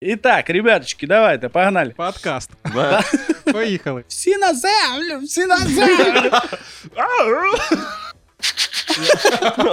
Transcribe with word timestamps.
І 0.00 0.16
так, 0.16 0.50
ребяточки, 0.50 1.06
давайте, 1.06 1.48
погнали. 1.48 1.90
Подкаст. 1.96 2.50
Да. 2.74 3.02
Поїхали. 3.52 4.04
Всі 4.08 4.36
на 4.36 4.54
землю, 4.54 5.18
всі 5.24 5.46
на 5.46 5.56
землю. 5.56 6.30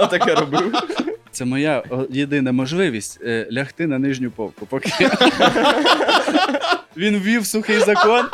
Таке 0.10 0.34
робив. 0.34 0.72
Це 1.30 1.44
моя 1.44 1.82
єдина 2.10 2.52
можливість 2.52 3.18
е, 3.22 3.48
лягти 3.52 3.86
на 3.86 3.98
нижню 3.98 4.30
полку. 4.30 4.66
Поки 4.66 4.90
він 6.96 7.18
ввів 7.18 7.46
сухий 7.46 7.80
закон. 7.80 8.26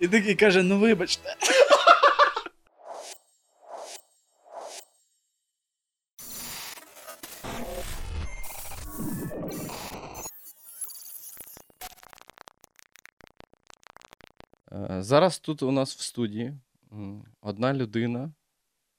І 0.00 0.08
такий 0.08 0.34
каже: 0.34 0.62
ну 0.62 0.78
вибачте. 0.78 1.36
Зараз 15.02 15.38
тут 15.38 15.62
у 15.62 15.72
нас 15.72 15.96
в 15.96 16.00
студії 16.00 16.54
одна 17.40 17.74
людина 17.74 18.32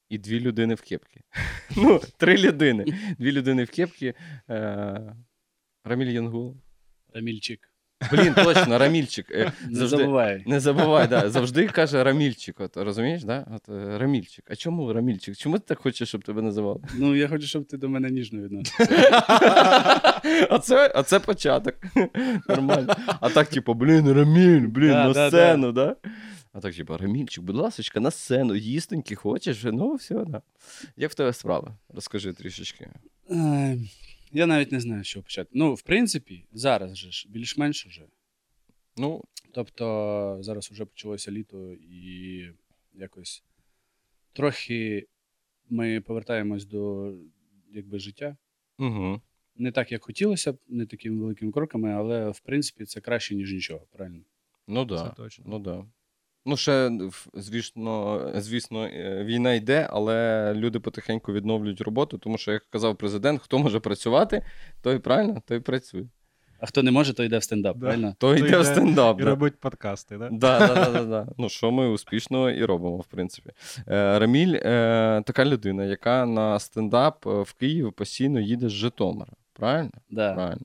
і 0.09 0.17
дві 0.17 0.39
людини 0.39 0.75
в 0.75 0.81
кепці. 0.81 1.21
Ну, 1.77 1.99
три 2.17 2.37
людини. 2.37 2.85
Дві 3.19 3.31
людини 3.31 3.63
в 3.63 3.69
кепці. 3.69 4.13
Е, 4.49 5.15
Раміль 5.83 6.07
Янгул. 6.07 6.57
Рамільчик. 7.13 7.70
Блін, 8.11 8.33
точно, 8.33 8.77
Рамільчик. 8.77 9.31
Е, 9.31 9.51
Не 9.69 9.75
Завжди, 9.75 9.97
забувай. 9.97 10.43
не 10.45 10.59
забувай, 10.59 11.07
да, 11.07 11.29
завжди 11.29 11.67
каже 11.67 12.03
Рамільчик. 12.03 12.59
От, 12.59 12.77
розумієш, 12.77 13.23
да? 13.23 13.45
От, 13.55 13.69
е, 13.69 13.97
Рамільчик. 13.97 14.45
А 14.49 14.55
чому 14.55 14.93
Рамільчик? 14.93 15.37
Чому 15.37 15.59
ти 15.59 15.65
так 15.67 15.79
хочеш, 15.79 16.09
щоб 16.09 16.23
тебе 16.23 16.41
називали? 16.41 16.79
Ну, 16.97 17.15
я 17.15 17.27
хочу, 17.27 17.47
щоб 17.47 17.65
ти 17.65 17.77
до 17.77 17.89
мене 17.89 18.09
ніжно 18.09 18.41
відносився. 18.41 19.23
Оце, 20.49 20.87
оце 20.87 21.19
початок. 21.19 21.75
Нормально. 22.49 22.95
А 23.19 23.29
так, 23.29 23.47
типу, 23.47 23.73
блін, 23.73 24.11
Раміль, 24.13 24.67
блін, 24.67 24.89
Да, 24.91 25.07
на 25.07 25.13
да, 25.13 25.27
сцену, 25.29 25.71
да? 25.71 25.95
А 26.53 26.59
так, 26.59 26.75
типу, 26.75 26.97
Рамільчик, 26.97 27.43
будь 27.43 27.55
ласочка, 27.55 27.99
на 27.99 28.11
сцену, 28.11 28.55
їстеньки 28.55 29.15
хочеш? 29.15 29.63
Ну, 29.63 29.95
все, 29.95 30.15
да. 30.15 30.41
Як 30.97 31.11
в 31.11 31.13
тебе 31.15 31.33
справа? 31.33 31.77
Розкажи 31.93 32.33
трішечки. 32.33 32.89
Е, 33.31 33.77
Я 34.33 34.45
навіть 34.47 34.71
не 34.71 34.79
знаю, 34.79 35.03
з 35.03 35.07
чого 35.07 35.23
почати. 35.23 35.49
Ну, 35.53 35.73
в 35.73 35.81
принципі, 35.81 36.45
зараз 36.51 36.97
же 36.97 37.11
ж 37.11 37.27
більш-менш 37.29 37.85
уже. 37.85 38.05
Ну, 38.97 39.23
Тобто 39.53 40.37
зараз 40.41 40.71
вже 40.71 40.85
почалося 40.85 41.31
літо 41.31 41.73
і 41.73 42.45
якось 42.93 43.43
трохи 44.33 45.07
ми 45.69 46.01
повертаємось 46.01 46.65
до 46.65 47.13
якби, 47.71 47.99
життя. 47.99 48.37
угу. 48.79 49.21
Не 49.55 49.71
так, 49.71 49.91
як 49.91 50.03
хотілося 50.03 50.53
б, 50.53 50.57
не 50.67 50.85
такими 50.85 51.21
великими 51.21 51.51
кроками, 51.51 51.91
але 51.91 52.29
в 52.29 52.39
принципі 52.39 52.85
це 52.85 53.01
краще, 53.01 53.35
ніж 53.35 53.53
нічого, 53.53 53.87
правильно? 53.91 54.23
Ну, 54.67 54.81
Це 54.81 54.95
да. 54.95 55.09
точно. 55.09 55.45
Ну, 55.47 55.59
да. 55.59 55.85
Ну, 56.45 56.57
ще, 56.57 56.91
звісно, 57.33 58.21
звісно, 58.35 58.85
е, 58.85 59.23
війна 59.23 59.53
йде, 59.53 59.87
але 59.91 60.53
люди 60.55 60.79
потихеньку 60.79 61.33
відновлюють 61.33 61.81
роботу, 61.81 62.17
тому 62.17 62.37
що, 62.37 62.51
як 62.51 62.69
казав 62.69 62.95
президент, 62.97 63.41
хто 63.41 63.59
може 63.59 63.79
працювати, 63.79 64.45
той 64.81 64.99
правильно, 64.99 65.41
той 65.47 65.59
працює. 65.59 66.05
А 66.59 66.65
хто 66.65 66.83
не 66.83 66.91
може, 66.91 67.13
то 67.13 67.23
йде 67.23 67.37
в 67.37 67.43
стендап, 67.43 67.77
Да. 67.77 67.85
правильно? 67.85 68.15
Той 68.17 68.39
Той 68.39 68.47
йде 68.47 68.57
в 68.59 68.65
стендап. 68.65 69.19
І 69.19 69.23
да. 69.23 69.29
робить 69.29 69.59
подкасти, 69.59 70.17
да? 70.17 70.29
Да, 70.31 70.59
да, 70.59 70.75
да, 70.75 70.91
да, 70.91 71.05
да. 71.05 71.27
Ну, 71.37 71.49
що 71.49 71.71
ми 71.71 71.87
успішно 71.87 72.51
і 72.51 72.65
робимо, 72.65 72.97
в 72.97 73.05
принципі. 73.05 73.49
Е, 73.87 74.19
Раміль 74.19 74.53
е, 74.55 75.23
така 75.25 75.45
людина, 75.45 75.85
яка 75.85 76.25
на 76.25 76.59
стендап 76.59 77.27
е, 77.27 77.41
в 77.41 77.53
Київ 77.53 77.93
постійно 77.93 78.39
їде 78.39 78.69
з 78.69 78.71
Житомира. 78.71 79.31
Правильно? 79.53 79.91
Да. 80.09 80.33
Правильно. 80.33 80.61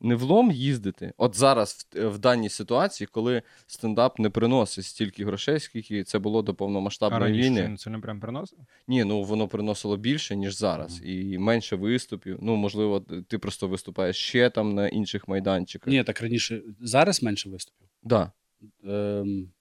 Не 0.00 0.14
влом 0.14 0.50
їздити. 0.50 1.12
От 1.16 1.36
зараз, 1.36 1.88
в, 1.94 2.08
в 2.08 2.18
даній 2.18 2.48
ситуації, 2.48 3.08
коли 3.12 3.42
стендап 3.66 4.18
не 4.18 4.30
приносить 4.30 4.84
стільки 4.84 5.24
грошей, 5.24 5.60
скільки 5.60 6.04
це 6.04 6.18
було 6.18 6.42
до 6.42 6.52
А 6.52 6.54
повномасштабної 6.54 7.22
раніше 7.22 7.50
війни. 7.50 7.76
це 7.78 7.90
не 7.90 7.98
прям 7.98 8.20
приносив? 8.20 8.58
Ні, 8.88 9.04
ну 9.04 9.22
воно 9.22 9.48
приносило 9.48 9.96
більше, 9.96 10.36
ніж 10.36 10.56
зараз, 10.56 11.00
і 11.04 11.38
менше 11.38 11.76
виступів. 11.76 12.38
Ну, 12.42 12.56
можливо, 12.56 13.00
ти 13.28 13.38
просто 13.38 13.68
виступаєш 13.68 14.16
ще 14.16 14.50
там 14.50 14.74
на 14.74 14.88
інших 14.88 15.28
майданчиках. 15.28 15.92
Ні, 15.92 16.04
так 16.04 16.20
раніше 16.20 16.62
зараз 16.80 17.22
менше 17.22 17.48
виступів. 17.48 17.88
Да. 18.02 18.32
Ем, 18.84 19.52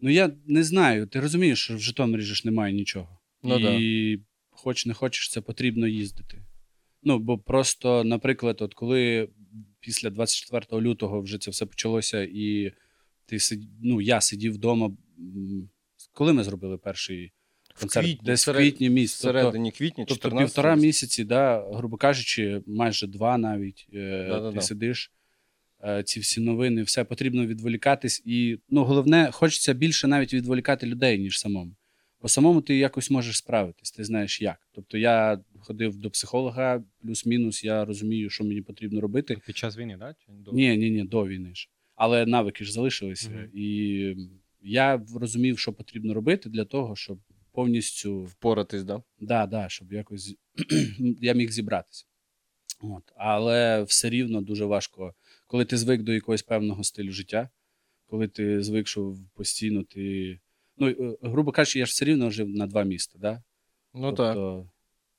ну, 0.00 0.10
я 0.10 0.30
не 0.46 0.64
знаю. 0.64 1.06
Ти 1.06 1.20
розумієш, 1.20 1.64
що 1.64 1.76
в 1.76 1.80
Житомирі 1.80 2.22
ж 2.22 2.42
немає 2.44 2.72
нічого. 2.72 3.18
Ну, 3.42 3.58
і 3.58 4.20
хоч 4.50 4.86
не 4.86 4.94
хочеш, 4.94 5.30
це 5.30 5.40
потрібно 5.40 5.86
їздити. 5.86 6.42
Ну, 7.02 7.18
бо 7.18 7.38
просто, 7.38 8.04
наприклад, 8.04 8.56
от 8.60 8.74
коли 8.74 9.28
після 9.80 10.10
24 10.10 10.82
лютого 10.82 11.20
вже 11.20 11.38
це 11.38 11.50
все 11.50 11.66
почалося, 11.66 12.22
і 12.22 12.72
ти 13.26 13.38
сид... 13.38 13.60
ну, 13.82 14.00
я 14.00 14.20
сидів 14.20 14.54
вдома. 14.54 14.90
Коли 16.12 16.32
ми 16.32 16.44
зробили 16.44 16.78
перший 16.78 17.32
концерт? 17.80 18.06
квітні, 18.06 18.26
Десь 18.26 18.48
в 18.48 18.52
квітні 18.52 18.90
місяці. 18.90 19.22
Тобто, 19.22 19.38
Всередині 19.38 19.70
квітня, 19.72 20.04
тобто 20.08 20.22
14 20.22 20.48
півтора 20.48 20.76
місяці, 20.76 21.24
да, 21.24 21.68
грубо 21.72 21.96
кажучи, 21.96 22.62
майже 22.66 23.06
два 23.06 23.38
навіть. 23.38 23.86
Е, 23.94 24.26
Да-да-да. 24.28 24.58
ти 24.58 24.62
сидиш. 24.66 25.12
е, 25.84 26.02
Ці 26.02 26.20
всі 26.20 26.40
новини, 26.40 26.82
все 26.82 27.04
потрібно 27.04 27.46
відволікатись. 27.46 28.22
І 28.24 28.58
ну, 28.70 28.84
головне, 28.84 29.30
хочеться 29.32 29.72
більше 29.74 30.06
навіть 30.08 30.34
відволікати 30.34 30.86
людей, 30.86 31.18
ніж 31.18 31.38
самому. 31.38 31.74
По 32.22 32.28
самому 32.28 32.60
ти 32.60 32.76
якось 32.76 33.10
можеш 33.10 33.36
справитись, 33.36 33.90
ти 33.92 34.04
знаєш 34.04 34.42
як. 34.42 34.68
Тобто 34.72 34.98
я 34.98 35.40
ходив 35.60 35.96
до 35.96 36.10
психолога, 36.10 36.84
плюс-мінус, 37.00 37.64
я 37.64 37.84
розумію, 37.84 38.30
що 38.30 38.44
мені 38.44 38.62
потрібно 38.62 39.00
робити. 39.00 39.36
Під 39.46 39.56
час 39.56 39.78
війни, 39.78 39.96
да? 39.98 40.14
Чи 40.14 40.32
до? 40.32 40.52
Ні, 40.52 40.76
ні, 40.76 40.90
ні, 40.90 41.04
до 41.04 41.26
війни 41.26 41.54
ж. 41.54 41.68
Але 41.94 42.26
навики 42.26 42.64
ж 42.64 42.72
залишилися. 42.72 43.30
Мгм. 43.30 43.50
І 43.54 44.16
я 44.60 45.02
розумів, 45.14 45.58
що 45.58 45.72
потрібно 45.72 46.14
робити 46.14 46.50
для 46.50 46.64
того, 46.64 46.96
щоб 46.96 47.18
повністю 47.52 48.22
Впоратись, 48.22 48.84
да? 48.84 49.02
Да, 49.20 49.46
да, 49.46 49.68
щоб 49.68 49.92
якось 49.92 50.36
я 51.20 51.32
міг 51.32 51.50
зібратися. 51.50 52.06
От. 52.80 53.12
Але 53.16 53.82
все 53.82 54.10
рівно 54.10 54.40
дуже 54.40 54.64
важко, 54.64 55.14
коли 55.46 55.64
ти 55.64 55.76
звик 55.76 56.02
до 56.02 56.12
якогось 56.12 56.42
певного 56.42 56.84
стилю 56.84 57.12
життя, 57.12 57.48
коли 58.06 58.28
ти 58.28 58.62
звик, 58.62 58.88
що 58.88 59.16
постійно 59.34 59.82
ти. 59.82 60.38
Ну, 60.76 60.88
е, 60.88 61.16
грубо 61.22 61.52
кажучи, 61.52 61.78
я 61.78 61.86
ж 61.86 61.90
все 61.90 62.04
рівно 62.04 62.30
жив 62.30 62.48
на 62.48 62.66
два 62.66 62.82
міста, 62.82 63.18
да? 63.18 63.42
Ну 63.94 64.12
так. 64.12 64.34
тобто, 64.34 64.70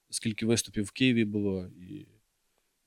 скільки 0.10 0.46
виступів 0.46 0.84
в 0.84 0.92
Києві 0.92 1.26
було, 1.26 1.68
і, 1.68 2.08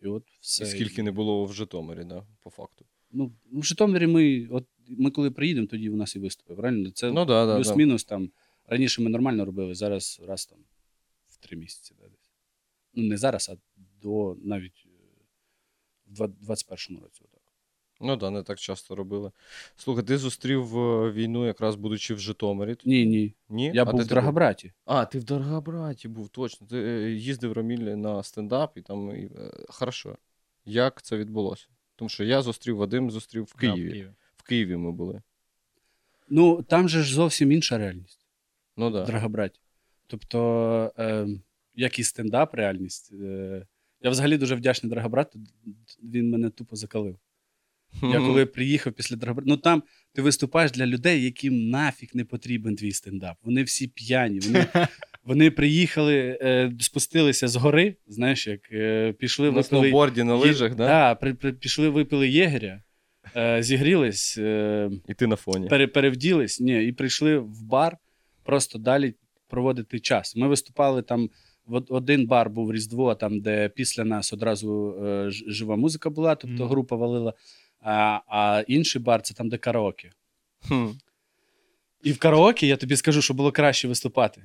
і 0.03 0.07
от 0.07 0.25
все. 0.41 0.65
І 0.65 0.67
скільки 0.67 1.03
не 1.03 1.13
було 1.13 1.45
в 1.45 1.53
Житомирі, 1.53 2.05
да, 2.05 2.27
по 2.43 2.51
факту. 2.51 2.87
Ну, 3.11 3.33
в 3.53 3.65
Житомирі 3.65 4.07
ми, 4.07 4.47
от 4.51 4.67
ми 4.89 5.11
коли 5.11 5.31
приїдемо, 5.31 5.67
тоді 5.67 5.91
у 5.91 5.97
нас 5.97 6.17
і 6.17 6.19
виступи, 6.19 6.55
правильно? 6.55 6.91
Це 6.91 7.13
Ну 7.13 7.25
да, 7.25 7.47
да, 7.47 7.47
да. 7.47 7.57
плюс-мінус 7.57 8.05
там. 8.05 8.31
Раніше 8.69 9.03
ми 9.03 9.11
нормально 9.11 9.45
робили, 9.45 9.75
зараз 9.75 10.23
раз 10.27 10.47
там 10.47 10.59
в 11.29 11.37
три 11.37 11.57
місяці. 11.57 11.95
Да, 12.01 12.09
десь. 12.09 12.31
Ну, 12.95 13.03
не 13.03 13.17
зараз, 13.17 13.51
а 13.53 13.57
до 14.03 14.37
навіть 14.43 14.87
е, 14.87 14.91
в 16.07 16.21
21-му 16.23 17.01
році. 17.01 17.25
Ну 18.01 18.17
так, 18.17 18.33
не 18.33 18.43
так 18.43 18.59
часто 18.59 18.95
робили. 18.95 19.31
Слухай, 19.77 20.05
ти 20.05 20.19
зустрів 20.19 20.79
е, 20.79 21.13
війну, 21.13 21.47
якраз 21.47 21.77
будучи 21.77 22.15
в 22.15 22.19
Житомирі. 22.19 22.77
Ні, 22.85 23.07
ні. 23.07 23.35
Ні? 23.49 23.71
Я 23.75 23.83
А 23.83 23.85
був 23.85 23.95
де 23.95 24.05
в 24.05 24.09
ти 24.09 24.15
Драгобраті. 24.15 24.73
А, 24.85 25.05
ти 25.05 25.19
в 25.19 25.25
Дорогобраті 25.25 26.09
був, 26.09 26.29
точно. 26.29 26.67
Ти 26.67 26.77
е, 26.77 27.11
їздив 27.11 27.53
Роміль 27.53 27.79
на 27.79 28.23
стендап 28.23 28.79
і 28.79 28.83
там. 28.83 29.17
І, 29.17 29.25
е, 29.25 29.51
хорошо. 29.69 30.19
Як 30.65 31.03
це 31.03 31.17
відбулося? 31.17 31.67
Тому 31.97 32.09
що 32.09 32.25
я 32.25 32.43
зустрів 32.43 32.77
Вадим, 32.77 33.11
зустрів 33.11 33.45
в 33.45 33.55
Да, 33.55 33.61
Києві. 33.61 34.11
В 34.37 34.43
Києві 34.43 34.77
ми 34.77 34.93
були. 34.93 35.23
Ну, 36.29 36.63
там 36.63 36.89
же 36.89 37.03
ж 37.03 37.15
зовсім 37.15 37.53
інша 37.53 37.79
реальність 37.79 38.27
Ну. 38.77 38.91
Да. 38.91 39.05
Драгобраті. 39.05 39.61
Тобто, 40.07 40.93
е, 40.99 41.27
як 41.75 41.99
і 41.99 42.05
стендап, 42.05 42.55
реальність. 42.55 43.13
Е, 43.13 43.67
я 44.01 44.11
взагалі 44.11 44.39
дуже 44.39 44.55
вдячний 44.55 44.91
Драгобрату, 44.91 45.41
він 46.03 46.31
мене 46.31 46.51
тупо 46.51 46.77
закалив. 46.77 47.19
Я 48.03 48.19
коли 48.19 48.47
приїхав 48.47 48.93
після 48.93 49.17
Драгобрата, 49.17 49.51
ну 49.51 49.57
там 49.57 49.83
ти 50.15 50.23
виступаєш 50.23 50.71
для 50.71 50.87
людей, 50.87 51.25
яким 51.25 51.71
нафіг 51.71 52.09
не 52.15 52.25
потрібен 52.25 52.77
твій 52.77 52.93
стендап. 52.93 53.37
Вони 53.43 53.63
всі 53.63 53.89
п'яні. 53.89 54.39
Вони, 54.41 54.67
вони 55.25 55.51
приїхали, 55.51 56.39
е, 56.43 56.73
спустилися 56.81 57.49
з 57.49 57.57
гори, 57.57 57.97
знаєш, 58.07 58.47
як 58.47 58.61
е, 58.73 59.13
пішли, 59.13 59.47
На 59.47 59.51
випили. 59.51 59.65
сноуборді, 59.83 60.23
на 60.23 60.35
лижах, 60.37 60.71
Є- 60.71 60.77
да? 60.77 60.87
Да, 60.87 61.15
при, 61.15 61.35
при, 61.35 61.53
пішли, 61.53 61.89
випили 61.89 62.29
єгеря, 62.29 62.83
е, 63.37 63.63
зігрілись, 63.63 64.39
е, 64.39 64.91
І 65.09 65.15
ти 65.15 65.27
на 65.27 65.37
фоні. 65.37 65.69
пере, 65.69 65.87
перевділись, 65.87 66.61
ні, 66.61 66.85
і 66.85 66.93
прийшли 66.93 67.39
в 67.39 67.63
бар 67.63 67.97
просто 68.45 68.79
далі 68.79 69.15
проводити 69.49 70.01
час. 70.01 70.37
Ми 70.37 70.49
виступали 70.49 71.03
там. 71.03 71.31
Один 71.89 72.27
бар 72.27 72.51
був 72.51 72.73
Різдво, 72.73 73.15
там, 73.15 73.41
де 73.41 73.69
після 73.69 74.05
нас 74.05 74.33
одразу 74.33 74.95
е, 75.07 75.31
жива 75.31 75.77
музика 75.77 76.11
була, 76.11 76.35
тобто 76.35 76.67
група 76.67 76.97
валила. 76.97 77.33
А, 77.89 78.21
а 78.27 78.65
інший 78.69 79.03
бар 79.03 79.23
це 79.23 79.35
там, 79.35 79.49
де 79.49 79.59
караоке. 79.59 80.11
Хм. 80.69 80.87
І 82.03 82.13
в 82.13 82.19
караоке 82.19 82.67
я 82.67 82.77
тобі 82.77 82.97
скажу, 82.97 83.23
що 83.23 83.35
було 83.35 83.53
краще 83.53 83.89
виступати. 83.89 84.43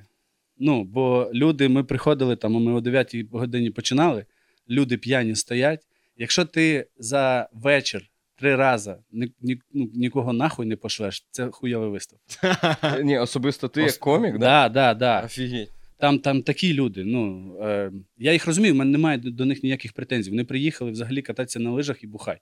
Ну, 0.58 0.84
бо 0.84 1.30
люди, 1.34 1.68
ми 1.68 1.84
приходили 1.84 2.36
там, 2.36 2.52
ми 2.52 2.72
о 2.72 2.80
9 2.80 3.16
годині 3.32 3.70
починали. 3.70 4.24
люди 4.68 4.96
п'яні 4.96 5.36
стоять. 5.36 5.86
Якщо 6.16 6.44
ти 6.44 6.86
за 6.98 7.48
вечір 7.52 8.10
три 8.36 8.56
рази 8.56 8.96
ні, 9.12 9.32
ні, 9.40 9.58
ну, 9.72 9.90
нікого 9.94 10.32
нахуй 10.32 10.66
не 10.66 10.76
пошлеш, 10.76 11.26
це 11.30 11.50
хуйовий 11.50 11.90
виступ. 11.90 12.18
Ні, 13.02 13.18
особисто 13.18 13.68
ти 13.68 13.82
як 13.82 13.96
комік, 13.96 14.38
да? 14.38 14.68
Да, 14.68 14.94
да. 14.94 15.22
Офігеть. 15.24 15.70
Там, 15.98 16.18
там 16.18 16.42
такі 16.42 16.74
люди. 16.74 17.04
Ну, 17.04 17.54
е, 17.62 17.92
я 18.18 18.32
їх 18.32 18.46
розумію, 18.46 18.74
в 18.74 18.76
мене 18.76 18.90
немає 18.90 19.18
до, 19.18 19.44
них 19.44 19.62
ніяких 19.62 19.92
претензій. 19.92 20.30
Вони 20.30 20.44
приїхали 20.44 20.90
взагалі 20.90 21.22
кататися 21.22 21.60
на 21.60 21.70
лижах 21.70 22.04
і 22.04 22.06
бухай. 22.06 22.38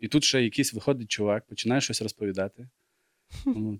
І 0.00 0.08
тут 0.08 0.24
ще 0.24 0.42
якийсь 0.42 0.74
виходить 0.74 1.10
чувак, 1.10 1.46
починає 1.46 1.80
щось 1.80 2.02
розповідати. 2.02 2.68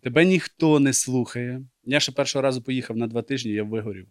Тебе 0.03 0.25
ніхто 0.25 0.81
не 0.81 0.93
слухає. 0.93 1.63
Я 1.85 2.01
ще 2.01 2.13
першого 2.13 2.43
разу 2.43 2.63
поїхав 2.63 2.97
на 2.97 3.07
два 3.07 3.23
тижні, 3.23 3.53
я 3.53 3.63
вигорів. 3.63 4.07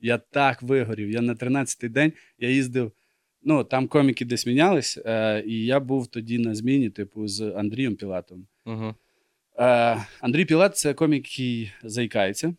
Я 0.00 0.18
так 0.18 0.62
вигорів. 0.62 1.10
Я 1.10 1.20
на 1.20 1.34
13-й 1.34 1.88
день 1.88 2.12
я 2.38 2.50
їздив. 2.50 2.92
Ну, 3.42 3.64
там 3.64 3.88
коміки 3.88 4.24
десь 4.24 4.46
мінялись, 4.46 4.98
е, 5.06 5.42
і 5.46 5.64
я 5.64 5.80
був 5.80 6.06
тоді 6.06 6.38
на 6.38 6.54
зміні, 6.54 6.90
типу, 6.90 7.28
з 7.28 7.40
Андрієм 7.40 7.96
Пілатом. 7.96 8.46
Угу. 8.66 8.94
Е, 9.58 10.04
Андрій 10.20 10.44
Пілат 10.44 10.76
це 10.76 10.94
комік, 10.94 11.24
який 11.24 11.72
заїкається. 11.82 12.54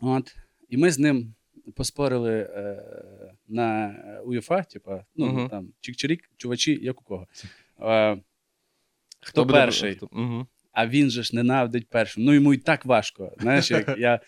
От. 0.00 0.36
І 0.68 0.76
ми 0.76 0.90
з 0.90 0.98
ним 0.98 1.34
поспорили 1.74 2.32
е, 2.32 2.82
на 3.48 3.96
УЄФА, 4.24 4.62
типа, 4.62 5.04
ну, 5.16 5.26
Мгм. 5.26 5.48
там, 5.48 5.68
чик-чирік, 5.80 6.20
чувачі, 6.36 6.78
як 6.82 7.00
у 7.00 7.04
кого. 7.04 7.26
Е, 7.80 8.18
хто 9.20 9.46
перший? 9.46 9.98
Угу. 10.12 10.46
А 10.72 10.86
він 10.86 11.10
же 11.10 11.22
ж 11.22 11.36
ненавидить 11.36 11.88
першим. 11.88 12.24
Ну, 12.24 12.32
йому 12.34 12.54
і 12.54 12.58
так 12.58 12.84
важко. 12.84 13.32
Знаєш, 13.40 13.70
як 13.70 13.94
я. 13.98 14.20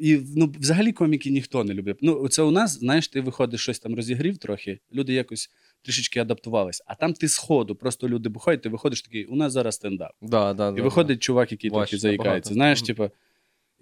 І 0.00 0.20
ну, 0.36 0.52
взагалі 0.60 0.92
коміки 0.92 1.30
ніхто 1.30 1.64
не 1.64 1.74
любить. 1.74 1.98
Ну, 2.02 2.28
це 2.28 2.42
у 2.42 2.50
нас, 2.50 2.78
знаєш, 2.78 3.08
ти 3.08 3.20
виходиш 3.20 3.60
щось 3.60 3.78
там 3.78 3.94
розігрів 3.94 4.38
трохи, 4.38 4.80
люди 4.92 5.12
якось 5.12 5.50
трішечки 5.82 6.20
адаптувалися. 6.20 6.84
А 6.86 6.94
там 6.94 7.12
ти 7.12 7.28
з 7.28 7.36
ходу, 7.36 7.74
просто 7.76 8.08
люди 8.08 8.28
бухають, 8.28 8.62
ти 8.62 8.68
виходиш 8.68 9.02
такий, 9.02 9.24
у 9.26 9.36
нас 9.36 9.52
зараз 9.52 9.74
стендап. 9.74 10.12
Да, 10.22 10.54
да, 10.54 10.68
І 10.68 10.76
да, 10.76 10.82
виходить 10.82 11.22
чувак, 11.22 11.52
який 11.52 11.70
трохи 11.70 11.98
заїкається. 11.98 12.30
набагато. 12.30 12.54
Знаєш, 12.54 12.82
типу, 12.82 13.10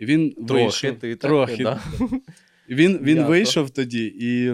він 0.00 0.31
Трохи, 0.32 0.62
вийшов. 0.65 0.99
ти 0.99 1.17
так, 1.17 1.31
трохи. 1.31 1.62
да. 1.62 1.81
Він, 2.69 2.99
він 3.03 3.25
вийшов 3.25 3.70
тоді, 3.70 4.12
і 4.20 4.53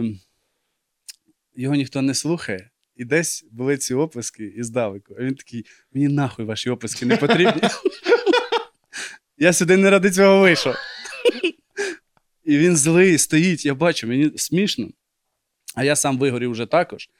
його 1.56 1.74
ніхто 1.74 2.02
не 2.02 2.14
слухає. 2.14 2.70
І 2.98 3.04
десь 3.04 3.44
були 3.50 3.76
ці 3.76 3.94
оплески 3.94 4.44
і 4.44 4.62
здалеку. 4.62 5.14
А 5.18 5.22
він 5.22 5.34
такий: 5.34 5.66
мені 5.92 6.08
нахуй 6.08 6.44
ваші 6.44 6.70
оплески 6.70 7.06
не 7.06 7.16
потрібні. 7.16 7.62
Я 9.38 9.52
сюди 9.52 9.76
не 9.76 9.90
ради 9.90 10.10
цього 10.10 10.40
вийшов. 10.40 10.74
І 12.44 12.58
він 12.58 12.76
злий 12.76 13.18
стоїть, 13.18 13.64
я 13.66 13.74
бачу, 13.74 14.06
мені 14.06 14.32
смішно. 14.36 14.88
А 15.74 15.84
я 15.84 15.96
сам 15.96 16.18
вигорів 16.18 16.50
вже 16.50 16.66
також. 16.66 17.10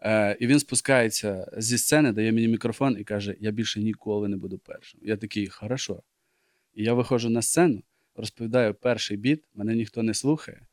Е, 0.00 0.36
і 0.40 0.46
він 0.46 0.60
спускається 0.60 1.50
зі 1.56 1.78
сцени, 1.78 2.12
дає 2.12 2.32
мені 2.32 2.48
мікрофон 2.48 2.96
і 3.00 3.04
каже: 3.04 3.36
Я 3.40 3.50
більше 3.50 3.80
ніколи 3.80 4.28
не 4.28 4.36
буду 4.36 4.58
першим. 4.58 5.00
Я 5.02 5.16
такий, 5.16 5.46
хорошо. 5.46 6.02
І 6.74 6.84
я 6.84 6.94
виходжу 6.94 7.28
на 7.28 7.42
сцену, 7.42 7.82
розповідаю 8.16 8.74
перший 8.74 9.16
біт, 9.16 9.44
мене 9.54 9.74
ніхто 9.74 10.02
не 10.02 10.14
слухає. 10.14 10.66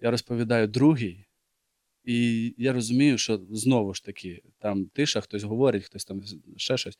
Я 0.00 0.10
розповідаю 0.10 0.66
другий, 0.66 1.26
і 2.04 2.54
я 2.58 2.72
розумію, 2.72 3.18
що 3.18 3.40
знову 3.50 3.94
ж 3.94 4.04
таки, 4.04 4.42
там 4.58 4.84
тиша, 4.84 5.20
хтось 5.20 5.42
говорить, 5.42 5.84
хтось 5.84 6.04
там 6.04 6.22
ще 6.56 6.76
щось. 6.76 6.98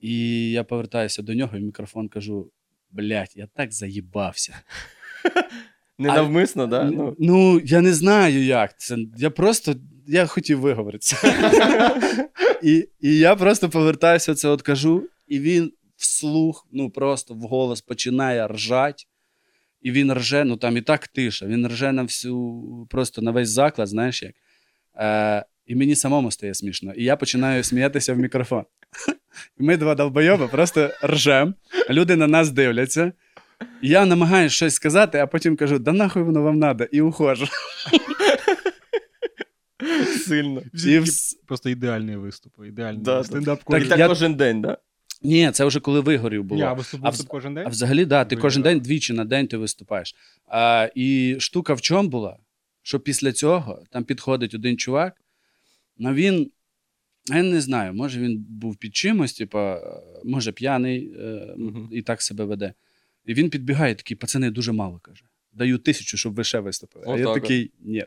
І 0.00 0.50
я 0.50 0.64
повертаюся 0.64 1.22
до 1.22 1.34
нього 1.34 1.56
і 1.56 1.60
в 1.60 1.64
мікрофон 1.64 2.08
кажу: 2.08 2.50
блядь, 2.90 3.32
я 3.36 3.46
так 3.46 3.72
заїбався. 3.72 4.60
Ненавмисно, 5.98 6.66
да? 6.66 6.84
Ну. 6.84 7.16
Ну, 7.18 7.60
я 7.64 7.80
не 7.80 7.92
знаю, 7.92 8.44
як 8.44 8.78
це. 8.78 8.98
Я 9.18 9.30
просто 9.30 9.74
я 10.06 10.26
хотів 10.26 10.60
виговоритися. 10.60 11.16
і, 12.62 12.88
і 13.00 13.18
я 13.18 13.36
просто 13.36 13.70
повертаюся, 13.70 14.34
це 14.34 14.48
от 14.48 14.62
кажу, 14.62 15.08
і 15.26 15.40
він 15.40 15.72
вслух, 15.96 16.68
ну 16.72 16.90
просто 16.90 17.34
вголос 17.34 17.80
починає 17.80 18.48
ржать. 18.48 19.08
І 19.82 19.90
він 19.92 20.12
рже, 20.12 20.44
ну 20.44 20.56
там 20.56 20.76
і 20.76 20.80
так 20.80 21.08
тиша, 21.08 21.46
він 21.46 21.68
рже 21.68 21.92
на 21.92 22.02
всю, 22.02 22.86
просто 22.90 23.22
на 23.22 23.30
весь 23.30 23.48
заклад, 23.48 23.88
знаєш 23.88 24.22
як. 24.22 24.34
Е, 24.96 25.44
і 25.66 25.74
мені 25.74 25.96
самому 25.96 26.30
стає 26.30 26.54
смішно. 26.54 26.92
І 26.92 27.04
я 27.04 27.16
починаю 27.16 27.64
сміятися 27.64 28.14
в 28.14 28.18
мікрофон. 28.18 28.64
Ми 29.58 29.76
два 29.76 29.94
долбойоби 29.94 30.48
просто 30.48 30.90
ржем, 31.04 31.54
люди 31.90 32.16
на 32.16 32.26
нас 32.26 32.50
дивляться. 32.50 33.12
Я 33.82 34.06
намагаюся 34.06 34.54
щось 34.56 34.74
сказати, 34.74 35.18
а 35.18 35.26
потім 35.26 35.56
кажу: 35.56 35.78
да 35.78 35.92
нахуй 35.92 36.22
воно 36.22 36.42
вам 36.42 36.58
надо, 36.58 36.84
і 36.84 37.00
ухожу. 37.00 37.46
Сильно. 40.26 40.62
І 40.86 41.02
Просто 41.46 41.70
ідеальний 41.70 42.16
виступ, 42.16 42.52
ідеальний 42.66 43.02
Да, 43.02 43.20
І 43.20 43.44
Так, 43.44 43.64
так 43.64 43.98
я- 43.98 44.08
кожен 44.08 44.34
день, 44.34 44.62
да? 44.62 44.78
Ні, 45.22 45.50
це 45.50 45.64
вже 45.64 45.80
коли 45.80 46.00
вигорів 46.00 46.44
було. 46.44 46.60
Я 46.60 46.72
виступ, 46.72 47.00
А 47.04 47.12
кожен 47.28 47.54
день? 47.54 47.64
А 47.66 47.68
взагалі, 47.68 48.04
да, 48.04 48.24
ти 48.24 48.36
Ви- 48.36 48.42
кожен 48.42 48.62
день 48.62 48.80
двічі 48.80 49.12
на 49.12 49.24
день 49.24 49.46
ти 49.46 49.56
виступаєш. 49.56 50.14
А, 50.46 50.88
і 50.94 51.36
штука 51.38 51.74
в 51.74 51.80
чому 51.80 52.08
була? 52.08 52.38
Що 52.82 53.00
після 53.00 53.32
цього 53.32 53.82
там 53.90 54.04
підходить 54.04 54.54
один 54.54 54.76
чувак, 54.76 55.22
ну 55.98 56.14
він, 56.14 56.50
я 57.26 57.42
не 57.42 57.60
знаю, 57.60 57.94
може 57.94 58.20
він 58.20 58.38
був 58.48 58.76
під 58.76 58.96
чимось, 58.96 59.32
типа, 59.32 59.76
е, 59.76 60.02
може 60.24 60.52
п'яний 60.52 61.12
е, 61.20 61.56
і 61.92 62.02
так 62.02 62.22
себе 62.22 62.44
веде. 62.44 62.74
І 63.26 63.34
він 63.34 63.50
підбігає 63.50 63.94
такий, 63.94 64.16
пацани, 64.16 64.50
дуже 64.50 64.72
мало 64.72 64.98
каже. 64.98 65.24
Даю 65.52 65.78
тисячу, 65.78 66.16
щоб 66.16 66.34
ви 66.34 66.44
ще 66.44 66.60
виступили. 66.60 67.04
а 67.08 67.08
я 67.08 67.14
Отак 67.14 67.36
от. 67.36 67.42
такий, 67.42 67.70
ні. 67.80 68.04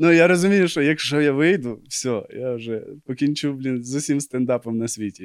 Ну, 0.00 0.12
я 0.12 0.26
розумію, 0.28 0.68
що 0.68 0.82
якщо 0.82 1.20
я 1.20 1.32
вийду, 1.32 1.82
все, 1.88 2.26
я 2.30 2.54
вже 2.54 2.78
покінчу, 3.04 3.52
блін, 3.52 3.84
з 3.84 3.94
усім 3.94 4.20
стендапом 4.20 4.78
на 4.78 4.88
світі. 4.88 5.24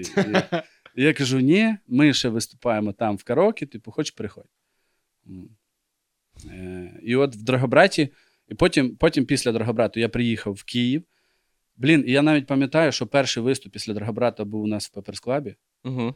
І, 0.96 1.04
я 1.04 1.14
кажу: 1.14 1.40
ні, 1.40 1.75
ми 1.88 2.14
ще 2.14 2.30
виступаємо 2.30 2.94
там 2.94 3.16
в 3.16 3.24
караоке, 3.24 3.66
типу, 3.66 3.92
хоч 3.92 4.12
приходь. 4.12 4.50
Е, 6.50 7.00
і 7.04 7.16
от 7.16 7.36
в 7.36 7.44
Драгобраті, 7.44 8.10
і 8.48 8.56
потім, 8.56 8.96
потім 8.96 9.25
після 9.25 9.52
Драгобрату 9.52 10.00
я 10.00 10.10
приїхав 10.10 10.54
в 10.54 10.64
Київ. 10.64 11.04
Блін, 11.78 12.04
і 12.08 12.12
я 12.12 12.22
навіть 12.22 12.48
пам'ятаю, 12.48 12.92
що 12.92 13.08
перший 13.08 13.44
виступ 13.44 13.74
після 13.74 13.94
Драгобрата 13.94 14.46
був 14.46 14.64
у 14.64 14.68
нас 14.68 14.92
в 14.92 15.00
Пеперс-клабі. 15.00 15.56
Угу. 15.84 16.16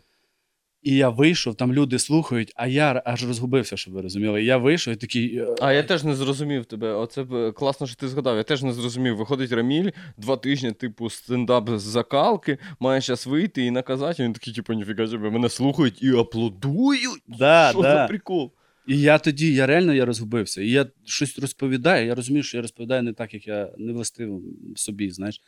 І 0.81 0.95
я 0.95 1.09
вийшов, 1.09 1.55
там 1.55 1.73
люди 1.73 1.99
слухають, 1.99 2.51
а 2.55 2.67
я 2.67 3.01
аж 3.05 3.27
розгубився, 3.27 3.77
щоб 3.77 3.93
ви 3.93 4.01
розуміли. 4.01 4.43
Я 4.43 4.57
вийшов 4.57 4.93
і 4.93 4.97
такий. 4.97 5.37
е, 5.37 5.55
А 5.61 5.73
я 5.73 5.83
теж 5.83 6.03
не 6.03 6.15
зрозумів 6.15 6.65
тебе. 6.65 6.93
Оце 6.93 7.23
б 7.23 7.51
класно, 7.51 7.87
що 7.87 7.95
ти 7.95 8.07
згадав. 8.07 8.37
Я 8.37 8.43
теж 8.43 8.63
не 8.63 8.73
зрозумів. 8.73 9.17
Виходить 9.17 9.51
Раміль, 9.51 9.91
два 10.17 10.37
тижні, 10.37 10.71
типу, 10.71 11.09
стендап 11.09 11.69
з 11.69 11.81
закалки, 11.81 12.57
має 12.79 13.01
зараз 13.01 13.27
вийти 13.27 13.65
і 13.65 13.71
наказати. 13.71 14.23
Він 14.23 14.33
такий, 14.33 14.53
типу, 14.53 14.73
ніфіга 14.73 15.07
себе, 15.07 15.29
мене 15.29 15.49
слухають 15.49 16.03
і 16.03 16.17
аплодують. 16.17 17.23
Да, 17.27 17.69
що 17.71 17.81
да. 17.81 17.93
за 17.93 18.07
прикол? 18.07 18.51
І 18.87 19.01
я 19.01 19.19
тоді, 19.19 19.53
я 19.53 19.65
реально 19.65 19.93
я 19.93 20.05
розгубився. 20.05 20.61
І 20.61 20.69
я 20.69 20.87
щось 21.05 21.39
розповідаю. 21.39 22.07
Я 22.07 22.15
розумію, 22.15 22.43
що 22.43 22.57
я 22.57 22.61
розповідаю 22.61 23.03
не 23.03 23.13
так, 23.13 23.33
як 23.33 23.47
я 23.47 23.69
не 23.77 23.93
властив 23.93 24.41
собі, 24.75 25.09
знаєш. 25.09 25.41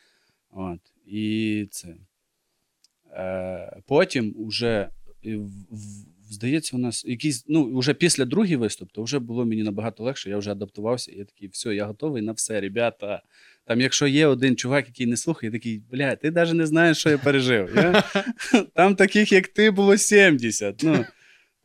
От. 0.50 0.80
І 1.06 1.66
це. 1.70 1.94
Е, 3.12 3.80
потім 3.86 4.34
уже, 4.38 4.88
і 5.22 5.34
в- 5.34 5.48
в- 5.70 6.06
здається, 6.32 6.76
у 6.76 6.80
нас 6.80 7.04
якийсь, 7.04 7.44
ну, 7.48 7.78
вже 7.78 7.94
після 7.94 8.24
другий 8.24 8.56
виступ, 8.56 8.92
то 8.92 9.02
вже 9.02 9.18
було 9.18 9.44
мені 9.46 9.62
набагато 9.62 10.02
легше, 10.04 10.30
я 10.30 10.38
вже 10.38 10.50
адаптувався. 10.52 11.12
Я 11.12 11.24
такий, 11.24 11.48
все, 11.48 11.74
я 11.74 11.86
готовий 11.86 12.22
на 12.22 12.32
все, 12.32 12.60
ребята. 12.60 13.22
Там, 13.64 13.80
якщо 13.80 14.06
є 14.06 14.26
один 14.26 14.56
чувак, 14.56 14.86
який 14.86 15.06
не 15.06 15.16
слухає, 15.16 15.48
я 15.52 15.58
такий, 15.58 15.82
бля, 15.92 16.16
ти 16.16 16.30
навіть 16.30 16.52
не 16.54 16.66
знаєш, 16.66 16.98
що 16.98 17.10
я 17.10 17.18
пережив. 17.18 17.72
Я... 17.76 18.04
Там 18.74 18.94
таких, 18.96 19.32
як 19.32 19.48
ти, 19.48 19.70
було 19.70 19.96
70. 19.96 20.80
Ну, 20.82 21.04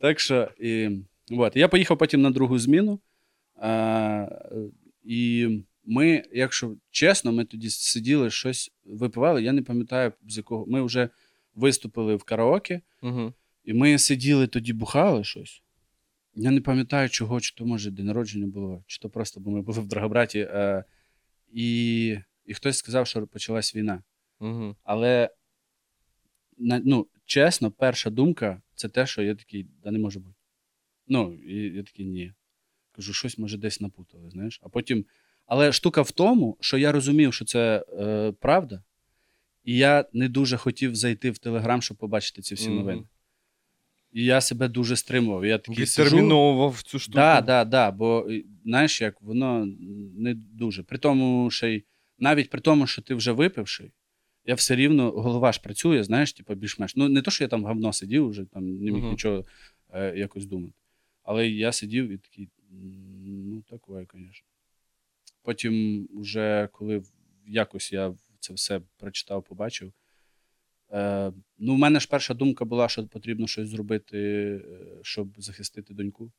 так 0.00 0.20
що, 0.20 0.48
і, 0.60 0.90
от. 1.30 1.56
я 1.56 1.68
поїхав 1.68 1.98
потім 1.98 2.22
на 2.22 2.30
другу 2.30 2.58
зміну. 2.58 3.00
А, 3.60 4.28
і 5.04 5.48
ми, 5.84 6.22
якщо 6.32 6.76
чесно, 6.90 7.32
ми 7.32 7.44
тоді 7.44 7.70
сиділи 7.70 8.30
щось 8.30 8.70
випивали. 8.84 9.42
Я 9.42 9.52
не 9.52 9.62
пам'ятаю, 9.62 10.12
з 10.28 10.36
якого. 10.36 10.66
Ми 10.66 10.82
вже 10.82 11.08
виступили 11.54 12.16
в 12.16 12.22
караоке, 12.24 12.80
Угу. 13.02 13.32
І 13.66 13.74
ми 13.74 13.98
сиділи 13.98 14.46
тоді, 14.46 14.72
бухали 14.72 15.24
щось. 15.24 15.62
Я 16.34 16.50
не 16.50 16.60
пам'ятаю, 16.60 17.08
чого, 17.08 17.40
чи 17.40 17.54
то, 17.54 17.66
може, 17.66 17.90
день 17.90 18.06
народження 18.06 18.46
було, 18.46 18.84
чи 18.86 18.98
то 18.98 19.10
просто, 19.10 19.40
бо 19.40 19.50
ми 19.50 19.62
були 19.62 19.80
в 19.80 19.86
Драгобраті. 19.86 20.40
А, 20.40 20.84
і, 21.52 22.18
і 22.46 22.54
хтось 22.54 22.78
сказав, 22.78 23.06
що 23.06 23.26
почалась 23.26 23.76
війна. 23.76 24.02
Угу. 24.40 24.76
Але 24.82 25.30
на- 26.58 26.82
ну, 26.84 27.06
чесно, 27.24 27.70
перша 27.70 28.10
думка 28.10 28.62
це 28.74 28.88
те, 28.88 29.06
що 29.06 29.22
я 29.22 29.34
такий, 29.34 29.66
да 29.84 29.90
не 29.90 29.98
може 29.98 30.20
бути. 30.20 30.34
Ну, 31.08 31.34
і 31.34 31.54
я 31.76 31.82
такий, 31.82 32.06
ні. 32.06 32.32
Кажу, 32.92 33.12
щось 33.12 33.38
може 33.38 33.58
десь 33.58 33.80
напутали, 33.80 34.30
знаєш. 34.30 34.60
А 34.62 34.68
потім. 34.68 35.04
Але 35.46 35.72
штука 35.72 36.02
в 36.02 36.10
тому, 36.10 36.56
що 36.60 36.78
я 36.78 36.92
розумів, 36.92 37.34
що 37.34 37.44
це 37.44 37.84
е, 37.98 38.32
правда, 38.32 38.82
і 39.64 39.76
я 39.76 40.04
не 40.12 40.28
дуже 40.28 40.56
хотів 40.56 40.96
зайти 40.96 41.30
в 41.30 41.38
Телеграм, 41.38 41.82
щоб 41.82 41.96
побачити 41.96 42.42
ці 42.42 42.54
всі 42.54 42.68
новини. 42.68 43.02
І 44.12 44.24
я 44.24 44.40
себе 44.40 44.68
дуже 44.68 44.96
стримував. 44.96 45.44
Я 45.44 45.58
такий 45.58 45.86
сижу, 45.86 46.06
Відтерміновував 46.06 46.82
цю 46.82 46.98
штуку. 46.98 47.16
Да, 47.16 47.40
да, 47.40 47.64
да, 47.64 47.90
бо 47.90 48.28
знаєш, 48.64 49.00
як 49.00 49.22
воно 49.22 49.66
не 50.16 50.34
дуже. 50.34 50.82
При 50.82 50.98
тому, 50.98 51.50
ще 51.50 51.70
й 51.70 51.84
навіть 52.18 52.50
при 52.50 52.60
тому, 52.60 52.86
що 52.86 53.02
ти 53.02 53.14
вже 53.14 53.32
випивший, 53.32 53.92
я 54.44 54.54
все 54.54 54.76
рівно, 54.76 55.10
голова 55.10 55.52
ж 55.52 55.60
працює, 55.60 56.04
знаєш, 56.04 56.32
типу, 56.32 56.54
більш-менш. 56.54 56.96
Ну, 56.96 57.08
не 57.08 57.22
то, 57.22 57.30
що 57.30 57.44
я 57.44 57.48
там 57.48 57.64
говно 57.64 57.92
сидів, 57.92 58.28
вже 58.28 58.44
там 58.44 58.76
не 58.76 58.90
міг 58.90 59.02
Мгм. 59.02 59.10
нічого 59.10 59.44
е, 59.92 60.18
якось 60.18 60.46
думати. 60.46 60.74
Але 61.22 61.48
я 61.48 61.72
сидів 61.72 62.08
і 62.10 62.18
такий, 62.18 62.48
ну, 62.70 63.62
таке, 63.70 64.06
звісно. 64.14 64.46
Потім, 65.42 66.08
вже 66.14 66.68
коли 66.72 67.02
якось 67.46 67.92
я 67.92 68.14
це 68.40 68.54
все 68.54 68.80
прочитав, 68.96 69.44
побачив. 69.44 69.92
Е, 70.92 71.32
ну, 71.58 71.74
в 71.74 71.78
мене 71.78 72.00
ж 72.00 72.08
перша 72.10 72.34
думка 72.34 72.64
була, 72.64 72.88
що 72.88 73.06
потрібно 73.06 73.46
щось 73.46 73.68
зробити, 73.68 74.18
е, 74.18 74.98
щоб 75.02 75.28
захистити 75.38 75.94
доньку. 75.94 76.32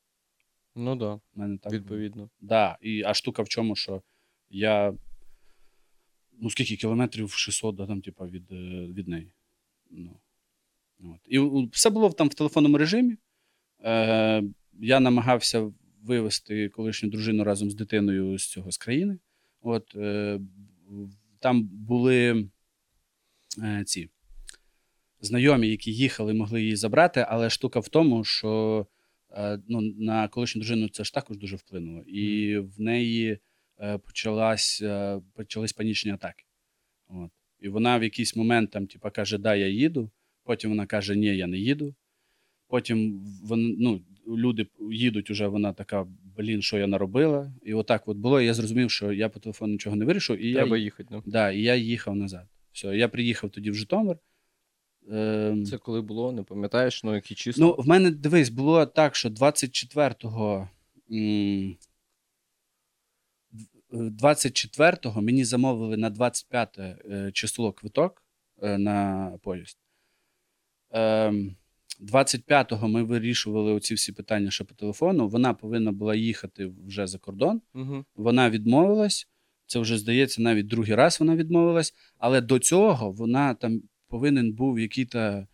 Ну 0.74 0.96
да, 0.96 1.20
мене 1.34 1.58
так 1.58 1.72
було. 1.72 1.80
відповідно. 1.80 2.30
Да, 2.40 2.78
і, 2.80 3.02
а 3.02 3.14
штука 3.14 3.42
в 3.42 3.48
чому, 3.48 3.76
що 3.76 4.02
я. 4.50 4.94
Ну, 6.40 6.50
скільки 6.50 6.76
кілометрів 6.76 7.30
600 7.30 7.76
да, 7.76 7.86
там, 7.86 8.00
типа, 8.00 8.26
від, 8.26 8.52
е, 8.52 8.86
від 8.86 9.08
неї. 9.08 9.32
Ну, 9.90 10.20
от. 11.00 11.20
І 11.26 11.38
все 11.72 11.90
було 11.90 12.10
там 12.10 12.28
в 12.28 12.34
телефонному 12.34 12.78
режимі. 12.78 13.16
Е, 13.84 14.42
я 14.80 15.00
намагався 15.00 15.72
вивезти 16.02 16.68
колишню 16.68 17.08
дружину 17.08 17.44
разом 17.44 17.70
з 17.70 17.74
дитиною 17.74 18.38
з 18.38 18.46
цього 18.46 18.70
з 18.70 18.78
країни. 18.78 19.18
От, 19.60 19.96
е, 19.96 20.40
там 21.38 21.62
були 21.62 22.48
е, 23.62 23.84
ці 23.84 24.10
знайомі, 25.20 25.68
які 25.68 25.92
їхали, 25.92 26.34
могли 26.34 26.62
її 26.62 26.76
забрати, 26.76 27.26
але 27.28 27.50
штука 27.50 27.80
в 27.80 27.88
тому, 27.88 28.24
що 28.24 28.86
е, 29.30 29.58
ну, 29.68 29.80
на 29.80 30.28
колишню 30.28 30.60
дружину 30.60 30.88
це 30.88 31.04
ж 31.04 31.14
також 31.14 31.36
дуже 31.36 31.56
вплинуло. 31.56 32.02
І 32.02 32.56
в 32.58 32.80
неї 32.80 33.38
е, 33.80 33.98
почалась, 33.98 34.82
е, 34.82 35.20
почались 35.34 35.72
панічні 35.72 36.12
атаки. 36.12 36.44
От. 37.08 37.30
І 37.60 37.68
вона 37.68 37.98
в 37.98 38.02
якийсь 38.02 38.36
момент 38.36 38.70
там, 38.70 38.86
типа, 38.86 39.10
каже, 39.10 39.38
да, 39.38 39.54
я 39.54 39.68
їду. 39.68 40.10
Потім 40.44 40.70
вона 40.70 40.86
каже, 40.86 41.16
ні, 41.16 41.26
я 41.26 41.46
не 41.46 41.58
їду. 41.58 41.94
Потім 42.68 43.20
вон, 43.44 43.76
ну, 43.78 44.00
люди 44.26 44.66
їдуть, 44.90 45.30
уже 45.30 45.46
вона 45.46 45.72
така, 45.72 46.06
блін, 46.36 46.62
що 46.62 46.78
я 46.78 46.86
наробила. 46.86 47.52
І 47.62 47.74
отак 47.74 48.08
от 48.08 48.16
було. 48.16 48.40
І 48.40 48.46
я 48.46 48.54
зрозумів, 48.54 48.90
що 48.90 49.12
я 49.12 49.28
по 49.28 49.40
телефону 49.40 49.72
нічого 49.72 49.96
не 49.96 50.04
вирішив. 50.04 50.44
І 50.44 50.52
Треба 50.54 50.76
я, 50.76 50.84
їхати. 50.84 51.08
Ну. 51.10 51.22
да, 51.26 51.50
і 51.50 51.62
я 51.62 51.74
їхав 51.74 52.16
назад. 52.16 52.46
Все, 52.72 52.96
я 52.96 53.08
приїхав 53.08 53.50
тоді 53.50 53.70
в 53.70 53.74
Житомир. 53.74 54.16
Ем, 55.12 55.66
Це 55.66 55.78
коли 55.78 56.00
було, 56.00 56.32
не 56.32 56.42
пам'ятаєш, 56.42 57.04
ну 57.04 57.14
які 57.14 57.34
числа? 57.34 57.66
Ну, 57.66 57.74
в 57.78 57.88
мене 57.88 58.10
дивись, 58.10 58.48
було 58.48 58.86
так, 58.86 59.16
що 59.16 59.28
24-го. 59.28 60.68
м, 61.12 61.76
24-го 63.92 65.22
мені 65.22 65.44
замовили 65.44 65.96
на 65.96 66.10
25 66.10 66.78
е, 66.78 67.30
число 67.32 67.72
квиток 67.72 68.22
е, 68.62 68.78
на 68.78 69.32
поїзд. 69.42 69.78
Ем, 70.90 71.56
25-го 72.00 72.88
ми 72.88 73.02
вирішували 73.02 73.72
оці 73.72 73.94
всі 73.94 74.12
питання 74.12 74.50
ще 74.50 74.64
по 74.64 74.74
телефону. 74.74 75.28
Вона 75.28 75.54
повинна 75.54 75.92
була 75.92 76.14
їхати 76.14 76.72
вже 76.86 77.06
за 77.06 77.18
кордон. 77.18 77.60
Угу. 77.74 78.04
Вона 78.16 78.50
відмовилась. 78.50 79.28
Це 79.66 79.78
вже 79.78 79.98
здається, 79.98 80.42
навіть 80.42 80.66
другий 80.66 80.94
раз 80.94 81.20
вона 81.20 81.36
відмовилась. 81.36 81.94
Але 82.18 82.40
до 82.40 82.58
цього 82.58 83.10
вона 83.10 83.54
там 83.54 83.82
повинен 84.08 84.52
був 84.52 84.78
який-то 84.78 85.46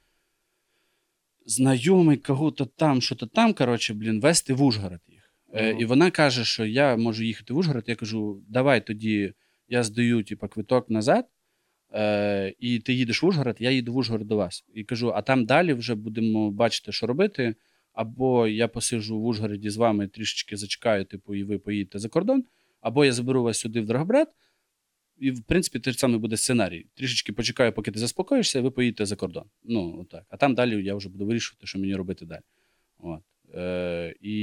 знайомий 1.46 2.16
кого-то 2.16 2.64
там, 2.64 3.02
що-то 3.02 3.26
там, 3.26 3.54
коротше, 3.54 3.94
блін, 3.94 4.20
вести 4.20 4.54
в 4.54 4.62
Ужгород 4.62 5.00
їх. 5.08 5.30
Е, 5.52 5.76
і 5.78 5.84
вона 5.84 6.10
каже, 6.10 6.44
що 6.44 6.64
я 6.64 6.96
можу 6.96 7.24
їхати 7.24 7.54
в 7.54 7.56
Ужгород. 7.56 7.84
Я 7.86 7.96
кажу, 7.96 8.42
давай 8.48 8.86
тоді 8.86 9.32
я 9.68 9.82
здаю 9.82 10.22
типу, 10.22 10.48
квиток 10.48 10.90
назад, 10.90 11.26
е, 11.94 12.54
і 12.58 12.78
ти 12.78 12.92
їдеш 12.92 13.22
в 13.22 13.26
Ужгород, 13.26 13.56
я 13.58 13.70
їду 13.70 13.92
в 13.92 13.96
Ужгород 13.96 14.26
до 14.26 14.36
вас. 14.36 14.64
І 14.74 14.84
кажу, 14.84 15.12
а 15.14 15.22
там 15.22 15.44
далі 15.44 15.72
вже 15.72 15.94
будемо 15.94 16.50
бачити, 16.50 16.92
що 16.92 17.06
робити. 17.06 17.54
Або 17.92 18.46
я 18.46 18.68
посиджу 18.68 19.20
в 19.20 19.24
Ужгороді 19.24 19.70
з 19.70 19.76
вами 19.76 20.08
трішечки 20.08 20.56
зачекаю, 20.56 21.04
типу, 21.04 21.34
і 21.34 21.44
ви 21.44 21.58
поїдете 21.58 21.98
за 21.98 22.08
кордон, 22.08 22.44
або 22.80 23.04
я 23.04 23.12
заберу 23.12 23.42
вас 23.42 23.58
сюди 23.58 23.80
в 23.80 23.86
Драгобрат. 23.86 24.28
І, 25.18 25.30
в 25.30 25.42
принципі, 25.42 25.78
те 25.78 25.92
ж 25.92 25.98
саме 25.98 26.18
буде 26.18 26.36
сценарій. 26.36 26.86
Трішечки 26.94 27.32
почекаю, 27.32 27.72
поки 27.72 27.90
ти 27.90 27.98
заспокоїшся, 27.98 28.58
і 28.58 28.62
ви 28.62 28.70
поїдете 28.70 29.06
за 29.06 29.16
кордон. 29.16 29.44
Ну, 29.64 30.00
отак. 30.00 30.24
А 30.28 30.36
там 30.36 30.54
далі 30.54 30.84
я 30.84 30.94
вже 30.94 31.08
буду 31.08 31.26
вирішувати, 31.26 31.66
що 31.66 31.78
мені 31.78 31.94
робити 31.94 32.26
далі. 32.26 32.42
От. 32.98 33.22
Е, 33.54 34.14
і 34.20 34.34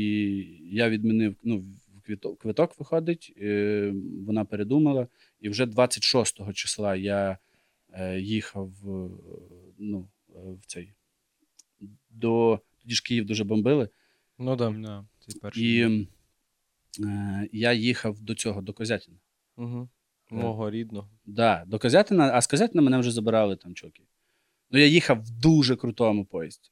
я 0.72 0.90
відмінив 0.90 1.36
ну, 1.44 1.66
квиток, 2.06 2.40
квиток 2.40 2.80
виходить, 2.80 3.34
е, 3.38 3.94
вона 4.26 4.46
передумала. 4.46 5.08
І 5.40 5.50
вже 5.50 5.66
26 5.66 6.54
числа 6.54 6.96
я 6.96 7.38
е, 7.94 8.20
їхав 8.20 8.72
е, 8.84 9.10
ну, 9.78 10.10
е, 10.30 10.34
в 10.62 10.66
цей. 10.66 10.94
До... 12.10 12.60
Тоді 12.82 12.96
ж 12.96 13.04
Київ 13.04 13.26
дуже 13.26 13.44
бомбили. 13.44 13.90
Ну 14.38 14.56
да. 14.56 14.70
Да, 14.70 15.06
це 15.20 15.40
перший. 15.40 15.64
І 15.64 16.08
е, 17.04 17.50
я 17.52 17.74
їхав 17.74 18.22
до 18.22 18.36
цього, 18.36 18.62
до 18.62 18.74
Козятіна. 18.74 19.18
Угу. 19.58 19.90
Мого 20.32 20.72
рідного. 20.72 21.10
Да, 21.26 21.64
до 21.68 21.80
Козятина, 21.80 22.32
а 22.34 22.42
з 22.42 22.48
Козятина 22.48 22.82
мене 22.82 22.98
вже 22.98 23.12
забирали 23.12 23.56
там 23.56 23.74
чоки. 23.76 24.04
Ну, 24.72 24.80
я 24.80 24.86
їхав 24.86 25.22
в 25.24 25.30
дуже 25.32 25.76
крутому 25.76 26.26
поїзді. 26.26 26.70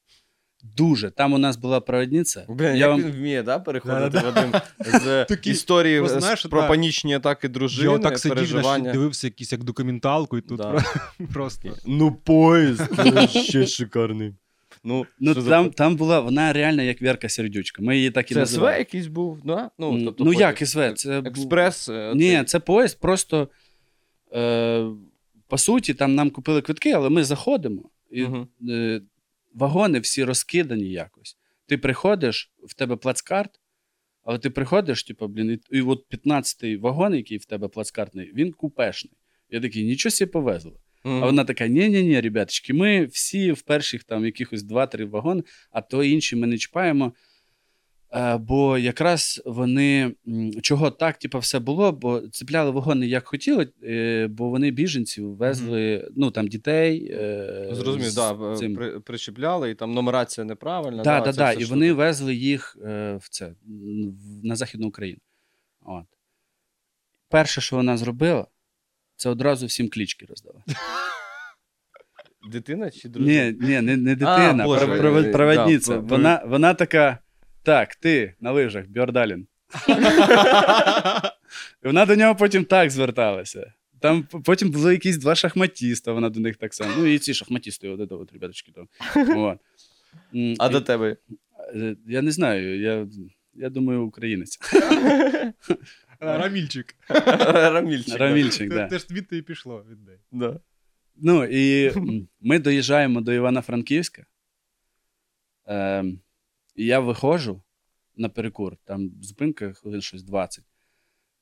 Дуже. 0.63 1.11
Там 1.11 1.33
у 1.33 1.37
нас 1.37 1.57
була 1.57 1.79
провідниця. 1.81 2.45
Блін, 2.49 2.67
я 2.67 2.75
як 2.75 2.89
вам... 2.89 3.03
він 3.03 3.11
вміє, 3.11 3.43
да, 3.43 3.59
переходити 3.59 4.09
Да-да-да. 4.09 4.61
Вадим, 4.91 5.25
з 5.43 5.47
історії 5.47 5.99
ну, 5.99 6.07
з- 6.07 6.47
про 6.49 6.61
да. 6.61 6.67
панічні 6.67 7.13
атаки 7.13 7.49
дружини, 7.49 7.91
Я 7.91 7.99
так 7.99 8.19
сидів, 8.19 8.35
знаєш, 8.35 8.51
переживання. 8.51 8.91
дивився 8.91 9.27
якісь 9.27 9.51
як 9.51 9.63
документалку, 9.63 10.37
і 10.37 10.41
тут 10.41 10.57
Да. 10.57 10.71
про- 10.71 11.27
просто. 11.33 11.69
Ну, 11.85 12.11
поїзд, 12.11 12.81
ще 13.29 13.65
шикарний. 13.65 14.33
Ну, 14.83 15.05
Ну, 15.19 15.31
що 15.31 15.41
за 15.41 15.49
там, 15.49 15.69
там 15.71 15.95
була 15.95 16.19
вона 16.19 16.53
реально 16.53 16.83
як 16.83 17.01
Вірка 17.01 17.29
Сердючка. 17.29 17.81
Ми 17.81 17.97
її 17.97 18.11
так 18.11 18.31
і 18.31 18.33
Це 18.33 18.45
СВ 18.45 18.63
якийсь 18.63 19.07
був, 19.07 19.41
да? 19.45 19.71
Ну, 19.79 20.05
тобто 20.05 20.23
ну 20.23 20.33
як 20.33 20.67
СВ? 20.67 20.93
Це 20.93 21.19
Експрес. 21.19 21.89
е, 21.89 22.11
Ні, 22.15 22.35
цей. 22.35 22.43
це 22.43 22.59
поїзд. 22.59 22.99
Просто 22.99 23.49
е, 24.35 24.85
по 25.47 25.57
суті, 25.57 25.93
там 25.93 26.15
нам 26.15 26.29
купили 26.29 26.61
квитки, 26.61 26.91
але 26.91 27.09
ми 27.09 27.23
заходимо. 27.23 27.89
І 28.11 28.23
Мгм. 28.23 28.47
е, 28.69 29.01
вагони 29.53 29.99
всі 29.99 30.23
розкидані 30.23 30.89
якось. 30.91 31.37
Ти 31.65 31.77
приходиш, 31.77 32.51
в 32.63 32.73
тебе 32.73 32.95
плацкарт, 32.95 33.51
але 34.23 34.39
ти 34.39 34.49
приходиш, 34.49 35.03
типу, 35.03 35.27
блін, 35.27 35.51
і, 35.71 35.77
і 35.77 35.81
от 35.81 36.05
15-й 36.11 36.75
вагон, 36.77 37.15
який 37.15 37.37
в 37.37 37.45
тебе 37.45 37.67
плацкартний, 37.67 38.31
він 38.33 38.51
купешний. 38.51 39.13
Я 39.49 39.61
такий, 39.61 39.83
нічого 39.85 40.11
собі 40.11 40.31
повезло. 40.31 40.73
Мгм. 41.03 41.23
А 41.23 41.25
вона 41.25 41.43
така: 41.43 41.67
ні-ні-ні, 41.67 42.21
ребяточки, 42.21 42.73
ми 42.73 43.05
всі 43.05 43.51
в 43.51 43.61
перших 43.61 44.03
там 44.03 44.25
якихось 44.25 44.61
2-3 44.61 45.09
вагони, 45.09 45.43
а 45.71 45.81
то 45.81 46.03
інші 46.03 46.35
ми 46.35 46.47
не 46.47 46.57
чіпаємо. 46.57 47.13
Е, 48.13 48.37
бо 48.37 48.77
якраз 48.77 49.41
вони 49.45 50.15
чого 50.61 50.91
так, 50.91 51.17
типу, 51.17 51.39
все 51.39 51.59
було, 51.59 51.91
бо 51.91 52.21
цепляли 52.21 52.71
вагони 52.71 53.07
як 53.07 53.27
хотіли, 53.27 53.69
е, 53.83 54.27
бо 54.27 54.49
вони 54.49 54.71
біженців 54.71 55.35
везли, 55.35 56.09
ну 56.15 56.31
там 56.31 56.47
дітей. 56.47 57.11
Е, 57.11 57.69
Зрозумів, 57.71 58.15
да, 58.15 58.55
цим. 58.55 58.75
при, 58.75 58.99
причіпляли, 58.99 59.71
і 59.71 59.75
там 59.75 59.93
нумерація 59.93 60.45
неправильна. 60.45 61.03
Да, 61.03 61.21
да, 61.21 61.31
да. 61.31 61.51
І 61.51 61.55
штука. 61.55 61.69
вони 61.69 61.93
везли 61.93 62.35
їх 62.35 62.77
в 62.81 63.29
це, 63.29 63.53
на 64.43 64.55
Західну 64.55 64.87
Україну. 64.87 65.19
От. 65.81 66.05
Перше, 67.29 67.61
що 67.61 67.75
вона 67.75 67.97
зробила, 67.97 68.47
це 69.19 69.29
одразу 69.29 69.65
всім 69.65 69.89
клічки 69.89 70.25
роздала. 70.29 70.63
Дитина 72.51 72.91
чи 72.91 73.09
дружина? 73.09 73.51
Ні, 73.51 73.57
ні, 73.67 73.81
не, 73.81 73.97
не 73.97 74.15
дитина, 74.15 74.63
Боже, 74.65 74.85
пров- 74.85 75.25
е, 75.27 75.31
проводниця. 75.31 75.93
да, 75.93 75.99
вона, 75.99 76.41
вона 76.45 76.73
така: 76.73 77.17
так, 77.63 77.95
ти 77.95 78.33
на 78.39 78.51
лижах, 78.51 78.87
Бьордалін. 78.87 79.47
І 81.83 81.87
вона 81.87 82.05
до 82.05 82.15
нього 82.15 82.35
потім 82.35 82.65
так 82.65 82.91
зверталася. 82.91 83.73
Там 84.01 84.23
потім 84.23 84.71
були 84.71 84.91
якісь 84.93 85.17
два 85.17 85.35
шахматіста, 85.35 86.13
вона 86.13 86.29
до 86.29 86.39
них 86.39 86.57
так 86.57 86.73
само. 86.73 86.93
Ну, 86.97 87.05
і 87.05 87.19
ці 87.19 87.33
шахматісти, 87.33 87.89
от, 87.89 87.99
от, 87.99 88.11
от 88.11 88.33
ребяточки 88.33 88.71
там. 88.71 88.87
От. 89.37 89.59
А 90.59 90.67
і- 90.67 90.71
до 90.71 90.81
тебе? 90.81 91.17
е, 91.75 91.95
Я 92.07 92.21
не 92.21 92.31
знаю, 92.31 92.79
я, 92.81 93.07
я 93.53 93.69
думаю, 93.69 94.03
українець. 94.05 94.59
Рамільчик. 96.19 96.95
Рамільчик. 97.09 98.09
да. 98.09 98.17
Рамільчик, 98.17 98.69
Те- 98.69 98.75
да. 98.75 98.87
Теж 98.87 99.07
звідти 99.07 99.37
і 99.37 99.41
пішло 99.41 99.85
від 99.89 100.05
неї. 100.05 100.19
Да. 100.31 100.59
Ну, 101.15 101.45
і 101.45 101.93
ми 102.41 102.59
доїжджаємо 102.59 103.21
до 103.21 103.33
Івано-Франківська. 103.33 104.25
Ем, 105.65 106.19
і 106.75 106.85
я 106.85 106.99
виходжу 106.99 107.61
на 108.15 108.29
перекур, 108.29 108.77
там 108.83 109.11
зупинка 109.21 109.73
хвилин 109.73 110.01
щось 110.01 110.23
20. 110.23 110.63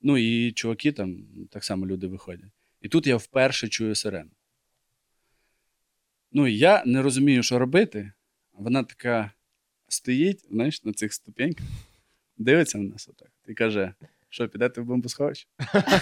Ну, 0.01 0.17
і 0.17 0.51
чуваки 0.51 0.91
там 0.91 1.25
так 1.51 1.63
само 1.63 1.87
люди 1.87 2.07
виходять. 2.07 2.51
І 2.81 2.89
тут 2.89 3.07
я 3.07 3.15
вперше 3.17 3.67
чую 3.67 3.95
сирену. 3.95 4.29
Ну, 6.31 6.47
і 6.47 6.57
я 6.57 6.83
не 6.85 7.01
розумію, 7.01 7.43
що 7.43 7.59
робити. 7.59 8.11
Вона 8.53 8.83
така: 8.83 9.31
стоїть, 9.87 10.45
знаєш, 10.51 10.83
на 10.83 10.93
цих 10.93 11.13
ступеньках, 11.13 11.67
дивиться 12.37 12.77
на 12.77 12.83
нас 12.83 13.07
отак 13.07 13.31
і 13.47 13.53
каже: 13.53 13.93
що, 14.37 14.49
підете 14.49 14.81
в 14.81 14.85
бомбосховище? 14.85 15.47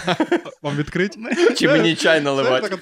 Вам 0.62 0.78
відкрить? 0.78 1.18
Чи 1.58 1.68
мені 1.68 1.96
чай 1.96 2.22
наливати? 2.22 2.76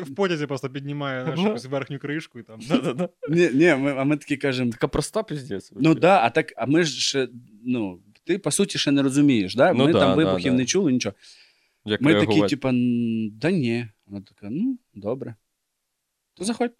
в 0.00 0.14
потязі 0.14 0.46
просто 0.46 0.70
піднімає 0.70 1.34
Ну. 1.36 1.42
якусь 1.46 1.64
верхню 1.64 1.98
кришку 1.98 2.38
і 2.38 2.42
там. 2.42 2.60
Ні, 3.30 3.50
ні, 3.52 3.68
а 3.68 4.04
ми 4.04 4.16
такі 4.16 4.36
кажемо: 4.36 4.70
Така 4.72 4.88
проста 4.88 5.22
піздець. 5.22 5.72
ну 5.76 5.94
да, 5.94 6.20
а 6.22 6.30
так, 6.30 6.52
а 6.56 6.66
ми 6.66 6.84
ж 6.84 7.00
ще, 7.00 7.28
ну, 7.66 8.00
ти 8.24 8.38
по 8.38 8.50
суті 8.50 8.78
ще 8.78 8.90
не 8.90 9.02
розумієш, 9.02 9.54
да? 9.54 9.72
Ну 9.72 9.84
ми 9.84 9.92
там 9.92 10.16
вибухів 10.16 10.54
не 10.54 10.64
чули, 10.64 10.92
нічого. 10.92 11.14
Ми 12.00 12.14
такі, 12.14 12.42
типа, 12.42 12.70
да 13.32 13.50
ні. 13.50 13.88
Вона 14.06 14.24
така, 14.24 14.48
ну, 14.50 14.78
добре. 14.94 15.34
То 16.34 16.44
заходь. 16.44 16.72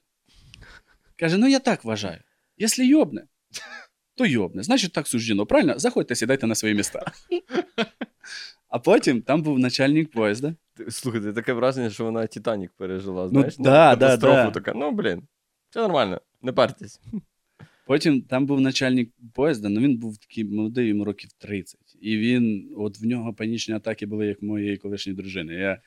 Каже: 1.16 1.38
ну 1.38 1.48
я 1.48 1.58
так 1.58 1.84
вважаю. 1.84 2.20
Якщо 2.58 2.82
йобне, 2.82 3.24
то 4.14 4.26
йобне. 4.26 4.62
Значить, 4.62 4.92
так 4.92 5.08
суждено. 5.08 5.46
Правильно? 5.46 5.78
Заходьте, 5.78 6.14
сідайте 6.14 6.46
на 6.46 6.54
свої 6.54 6.74
міста. 6.74 7.12
А 8.70 8.78
потім 8.78 9.22
там 9.22 9.42
був 9.42 9.58
начальник 9.58 10.10
поїзда. 10.10 10.54
Ти- 10.74 10.90
Слухайте, 10.90 11.32
таке 11.32 11.52
враження, 11.52 11.90
що 11.90 12.04
вона 12.04 12.26
Титанік 12.26 12.72
пережила, 12.76 13.22
Ну, 13.22 13.28
знаєш? 13.28 13.56
да, 13.56 13.62
да, 13.64 13.90
катастрофу 13.90 14.34
да. 14.44 14.50
така. 14.50 14.72
Ну, 14.76 14.90
блін, 14.90 15.22
все 15.70 15.80
нормально, 15.80 16.20
не 16.42 16.52
партесь. 16.52 17.00
Потім 17.86 18.22
там 18.22 18.46
був 18.46 18.60
начальник 18.60 19.10
поїзда, 19.34 19.68
ну 19.68 19.80
він 19.80 19.96
був 19.98 20.18
такий 20.18 20.44
молодий, 20.44 20.88
йому 20.88 21.04
років 21.04 21.30
30. 21.38 21.80
І 22.00 22.18
він, 22.18 22.70
от 22.76 23.00
в 23.00 23.04
нього 23.06 23.34
панічні 23.34 23.74
атаки 23.74 24.06
були, 24.06 24.26
як 24.26 24.42
моєї 24.42 24.76
колишньої 24.76 25.16
дружини. 25.16 25.54
Я... 25.54 25.80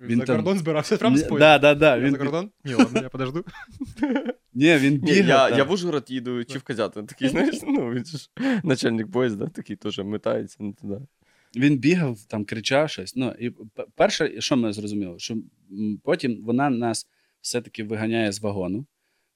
Він 0.00 0.18
за 0.18 0.24
там- 0.24 0.36
кордон 0.36 0.58
збирався 0.58 0.96
прямо 0.96 1.16
з 1.16 1.22
поїзда. 1.22 1.58
да, 1.58 1.74
да, 1.74 1.80
да. 1.80 1.96
Я 1.96 2.02
Він... 2.02 2.10
за 2.12 2.18
кордон? 2.18 2.50
Ні, 2.64 2.74
ладно, 2.78 3.00
я 3.02 3.08
подожду. 3.08 3.44
Ні, 4.54 4.76
він 4.76 4.92
Ні, 4.92 4.98
бігав. 5.12 5.50
я, 5.50 5.56
я 5.56 5.64
в 5.64 5.70
Ужгород 5.70 6.04
їду 6.10 6.44
чи 6.44 6.58
в 6.58 6.62
Козятин. 6.62 7.06
Такий, 7.06 7.28
знаєш, 7.28 7.58
ну, 7.62 7.90
він 7.90 8.04
ж 8.04 8.28
начальник 8.64 9.10
поїзда, 9.10 9.46
такий 9.48 9.76
теж 9.76 9.98
метається 9.98 10.56
не 10.60 10.72
туди. 10.72 10.98
Він 11.56 11.78
бігав, 11.78 12.18
там 12.28 12.44
кричав 12.44 12.90
щось. 12.90 13.16
Ну, 13.16 13.34
і 13.40 13.52
перше, 13.94 14.40
що 14.40 14.56
ми 14.56 14.72
зрозуміли, 14.72 15.18
що 15.18 15.36
потім 16.04 16.42
вона 16.44 16.70
нас 16.70 17.06
все-таки 17.40 17.84
виганяє 17.84 18.32
з 18.32 18.40
вагону. 18.40 18.86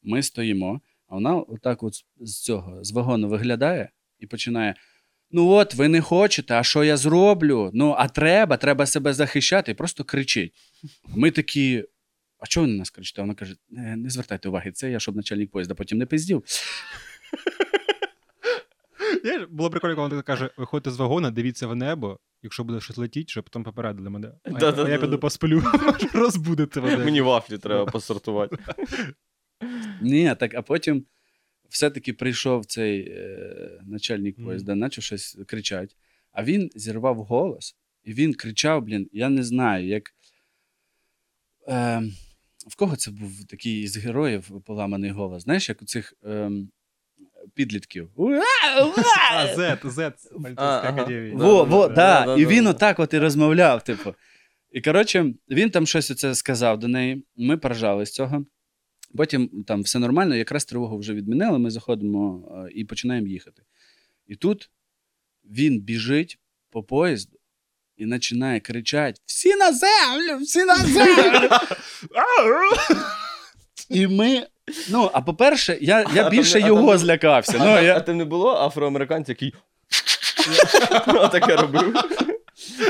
Ми 0.02 0.22
стоїмо, 0.22 0.80
а 1.08 1.14
вона 1.14 1.36
отак 1.36 1.82
от 1.82 1.94
з- 2.20 2.42
цього 2.42 2.84
з 2.84 2.92
вагону 2.92 3.28
виглядає 3.28 3.90
і 4.18 4.26
починає. 4.26 4.74
Ну 5.30 5.48
от, 5.48 5.74
ви 5.74 5.88
не 5.88 6.00
хочете, 6.00 6.54
а 6.54 6.62
що 6.62 6.84
я 6.84 6.96
зроблю? 6.96 7.70
Ну, 7.74 7.94
а 7.98 8.08
треба, 8.08 8.56
треба 8.56 8.86
себе 8.86 9.12
захищати, 9.12 9.72
і 9.72 9.74
просто 9.74 10.04
кричить. 10.04 10.52
Ми 11.08 11.30
такі. 11.30 11.84
А 12.38 12.46
чого 12.46 12.66
ви 12.66 12.72
на 12.72 12.78
нас 12.78 12.90
кричите? 12.90 13.20
Вона 13.22 13.34
каже: 13.34 13.54
не, 13.70 13.96
не 13.96 14.10
звертайте 14.10 14.48
уваги, 14.48 14.72
це 14.72 14.90
я, 14.90 15.00
щоб 15.00 15.16
начальник 15.16 15.50
поїзда 15.50 15.74
потім 15.74 15.98
не 15.98 16.06
пиздів. 16.06 16.44
Було 19.50 19.70
прикольно, 19.70 19.94
коли 19.96 20.08
вона 20.08 20.22
каже: 20.22 20.50
виходьте 20.56 20.90
з 20.90 20.96
вагона, 20.96 21.30
дивіться 21.30 21.66
в 21.66 21.76
небо, 21.76 22.18
якщо 22.42 22.64
буде 22.64 22.80
щось 22.80 22.96
летіть, 22.96 23.30
щоб 23.30 23.44
потім 23.44 23.64
попередили 23.64 24.10
мене. 24.10 24.32
А, 24.44 24.50
я- 24.50 24.58
Да-да-да. 24.58 24.90
я 24.90 24.98
піду 24.98 25.18
посплю, 25.18 25.62
розбудете 26.14 26.80
мене. 26.80 27.04
Мені 27.04 27.20
вафлі 27.20 27.58
треба 27.58 27.86
посортувати. 27.86 28.56
Ні, 30.02 30.34
так, 30.40 30.54
а 30.54 30.62
потім 30.62 31.06
все-таки 31.68 32.12
прийшов 32.12 32.66
цей 32.66 33.08
е, 33.10 33.80
начальник 33.82 34.44
поїзда, 34.44 34.76
почав 34.80 35.04
щось 35.04 35.38
кричати. 35.46 35.94
А 36.32 36.44
він 36.44 36.70
зірвав 36.74 37.16
голос, 37.16 37.76
і 38.04 38.12
він 38.12 38.34
кричав, 38.34 38.82
блін, 38.82 39.08
я 39.12 39.28
не 39.28 39.42
знаю, 39.42 39.86
як. 39.86 40.14
Е, 41.68 42.02
в 42.68 42.76
кого 42.76 42.96
це 42.96 43.10
був 43.10 43.44
такий 43.44 43.88
з 43.88 43.96
героїв 43.96 44.62
поламаний 44.64 45.10
голос? 45.10 45.42
Знаєш, 45.42 45.68
як 45.68 45.82
у 45.82 45.84
цих 45.84 46.14
е, 46.24 46.50
підлітків. 47.60 48.10
А, 49.32 49.46
Z, 49.46 49.76
поліцейська 49.80 50.54
ага. 50.56 50.88
академія. 50.88 51.36
Да, 51.36 51.44
Во, 51.44 51.64
во, 51.64 51.88
да, 51.88 51.94
да. 51.94 52.26
да, 52.26 52.42
І 52.42 52.46
він 52.46 52.66
отак 52.66 52.98
от 52.98 53.14
і 53.14 53.18
розмовляв, 53.18 53.84
типу. 53.84 54.14
І 54.72 54.80
коротше, 54.80 55.34
він 55.50 55.70
там 55.70 55.86
щось 55.86 56.10
оце 56.10 56.34
сказав 56.34 56.78
до 56.78 56.88
неї. 56.88 57.24
Ми 57.36 57.56
поржали 57.56 58.06
з 58.06 58.12
цього. 58.12 58.44
Потім 59.16 59.64
там 59.66 59.82
все 59.82 59.98
нормально, 59.98 60.34
якраз 60.34 60.64
тривогу 60.64 60.98
вже 60.98 61.14
відмінили, 61.14 61.58
ми 61.58 61.70
заходимо 61.70 62.48
і 62.74 62.84
починаємо 62.84 63.26
їхати. 63.26 63.62
І 64.26 64.36
тут 64.36 64.70
він 65.44 65.80
біжить 65.80 66.38
по 66.70 66.82
поїзду 66.82 67.38
і 67.96 68.06
починає 68.06 68.60
кричати: 68.60 69.20
Всі 69.26 69.56
на 69.56 69.72
землю! 69.72 70.44
Всі 70.44 70.64
на 70.64 70.76
землю! 70.76 71.48
І 73.90 74.06
ми. 74.06 74.46
Ну, 74.90 75.10
а 75.12 75.20
по-перше, 75.20 75.78
я, 75.80 75.96
А 75.96 76.14
я 76.14 76.22
там 76.22 76.30
більше 76.30 76.60
а 76.62 76.66
його 76.66 76.88
там 76.90 76.98
злякався. 76.98 77.58
А, 77.60 77.64
Ну, 77.64 77.82
я... 77.86 77.96
а 77.96 78.00
там 78.00 78.16
не 78.16 78.24
було 78.24 78.54
афроамериканця, 78.56 79.32
який 79.32 79.54
таке 81.32 81.56
робив. 81.56 81.94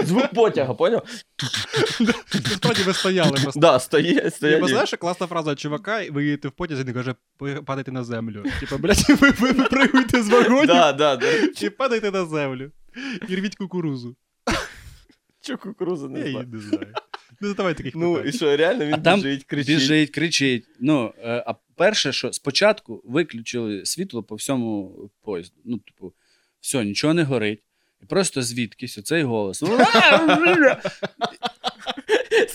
Звук 0.05 0.29
потяга, 0.35 0.75
поняв? 0.75 1.03
Насправді 2.41 2.83
ви 2.83 2.95
стояли 2.95 3.31
просто. 3.43 3.61
Да, 3.61 3.79
стоїть, 3.79 4.25
Я 4.25 4.31
стоять. 4.31 4.69
знаєш, 4.69 4.95
класна 4.99 5.27
фраза 5.27 5.55
чувака, 5.55 6.05
ви 6.11 6.25
їдете 6.25 6.49
в 6.49 6.53
потязі, 6.53 6.85
він 6.85 6.95
каже, 6.95 7.15
падайте 7.67 7.93
на 7.93 8.05
землю. 8.05 8.45
Типа, 8.61 8.77
блядь, 8.79 9.09
ви, 9.09 9.31
ви 9.31 9.51
випригуєте 9.53 10.23
з 10.23 10.29
вагонів 10.29 10.67
Да, 10.67 10.93
да, 10.93 11.17
да. 11.17 11.27
і 11.61 11.71
падайте 11.71 12.11
на 12.11 12.27
землю. 12.27 12.71
І 13.29 13.37
рвіть 13.37 13.57
кукурузу. 13.57 14.17
Чо 15.43 15.57
кукуруза 15.59 16.07
Я 16.07 16.13
не 16.13 16.19
її 16.21 16.33
знаю. 16.33 16.49
не 16.53 16.61
знаю. 16.61 16.87
Не 17.41 17.49
задавай 17.49 17.75
таких 17.75 17.95
Ну, 17.95 18.21
і 18.21 18.33
що, 18.33 18.57
реально 18.57 18.85
він 18.87 18.97
біжить, 19.15 19.45
кричить. 19.45 19.67
Біжить, 19.75 20.11
кричить. 20.11 20.65
Ну, 20.81 21.13
е, 21.25 21.45
а 21.47 21.55
перше, 21.81 22.13
що 22.13 22.33
спочатку 22.33 23.03
виключили 23.05 23.87
світло 23.87 24.23
по 24.23 24.35
всьому 24.35 24.95
поїзду. 25.23 25.57
Ну, 25.65 25.79
типу, 25.79 26.13
все, 26.61 26.85
нічого 26.85 27.15
не 27.15 27.23
горить. 27.23 27.63
І 28.03 28.07
просто 28.07 28.43
звідкись 28.43 28.99
оцей 28.99 29.23
голос. 29.23 29.63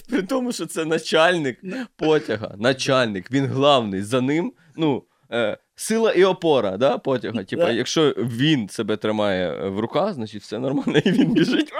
При 0.09 0.23
тому, 0.23 0.51
що 0.51 0.65
це 0.65 0.85
начальник 0.85 1.59
потяга. 1.95 2.55
Начальник, 2.57 3.31
він 3.31 3.45
главний. 3.45 4.01
За 4.01 4.21
ним, 4.21 4.53
ну, 4.75 5.03
е, 5.31 5.57
сила 5.75 6.11
і 6.11 6.23
опора 6.23 6.77
да, 6.77 6.97
потяга. 6.97 7.43
Типа, 7.43 7.71
якщо 7.71 8.09
він 8.09 8.69
себе 8.69 8.97
тримає 8.97 9.69
в 9.69 9.79
руках, 9.79 10.13
значить 10.13 10.41
все 10.41 10.59
нормально, 10.59 10.97
і 11.05 11.11
він 11.11 11.33
біжить. 11.33 11.71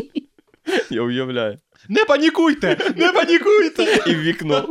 Я 0.90 1.02
уявляю. 1.02 1.58
Не 1.88 2.04
панікуйте! 2.04 2.92
Не 2.96 3.12
панікуйте! 3.12 4.02
І 4.06 4.14
в 4.14 4.20
вікно. 4.20 4.68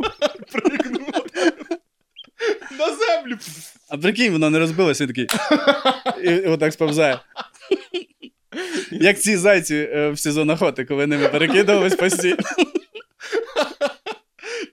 На 2.78 2.86
землю! 2.96 3.36
А 3.88 3.96
прикинь, 3.98 4.32
воно 4.32 4.50
не 4.50 4.58
розбилося, 4.58 5.04
він 5.06 5.08
такий. 5.14 5.26
І, 6.24 6.30
і 6.36 6.46
отак 6.46 6.72
сповзає. 6.72 7.20
Як 8.90 9.18
ці 9.20 9.36
зайці 9.36 9.74
е, 9.92 10.10
в 10.10 10.18
сезон 10.18 10.50
охоти, 10.50 10.84
коли 10.84 11.06
ними 11.06 11.28
перекидувались 11.28 11.94
постійно. 11.94 12.36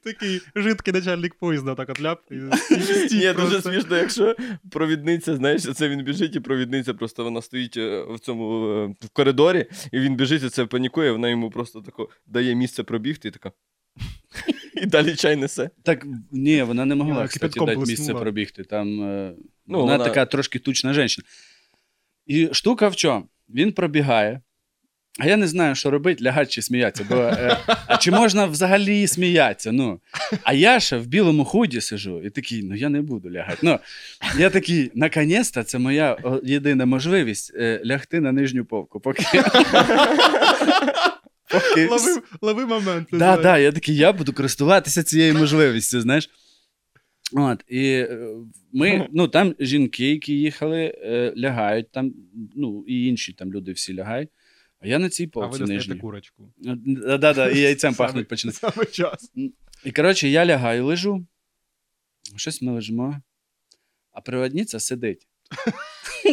Такий 0.03 0.41
жидкий 0.55 0.93
начальник 0.93 1.35
поїзда, 1.35 1.75
так 1.75 1.89
от 1.89 2.01
ляп. 2.01 2.19
і- 2.31 2.35
і 2.75 2.79
стій 2.81 3.15
Ні, 3.15 3.33
дуже 3.33 3.33
просто. 3.33 3.61
смішно, 3.71 3.97
якщо 3.97 4.35
провідниця, 4.71 5.35
знаєш, 5.35 5.61
це 5.75 5.89
він 5.89 6.03
біжить, 6.03 6.35
і 6.35 6.39
провідниця 6.39 6.93
просто 6.93 7.23
вона 7.23 7.41
стоїть 7.41 7.77
е, 7.77 8.03
в 8.09 8.19
цьому 8.19 8.67
е, 8.67 8.85
в 9.05 9.09
коридорі, 9.13 9.65
і 9.91 9.99
він 9.99 10.15
біжить, 10.15 10.43
і 10.43 10.49
це 10.49 10.65
панікує, 10.65 11.11
вона 11.11 11.29
йому 11.29 11.49
просто 11.49 11.81
тако 11.81 12.09
дає 12.25 12.55
місце 12.55 12.83
пробігти 12.83 13.27
і 13.27 13.31
така. 13.31 13.51
І 14.81 14.85
далі 14.85 15.15
чай 15.15 15.35
несе. 15.35 15.69
Так, 15.83 16.05
ні, 16.31 16.63
вона 16.63 16.85
не 16.85 16.95
могла, 16.95 17.27
кстати, 17.27 17.59
дати 17.59 17.77
місце 17.77 18.13
пробігти. 18.13 18.63
Там, 18.63 19.03
е, 19.03 19.33
Ну, 19.67 19.79
вона, 19.79 19.91
вона- 19.91 20.03
така 20.05 20.25
трошки 20.25 20.59
тучна 20.59 20.93
жінка. 20.93 21.29
І 22.25 22.49
штука 22.51 22.87
в 22.87 22.95
чому? 22.95 23.25
Він 23.49 23.71
пробігає, 23.71 24.41
а 25.19 25.27
я 25.27 25.37
не 25.37 25.47
знаю, 25.47 25.75
що 25.75 25.91
робити, 25.91 26.23
лягати 26.23 26.51
чи 26.51 26.61
сміятися. 26.61 27.05
Бо, 27.09 27.15
е, 27.15 27.57
а 27.87 27.97
чи 27.97 28.11
можна 28.11 28.45
взагалі 28.45 29.07
сміятися? 29.07 29.71
Ну, 29.71 29.99
а 30.43 30.53
я 30.53 30.79
ще 30.79 30.97
в 30.97 31.07
білому 31.07 31.45
худі 31.45 31.81
сижу 31.81 32.21
і 32.23 32.29
такий, 32.29 32.63
ну 32.63 32.75
я 32.75 32.89
не 32.89 33.01
буду 33.01 33.31
лягати. 33.31 33.57
Ну, 33.61 33.79
я 34.37 34.49
такий, 34.49 34.91
наконець-то, 34.95 35.63
це 35.63 35.79
моя 35.79 36.17
єдина 36.43 36.85
можливість 36.85 37.53
е, 37.55 37.81
лягти 37.85 38.19
на 38.21 38.31
нижню 38.31 38.65
повку. 38.65 38.99
Поки, 38.99 39.23
поки 41.69 41.87
Лови, 41.87 42.21
лови 42.41 42.65
момент. 42.65 43.07
Да, 43.11 43.17
да, 43.35 43.41
да, 43.41 43.57
я 43.57 43.71
такий, 43.71 43.95
я 43.95 44.13
буду 44.13 44.33
користуватися 44.33 45.03
цією 45.03 45.33
можливістю, 45.33 46.01
знаєш. 46.01 46.29
От, 47.33 47.63
і 47.67 47.87
е, 47.87 48.35
ми, 48.73 49.07
ну, 49.13 49.27
там 49.27 49.55
жінки, 49.59 50.09
які 50.09 50.33
їхали, 50.33 50.93
е, 51.03 51.33
лягають, 51.37 51.91
там, 51.91 52.13
ну, 52.55 52.85
і 52.87 53.05
інші 53.07 53.33
там 53.33 53.53
люди 53.53 53.71
всі 53.71 53.95
лягають. 53.95 54.29
А 54.79 54.87
я 54.87 54.99
на 54.99 55.09
цій 55.09 55.29
А 55.35 55.39
ви 55.39 55.47
достаєте 55.47 55.73
нижній. 55.73 55.95
курочку. 55.95 56.53
Да, 56.57 57.17
да, 57.17 57.33
да, 57.33 57.49
і 57.49 57.59
яйцем 57.59 57.93
пахнуть 57.95 58.27
почне. 58.27 58.51
Саме 58.51 58.85
час. 58.85 59.31
І 59.85 59.91
коротше, 59.91 60.29
я 60.29 60.45
лягаю, 60.45 60.85
лежу. 60.85 61.25
Щось 62.35 62.61
ми 62.61 62.71
лежимо, 62.71 63.21
а 64.11 64.21
проводниця 64.21 64.79
сидить. 64.79 65.27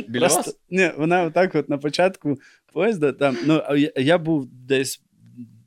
Біля 0.09 0.21
Просто- 0.21 0.37
вас? 0.51 0.57
Ні, 0.71 0.91
вона 0.97 1.23
отак 1.23 1.55
от 1.55 1.69
на 1.69 1.79
початку 1.79 2.39
поїзда, 2.73 3.13
там, 3.13 3.37
ну, 3.47 3.63
я, 3.77 3.93
я 3.97 4.19
був 4.19 4.47
десь 4.47 5.03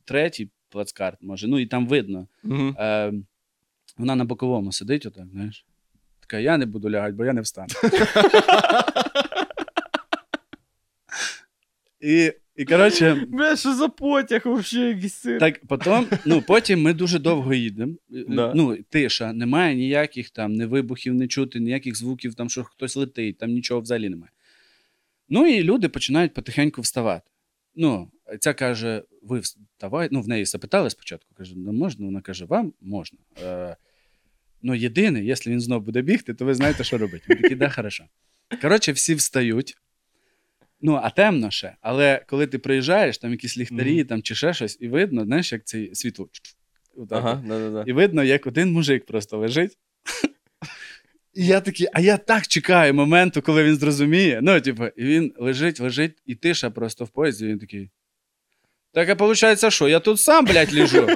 третій 0.06 0.50
плацкарт, 0.70 1.22
може, 1.22 1.48
ну 1.48 1.60
і 1.60 1.66
там 1.66 1.88
видно. 1.88 2.28
Мгм. 2.44 2.76
Е, 2.80 3.14
вона 3.98 4.16
на 4.16 4.26
боковому 4.26 4.72
сидить, 4.72 5.06
отак, 5.06 5.26
знаєш. 5.32 5.66
Така, 6.20 6.40
я 6.40 6.58
не 6.58 6.66
буду 6.66 6.90
лягати, 6.90 7.14
бо 7.14 7.26
я 7.26 7.34
не 7.34 7.42
встану. 7.42 7.68
І, 12.06 12.34
і 12.56 12.66
коротше, 12.66 13.26
Бля, 13.28 13.56
що 13.56 13.76
за 13.76 13.88
потяг 13.88 14.42
якийсь 14.72 15.14
сир? 15.14 15.40
так 15.40 15.66
потім, 15.68 16.08
ну, 16.26 16.42
потім 16.42 16.82
ми 16.82 16.94
дуже 16.94 17.20
довго 17.20 17.54
їдемо. 17.54 17.94
Да. 18.10 18.54
Ну, 18.56 18.78
тиша, 18.90 19.34
немає 19.34 19.76
ніяких 19.76 20.30
там 20.30 20.54
не 20.54 20.66
вибухів, 20.66 21.14
не 21.14 21.28
чути, 21.28 21.60
ніяких 21.60 21.96
звуків, 21.96 22.36
там, 22.36 22.50
що 22.50 22.64
хтось 22.64 22.96
летить, 22.96 23.38
там 23.38 23.52
нічого 23.52 23.82
взагалі 23.82 24.10
немає. 24.10 24.32
Ну 25.30 25.48
і 25.48 25.64
люди 25.64 25.90
починають 25.90 26.34
потихеньку 26.34 26.82
вставати. 26.82 27.32
Ну, 27.76 28.12
ця 28.40 28.54
каже: 28.54 29.04
ви 29.22 29.40
вставайте. 29.40 30.16
Ну, 30.16 30.22
в 30.22 30.28
неї 30.28 30.46
запитали 30.46 30.90
спочатку, 30.90 31.36
каже, 31.36 31.54
ну 31.58 31.74
можна? 31.74 32.06
Вона 32.06 32.22
каже, 32.22 32.46
вам 32.46 32.74
можна. 32.82 33.20
Е, 33.44 33.76
ну, 34.62 34.76
єдине, 34.76 35.24
якщо 35.24 35.52
він 35.52 35.62
знов 35.62 35.82
буде 35.82 36.02
бігти, 36.02 36.34
то 36.34 36.46
ви 36.46 36.54
знаєте, 36.54 36.84
що 36.84 36.98
робити. 36.98 37.26
Ми 37.30 37.36
такі, 37.36 37.56
да, 37.56 37.70
хорошо. 37.70 38.04
Коротше, 38.62 38.92
всі 38.92 39.16
встають. 39.16 39.78
Ну, 40.82 41.00
а 41.04 41.10
темно 41.10 41.52
ще. 41.52 41.76
Але 41.82 42.26
коли 42.28 42.48
ти 42.48 42.60
приїжджаєш, 42.60 43.18
там 43.18 43.32
якісь 43.32 43.58
ліхтарі 43.58 44.04
там, 44.04 44.22
чи 44.22 44.36
ще 44.36 44.54
щось, 44.54 44.78
і 44.82 44.88
видно, 44.88 45.26
знаєш, 45.26 45.52
як 45.52 45.64
це 45.64 45.90
світло. 45.94 46.30
Ага, 47.10 47.44
да-да-да. 47.48 47.84
і 47.88 47.94
видно, 47.94 48.24
як 48.24 48.48
один 48.48 48.72
мужик 48.72 49.06
просто 49.06 49.38
лежить. 49.38 49.78
І 51.36 51.46
я 51.46 51.62
такий, 51.62 51.88
а 51.94 52.02
я 52.02 52.18
так 52.18 52.48
чекаю 52.48 52.94
моменту, 52.94 53.42
коли 53.42 53.64
він 53.64 53.76
зрозуміє. 53.76 54.40
Ну, 54.44 54.62
типу, 54.62 54.86
і 54.86 55.04
він 55.04 55.34
лежить, 55.38 55.80
лежить, 55.80 56.22
і 56.26 56.36
тиша 56.36 56.70
просто 56.70 57.06
в 57.06 57.10
поїзді, 57.10 57.46
і 57.46 57.48
він 57.48 57.60
такий. 57.60 57.90
Так, 58.94 59.10
а 59.10 59.14
виходить, 59.14 59.74
що? 59.74 59.88
Я 59.88 60.00
тут 60.00 60.20
сам, 60.20 60.46
блядь, 60.46 60.74
лежу. 60.74 61.08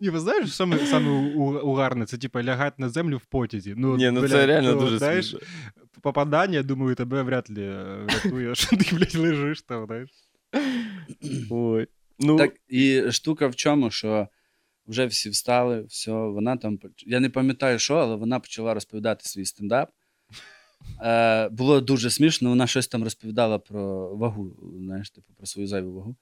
Ні, 0.00 0.10
ви 0.10 0.20
знаєш, 0.20 0.46
що 0.46 0.54
саме, 0.54 0.86
саме 0.86 1.10
у- 1.10 1.60
угарне? 1.60 2.06
Це 2.06 2.18
типу 2.18 2.42
лягати 2.42 2.76
на 2.78 2.88
землю 2.88 3.16
в 3.16 3.24
потязі. 3.24 3.74
Ну, 3.76 3.96
Ні, 3.96 4.10
ну 4.10 4.28
це 4.28 4.46
реально 4.46 4.72
ну, 4.72 4.80
дуже 4.80 4.98
знаєш, 4.98 5.30
смішно. 5.30 5.48
Попадання, 6.00 6.62
думаю, 6.62 6.94
тебе 6.94 7.22
вряд 7.22 7.50
ли 7.50 7.62
е, 7.62 8.06
врятує, 8.08 8.54
що 8.54 8.76
ти, 8.76 8.96
блядь, 8.96 9.14
лежиш 9.14 9.62
там, 9.62 9.86
знаєш. 9.86 10.10
Ой. 11.50 11.88
Ну, 12.18 12.36
Так, 12.36 12.52
і 12.68 13.02
штука 13.12 13.46
в 13.46 13.56
чому, 13.56 13.90
що 13.90 14.28
вже 14.92 15.06
всі 15.06 15.30
встали, 15.30 15.82
все, 15.82 16.12
вона 16.12 16.56
там. 16.56 16.78
Я 17.06 17.20
не 17.20 17.30
пам'ятаю, 17.30 17.78
що, 17.78 17.94
але 17.94 18.16
вона 18.16 18.40
почала 18.40 18.74
розповідати 18.74 19.28
свій 19.28 19.44
стендап. 19.44 19.88
Е, 21.02 21.48
було 21.48 21.80
дуже 21.80 22.10
смішно, 22.10 22.48
вона 22.48 22.66
щось 22.66 22.88
там 22.88 23.04
розповідала 23.04 23.58
про 23.58 24.08
вагу, 24.16 24.56
знаєш, 24.84 25.10
типу, 25.10 25.32
про 25.36 25.46
свою 25.46 25.68
зайву 25.68 25.92
вагу. 25.92 26.16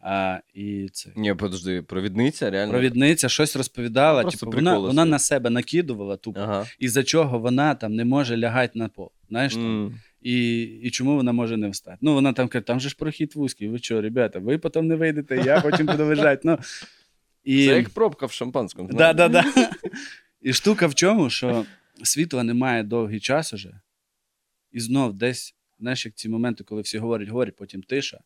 А, 0.00 0.38
і 0.54 0.88
це. 0.92 1.10
Ні, 1.16 1.34
подожди, 1.34 1.82
провідниця, 1.82 2.50
реально. 2.50 2.72
Провідниця 2.72 3.28
щось 3.28 3.56
розповідала, 3.56 4.24
типу, 4.24 4.50
вона, 4.50 4.78
вона 4.78 5.04
на 5.04 5.18
себе 5.18 5.50
накидувала 5.50 6.16
тупо, 6.16 6.40
Ага. 6.40 6.66
із-за 6.78 7.02
чого 7.02 7.38
вона 7.38 7.74
там 7.74 7.94
не 7.94 8.04
може 8.04 8.36
лягати 8.36 8.78
на 8.78 8.88
пол. 8.88 9.10
Знаєш, 9.28 9.54
там, 9.54 9.94
і, 10.22 10.62
і 10.62 10.90
чому 10.90 11.16
вона 11.16 11.32
може 11.32 11.56
не 11.56 11.68
встати. 11.68 11.98
Ну, 12.00 12.14
вона 12.14 12.32
там 12.32 12.48
каже, 12.48 12.64
там 12.64 12.80
же 12.80 12.88
ж 12.88 12.96
прохід 12.96 13.32
вузький. 13.34 13.68
Ви 13.68 13.78
що, 13.78 14.00
ребята, 14.00 14.38
ви 14.38 14.58
потім 14.58 14.86
не 14.86 14.96
вийдете, 14.96 15.36
я 15.36 15.60
потім 15.60 15.86
буду 15.86 16.04
лежати. 16.04 16.42
Ну, 16.44 16.58
і... 17.48 17.66
Це 17.66 17.76
як 17.76 17.88
пробка 17.88 18.26
в 18.26 18.32
шампанському. 18.32 18.88
Да, 18.92 19.12
да, 19.12 19.28
да. 19.28 19.44
І 20.40 20.52
штука 20.52 20.86
в 20.86 20.94
чому, 20.94 21.30
що 21.30 21.66
світла 22.02 22.42
немає 22.42 22.82
довгий 22.82 23.20
час 23.20 23.52
уже. 23.52 23.80
І 24.70 24.80
знов 24.80 25.12
десь, 25.12 25.54
знаєш, 25.78 26.06
як 26.06 26.14
ці 26.14 26.28
моменти, 26.28 26.64
коли 26.64 26.82
всі 26.82 26.98
говорять, 26.98 27.28
говорять, 27.28 27.56
потім 27.56 27.82
тиша. 27.82 28.20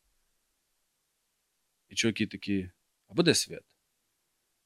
І 1.88 1.94
чуваки 1.94 2.26
такі, 2.26 2.70
а 3.08 3.14
буде 3.14 3.34
світ? 3.34 3.62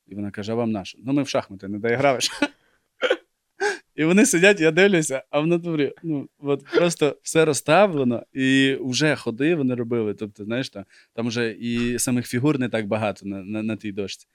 І 0.07 0.14
вона 0.14 0.31
каже, 0.31 0.53
а 0.53 0.55
вам 0.55 0.73
наш? 0.73 0.97
Ну, 0.99 1.12
ми 1.12 1.23
в 1.23 1.29
шахмати 1.29 1.69
не 1.69 1.79
доіграли. 1.79 2.21
ж». 2.21 2.31
І 3.95 4.05
вони 4.05 4.27
сидять, 4.27 4.61
я 4.61 4.71
дивлюся, 4.71 5.23
а 5.31 5.40
в 5.40 5.47
натурі, 5.47 5.92
ну, 6.03 6.29
от 6.38 6.64
просто 6.64 7.19
все 7.23 7.45
розставлено, 7.45 8.27
і 8.33 8.79
вже 8.81 9.16
ходи 9.16 9.55
вони 9.55 9.75
робили. 9.75 10.14
Тобто, 10.14 10.45
знаєш, 10.45 10.71
там, 10.71 10.85
там 11.12 11.29
вже 11.29 11.51
і 11.51 11.99
самих 11.99 12.27
фігур 12.27 12.59
не 12.59 12.69
так 12.69 12.87
багато 12.87 13.27
на, 13.27 13.42
на, 13.42 13.62
на 13.62 13.77
тій 13.77 13.92
дошці. 13.92 14.27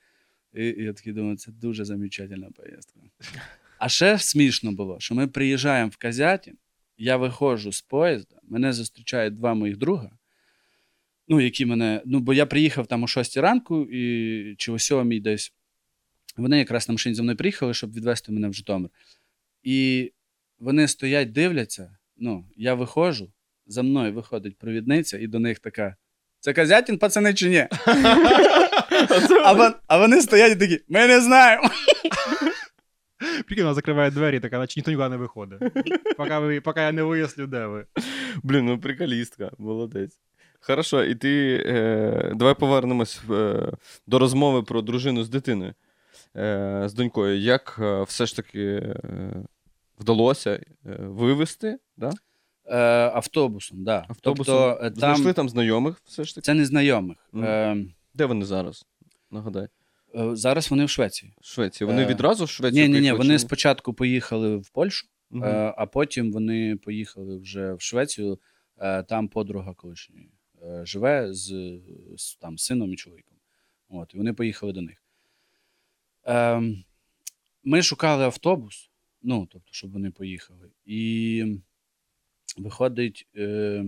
І, 0.54 0.66
я 0.66 0.94
такий 0.94 1.14
думаю, 1.14 1.38
це 1.38 1.52
дуже 1.52 1.86
замечательна 1.86 2.50
поїздка. 2.56 3.00
А 3.78 3.90
ще 3.90 4.20
смішно 4.20 4.72
було, 4.72 5.00
що 5.00 5.16
ми 5.16 5.28
приїжджаємо 5.28 5.92
в 5.94 5.98
Казятін, 5.98 6.58
я 6.98 7.18
виходжу 7.18 7.72
з 7.72 7.82
поїзда, 7.82 8.36
мене 8.44 8.74
зустрічають 8.74 9.36
два 9.36 9.54
моїх 9.54 9.78
друга. 9.78 10.12
Ну, 11.28 11.42
які 11.42 11.66
мене. 11.66 12.02
Ну, 12.06 12.20
бо 12.20 12.34
я 12.34 12.46
приїхав 12.46 12.88
там 12.88 13.04
о 13.04 13.08
6 13.08 13.38
ранку, 13.38 13.88
і, 13.92 14.56
чи 14.58 14.72
о 14.72 14.80
7 14.80 15.22
десь. 15.22 15.54
Вони 16.38 16.58
якраз 16.58 16.90
на 16.90 16.92
машині 16.92 17.16
за 17.16 17.24
мною 17.24 17.38
приїхали, 17.38 17.74
щоб 17.74 17.94
відвезти 17.94 18.32
мене 18.32 18.48
в 18.50 18.54
Житомир. 18.54 18.90
І 19.64 20.12
вони 20.60 20.88
стоять, 20.88 21.32
дивляться. 21.32 21.98
Ну, 22.18 22.46
я 22.56 22.74
виходжу, 22.74 23.32
за 23.68 23.84
мною 23.84 24.14
виходить 24.14 24.58
провідниця, 24.58 25.18
і 25.18 25.28
до 25.28 25.40
них 25.40 25.60
така: 25.60 25.96
це 26.40 26.54
Казятін, 26.54 26.98
пацани, 26.98 27.34
чи 27.34 27.50
ні? 27.50 27.68
А, 29.46 29.54
вон- 29.54 29.74
а 29.88 29.98
вони 29.98 30.22
стоять 30.22 30.52
і 30.52 30.56
такі: 30.56 30.80
ми 30.90 31.08
не 31.08 31.22
знаємо. 31.22 31.70
Прикинь, 33.46 33.64
вона 33.64 33.74
закриває 33.74 34.12
двері, 34.12 34.40
така, 34.40 34.58
наче 34.58 34.80
ніхто 34.80 34.92
нікуди 34.92 35.10
не 35.10 35.18
виходить. 35.18 35.60
Поки, 36.18 36.38
ви, 36.38 36.62
поки 36.62 36.80
я 36.80 36.92
не 36.92 37.04
виясню, 37.04 37.48
де 37.48 37.66
ви. 37.66 37.86
Блін, 38.44 38.66
ну 38.66 38.80
приколістка, 38.80 39.52
молодець. 39.58 40.20
Хорошо, 40.60 41.04
і 41.04 41.16
ти. 41.16 41.64
Е, 41.68 42.32
давай 42.36 42.56
повернемось 42.56 43.22
е, 43.32 43.72
до 44.08 44.20
розмови 44.20 44.64
про 44.64 44.82
дружину 44.82 45.24
з 45.24 45.30
дитиною, 45.30 45.74
е, 46.36 46.84
з 46.86 46.94
донькою. 46.94 47.40
Як 47.40 47.78
е, 47.82 48.04
все 48.04 48.26
ж 48.26 48.36
таки 48.36 48.64
е, 48.64 48.96
вдалося 50.00 50.50
е, 50.52 50.64
вивести? 51.00 51.78
Да? 51.98 52.12
Е, 52.66 52.78
автобусом, 53.14 53.84
да. 53.84 54.06
Автобусом. 54.10 54.56
Тобто, 54.56 54.86
е, 54.86 54.92
Знайшли 54.96 55.24
там, 55.26 55.34
там 55.34 55.50
знайомих, 55.50 56.02
все 56.06 56.24
ж 56.24 56.36
таки. 56.36 56.46
це 56.46 56.54
незнайомих. 56.54 57.18
Мгм. 57.32 57.46
Е, 57.46 57.78
Де 58.14 58.26
вони 58.26 58.46
зараз? 58.46 58.86
Нагадай. 59.32 59.68
е, 60.16 60.36
зараз 60.36 60.72
вони 60.72 60.86
в 60.86 60.90
Швеції. 60.90 61.34
Швеції. 61.42 61.88
Вони 61.88 62.02
Е, 62.02 62.06
відразу 62.06 62.46
в 62.46 62.50
Швецію? 62.50 62.88
Ні, 62.88 62.94
ні, 62.94 63.02
ні, 63.02 63.12
вони 63.12 63.40
спочатку 63.40 63.94
поїхали 63.94 64.56
в 64.58 64.70
Польщу, 64.70 65.08
е, 65.34 65.74
а 65.78 65.86
потім 65.86 66.32
вони 66.32 66.76
поїхали 66.76 67.38
вже 67.38 67.74
в 67.74 67.82
Швецію. 67.82 68.40
Там 69.08 69.28
подруга 69.28 69.74
колишньої 69.74 70.32
живе 70.84 71.34
з, 71.34 71.48
з 72.18 72.36
там, 72.36 72.58
сином 72.58 72.94
і 72.94 72.96
чоловіком. 72.96 73.38
От, 73.90 74.14
і 74.14 74.18
вони 74.18 74.34
поїхали 74.34 74.74
до 74.74 74.82
них. 74.82 75.04
Ем, 76.24 76.84
Ми 77.64 77.82
шукали 77.82 78.24
автобус, 78.24 78.90
ну, 79.22 79.48
тобто, 79.52 79.68
щоб 79.72 79.92
вони 79.92 80.12
поїхали. 80.12 80.70
І 80.86 81.46
виходить, 82.58 83.28
е, 83.36 83.84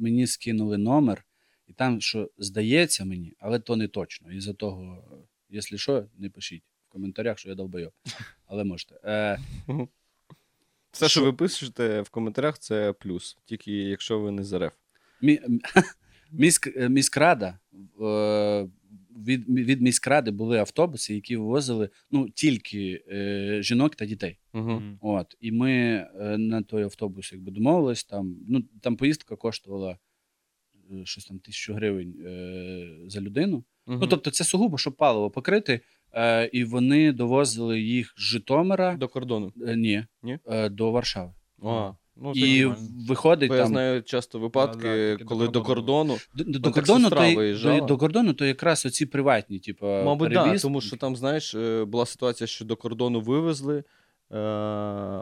мені 0.00 0.26
скинули 0.26 0.78
номер, 0.78 1.24
і 1.66 1.72
там, 1.72 2.00
що 2.00 2.30
здається 2.38 3.04
мені, 3.04 3.32
але 3.38 3.58
то 3.58 3.76
не 3.76 3.88
точно. 3.88 4.32
І 4.32 4.40
за 4.40 4.52
того, 4.52 5.04
якщо 5.50 5.76
що, 5.76 6.06
не 6.18 6.30
пишіть 6.30 6.62
в 6.88 6.92
коментарях, 6.92 7.38
що 7.38 7.48
я 7.48 7.54
долбойоб. 7.54 7.92
Але 8.46 8.64
можете. 8.64 8.94
Е, 9.04 9.38
Все, 10.90 11.08
що 11.08 11.20
що- 11.20 11.24
ви 11.24 11.32
пишете 11.32 12.00
в 12.00 12.08
коментарях, 12.08 12.58
це 12.58 12.92
плюс. 12.92 13.38
Тільки 13.44 13.72
якщо 13.72 14.20
ви 14.20 14.30
не 14.30 14.44
з 14.44 14.58
РФ. 14.58 14.72
Мі... 15.22 15.40
Міськ... 16.32 16.76
е, 16.76 16.88
Міськрада 16.88 17.58
е, 18.00 18.68
від, 19.16 19.48
від 19.48 19.82
міськради 19.82 20.30
були 20.30 20.58
автобуси, 20.58 21.14
які 21.14 21.36
вивозили 21.36 21.88
ну, 22.10 22.28
тільки 22.28 23.04
е, 23.08 23.58
жінок 23.62 23.94
та 23.94 24.06
дітей. 24.06 24.38
Угу. 24.52 24.82
От, 25.00 25.36
і 25.40 25.52
ми 25.52 25.72
е, 25.72 26.38
на 26.38 26.62
той 26.62 26.82
автобус 26.82 27.32
якби 27.32 27.52
домовились. 27.52 28.04
Там, 28.04 28.36
ну, 28.48 28.62
там 28.80 28.96
поїздка 28.96 29.36
коштувала 29.36 29.98
щось 31.04 31.24
там 31.24 31.38
тисячу 31.38 31.74
гривень 31.74 32.14
е, 32.26 32.86
за 33.08 33.20
людину. 33.20 33.64
Ну, 33.86 34.06
тобто, 34.06 34.30
це 34.30 34.44
сугубо, 34.44 34.78
щоб 34.78 34.96
паливо 34.96 35.30
покрити. 35.30 35.80
Е, 36.12 36.46
і 36.46 36.64
вони 36.64 37.12
довозили 37.12 37.80
їх 37.80 38.14
з 38.16 38.20
Житомира 38.20 38.96
До 38.96 39.08
кордону. 39.08 39.52
е, 39.66 39.76
ні, 39.76 40.04
Ні? 40.22 40.38
Е, 40.46 40.68
до 40.68 40.90
Варшави. 40.90 41.32
А, 41.62 41.92
ну, 42.16 42.32
і 42.34 42.60
нормально. 42.62 42.88
виходить 43.08 43.48
Бо 43.48 43.56
я 43.56 43.66
знаю 43.66 44.02
часто 44.02 44.38
випадки, 44.38 44.82
Да, 44.82 45.16
да, 45.18 45.24
коли 45.24 45.48
до 45.48 45.62
кордону. 45.62 46.16
До, 46.34 46.44
до, 46.44 46.58
Ну, 46.68 46.72
кордону, 46.74 47.10
то, 47.10 47.16
до, 47.62 47.86
до 47.86 47.96
кордону 47.98 48.32
то 48.32 48.44
якраз 48.44 48.86
оці 48.86 49.06
приватні, 49.06 49.58
типу, 49.58 49.86
Мабуть, 49.86 50.32
так, 50.32 50.42
перевіз. 50.42 50.62
тому 50.62 50.80
що 50.80 50.96
там, 50.96 51.16
знаєш, 51.16 51.54
е, 51.54 51.84
була 51.84 52.06
ситуація, 52.06 52.46
що 52.48 52.64
до 52.64 52.76
кордону 52.76 53.20
вивезли, 53.20 53.78
е, 53.78 53.84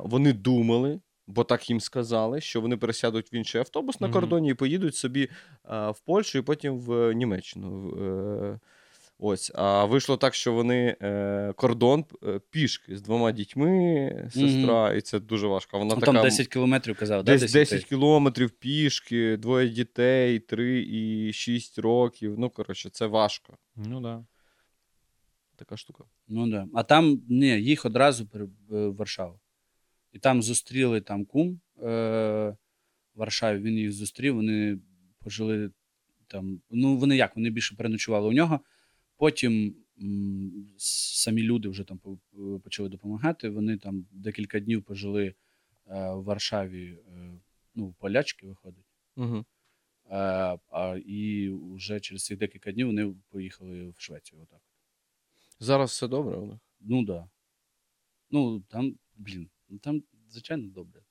вони 0.04 0.32
думали, 0.32 1.00
бо 1.34 1.44
так 1.44 1.70
їм 1.70 1.80
сказали, 1.80 2.40
що 2.40 2.60
вони 2.60 2.76
пересядуть 2.76 3.32
в 3.32 3.34
інший 3.34 3.58
автобус 3.58 4.00
на 4.00 4.08
кордоні 4.08 4.50
і 4.50 4.54
поїдуть 4.54 4.96
собі 4.96 5.22
е, 5.22 5.90
в 5.90 6.00
Польщу 6.00 6.38
і 6.38 6.42
потім 6.42 6.78
в 6.78 7.12
Німеччину. 7.12 7.96
Е, 8.54 8.58
Ось, 9.24 9.52
а 9.54 9.84
вийшло 9.84 10.16
так, 10.16 10.34
що 10.34 10.52
вони 10.52 10.96
е, 11.02 11.52
кордон 11.56 12.04
е, 12.22 12.40
пішки 12.50 12.96
з 12.96 13.02
двома 13.02 13.32
дітьми, 13.32 14.30
сестра, 14.34 14.94
і 14.94 15.00
це 15.00 15.20
дуже 15.20 15.46
важко. 15.46 15.78
Вона 15.78 15.94
Ну, 15.94 16.00
така 16.00 16.12
там 16.12 16.22
10 16.22 16.48
кілометрів 16.48 16.96
казав, 16.98 17.24
да, 17.24 17.32
10 17.32 17.52
10 17.52 17.84
кілометрів 17.84 18.50
пішки, 18.50 19.36
двоє 19.36 19.68
дітей, 19.68 20.38
3 20.38 20.82
і 20.82 21.32
6 21.32 21.78
років. 21.78 22.34
Ну, 22.38 22.50
коротше, 22.50 22.90
це 22.90 23.06
важко. 23.06 23.56
Ну 23.76 24.00
да. 24.00 24.24
така 25.56 25.76
штука. 25.76 26.04
Ну 26.28 26.50
да. 26.50 26.66
А 26.74 26.82
там 26.82 27.22
ні, 27.28 27.46
їх 27.46 27.84
одразу 27.84 28.26
при- 28.26 28.48
в 28.68 28.90
Варшаву. 28.90 29.38
І 30.12 30.18
там 30.18 30.42
зустріли 30.42 31.01
там 31.01 31.25
кум 31.25 31.61
е, 31.79 31.83
в 33.14 33.18
Варшаві. 33.18 33.62
Він 33.62 33.79
їх 33.79 33.92
зустрів. 33.92 34.35
Вони 34.35 34.79
пожили 35.18 35.70
там. 36.27 36.61
Ну, 36.70 36.96
вони 36.96 37.16
як? 37.16 37.37
Вони 37.37 37.51
більше 37.51 37.77
переночували 37.77 38.29
у 38.29 38.33
нього. 38.33 38.61
Потім 39.16 39.77
м, 40.03 40.68
самі 40.77 41.42
люди 41.42 41.68
вже 41.68 41.85
там 41.85 42.01
почали 42.64 42.88
допомагати. 42.88 43.48
Вони 43.48 43.79
там 43.79 44.07
декілька 44.11 44.61
днів 44.61 44.83
пожили 44.83 45.27
е, 45.27 45.35
в 45.87 46.22
Варшаві. 46.22 46.98
Е, 47.09 47.40
ну, 47.75 47.94
полячки 47.98 48.46
виходить. 48.46 48.87
Угу. 49.16 49.44
А, 50.09 50.57
а, 50.70 51.01
і 51.07 51.51
вже 51.51 52.01
через 52.01 52.25
цих 52.25 52.38
декілька 52.38 52.72
днів 52.72 52.87
вони 52.87 53.14
поїхали 53.29 53.88
в 53.88 53.94
Швецію. 53.98 54.42
Отак. 54.42 54.61
Зараз 55.59 55.90
все 55.90 56.09
добре 56.09 56.37
у 56.37 56.46
них. 56.46 56.59
Ну 56.81 57.05
да. 57.05 57.29
Ну, 58.31 58.61
там, 58.61 58.94
блін, 59.16 59.51
ну 59.72 59.78
там, 59.78 60.02
звичайно, 60.30 60.68
добре. 60.68 61.02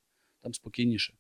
Там 0.42 0.54
спокійніше. 0.54 1.14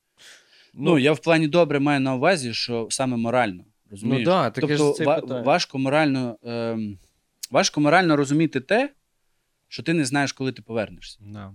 Ну, 0.73 0.99
я 0.99 1.13
в 1.13 1.19
плані 1.19 1.47
добре 1.47 1.79
маю 1.79 1.99
на 1.99 2.15
увазі, 2.15 2.53
що 2.53 2.87
саме 2.89 3.17
морально. 3.17 3.65
Розумієш? 3.89 4.25
Ну 4.25 4.31
да, 4.31 4.49
таке 4.49 4.67
тобто 4.67 4.91
ж 4.91 4.97
це 4.97 5.05
ва- 5.05 5.41
важко 5.41 5.79
морально, 5.79 6.37
ем, 6.43 6.97
важко 7.51 7.81
морально 7.81 8.15
розуміти 8.15 8.59
те, 8.59 8.93
що 9.67 9.83
ти 9.83 9.93
не 9.93 10.05
знаєш, 10.05 10.33
коли 10.33 10.51
ти 10.51 10.61
повернешся. 10.61 11.19
Да. 11.21 11.53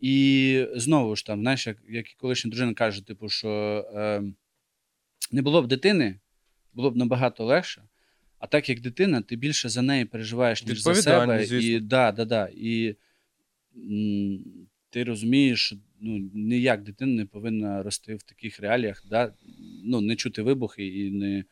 І 0.00 0.66
знову 0.74 1.16
ж 1.16 1.26
там, 1.26 1.40
знаєш, 1.40 1.66
як, 1.66 1.78
як 1.88 2.10
і 2.10 2.14
колишня 2.14 2.48
дружина 2.50 2.74
каже, 2.74 3.06
типу, 3.06 3.28
що 3.28 3.48
ем, 3.94 4.36
не 5.32 5.42
було 5.42 5.62
б 5.62 5.66
дитини, 5.66 6.20
було 6.72 6.90
б 6.90 6.96
набагато 6.96 7.44
легше. 7.44 7.82
А 8.38 8.46
так 8.46 8.68
як 8.68 8.80
дитина, 8.80 9.22
ти 9.22 9.36
більше 9.36 9.68
за 9.68 9.82
неї 9.82 10.04
переживаєш, 10.04 10.64
ніж 10.66 10.78
за 10.80 10.94
себе. 10.94 11.16
Відповідальність, 11.16 11.52
І, 11.52 11.60
звісно. 11.60 11.88
да, 11.88 12.12
да, 12.12 12.24
да, 12.24 12.48
і 12.54 12.96
м, 13.76 14.66
ти 14.94 15.04
розумієш, 15.04 15.66
що 15.66 15.76
ну, 16.00 16.30
ніяк 16.34 16.82
дитина 16.82 17.12
не 17.12 17.26
повинна 17.26 17.82
рости 17.82 18.14
в 18.14 18.22
таких 18.22 18.60
реаліях, 18.60 19.04
да? 19.10 19.32
ну, 19.84 20.00
не 20.00 20.16
чути 20.16 20.42
вибухи 20.42 20.86
і 20.86 21.10
не, 21.10 21.44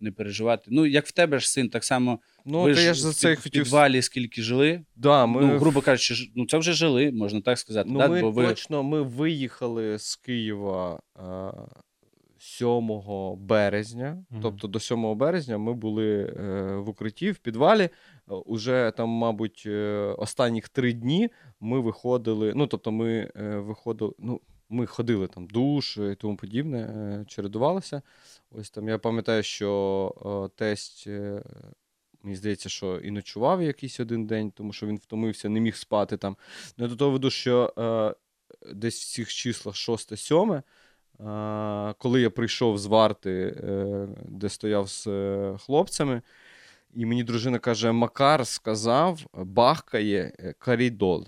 не 0.00 0.12
переживати. 0.12 0.64
Ну, 0.70 0.86
як 0.86 1.06
в 1.06 1.12
тебе 1.12 1.38
ж 1.38 1.50
син, 1.50 1.68
так 1.68 1.84
само 1.84 2.20
Ну, 2.46 2.62
ви 2.62 2.74
ж 2.74 2.94
ж 2.94 3.02
за 3.02 3.12
це 3.12 3.30
під- 3.30 3.38
в 3.38 3.42
хотів. 3.42 3.64
підвалі 3.64 4.02
скільки 4.02 4.42
жили. 4.42 4.84
Да, 4.96 5.26
ми... 5.26 5.40
Ну, 5.40 5.58
грубо 5.58 5.80
кажучи, 5.80 6.30
ну, 6.34 6.46
це 6.46 6.58
вже 6.58 6.72
жили, 6.72 7.12
можна 7.12 7.40
так 7.40 7.58
сказати. 7.58 7.88
Ну, 7.92 7.98
да? 7.98 8.08
ми 8.08 8.20
Бо 8.20 8.30
ви... 8.30 8.46
точно 8.46 8.82
ми 8.82 9.02
виїхали 9.02 9.98
з 9.98 10.16
Києва 10.16 11.00
а, 11.14 11.52
7 12.42 13.36
березня. 13.36 14.24
Мгм. 14.30 14.42
Тобто 14.42 14.68
до 14.68 14.80
7 14.80 15.14
березня 15.14 15.58
ми 15.58 15.74
були 15.74 16.34
е, 16.38 16.76
в 16.76 16.88
укритті 16.88 17.30
в 17.30 17.38
підвалі. 17.38 17.82
Е, 17.82 17.90
Уже 18.34 18.92
там, 18.96 19.08
мабуть, 19.08 19.62
е, 19.66 20.14
останніх 20.18 20.68
три 20.68 20.92
дні 20.92 21.30
ми 21.60 21.80
виходили. 21.80 22.52
Ну, 22.56 22.66
тобто, 22.66 22.92
ми 22.92 23.30
виходили. 23.36 24.12
Ну, 24.18 24.40
ми 24.72 24.86
ходили 24.86 25.26
там 25.26 25.46
душ 25.46 25.98
і 26.12 26.14
тому 26.14 26.36
подібне, 26.36 27.24
чередувалося. 27.28 28.02
Ось 28.50 28.70
там 28.70 28.88
я 28.88 28.98
пам'ятаю, 28.98 29.42
що 29.42 30.50
тесть. 30.56 31.08
Мені 32.22 32.36
здається, 32.36 32.68
що 32.68 32.98
і 32.98 33.10
ночував 33.10 33.62
якийсь 33.62 34.00
один 34.00 34.26
день, 34.26 34.50
тому 34.50 34.72
що 34.72 34.86
він 34.86 34.96
втомився, 34.96 35.48
не 35.48 35.60
міг 35.60 35.76
спати 35.76 36.16
там. 36.16 36.36
Ну, 36.78 36.88
до 36.88 36.96
того 36.96 37.10
веду, 37.10 37.30
що 37.30 37.72
десь 38.72 39.02
в 39.02 39.12
цих 39.12 39.28
числах 39.28 39.74
6-7, 39.74 40.52
е, 40.52 40.62
коли 41.98 42.20
я 42.20 42.30
прийшов 42.30 42.78
з 42.78 42.86
варти, 42.86 43.56
е, 43.64 44.08
де 44.28 44.48
стояв 44.48 44.88
з 44.88 45.06
е, 45.06 45.56
хлопцями, 45.60 46.22
і 46.94 47.06
мені 47.06 47.24
дружина 47.24 47.58
каже: 47.58 47.92
Макар 47.92 48.46
сказав, 48.46 49.20
бахкає 49.34 50.54
карідол. 50.58 51.26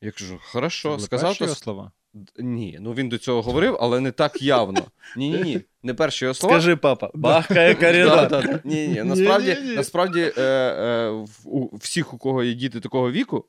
Я 0.00 0.10
кажу, 0.10 0.38
хорошо, 0.42 0.98
сказав 0.98 1.36
Це 1.36 1.48
слова. 1.48 1.92
Ні, 2.38 2.78
ну 2.80 2.92
він 2.92 3.08
до 3.08 3.18
цього 3.18 3.42
говорив, 3.42 3.76
але 3.80 4.00
не 4.00 4.12
так 4.12 4.42
явно. 4.42 4.86
Ні, 5.16 5.30
ні, 5.30 5.42
ні. 5.42 5.60
Не 5.82 5.94
перші 5.94 6.24
його 6.24 6.34
слова. 6.34 6.54
Скажи, 6.54 6.76
папа, 6.76 7.10
бахкає 7.14 7.74
Да, 7.80 7.80
коридор. 7.86 8.28
да, 8.28 8.42
да. 8.42 8.60
Ні, 8.64 8.88
ні, 8.88 9.02
насправді, 9.02 9.56
насправді 9.76 10.32
е, 10.38 10.42
е, 10.42 11.10
в- 11.10 11.28
у 11.44 11.76
всіх, 11.76 12.14
у 12.14 12.18
кого 12.18 12.42
є 12.44 12.54
діти 12.54 12.80
такого 12.80 13.10
віку, 13.10 13.44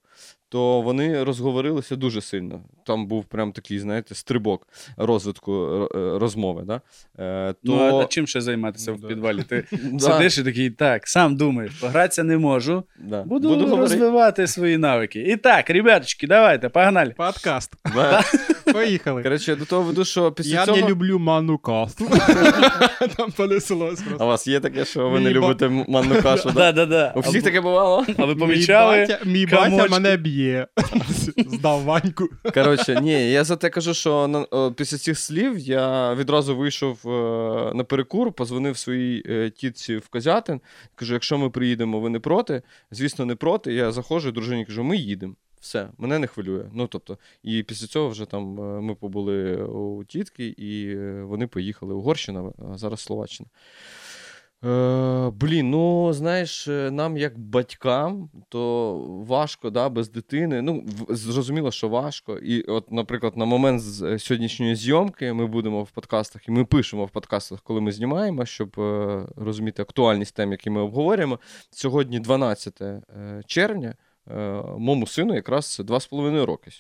то 0.51 0.81
вони 0.81 1.23
розговорилися 1.23 1.95
дуже 1.95 2.21
сильно. 2.21 2.61
Там 2.85 3.07
був 3.07 3.25
прям 3.25 3.51
такий, 3.51 3.79
знаєте, 3.79 4.15
стрибок 4.15 4.67
розвитку 4.97 5.51
ро- 5.51 6.15
е, 6.15 6.19
розмови. 6.19 6.63
Да? 6.65 6.81
Е, 7.19 7.53
то... 7.53 7.57
Ну, 7.63 7.99
а, 7.99 8.05
чим 8.05 8.27
ще 8.27 8.41
займатися 8.41 8.91
Ну, 8.91 8.97
в 8.97 9.01
да. 9.01 9.07
підвалі? 9.07 9.43
Ти 9.43 9.63
Да, 9.71 9.99
сидиш 9.99 10.37
і 10.37 10.43
такий, 10.43 10.69
так, 10.69 11.07
сам 11.07 11.35
думаєш, 11.35 11.71
погратися 11.71 12.23
не 12.23 12.37
можу. 12.37 12.83
да. 12.99 13.23
Буду, 13.23 13.49
говорити. 13.49 13.75
розвивати 13.81 14.47
свої 14.47 14.77
навики. 14.77 15.21
І 15.21 15.37
так, 15.37 15.69
ребяточки, 15.69 16.27
давайте, 16.27 16.69
погнали. 16.69 17.13
Подкаст. 17.17 17.73
Да. 17.95 18.21
Поїхали. 18.73 19.23
Коротше, 19.23 19.51
я 19.51 19.57
до 19.57 19.65
того 19.65 19.81
веду, 19.83 20.05
що 20.05 20.31
після 20.31 20.51
Я 20.51 20.65
цього. 20.65 20.77
не 20.77 20.87
люблю 20.87 21.19
манну 21.19 21.57
касту. 21.57 22.05
Там 23.17 23.31
понеслось 23.31 23.99
А 24.19 24.25
у 24.25 24.27
вас 24.27 24.47
є 24.47 24.59
таке, 24.59 24.85
що 24.85 25.09
ви 25.09 25.19
не 25.19 25.29
любите 25.29 25.69
манну 25.69 26.21
кашу? 26.21 26.49
Да? 26.49 26.71
Да, 26.71 26.71
да, 26.71 26.85
да. 26.85 27.13
У 27.15 27.19
всіх 27.19 27.43
таке 27.43 27.61
бувало? 27.61 28.05
А 28.17 28.25
ви 28.25 28.35
помічали? 28.35 28.97
Мій 28.97 29.05
батя, 29.05 29.19
мій 29.25 29.45
батя 29.45 29.87
мене 29.91 30.17
б'є. 30.17 30.67
Здав 31.37 31.83
Ваньку. 31.83 32.29
Коротше, 32.53 33.01
ні, 33.01 33.31
я 33.31 33.43
за 33.43 33.55
те 33.55 33.69
кажу, 33.69 33.93
що 33.93 34.27
на, 34.27 34.39
о, 34.39 34.71
після 34.71 34.97
цих 34.97 35.19
слів 35.19 35.57
я 35.59 36.13
відразу 36.13 36.55
вийшов 36.55 36.99
е, 37.05 37.09
на 37.73 37.83
перекур, 37.83 38.31
позвонив 38.31 38.77
своїй 38.77 39.23
е, 39.29 39.49
тітці 39.49 39.97
в 39.97 40.07
Козятин. 40.07 40.61
Кажу, 40.95 41.13
якщо 41.13 41.37
ми 41.37 41.49
приїдемо, 41.49 41.99
ви 41.99 42.09
не 42.09 42.19
проти. 42.19 42.61
Звісно, 42.91 43.25
не 43.25 43.35
проти. 43.35 43.73
Я 43.73 43.91
заходжу, 43.91 44.31
дружині 44.31 44.65
кажу, 44.65 44.83
ми 44.83 44.97
їдемо. 44.97 45.35
Все, 45.59 45.89
мене 45.97 46.19
не 46.19 46.27
хвилює. 46.27 46.65
Ну 46.73 46.87
тобто, 46.87 47.17
і 47.43 47.63
після 47.63 47.87
цього 47.87 48.09
вже 48.09 48.25
там 48.25 48.59
е, 48.59 48.81
ми 48.81 48.95
побули 48.95 49.55
у 49.55 50.03
тітки, 50.03 50.47
і 50.47 50.95
е, 50.95 51.23
вони 51.23 51.47
поїхали 51.47 51.93
Угорщина, 51.93 52.51
а 52.71 52.77
зараз 52.77 52.99
Словаччина. 52.99 53.49
Е, 54.65 55.29
блін, 55.29 55.69
ну 55.69 56.13
знаєш, 56.13 56.67
е, 56.67 56.91
нам 56.91 57.17
як 57.17 57.39
батькам, 57.39 58.29
то 58.49 58.95
важко 59.27 59.69
да, 59.69 59.89
без 59.89 60.09
дитини. 60.09 60.61
Ну, 60.61 60.85
зрозуміло, 61.09 61.71
що 61.71 61.89
важко. 61.89 62.37
І, 62.37 62.61
от, 62.61 62.91
наприклад, 62.91 63.37
на 63.37 63.45
момент 63.45 63.83
сьогоднішньої 64.21 64.75
зйомки 64.75 65.33
ми 65.33 65.47
будемо 65.47 65.83
в 65.83 65.91
подкастах, 65.91 66.47
і 66.47 66.51
ми 66.51 66.65
пишемо 66.65 67.05
в 67.05 67.09
подкастах, 67.09 67.61
коли 67.61 67.81
ми 67.81 67.91
знімаємо, 67.91 68.45
щоб 68.45 68.79
е, 68.79 69.25
розуміти 69.35 69.81
актуальність 69.81 70.35
тем, 70.35 70.51
які 70.51 70.69
ми 70.69 70.81
обговорюємо. 70.81 71.39
Сьогодні 71.69 72.19
12 72.19 72.81
е, 72.81 73.01
червня, 73.45 73.95
моєму 74.77 75.07
сину 75.07 75.35
якраз 75.35 75.81
2,5 75.85 76.45
роки. 76.45 76.71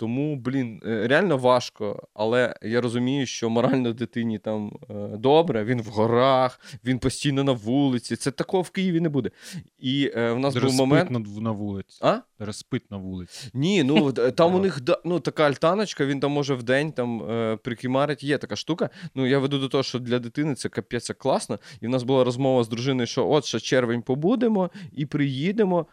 Тому, 0.00 0.36
блін, 0.36 0.82
е, 0.86 1.08
реально 1.08 1.36
важко, 1.36 2.08
але 2.14 2.54
я 2.62 2.80
розумію, 2.80 3.26
що 3.26 3.50
морально 3.50 3.92
дитині 3.92 4.38
там 4.38 4.72
е, 4.90 4.94
добре, 5.16 5.64
він 5.64 5.82
в 5.82 5.86
горах, 5.86 6.60
він 6.84 6.98
постійно 6.98 7.44
на 7.44 7.52
вулиці. 7.52 8.16
Це 8.16 8.30
такого 8.30 8.62
в 8.62 8.70
Києві 8.70 9.00
не 9.00 9.08
буде. 9.08 9.30
І 9.78 10.12
е, 10.16 10.32
в 10.32 10.38
нас 10.38 10.54
Даже 10.54 10.66
був 10.66 10.74
момент. 10.76 11.10
на, 11.10 11.18
на 11.18 11.50
вулиці. 11.50 11.98
А? 12.00 12.18
Спить 12.52 12.90
на 12.90 12.96
вулиці. 12.96 13.50
Ні, 13.54 13.82
ну 13.82 14.12
там 14.12 14.54
у 14.54 14.58
них 14.58 14.80
ну, 15.04 15.20
така 15.20 15.44
альтаночка, 15.44 16.06
він 16.06 16.20
там 16.20 16.30
може 16.30 16.54
в 16.54 16.62
день 16.62 16.92
там 16.92 17.30
е, 17.30 17.56
прикимарить. 17.56 18.22
Є 18.22 18.38
така 18.38 18.56
штука. 18.56 18.90
Ну 19.14 19.26
я 19.26 19.38
веду 19.38 19.58
до 19.58 19.68
того, 19.68 19.82
що 19.82 19.98
для 19.98 20.18
дитини 20.18 20.54
це 20.54 20.68
капець 20.68 21.10
класно. 21.18 21.58
І 21.80 21.86
в 21.86 21.90
нас 21.90 22.02
була 22.02 22.24
розмова 22.24 22.64
з 22.64 22.68
дружиною, 22.68 23.06
що 23.06 23.28
от 23.28 23.44
ще 23.44 23.60
червень 23.60 24.02
побудемо 24.02 24.70
і 24.92 25.06
приїдемо. 25.06 25.86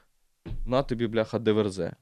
На 0.65 0.83
тобі, 0.83 1.07
бляха, 1.07 1.39
деверзе. 1.39 1.93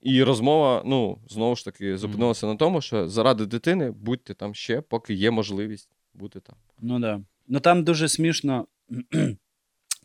І 0.00 0.22
розмова, 0.22 0.82
ну, 0.86 1.18
знову 1.28 1.56
ж 1.56 1.64
таки, 1.64 1.98
зупинилася 1.98 2.46
на 2.46 2.56
тому, 2.56 2.80
що 2.80 3.08
заради 3.08 3.46
дитини 3.46 3.90
будьте 3.90 4.34
там 4.34 4.54
ще, 4.54 4.80
поки 4.80 5.14
є 5.14 5.30
можливість 5.30 5.90
бути 6.14 6.40
там. 6.40 6.56
Ну 6.80 6.98
да. 6.98 7.20
Ну 7.48 7.60
там 7.60 7.84
дуже 7.84 8.08
смішно 8.08 8.66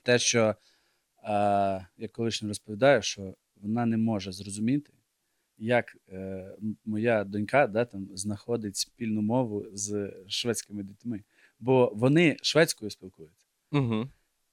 те, 0.03 0.19
що 0.19 0.55
а, 1.23 1.79
я 1.97 2.07
колишньо 2.07 2.47
розповідаю, 2.47 3.01
що 3.01 3.35
вона 3.61 3.85
не 3.85 3.97
може 3.97 4.31
зрозуміти, 4.31 4.93
як 5.57 5.97
е, 6.09 6.51
моя 6.85 7.23
донька 7.23 7.67
да, 7.67 7.85
там, 7.85 8.07
знаходить 8.13 8.75
спільну 8.75 9.21
мову 9.21 9.65
з 9.73 10.13
шведськими 10.27 10.83
дітьми. 10.83 11.23
Бо 11.59 11.91
вони 11.95 12.37
шведською 12.41 12.91
спілкуються. 12.91 13.45
Угу. 13.71 14.07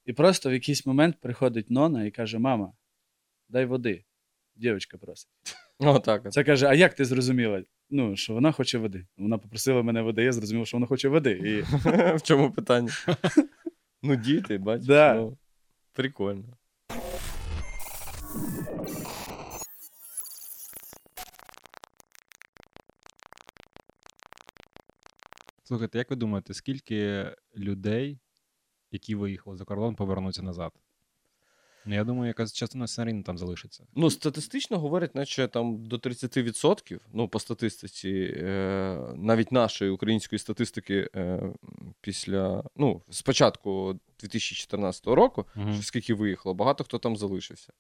І 0.05 0.13
просто 0.13 0.51
в 0.51 0.53
якийсь 0.53 0.87
момент 0.87 1.21
приходить 1.21 1.71
Нона 1.71 2.05
і 2.05 2.11
каже: 2.11 2.39
Мама, 2.39 2.73
дай 3.49 3.65
води. 3.65 4.05
Дівчинка 4.57 4.99
просить. 4.99 5.29
Отак. 5.79 6.27
от. 6.27 6.33
Це 6.33 6.45
каже: 6.45 6.67
А 6.67 6.75
як 6.75 6.95
ти 6.95 7.05
зрозуміла? 7.05 7.63
Ну, 7.91 8.17
що 8.17 8.35
вона 8.35 8.53
хоче 8.53 8.79
води. 8.79 9.07
Вона 9.17 9.39
попросила 9.39 9.83
мене 9.83 10.03
води, 10.03 10.25
я 10.25 10.33
зрозумів, 10.33 10.67
що 10.67 10.77
вона 10.77 10.87
хоче 10.87 11.09
води. 11.09 11.31
І 11.31 11.63
В 12.17 12.21
чому 12.23 12.51
питання? 12.53 12.93
Ну, 14.05 14.17
діти, 14.17 14.59
бачиш. 14.59 14.87
Да. 14.87 15.15
Ну, 15.15 15.39
прикольно. 15.93 16.57
Слухайте, 25.65 25.99
як 25.99 26.11
ви 26.11 26.17
думаєте, 26.17 26.55
скільки 26.55 27.27
людей, 27.57 28.19
які 28.93 29.15
виїхали 29.15 29.57
за 29.57 29.65
кордон, 29.65 29.95
повернуться 29.95 30.43
назад? 30.43 30.73
Ну, 31.85 31.95
я 31.95 32.05
думаю, 32.05 32.27
якась 32.27 32.53
частина 32.53 32.87
сценарійна 32.87 33.23
там 33.23 33.39
залишиться. 33.39 33.85
Ну, 33.95 34.11
статистично 34.11 34.79
говорять, 34.79 35.15
наче 35.15 35.49
там 35.49 35.87
до 35.87 35.97
30%, 35.97 37.01
ну, 37.13 37.29
по 37.29 37.41
статистиці, 37.41 38.35
е, 38.37 38.99
навіть 39.17 39.53
нашої 39.53 39.91
української 39.91 40.39
статистики 40.39 41.09
е, 41.17 41.53
після, 42.01 42.65
ну, 42.77 43.03
спочатку 43.11 44.01
2014 44.21 45.07
року, 45.07 45.47
угу. 45.57 45.83
скільки 45.83 46.15
виїхало, 46.15 46.55
багато 46.55 46.85
хто 46.85 46.99
там 46.99 47.17
залишився. 47.17 47.73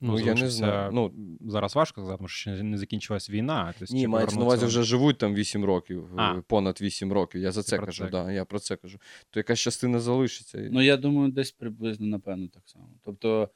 Ну, 0.00 0.12
Ну, 0.12 0.18
я 0.20 0.34
не 0.34 0.50
знаю. 0.50 0.90
Ну, 0.92 1.12
Зараз 1.40 1.76
важко 1.76 2.00
сказати, 2.00 2.16
тому 2.16 2.28
що 2.28 2.40
ще 2.54 2.62
не 2.62 2.78
закінчилась 2.78 3.30
війна. 3.30 3.74
Тобто, 3.78 3.94
Ні, 3.94 4.06
мається 4.08 4.36
на 4.36 4.44
увазі 4.44 4.66
вже 4.66 4.82
живуть 4.82 5.18
там 5.18 5.34
8 5.34 5.64
років, 5.64 6.04
е, 6.04 6.14
А. 6.16 6.34
понад 6.46 6.80
8 6.80 7.12
років. 7.12 7.40
Я 7.40 7.52
за 7.52 7.62
Ти 7.62 7.66
це 7.68 7.78
кажу, 7.78 8.04
це. 8.04 8.10
да, 8.10 8.32
я 8.32 8.44
про 8.44 8.58
це 8.58 8.76
кажу. 8.76 8.98
То 9.30 9.40
якась 9.40 9.58
частина 9.58 10.00
залишиться. 10.00 10.68
Ну, 10.72 10.82
я 10.82 10.96
думаю, 10.96 11.32
десь 11.32 11.52
приблизно, 11.52 12.06
напевно, 12.06 12.48
так 12.48 12.62
само. 12.66 12.88
Тобто, 13.04 13.48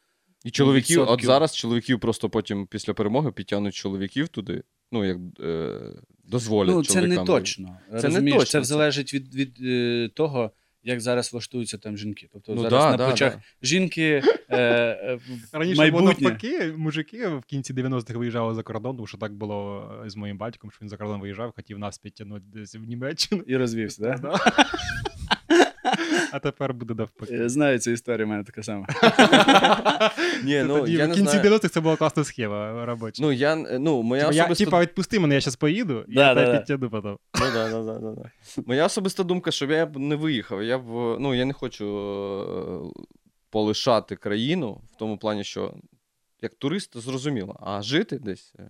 І 0.45 0.51
чоловіків, 0.51 1.01
от 1.09 1.25
зараз 1.25 1.57
чоловіків 1.57 2.01
просто 2.01 2.31
потім 2.31 2.67
після 2.67 2.95
перемоги 2.95 3.33
підтягнуть 3.33 3.75
чоловіків 3.75 4.29
туди. 4.29 4.63
Ну, 4.93 5.05
як 5.05 5.19
е, 5.41 5.81
дозволять 6.25 6.75
ну, 6.75 6.85
це 6.85 6.95
чоловікам. 6.95 7.25
не 7.25 7.27
точно. 7.27 7.79
Це 7.91 7.95
не 7.97 8.03
Розумієш, 8.03 8.39
точно, 8.39 8.51
це 8.53 8.59
це- 8.61 8.65
залежить 8.65 9.15
від, 9.15 9.35
від 9.35 9.57
е, 9.63 10.09
того, 10.15 10.51
як 10.85 11.01
зараз 11.01 11.33
влаштуються 11.33 11.79
там 11.79 11.97
жінки. 11.97 12.29
Тобто 12.33 12.55
Ну, 12.55 12.63
зараз 12.63 12.85
да, 12.85 12.91
на 12.91 12.97
да, 12.97 13.07
плечах 13.09 13.35
да. 13.35 13.43
жінки 13.63 14.23
е, 14.49 14.57
е, 14.59 14.97
Раніше 14.99 15.49
Раніше 15.53 15.91
було 15.91 16.03
майбутнє. 16.05 16.29
навпаки, 16.29 16.73
мужики 16.77 17.29
в 17.29 17.43
кінці 17.43 17.75
90-х 17.75 18.19
виїжджали 18.19 18.55
за 18.55 18.63
кордон, 18.63 18.97
тому 18.97 19.07
що 19.07 19.19
так 19.19 19.33
було 19.35 19.91
е, 20.07 20.11
з 20.11 20.17
моїм 20.17 20.39
батьком, 20.39 20.71
що 20.71 20.79
він 20.83 20.89
за 20.89 20.97
кордон 20.97 21.21
виїжджав, 21.21 21.53
хотів 21.57 21.79
нас 21.79 21.99
підтягнути 21.99 22.45
десь 22.55 22.75
в 22.75 22.81
Німеччину. 22.81 23.43
І 23.47 23.57
розвівся, 23.57 24.03
так? 24.03 24.21
Да? 24.21 24.39
А 26.33 26.39
тепер 26.39 26.75
буде 26.75 26.95
навпаки. 26.95 27.35
Я 27.35 27.49
знаю 27.49 27.79
цю 27.79 27.91
історію, 27.91 28.27
в 28.27 28.31
мене 28.31 28.45
така 28.45 28.63
сама. 28.63 28.87
Ні, 30.45 30.63
ну, 30.67 30.79
Тоді 30.81 30.93
я 30.93 31.05
в 31.05 31.09
не 31.09 31.15
кінці 31.15 31.31
знаю. 31.31 31.51
90-х 31.51 31.69
це 31.69 31.81
була 31.81 31.97
класна 31.97 32.25
схема 32.25 32.87
робоча. 32.87 33.23
Ну, 33.23 33.33
я, 33.33 33.57
ну, 33.57 34.03
моя 34.03 34.23
Типа, 34.23 34.35
я, 34.35 34.43
особиста... 34.43 34.65
типа, 34.65 34.81
відпусти 34.81 35.19
мене, 35.21 35.35
я 35.35 35.41
зараз 35.41 35.57
поїду, 35.57 36.05
і 36.09 36.15
Да, 36.15 36.29
я 36.29 36.35
да, 36.35 36.41
тебе 36.41 36.53
да. 36.53 36.59
підтягну 36.59 36.91
потім. 36.91 37.11
Ну, 37.41 37.47
да, 37.53 37.71
да, 37.71 37.83
да, 37.83 37.99
да, 37.99 38.11
да. 38.15 38.31
Моя 38.67 38.87
особиста 38.87 39.23
думка, 39.25 39.51
щоб 39.51 39.71
я 39.71 39.87
б 39.87 39.97
не 39.97 40.17
виїхав. 40.17 40.63
Я 40.63 40.79
б, 40.79 40.83
ну, 41.21 41.35
я 41.35 41.45
не 41.45 41.53
хочу 41.53 41.87
е, 42.97 43.03
полишати 43.51 44.17
країну 44.17 44.81
в 44.93 44.97
тому 44.97 45.19
плані, 45.19 45.45
що 45.45 45.75
як 46.43 46.55
турист 46.55 46.97
зрозуміло, 46.97 47.57
а 47.67 47.83
жити 47.83 48.19
десь. 48.19 48.53
е, 48.59 48.69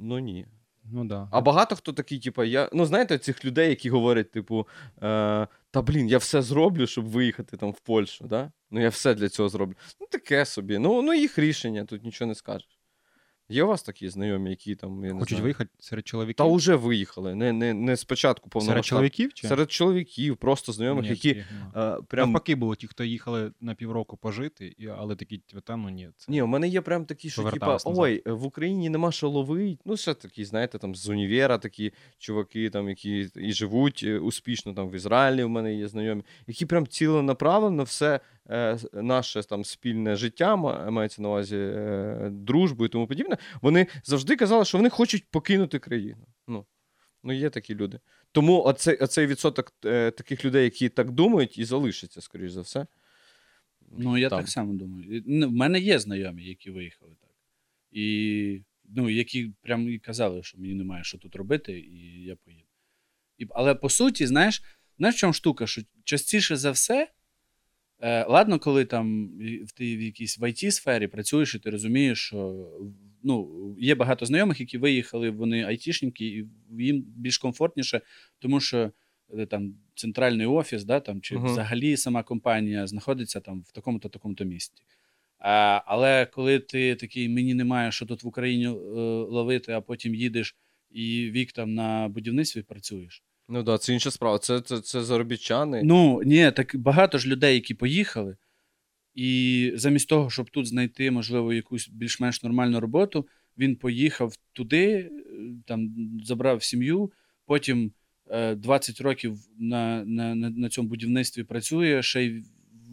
Ну 0.00 0.18
ні. 0.18 0.46
Ну 0.84 1.04
да. 1.04 1.28
А 1.30 1.40
багато 1.40 1.76
хто 1.76 1.92
такий, 1.92 2.18
типу, 2.18 2.44
я. 2.44 2.68
Ну, 2.72 2.86
знаєте, 2.86 3.18
цих 3.18 3.44
людей, 3.44 3.68
які 3.68 3.90
говорять, 3.90 4.30
типу, 4.30 4.68
е, 5.02 5.46
та 5.70 5.82
блін, 5.82 6.08
я 6.08 6.18
все 6.18 6.42
зроблю, 6.42 6.86
щоб 6.86 7.04
виїхати 7.04 7.56
там 7.56 7.70
в 7.70 7.80
Польщу, 7.80 8.26
да? 8.26 8.52
Ну, 8.70 8.80
я 8.80 8.88
все 8.88 9.14
для 9.14 9.28
цього 9.28 9.48
зроблю. 9.48 9.74
Ну, 10.00 10.06
таке 10.10 10.46
собі. 10.46 10.78
Ну, 10.78 11.02
ну 11.02 11.14
їх 11.14 11.38
рішення, 11.38 11.84
тут 11.84 12.04
нічого 12.04 12.28
не 12.28 12.34
скажеш. 12.34 12.78
Є 13.48 13.64
у 13.64 13.66
вас 13.66 13.82
такі 13.82 14.08
знайомі, 14.08 14.50
які 14.50 14.74
там. 14.74 15.04
Я 15.04 15.12
не 15.12 15.18
Хочуть 15.18 15.28
знаю, 15.28 15.42
виїхати 15.42 15.70
серед 15.78 16.06
чоловіків. 16.06 16.36
Та 16.36 16.44
вже 16.44 16.74
виїхали. 16.74 17.34
Не, 17.34 17.52
не, 17.52 17.74
не 17.74 17.96
спочатку 17.96 18.60
серед 18.60 18.84
чоловіків 18.84 19.34
чи? 19.34 19.48
Серед 19.48 19.72
чоловіків, 19.72 20.36
просто 20.36 20.72
знайомих, 20.72 21.04
Ні, 21.04 21.10
які. 21.10 21.34
нема. 21.34 21.96
Е, 21.98 22.02
прям... 22.08 22.30
Навпаки 22.30 22.54
було 22.54 22.74
ті, 22.74 22.86
хто 22.86 23.04
їхали 23.04 23.52
на 23.60 23.74
півроку 23.74 24.16
пожити, 24.16 24.76
але 24.98 25.16
такі, 25.16 25.38
типу, 25.38 25.60
там, 25.60 25.82
ну 25.82 25.88
ні. 25.88 26.08
Це... 26.16 26.32
Ні, 26.32 26.42
у 26.42 26.46
мене 26.46 26.68
є 26.68 26.80
прям 26.80 27.04
такі, 27.04 27.30
що 27.30 27.50
типа, 27.50 27.78
ой, 27.84 28.22
в 28.26 28.44
Україні 28.44 28.88
нема 28.88 29.12
що 29.12 29.28
ловить. 29.28 29.80
Ну, 29.84 29.96
ще 29.96 30.14
такі, 30.14 30.44
знаєте, 30.44 30.78
там 30.78 30.94
з 30.94 31.08
універа 31.08 31.58
такі 31.58 31.92
чуваки, 32.18 32.70
там, 32.70 32.88
які 32.88 33.30
і 33.36 33.52
живуть 33.52 34.00
е, 34.06 34.18
успішно 34.18 34.74
там 34.74 34.90
в 34.90 34.94
Ізраїлі. 34.94 35.44
У 35.44 35.48
мене 35.48 35.74
є 35.74 35.88
знайомі, 35.88 36.22
які 36.46 36.66
прям 36.66 36.86
ціленаправленно 36.86 37.82
все 37.82 38.20
наше 38.92 39.42
там 39.42 39.64
спільне 39.64 40.16
життя, 40.16 40.56
мається 40.90 41.22
на 41.22 41.28
увазі 41.28 41.56
е, 41.56 42.28
дружбу 42.32 42.84
і 42.84 42.88
тому 42.88 43.06
подібне. 43.06 43.36
Вони 43.62 43.86
завжди 44.04 44.36
казали, 44.36 44.64
що 44.64 44.78
вони 44.78 44.90
хочуть 44.90 45.24
покинути 45.30 45.78
країну. 45.78 46.26
Ну, 46.48 46.66
ну 47.22 47.32
є 47.32 47.50
такі 47.50 47.74
люди. 47.74 48.00
Тому 48.32 48.62
оцей, 48.62 48.96
оцей 48.96 49.26
відсоток 49.26 49.72
е, 49.84 50.10
таких 50.10 50.44
людей, 50.44 50.64
які 50.64 50.88
так 50.88 51.10
думають, 51.10 51.58
і 51.58 51.64
залишиться, 51.64 52.20
скоріш 52.20 52.52
за 52.52 52.60
все. 52.60 52.86
Ну, 53.98 54.18
я 54.18 54.28
Там. 54.28 54.38
так 54.38 54.48
само 54.48 54.74
думаю. 54.74 55.22
Ну, 55.26 55.48
в 55.48 55.52
мене 55.52 55.80
є 55.80 55.98
знайомі, 55.98 56.44
які 56.44 56.70
виїхали 56.70 57.16
так. 57.20 57.30
І 57.90 58.62
ну, 58.84 59.10
які 59.10 59.52
прям 59.62 59.88
і 59.88 59.98
казали, 59.98 60.42
що 60.42 60.58
мені 60.58 60.74
немає 60.74 61.04
що 61.04 61.18
тут 61.18 61.36
робити, 61.36 61.78
і 61.78 62.24
я 62.24 62.36
поїду. 62.36 62.68
І, 63.38 63.46
але 63.50 63.74
по 63.74 63.88
суті, 63.88 64.26
знаєш, 64.26 64.62
знаєш, 64.98 65.16
в 65.16 65.18
чому 65.18 65.32
штука? 65.32 65.66
Що 65.66 65.82
частіше 66.04 66.56
за 66.56 66.70
все, 66.70 67.08
е, 68.04 68.26
ладно, 68.28 68.58
коли 68.58 68.84
там 68.84 69.30
ти 69.76 69.96
в 69.96 70.00
якійсь 70.00 70.38
в 70.38 70.42
it 70.42 70.70
сфері 70.70 71.06
працюєш, 71.06 71.54
і 71.54 71.58
ти 71.58 71.70
розумієш, 71.70 72.18
що 72.18 72.68
ну, 73.22 73.48
є 73.78 73.94
багато 73.94 74.26
знайомих, 74.26 74.60
які 74.60 74.78
виїхали, 74.78 75.30
вони 75.30 75.64
айтішники, 75.64 76.26
і 76.26 76.46
їм 76.78 77.04
більш 77.16 77.38
комфортніше, 77.38 78.00
тому 78.38 78.60
що 78.60 78.90
е, 79.38 79.46
там 79.46 79.74
центральний 79.94 80.46
офіс, 80.46 80.84
да, 80.84 81.00
там, 81.00 81.20
чи 81.20 81.36
Мгм. 81.36 81.46
взагалі 81.46 81.96
сама 81.96 82.22
компанія 82.22 82.86
знаходиться 82.86 83.40
там 83.40 83.62
в 83.62 83.72
такому-то 83.72 84.08
такому-то 84.08 84.44
місті. 84.44 84.82
А, 85.38 85.82
але 85.86 86.26
коли 86.26 86.58
ти 86.58 86.94
такий, 86.94 87.28
мені 87.28 87.54
немає 87.54 87.92
що 87.92 88.06
тут 88.06 88.22
в 88.22 88.26
Україні 88.26 88.66
е, 88.66 88.70
ловити, 89.30 89.72
а 89.72 89.80
потім 89.80 90.14
їдеш 90.14 90.56
і 90.90 91.30
вік 91.30 91.52
там 91.52 91.74
на 91.74 92.08
будівництві 92.08 92.62
працюєш. 92.62 93.22
Ну 93.48 93.56
так, 93.56 93.64
да, 93.64 93.78
це 93.78 93.92
інша 93.92 94.10
справа. 94.10 94.38
Це, 94.38 94.60
це, 94.60 94.80
це 94.80 95.02
заробітчани. 95.02 95.82
Ну 95.84 96.22
ні, 96.24 96.50
так 96.50 96.76
багато 96.76 97.18
ж 97.18 97.28
людей, 97.28 97.54
які 97.54 97.74
поїхали, 97.74 98.36
і 99.14 99.72
замість 99.74 100.08
того, 100.08 100.30
щоб 100.30 100.50
тут 100.50 100.66
знайти, 100.66 101.10
можливо, 101.10 101.52
якусь 101.52 101.88
більш-менш 101.88 102.42
нормальну 102.42 102.80
роботу, 102.80 103.26
він 103.58 103.76
поїхав 103.76 104.34
туди, 104.52 104.86
е, 104.86 105.10
там 105.66 105.94
забрав 106.24 106.62
сім'ю, 106.62 107.12
потім 107.46 107.92
е, 108.30 108.54
20 108.54 109.00
років 109.00 109.38
на, 109.58 110.04
на, 110.04 110.34
на, 110.34 110.50
на 110.50 110.68
цьому 110.68 110.88
будівництві 110.88 111.42
працює, 111.42 112.02
ще 112.02 112.24
й 112.24 112.44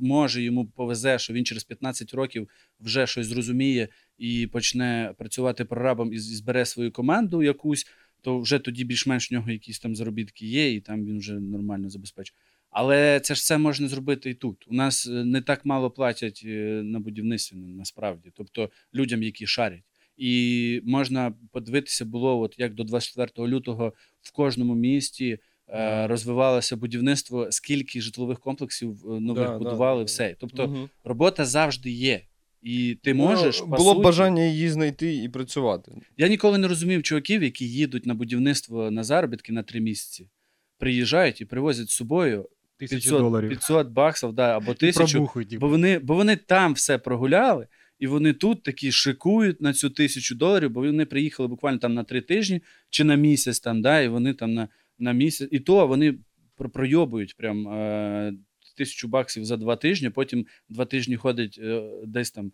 може 0.01 0.41
йому 0.41 0.65
повезе, 0.65 1.19
що 1.19 1.33
він 1.33 1.45
через 1.45 1.63
15 1.63 2.13
років 2.13 2.49
вже 2.79 3.07
щось 3.07 3.27
зрозуміє 3.27 3.87
і 4.17 4.47
почне 4.47 5.13
працювати 5.17 5.65
прорабом 5.65 6.13
і 6.13 6.19
збере 6.19 6.65
свою 6.65 6.91
команду 6.91 7.43
якусь, 7.43 7.87
то 8.21 8.39
вже 8.39 8.59
тоді 8.59 8.83
більш-менш 8.83 9.31
в 9.31 9.33
нього 9.33 9.51
якісь 9.51 9.79
там 9.79 9.95
заробітки 9.95 10.45
є, 10.45 10.73
і 10.73 10.79
там 10.79 11.05
він 11.05 11.19
вже 11.19 11.33
нормально 11.39 11.89
забезпечить. 11.89 12.35
Але 12.69 13.19
це 13.19 13.35
ж 13.35 13.39
все 13.39 13.57
можна 13.57 13.87
зробити 13.87 14.29
і 14.29 14.33
тут. 14.33 14.65
У 14.67 14.73
нас 14.73 15.07
е, 15.07 15.09
не 15.25 15.41
так 15.41 15.65
мало 15.65 15.91
платять 15.91 16.41
е, 16.45 16.81
на 16.83 16.99
будівництві 16.99 17.57
насправді, 17.57 18.31
тобто 18.33 18.69
людям, 18.95 19.23
які 19.23 19.47
шарять. 19.47 19.83
І 20.17 20.81
можна 20.83 21.33
подивитися, 21.51 22.05
було, 22.05 22.39
от 22.39 22.55
як 22.57 22.73
до 22.73 22.83
24 22.83 23.47
лютого 23.47 23.93
в 24.21 24.31
кожному 24.31 24.75
місті 24.75 25.37
е, 25.69 26.07
розвивалося 26.07 26.75
будівництво, 26.75 27.47
скільки 27.51 28.01
житлових 28.01 28.39
комплексів 28.39 28.91
е, 29.05 29.19
нових 29.19 29.47
Да, 29.49 29.57
будували, 29.57 30.01
да. 30.01 30.05
все. 30.05 30.35
Тобто 30.39 30.67
Мгм. 30.67 30.89
робота 31.03 31.45
завжди 31.45 31.91
є. 31.91 32.21
І 32.61 32.97
ти 33.03 33.13
можеш. 33.13 33.59
Ну, 33.61 33.67
було 33.67 33.93
б 33.93 33.95
суті- 33.95 34.03
бажання 34.03 34.43
її 34.43 34.69
знайти 34.69 35.15
і 35.15 35.29
працювати. 35.29 35.91
Я 36.17 36.27
ніколи 36.27 36.57
не 36.57 36.67
розумів 36.67 37.03
чуваків, 37.03 37.43
які 37.43 37.69
їдуть 37.69 38.05
на 38.05 38.13
будівництво 38.13 38.91
на 38.91 39.03
заробітки 39.03 39.53
на 39.53 39.63
три 39.63 39.79
місяці, 39.79 40.29
приїжджають 40.77 41.41
і 41.41 41.45
привозять 41.45 41.89
з 41.89 41.93
собою 41.93 42.49
Тисячі 42.77 43.01
500, 43.01 43.19
доларів. 43.19 43.49
500 43.49 43.87
баксів 43.87 44.33
да, 44.33 44.57
або 44.57 44.73
тисячу. 44.73 45.17
Бо 45.59 45.67
вони, 45.67 45.99
бо 45.99 46.15
вони 46.15 46.35
там 46.35 46.73
все 46.73 46.97
прогуляли, 46.97 47.67
і 47.99 48.07
вони 48.07 48.33
тут 48.33 48.63
такі 48.63 48.91
шикують 48.91 49.61
на 49.61 49.73
цю 49.73 49.89
тисячу 49.89 50.35
доларів, 50.35 50.69
бо 50.69 50.81
вони 50.81 51.05
приїхали 51.05 51.47
буквально 51.49 51.77
там 51.79 51.93
на 51.93 52.03
три 52.03 52.21
тижні 52.21 52.61
чи 52.89 53.03
на 53.03 53.15
місяць, 53.15 53.59
там, 53.59 53.81
да, 53.81 54.01
і 54.01 54.07
вони 54.07 54.33
там 54.33 54.53
на, 54.53 54.67
на 54.99 55.11
місяць. 55.11 55.49
І 55.51 55.59
то 55.59 55.87
вони 55.87 56.13
про- 56.55 56.69
пройобують 56.69 57.37
прям 57.37 57.67
е, 57.67 58.33
тисячу 58.73 59.07
баксів 59.07 59.45
за 59.45 59.57
два 59.57 59.75
тижні, 59.75 60.09
потім 60.09 60.45
два 60.69 60.85
тижні 60.85 61.15
ходять 61.15 61.59
е, 61.63 61.83
десь 62.05 62.31
там 62.31 62.51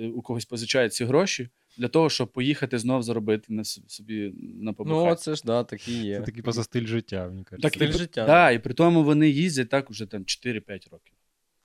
е, 0.00 0.08
у 0.08 0.22
когось 0.22 0.44
позичають 0.44 0.94
ці 0.94 1.04
гроші 1.04 1.48
для 1.78 1.88
того, 1.88 2.10
щоб 2.10 2.32
поїхати 2.32 2.78
знов 2.78 3.02
заробити 3.02 3.52
на 3.52 3.64
собі 3.64 4.32
на 4.36 4.74
Ну, 4.78 5.14
це 5.14 5.34
ж 5.34 5.42
да, 5.44 5.64
такі 5.64 5.92
є. 5.92 6.18
Це 6.18 6.22
такий 6.24 6.42
поза 6.42 6.64
стиль 6.64 6.86
життя, 6.86 7.28
мені 7.28 7.44
кажеться. 7.44 7.68
Так, 7.68 7.74
стиль 7.74 7.86
і, 7.86 7.90
при- 7.90 7.98
життя. 7.98 8.26
Да, 8.26 8.50
і 8.50 8.58
при 8.58 8.74
тому 8.74 9.04
вони 9.04 9.28
їздять 9.28 9.68
так 9.68 9.90
уже 9.90 10.06
там 10.06 10.22
4-5 10.22 10.90
років. 10.90 11.14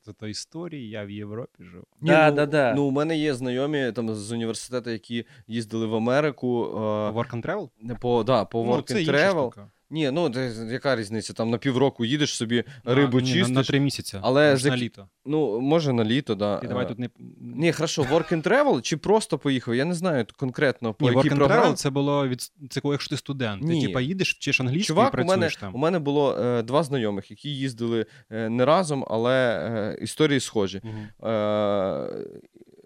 Це 0.02 0.14
то 0.14 0.28
історії, 0.28 0.90
я 0.90 1.04
в 1.06 1.12
Європі 1.12 1.64
жив. 1.64 1.84
Ні, 2.02 2.10
Да, 2.10 2.30
ну, 2.30 2.36
да, 2.36 2.46
да. 2.46 2.74
ну, 2.76 2.84
у 2.84 2.92
мене 2.92 3.18
є 3.18 3.34
знайомі 3.34 3.92
там 3.92 4.16
з 4.16 4.32
університету, 4.32 4.90
які 4.90 5.26
їздили 5.48 5.86
в 5.86 5.96
Америку. 5.96 6.66
Е, 6.66 6.78
Work 7.12 7.30
and 7.30 7.42
travel? 7.46 7.70
по, 8.00 8.24
да, 8.24 8.46
по 8.46 8.64
Ну, 8.66 8.72
Work 8.72 8.84
це 8.88 8.96
and 8.96 9.00
інша 9.00 9.12
Travel. 9.34 9.68
Ні, 9.90 10.12
ну 10.12 10.30
де- 10.30 10.68
яка 10.72 10.96
різниця? 10.96 11.34
Там 11.34 11.50
на 11.50 11.58
півроку 11.58 12.06
їдеш 12.06 12.36
собі, 12.36 12.64
На- 12.86 12.96
рибу 12.96 13.20
ні, 13.20 13.28
чистиш. 13.28 13.48
На, 13.48 13.54
на 13.54 13.64
три 13.64 13.80
місяці. 13.80 14.18
але 14.22 14.50
Може, 14.52 14.64
за- 14.64 14.70
на 14.70 14.78
літо. 14.78 15.08
Ну, 15.26 15.62
може 15.62 15.94
на 15.94 16.04
літо, 16.04 16.36
да. 16.36 16.58
Ти 16.58 16.68
давай 16.68 16.86
Е, 16.86 16.88
тут 16.88 17.00
не... 17.00 17.10
Ні, 17.42 17.72
хорошо, 17.72 18.02
work 18.04 18.34
and 18.34 18.44
travel 18.44 18.82
чи 18.82 18.98
просто 18.98 19.38
поїхав? 19.38 19.76
Я 19.76 19.86
не 19.86 19.94
знаю 19.94 20.26
конкретно 20.38 20.94
по 20.94 21.10
Ні, 21.10 21.16
якій 21.18 21.30
work 21.30 21.38
and 21.38 21.48
travel 21.48 21.74
це 21.74 21.90
було 21.90 22.28
від 22.28 22.52
це 22.70 22.82
коли 22.82 22.94
якщо 22.94 23.10
ти 23.10 23.18
студент. 23.18 23.64
Ні. 23.64 23.82
Ти 23.82 23.88
типа 23.88 24.02
їдеш, 24.02 24.36
вчиш 24.36 24.62
англійську 24.62 24.84
і 24.84 24.88
Чувак, 24.88 25.14
у 25.14 25.24
мене, 25.24 25.50
там. 25.60 25.76
у 25.76 25.78
мене 25.78 26.00
було 26.00 26.38
е, 26.40 26.64
два 26.64 26.84
знайомих, 26.84 27.32
які 27.32 27.50
їздили 27.50 28.06
е, 28.32 28.50
не 28.50 28.66
разом, 28.66 29.06
але 29.08 29.60
е, 30.00 30.04
історії 30.04 30.40
схожі. 30.40 30.82
Мгм. 30.84 31.32
Е, 31.32 32.10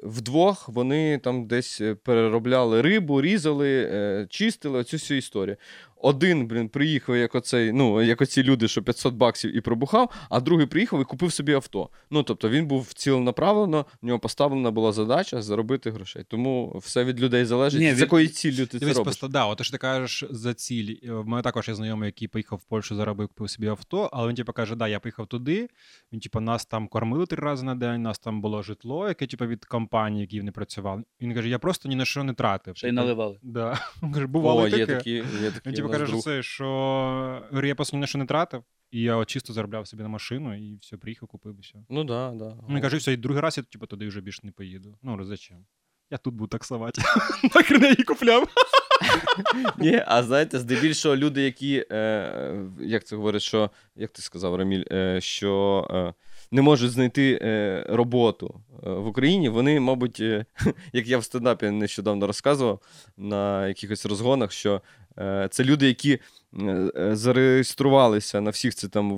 вдвох 0.04 0.70
вони 0.70 1.18
там 1.18 1.48
десь 1.48 1.82
переробляли 2.04 2.82
рибу, 2.82 3.22
різали, 3.22 3.90
е, 3.94 4.28
чистили 4.30 4.80
оцю 4.80 4.98
всю 4.98 5.18
історію. 5.18 5.58
Один, 6.02 6.48
блін, 6.48 6.70
приїхав, 6.70 7.16
як 7.18 7.36
оцей, 7.36 7.72
ну, 7.72 8.02
як 8.02 8.22
оці 8.22 8.44
люди, 8.44 8.68
що 8.68 8.84
500 8.84 9.14
баксів 9.14 9.58
і 9.58 9.62
пробухав, 9.62 10.10
а 10.30 10.40
другий 10.40 10.66
приїхав 10.66 11.02
і 11.02 11.04
купив 11.04 11.34
собі 11.34 11.54
авто. 11.54 11.90
Ну, 12.12 12.24
тобто 12.24 12.50
він 12.50 12.68
був 12.68 12.94
ціленаправлено, 12.94 13.86
в 14.02 14.06
нього 14.06 14.20
поставлена 14.20 14.72
була 14.72 14.92
задача 14.92 15.42
заробити 15.42 15.92
грошей. 15.92 16.24
Тому 16.28 16.78
все 16.84 17.04
від 17.04 17.20
людей 17.22 17.46
залежить, 17.46 17.82
Ні, 17.82 17.90
з 17.90 17.94
від- 17.94 18.00
якої 18.00 18.28
ціллю 18.28 18.66
ти 18.66 18.80
це 18.80 18.94
робиш. 18.94 19.20
да, 19.30 19.46
от 19.46 19.62
що 19.64 19.72
ти 19.72 19.78
кажеш 19.78 20.24
за 20.30 20.54
ціль. 20.54 20.96
Е, 21.04 21.12
В 21.12 21.28
мене 21.28 21.42
також 21.44 21.68
є 21.68 21.76
знайомий, 21.76 22.08
який 22.08 22.28
поїхав 22.28 22.60
в 22.60 22.64
Польщу, 22.70 22.96
заробив 22.96 23.28
купив 23.28 23.50
собі 23.50 23.68
авто, 23.68 24.10
але 24.14 24.28
він 24.28 24.36
типу 24.36 24.54
каже: 24.54 24.76
да, 24.76 24.88
я 24.88 25.00
поїхав 25.00 25.28
туди. 25.28 25.70
Він, 26.14 26.20
типу, 26.20 26.40
нас 26.40 26.66
там 26.66 26.88
кормили 26.88 27.26
три 27.26 27.44
рази 27.44 27.66
на 27.66 27.76
день, 27.76 28.02
нас 28.02 28.20
там 28.20 28.42
було 28.42 28.62
житло, 28.62 29.08
яке 29.08 29.28
типу, 29.28 29.46
від 29.46 29.66
компанії, 29.66 30.22
які 30.22 30.40
вони 30.40 30.52
працювали. 30.52 31.04
Він 31.22 31.34
каже: 31.34 31.50
я 31.50 31.60
просто 31.60 31.90
ні 31.90 31.96
на 31.96 32.06
що 32.06 32.24
не 32.24 32.34
тратив. 32.34 32.78
Ще 32.78 32.90
й 32.90 32.92
наливали. 32.92 33.38
Да. 33.44 33.80
Він 34.04 34.14
каже, 34.14 34.28
бувало 34.28 34.62
О, 34.62 34.68
і 34.68 34.78
є 34.78 34.86
такі, 34.86 35.12
є 35.12 35.24
такі 35.54 35.70
Він 35.70 35.74
типу 35.74 35.89
нас 35.90 35.98
каже, 35.98 36.06
що 36.06 36.12
друг. 36.12 36.24
це, 36.24 36.44
що 36.44 37.62
я 37.64 37.76
просто 37.76 37.98
ні 37.98 38.02
на 38.02 38.08
що 38.08 38.18
не 38.18 38.26
тратив, 38.26 38.64
і 38.92 39.02
я 39.02 39.16
от 39.16 39.30
чисто 39.30 39.54
заробляв 39.54 39.88
собі 39.88 40.04
на 40.04 40.10
машину, 40.10 40.58
і 40.58 40.78
все, 40.82 40.98
приїхав, 40.98 41.30
купив 41.30 41.58
і 41.58 41.62
все. 41.62 41.76
Ну 41.90 42.04
да, 42.04 42.32
да. 42.32 42.56
Він 42.70 42.82
каже, 42.82 42.98
все, 42.98 43.14
і 43.14 43.18
другий 43.18 43.42
раз 43.42 43.58
я 43.58 43.64
типу, 43.64 43.86
туди 43.86 44.08
вже 44.08 44.22
більше 44.22 44.42
не 44.44 44.52
поїду. 44.52 44.98
Ну, 45.02 45.24
зачем? 45.24 45.66
Я 46.12 46.18
тут 46.18 46.34
буду 46.34 46.48
таксувати. 46.48 47.02
Так 47.54 47.72
і 47.72 47.74
її 47.74 47.96
купляв. 47.96 48.48
Ні, 49.78 50.04
а 50.08 50.24
знаєте, 50.24 50.60
здебільшого 50.60 51.16
люди, 51.16 51.42
які, 51.42 51.86
е, 51.92 52.62
як 52.80 53.04
це 53.04 53.16
говорять, 53.16 53.42
що, 53.42 53.72
як 53.96 54.12
ти 54.12 54.22
сказав, 54.22 54.56
Раміль, 54.56 54.84
е, 54.92 55.22
що 55.22 55.88
е, 55.92 56.14
не 56.52 56.62
можуть 56.62 56.92
знайти 56.92 57.40
е, 57.42 57.86
роботу 57.90 58.62
е, 58.88 58.90
в 58.90 59.08
Україні, 59.08 59.50
вони, 59.50 59.80
мабуть, 59.80 60.20
е, 60.20 60.46
як 60.94 61.08
я 61.08 61.18
в 61.18 61.24
стендапі 61.24 61.70
нещодавно 61.70 62.28
розказував 62.28 62.80
на 63.18 63.68
якихось 63.68 64.06
розгонах, 64.06 64.52
що 64.52 64.82
е, 65.20 65.48
це 65.52 65.64
люди, 65.64 65.88
які 65.88 66.20
е, 66.64 66.90
зареєструвалися 67.12 68.42
на 68.42 68.50
всіх 68.50 68.76
це 68.76 68.88
там 68.88 69.14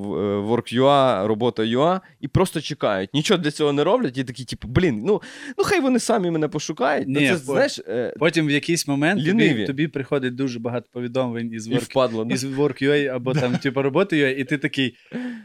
Work.ua, 0.45 1.27
робота.ua 1.27 1.99
і 2.21 2.27
просто 2.27 2.61
чекають. 2.61 3.13
Нічого 3.13 3.37
для 3.37 3.51
цього 3.51 3.73
не 3.73 3.83
роблять, 3.83 4.17
і 4.17 4.23
такі, 4.23 4.45
типу, 4.45 4.67
блін, 4.67 5.03
ну, 5.05 5.21
ну 5.57 5.63
хай 5.63 5.79
вони 5.81 5.99
самі 5.99 6.31
мене 6.31 6.47
пошукають. 6.47 7.07
Ну, 7.07 7.19
Ні, 7.19 7.27
це, 7.27 7.33
бо- 7.33 7.53
знаєш, 7.53 7.81
Потім 8.19 8.47
в 8.47 8.51
якийсь 8.51 8.87
момент 8.87 9.25
тобі, 9.25 9.65
тобі 9.65 9.87
приходить 9.87 10.35
дуже 10.35 10.59
багато 10.59 10.87
повідомлень 10.91 11.53
із 11.53 11.67
впадло. 11.67 12.27
із 12.29 12.43
Work.ua 12.43 13.07
або 13.07 13.33
там, 13.41 13.57
типу, 13.57 13.81
роботи.ua, 13.81 14.35
і 14.35 14.43
ти 14.43 14.57
такий 14.57 14.95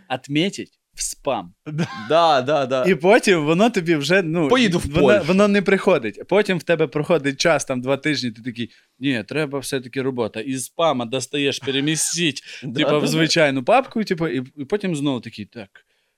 «Отметить 0.09 0.79
в 0.97 1.03
спам. 1.03 1.55
Да, 2.09 2.43
да, 2.43 2.67
да. 2.67 2.85
І 2.85 2.95
потім 2.95 3.45
воно 3.45 3.71
тобі 3.71 3.97
вже 3.97 4.23
ну, 4.23 4.49
Поїду 4.49 4.79
в 4.79 4.87
воно, 4.87 5.07
Польщу. 5.07 5.25
воно 5.27 5.49
не 5.49 5.63
приходить. 5.63 6.29
Потім 6.29 6.59
в 6.59 6.63
тебе 6.63 6.87
проходить 6.87 7.41
час, 7.41 7.65
там 7.65 7.81
два 7.81 7.97
тижні, 7.97 8.31
ти 8.31 8.43
такий, 8.43 8.71
ні, 8.99 9.25
треба 9.29 9.59
все-таки 9.59 10.03
робота. 10.03 10.41
Із 10.41 10.65
спама 10.65 11.05
достаєш 11.05 11.59
перемістіть, 11.59 12.43
Да, 12.65 12.79
типу, 12.79 12.91
да, 12.91 12.99
в 12.99 13.01
да. 13.01 13.07
звичайну 13.07 13.65
папку, 13.65 14.05
типу, 14.05 14.29
і, 14.29 14.43
і 14.57 14.65
потім 14.65 14.97
знову 14.97 15.21
такий, 15.21 15.45
так, 15.45 15.69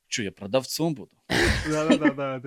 що 0.09 0.23
я 0.23 0.31
продавцом 0.31 0.95
буду? 0.95 1.11
Да-да-да, 1.71 2.41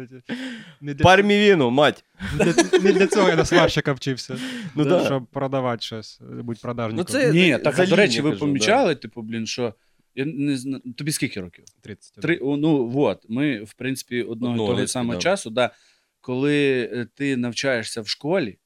Не 0.82 0.94
для, 0.94 1.04
Пармівіну, 1.04 1.70
мать. 1.70 2.04
для- 2.34 2.80
не 2.80 2.92
для 2.94 3.08
цього 3.08 3.30
я 3.30 3.36
на 3.36 3.46
сварщика 3.46 3.94
вчився. 3.94 4.38
Ну 4.76 4.84
Це 4.84 4.90
да. 4.90 5.06
Щоб 5.06 5.26
продавати 5.28 5.82
щось, 5.82 6.20
будь 6.44 6.62
продажником. 6.62 7.06
Ну, 7.14 7.20
це- 7.20 7.34
Ні, 7.34 7.58
так, 7.64 7.76
за 7.76 7.84
а 7.84 7.86
до 7.86 7.96
речі, 7.96 8.22
ви 8.22 8.30
кажу, 8.30 8.40
помічали, 8.40 8.96
типу, 8.96 9.22
блін, 9.22 9.48
що. 9.48 9.74
Я 10.16 10.26
не 10.26 10.58
знаю, 10.58 10.84
тобі 10.98 11.12
скільки 11.12 11.42
років? 11.42 11.66
30. 11.82 12.14
Три, 12.14 12.40
ну 12.42 12.92
от, 12.96 13.26
ми, 13.30 13.64
в 13.64 13.74
принципі, 13.74 14.24
одного 14.24 14.56
і 14.56 14.58
того 14.58 14.88
самого 14.88 15.14
да. 15.16 15.22
часу, 15.22 15.50
да, 15.50 15.72
коли 16.22 16.90
е, 16.94 17.08
ти 17.16 17.38
навчаєшся 17.38 18.02
в 18.02 18.08
школі, 18.08 18.58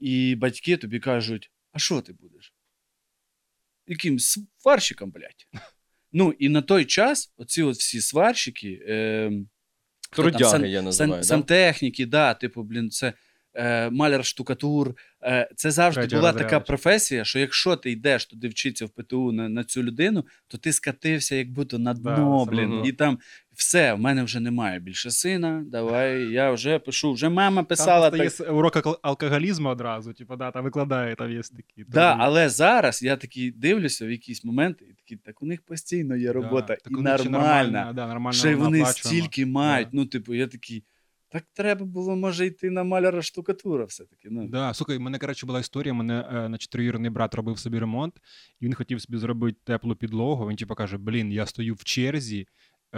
і 0.00 0.34
батьки 0.34 0.76
тобі 0.76 1.00
кажуть: 1.00 1.50
а 1.72 1.78
що 1.78 2.00
ти 2.00 2.12
будеш? 2.12 2.54
Яким 3.86 4.18
сварщиком, 4.18 5.10
блядь? 5.10 5.46
Ну, 6.16 6.34
і 6.38 6.48
на 6.48 6.62
той 6.62 6.84
час 6.84 7.32
оці 7.36 7.62
от 7.62 7.76
всі 7.76 8.00
сварщики, 8.00 8.84
е, 8.88 9.32
хто 10.10 10.30
там, 10.30 10.44
сан- 10.44 10.64
я 10.64 10.92
сан, 10.92 11.10
да? 11.10 11.22
сантехніки, 11.22 12.06
да, 12.06 12.34
типу, 12.34 12.62
блін, 12.62 12.90
це 12.90 13.12
маляр 13.90 14.24
штукатур. 14.24 14.94
Е, 15.22 15.48
це 15.56 15.70
завжди 15.70 16.00
Третя 16.00 16.16
була 16.16 16.28
розрядочка. 16.28 16.56
така 16.56 16.66
професія, 16.66 17.24
що 17.24 17.38
якщо 17.38 17.76
ти 17.76 17.90
йдеш 17.90 18.26
туди 18.26 18.48
вчитися 18.48 18.86
в 18.86 18.90
ПТУ 18.90 19.32
на, 19.32 19.48
на 19.48 19.64
цю 19.64 19.82
людину, 19.82 20.24
то 20.48 20.58
ти 20.58 20.72
скатився 20.72 21.36
як 21.36 21.50
будто 21.50 21.78
на 21.78 21.94
дно, 21.94 22.44
саме 22.44 22.66
блін. 22.66 22.84
І 22.84 22.92
там 22.92 23.18
все, 23.52 23.94
в 23.94 23.98
мене 23.98 24.22
вже 24.22 24.40
немає 24.40 24.78
більше 24.78 25.10
сина. 25.10 25.64
Давай, 25.66 26.22
я 26.22 26.50
вже 26.50 26.78
пишу. 26.78 27.12
Вже 27.12 27.28
мама 27.28 27.62
писала. 27.62 28.10
Там 28.10 28.20
Так, 28.20 28.40
є 28.40 28.46
урок 28.46 28.98
алкоголізму 29.02 29.68
одразу, 29.68 30.12
типу, 30.12 30.36
да, 30.36 30.50
там 30.50 30.64
викладає, 30.64 31.14
там 31.14 31.32
є 31.32 31.40
такі. 31.42 31.84
да, 31.88 32.16
але 32.20 32.48
зараз 32.48 33.02
я 33.02 33.16
такий 33.16 33.50
дивлюся 33.50 34.06
в 34.06 34.10
якісь 34.10 34.44
моменти, 34.44 34.84
і 34.90 34.92
такий, 34.92 35.16
так 35.16 35.42
у 35.42 35.46
них 35.46 35.62
постійно 35.62 36.16
є 36.16 36.32
робота, 36.32 36.76
так 36.76 36.92
і 36.92 37.02
нормальна. 37.02 37.92
да, 37.94 38.06
нормально 38.06 38.38
Ще 38.38 38.54
вони 38.54 38.86
стільки 38.86 39.46
мають. 39.46 39.88
Да. 39.88 39.96
Ну, 39.96 40.06
типу, 40.06 40.34
я 40.34 40.46
такий. 40.46 40.84
Так 41.34 41.44
треба 41.52 41.86
було, 41.86 42.16
може, 42.16 42.46
йти 42.46 42.70
на 42.70 42.84
маляра 42.84 43.22
штукатура 43.22 43.84
все-таки. 43.84 44.28
Ну. 44.30 44.48
Да, 44.48 44.74
слухай, 44.74 44.96
в 44.96 45.00
мене, 45.00 45.18
коротше, 45.18 45.46
була 45.46 45.60
історія. 45.60 45.94
Мене 45.94 46.28
е, 46.32 46.48
на 46.48 46.58
чотириюрний 46.58 47.10
брат 47.10 47.34
робив 47.34 47.58
собі 47.58 47.78
ремонт, 47.78 48.14
і 48.60 48.64
він 48.64 48.74
хотів 48.74 49.00
собі 49.00 49.18
зробити 49.18 49.58
теплу 49.64 49.96
підлогу. 49.96 50.48
Він 50.48 50.56
типу 50.56 50.74
каже: 50.74 50.98
Блін, 50.98 51.32
я 51.32 51.46
стою 51.46 51.74
в 51.74 51.84
черзі 51.84 52.46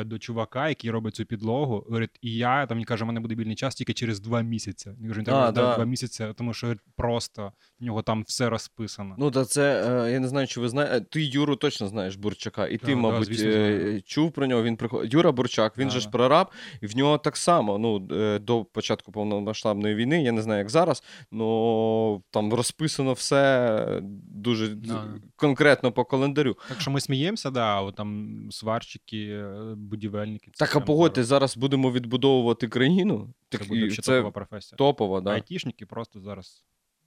до 0.04 0.18
чувака, 0.18 0.68
який 0.68 0.90
робить 0.90 1.14
цю 1.14 1.24
підлогу. 1.24 1.84
Говорить, 1.86 2.18
і 2.22 2.34
я 2.34 2.66
там 2.66 2.78
він 2.78 2.84
каже, 2.84 3.04
у 3.04 3.06
мене 3.06 3.20
буде 3.20 3.34
вільний 3.34 3.56
час 3.56 3.74
тільки 3.74 3.92
через 3.92 4.20
два 4.20 4.40
місяці. 4.42 4.90
Я 5.00 5.08
кажу, 5.08 5.18
він 5.18 5.24
треба 5.24 5.52
да. 5.52 5.74
два 5.74 5.84
місяці, 5.84 6.26
тому 6.36 6.54
що 6.54 6.74
просто 6.96 7.52
в 7.80 7.84
нього 7.84 8.02
там 8.02 8.22
все 8.26 8.48
розписано. 8.48 9.14
Ну, 9.18 9.30
та 9.30 9.44
це, 9.44 9.92
е, 10.06 10.12
я 10.12 10.20
не 10.20 10.28
знаю, 10.28 10.46
чи 10.46 10.60
ви 10.60 10.68
знаєте. 10.68 11.00
Ти 11.00 11.24
Юру 11.24 11.56
точно 11.56 11.88
знаєш 11.88 12.16
Бурчака, 12.16 12.66
і 12.66 12.78
ти, 12.78 12.86
да, 12.86 12.96
мабуть, 12.96 13.26
звісно, 13.26 13.48
е, 13.48 14.00
чув 14.00 14.32
про 14.32 14.46
нього. 14.46 14.62
Він 14.62 14.76
приход... 14.76 15.14
Юра 15.14 15.32
Бурчак, 15.32 15.78
він 15.78 15.88
Да, 15.88 15.94
же 15.94 16.00
ж 16.00 16.06
да. 16.06 16.12
прораб, 16.12 16.50
і 16.80 16.86
в 16.86 16.96
нього 16.96 17.18
так 17.18 17.36
само. 17.36 17.78
Ну, 17.78 18.08
е, 18.12 18.38
до 18.38 18.64
початку 18.64 19.12
повномасштабної 19.12 19.94
війни, 19.94 20.22
я 20.22 20.32
не 20.32 20.42
знаю, 20.42 20.58
як 20.58 20.70
зараз, 20.70 21.02
але 21.32 22.20
там 22.30 22.54
розписано 22.54 23.12
все 23.12 24.00
дуже 24.28 24.68
Да. 24.68 25.04
конкретно 25.36 25.92
по 25.92 26.04
календарю. 26.04 26.56
Так 26.68 26.80
що 26.80 26.90
ми 26.90 27.00
сміємося, 27.00 27.50
да, 27.50 27.92
там 27.92 28.38
сварщики, 28.50 29.44
будівельники. 29.86 30.50
Так, 30.54 30.76
а 30.76 30.80
погодьте, 30.80 31.24
зараз 31.24 31.56
будемо 31.56 31.92
відбудовувати 31.92 32.68
країну. 32.68 33.34
Це 33.50 33.58
Так, 33.58 33.68
буде 33.68 33.90
ще 33.90 34.02
це 34.02 34.12
топова 34.12 34.30
професія. 34.30 34.76
топова, 34.76 35.20
да. 35.20 35.30
Айтішники 35.30 35.86
просто 35.86 36.20
зараз 36.20 36.64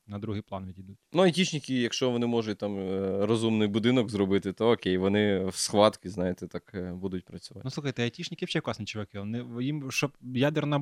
на 0.07 0.19
другий 0.19 0.41
план 0.41 0.65
відійдуть. 0.65 0.97
Ну, 1.13 1.23
айтішники, 1.23 1.81
якщо 1.81 2.09
вони 2.09 2.25
можуть 2.25 2.57
там 2.57 2.79
е, 2.79 3.25
розумний 3.25 3.67
будинок 3.67 4.09
зробити, 4.09 4.53
то 4.53 4.71
окей, 4.71 4.97
вони 4.97 5.45
в 5.45 5.55
схватки, 5.55 6.09
знаєте, 6.09 6.47
так 6.47 6.71
е, 6.73 6.93
будуть 6.93 7.25
працювати. 7.25 7.61
Ну 7.65 7.71
слухайте, 7.71 8.03
айтішники 8.03 8.45
взагалі 8.45 8.61
класні 8.63 8.85
чуваки. 8.85 9.19
Вони, 9.19 9.45
їм, 9.63 9.91
щоб 9.91 10.11
ядерна 10.21 10.77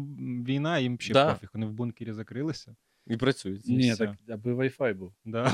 війна, 0.48 0.80
їм 0.80 1.00
ще 1.00 1.14
Да. 1.14 1.34
пофіг. 1.34 1.50
Вони 1.54 1.66
в 1.66 1.72
бункері 1.72 2.14
закрилися. 2.14 2.76
І 3.08 3.18
працюють. 3.18 3.68
Ні, 3.68 3.96
так 3.96 4.16
аби 4.30 4.54
Wi-Fi 4.54 4.96
був. 4.96 5.14
Да. 5.26 5.52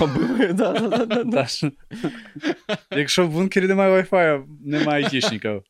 Да, 0.54 0.74
да, 0.80 0.88
да, 1.06 1.06
да, 1.06 1.24
да. 1.24 1.48
Якщо 2.92 3.28
в 3.28 3.32
бункері 3.32 3.68
немає 3.68 4.02
Wi-Fi, 4.02 4.46
немає 4.62 5.04
айтішників. 5.04 5.64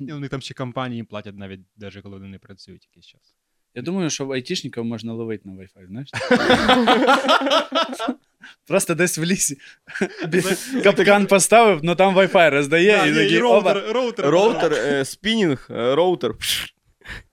І 0.00 0.12
у 0.12 0.18
них 0.18 0.30
там 0.30 0.40
ще 0.40 0.54
компанії 0.54 1.02
платять 1.02 1.36
навіть, 1.36 1.60
навіть 1.76 2.02
коли 2.02 2.16
вони 2.16 2.28
не 2.28 2.38
працюють 2.38 2.88
якийсь 2.90 3.06
час. 3.06 3.34
Я 3.74 3.82
думаю, 3.82 4.10
що 4.10 4.30
айтішників 4.30 4.84
можна 4.84 5.12
ловити 5.12 5.48
на 5.48 5.54
Wi-Fi, 5.54 5.86
знаєш? 5.86 6.10
Просто 8.66 8.94
десь 8.94 9.18
в 9.18 9.22
лісі. 9.22 9.58
Капкан 10.82 11.26
поставив, 11.26 11.80
але 11.84 11.94
там 11.94 12.16
Wi-Fi 12.16 12.50
роздає, 12.50 13.10
і 13.10 13.14
такий, 13.14 13.38
роутер. 13.38 14.30
Роутер, 14.30 14.72
е, 14.72 15.04
спінінг, 15.04 15.68
е, 15.70 15.94
роутер 15.94 16.34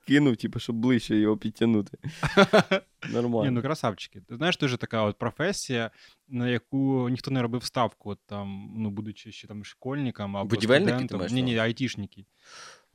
кинув, 0.08 0.36
типу, 0.36 0.60
щоб 0.60 0.76
ближче 0.76 1.16
його 1.16 1.36
підтягнути. 1.36 1.98
Ні, 3.08 3.12
Нормально. 3.12 3.50
ну 3.50 3.62
красавчики. 3.62 4.20
Ти 4.20 4.36
знаєш, 4.36 4.56
теж 4.56 4.76
така 4.76 5.02
от 5.02 5.18
професія, 5.18 5.90
на 6.28 6.48
яку 6.48 7.08
ніхто 7.08 7.30
не 7.30 7.42
робив 7.42 7.64
ставку, 7.64 8.10
от 8.10 8.18
там, 8.26 8.70
ну, 8.76 8.90
будучи 8.90 9.32
ще 9.32 9.48
там 9.48 9.64
школьником 9.64 10.36
або 10.36 10.48
Будівельники 10.48 10.98
ти 10.98 11.04
студентом. 11.04 11.36
Ні, 11.36 11.42
ні, 11.42 11.52
увазі? 11.52 11.58
айтішники. 11.58 12.26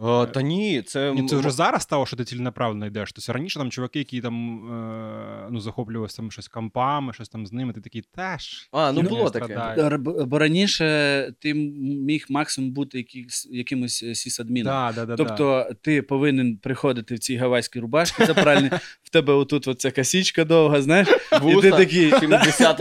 А, 0.04 0.26
та 0.26 0.42
ні, 0.42 0.82
це, 0.82 1.12
Ні, 1.12 1.28
це 1.28 1.36
вже 1.36 1.52
зараз 1.52 1.82
стало, 1.82 2.06
що 2.06 2.16
ти 2.16 2.26
ціленаправленно 2.26 2.86
йдеш. 2.86 3.14
Тобто 3.14 3.34
раніше 3.34 3.60
там 3.60 3.72
чуваки, 3.72 4.00
які 4.00 4.22
там 4.22 4.56
е, 4.74 5.48
ну, 5.52 5.60
захоплювалися 5.60 6.18
там 6.18 6.32
щось 6.32 6.48
компами, 6.48 7.14
щось 7.14 7.30
там 7.30 7.48
з 7.48 7.54
ними, 7.54 7.74
ти 7.74 7.82
такий, 7.82 8.04
теж. 8.16 8.70
А, 8.72 8.92
ну 8.92 9.02
було 9.02 9.30
таке. 9.30 9.98
Бо 10.00 10.40
раніше 10.40 11.34
ти 11.40 11.54
міг 11.54 12.26
максимум 12.30 12.72
бути 12.72 12.98
якийсь, 12.98 13.48
якимось 13.52 14.04
е, 14.04 14.16
сісадміном. 14.16 14.74
Да, 14.74 14.92
да, 14.96 15.06
да, 15.06 15.16
Тобто 15.16 15.70
ти 15.82 16.02
повинен 16.02 16.58
приходити 16.58 17.16
в 17.16 17.20
цій 17.20 17.36
гавайській 17.36 17.80
рубашці 17.80 18.26
запральні, 18.26 18.70
в 19.04 19.10
тебе 19.10 19.34
отут 19.34 19.68
оця 19.68 19.92
косічка 19.92 20.46
довга, 20.46 20.82
знаєш, 20.82 21.08
і 21.50 21.62
ти 21.62 21.72
такий. 21.72 22.12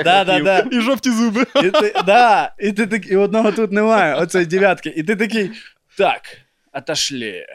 Да, 0.04 0.24
да, 0.24 0.40
да. 0.40 0.68
І 0.72 0.80
жовті 0.80 1.10
зуби. 1.10 1.46
І 1.56 1.70
ти, 1.70 1.94
да, 2.06 2.54
і 2.60 2.72
ти 2.72 3.02
і 3.10 3.16
одного 3.16 3.52
тут 3.52 3.72
немає, 3.72 4.14
оцеї 4.14 4.46
дев'ятки. 4.46 4.88
І 4.96 5.02
ти 5.02 5.16
такий, 5.16 5.50
так, 5.98 6.20
отошлі. 6.72 7.46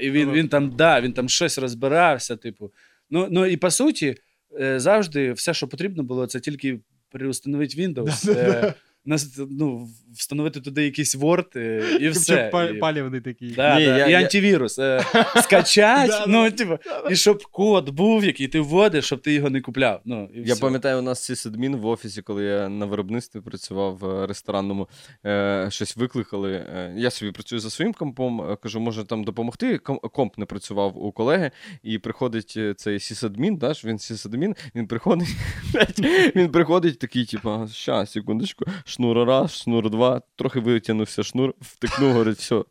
І 0.00 0.10
він, 0.10 0.32
він 0.32 0.48
там, 0.48 0.76
да, 0.76 1.00
він 1.00 1.12
там 1.12 1.28
щось 1.28 1.58
розбирався, 1.58 2.36
типу. 2.36 2.72
Ну, 3.10 3.28
ну 3.30 3.46
і 3.46 3.56
по 3.56 3.70
суті, 3.70 4.14
е, 4.60 4.80
завжди 4.80 5.32
все, 5.32 5.54
що 5.54 5.68
потрібно 5.68 6.02
було, 6.02 6.26
це 6.26 6.40
тільки 6.40 6.80
переустановити 7.10 7.76
Windows, 7.82 8.38
е, 8.38 8.74
нас- 9.04 9.40
ну, 9.50 9.88
встановити 10.14 10.60
туди 10.60 10.84
якийсь 10.84 11.16
Word 11.16 11.58
е, 11.58 11.98
і 12.00 12.08
все. 12.08 12.48
Палівний 12.80 13.20
такий. 13.20 13.50
Да, 13.50 13.78
Ні, 13.80 13.86
да, 13.86 13.98
я- 13.98 14.06
і 14.06 14.14
антивірус. 14.14 14.78
Е, 14.78 15.04
скачать, 15.42 16.24
ну, 16.26 16.50
типу, 16.50 16.78
і 17.10 17.16
щоб 17.16 17.44
код 17.46 17.90
був, 17.90 18.24
який 18.24 18.48
ти 18.48 18.60
вводиш, 18.60 19.04
щоб 19.04 19.20
ти 19.22 19.32
його 19.32 19.50
не 19.50 19.60
купляв. 19.60 20.00
Ну, 20.04 20.28
і 20.34 20.38
Я 20.48 20.54
все. 20.54 20.62
пам'ятаю, 20.62 20.98
у 20.98 21.02
нас 21.02 21.22
сисадмін 21.24 21.76
в 21.76 21.86
офісі, 21.86 22.22
коли 22.22 22.44
я 22.44 22.68
на 22.68 22.86
виробництві 22.86 23.40
працював 23.40 23.96
в 23.98 24.26
ресторанному, 24.26 24.88
е, 25.26 25.66
щось 25.70 25.96
викликали. 25.96 26.52
Е, 26.52 26.94
я 26.96 27.10
собі 27.10 27.32
працюю 27.32 27.60
за 27.60 27.70
своїм 27.70 27.92
компом, 27.92 28.50
е, 28.50 28.56
кажу, 28.62 28.80
може 28.80 29.04
там 29.04 29.24
допомогти. 29.24 29.76
Ком- 29.78 30.00
Комп 30.10 30.38
не 30.38 30.44
працював 30.44 31.04
у 31.04 31.12
колеги, 31.12 31.50
і 31.82 31.98
приходить 31.98 32.54
е, 32.56 32.74
цей 32.74 33.00
сисадмін, 33.00 33.56
да, 33.56 33.72
він 33.84 33.98
сисадмін, 33.98 34.56
він 34.74 34.86
приходить, 34.86 35.28
він 36.36 36.48
приходить 36.48 36.98
такий, 36.98 37.24
типу, 37.24 37.68
ща, 37.72 38.06
секундочку, 38.06 38.64
шнур 38.84 39.26
раз, 39.26 39.56
шнур 39.62 39.90
два, 39.90 39.99
трохи 40.36 40.60
витягнувся 40.60 41.22
шнур, 41.22 41.54
втикнув, 41.60 42.12
говорить, 42.12 42.38
все. 42.38 42.64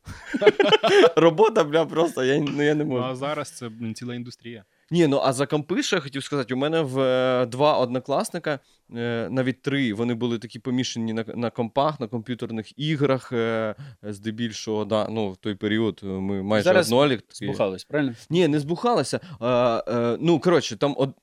Робота, 1.15 1.63
бля, 1.63 1.85
просто 1.85 2.23
я, 2.23 2.39
ну, 2.39 2.63
я 2.63 2.75
не 2.75 2.83
Ну, 2.83 2.91
можу. 2.91 3.03
а 3.05 3.15
зараз 3.15 3.51
це 3.51 3.69
ціла 3.95 4.15
індустрія. 4.15 4.63
Ні, 4.91 5.07
ну 5.07 5.21
а 5.23 5.33
за 5.33 5.45
компи, 5.47 5.83
що 5.83 5.95
я 5.95 6.01
хотів 6.01 6.23
сказати, 6.23 6.53
у 6.53 6.57
мене 6.57 6.81
в 6.81 6.99
е, 6.99 7.45
два 7.45 7.77
однокласника, 7.77 8.59
е, 8.95 9.27
навіть 9.31 9.61
три, 9.61 9.93
вони 9.93 10.13
були 10.13 10.39
такі 10.39 10.59
помішані 10.59 11.13
на, 11.13 11.25
на 11.35 11.49
компах, 11.49 11.99
на 11.99 12.07
комп'ютерних 12.07 12.79
іграх. 12.79 13.31
Е, 13.31 13.75
здебільшого, 14.03 14.85
да, 14.85 15.07
ну, 15.09 15.31
в 15.31 15.37
той 15.37 15.55
період 15.55 15.99
ми 16.03 16.43
майже 16.43 16.63
Зараз 16.63 16.91
однолік. 16.93 17.23
Збухались, 17.33 17.83
правильно? 17.83 18.13
Ні, 18.29 18.47
не 18.47 18.59
збухалися. 18.59 19.19
А, 19.39 19.83
е, 19.87 20.17
ну, 20.21 20.39
коротше, 20.39 20.75
там 20.77 20.95
од... 20.97 21.13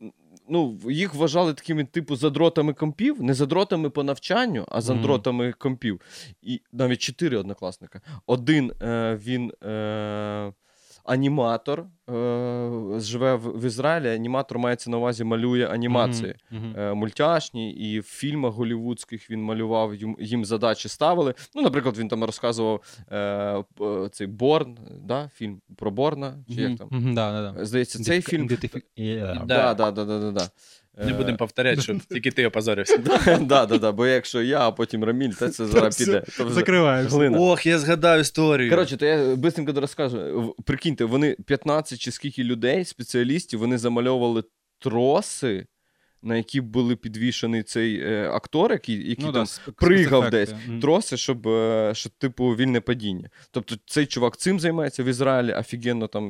ну, 0.49 0.79
їх 0.85 1.15
вважали 1.15 1.55
такими, 1.55 1.85
типу, 1.85 2.17
задротами 2.17 2.73
компів, 2.73 3.23
не 3.23 3.35
задротами 3.35 3.91
по 3.91 4.03
навчанню, 4.03 4.65
а 4.69 4.81
задротами 4.81 5.53
компів. 5.53 6.01
І 6.43 6.61
навіть 6.73 7.01
чотири 7.01 7.37
однокласника. 7.37 8.01
Один 8.27 8.73
е, 8.83 9.19
він. 9.25 9.53
Е... 9.65 10.53
Аніматор 11.07 11.81
е, 11.81 11.85
живе 13.01 13.35
в, 13.35 13.61
в 13.61 13.65
Ізраїлі. 13.65 14.09
Аніматор 14.09 14.59
мається 14.59 14.91
на 14.91 14.97
увазі, 14.97 15.25
малює 15.25 15.67
анімації 15.67 16.35
mm-hmm. 16.53 16.81
е, 16.81 16.95
мультяшні, 16.95 17.73
і 17.73 18.01
в 18.01 18.03
фільмах 18.03 18.53
голівудських 18.55 19.31
він 19.31 19.43
малював, 19.43 19.95
їм, 19.95 20.17
їм 20.21 20.45
задачі 20.45 20.89
ставили. 20.89 21.35
Ну, 21.55 21.63
наприклад, 21.63 21.99
він 21.99 22.09
там 22.09 22.25
розказував 22.25 22.81
е, 23.13 23.65
цей 24.13 24.27
Борн, 24.27 24.79
да? 25.05 25.31
фільм 25.35 25.61
про 25.77 25.91
Борна, 25.91 26.35
чи 26.49 26.61
як 26.61 26.79
там. 26.79 26.89
Мгм, 26.91 27.15
да, 27.15 27.33
да, 27.33 27.53
да. 27.53 27.65
Здається, 27.65 27.99
цей 28.05 28.19
Ідентифі- 28.19 28.31
фільм. 28.31 28.47
ідентифі- 28.47 28.83
Yeah. 28.99 29.47
Да, 29.47 29.75
да, 29.75 29.91
да, 29.91 30.05
да, 30.05 30.19
да, 30.21 30.31
да. 30.31 30.49
Не 30.97 31.11
Е, 31.13 31.15
будемо 31.15 31.37
повторяти, 31.37 31.83
що 31.83 31.99
тільки 32.11 32.31
ти 32.31 32.47
опозорився. 32.47 32.97
да, 33.41 33.67
да, 33.67 33.79
да, 33.79 33.93
бо 33.93 34.07
якщо 34.07 34.43
я, 34.43 34.69
а 34.69 34.73
потім 34.73 35.05
Раміль, 35.05 35.31
то 35.31 35.49
це 35.49 35.67
зараз 35.67 35.99
піде. 35.99 36.25
Закриваємося. 36.49 37.31
Ох, 37.39 37.67
я 37.67 37.79
згадав 37.79 38.21
історію. 38.21 38.71
Коротше, 38.71 38.97
то 38.97 39.07
я 39.07 39.37
бистренько 39.37 39.81
розкажу. 39.81 40.55
Прикиньте, 40.65 41.05
вони 41.05 41.37
15 41.47 41.99
чи 41.99 42.11
скільки 42.11 42.45
людей, 42.45 42.85
спеціалістів, 42.85 43.61
вони 43.61 43.79
замальовували 43.79 44.45
троси, 44.79 45.67
на 46.23 46.37
які 46.37 46.61
були 46.61 46.97
підвішений 46.97 47.63
цей 47.63 48.01
е, 48.01 48.31
актор, 48.35 48.73
який, 48.73 49.09
який 49.09 49.25
Ну, 49.27 49.33
там 49.33 49.47
да, 49.67 49.73
пригав 49.73 50.31
десь. 50.31 50.55
Мгм. 50.69 50.81
троси, 50.81 51.17
щоб, 51.17 51.49
е, 51.49 51.91
щоб 51.95 52.13
типу, 52.13 52.47
вільне 52.47 52.81
падіння. 52.81 53.31
Тобто 53.51 53.77
цей 53.87 54.07
чувак 54.07 54.37
цим 54.37 54.61
займається 54.61 55.03
в 55.03 55.07
Ізраїлі, 55.07 55.53
офігенно 55.53 56.07
там, 56.07 56.29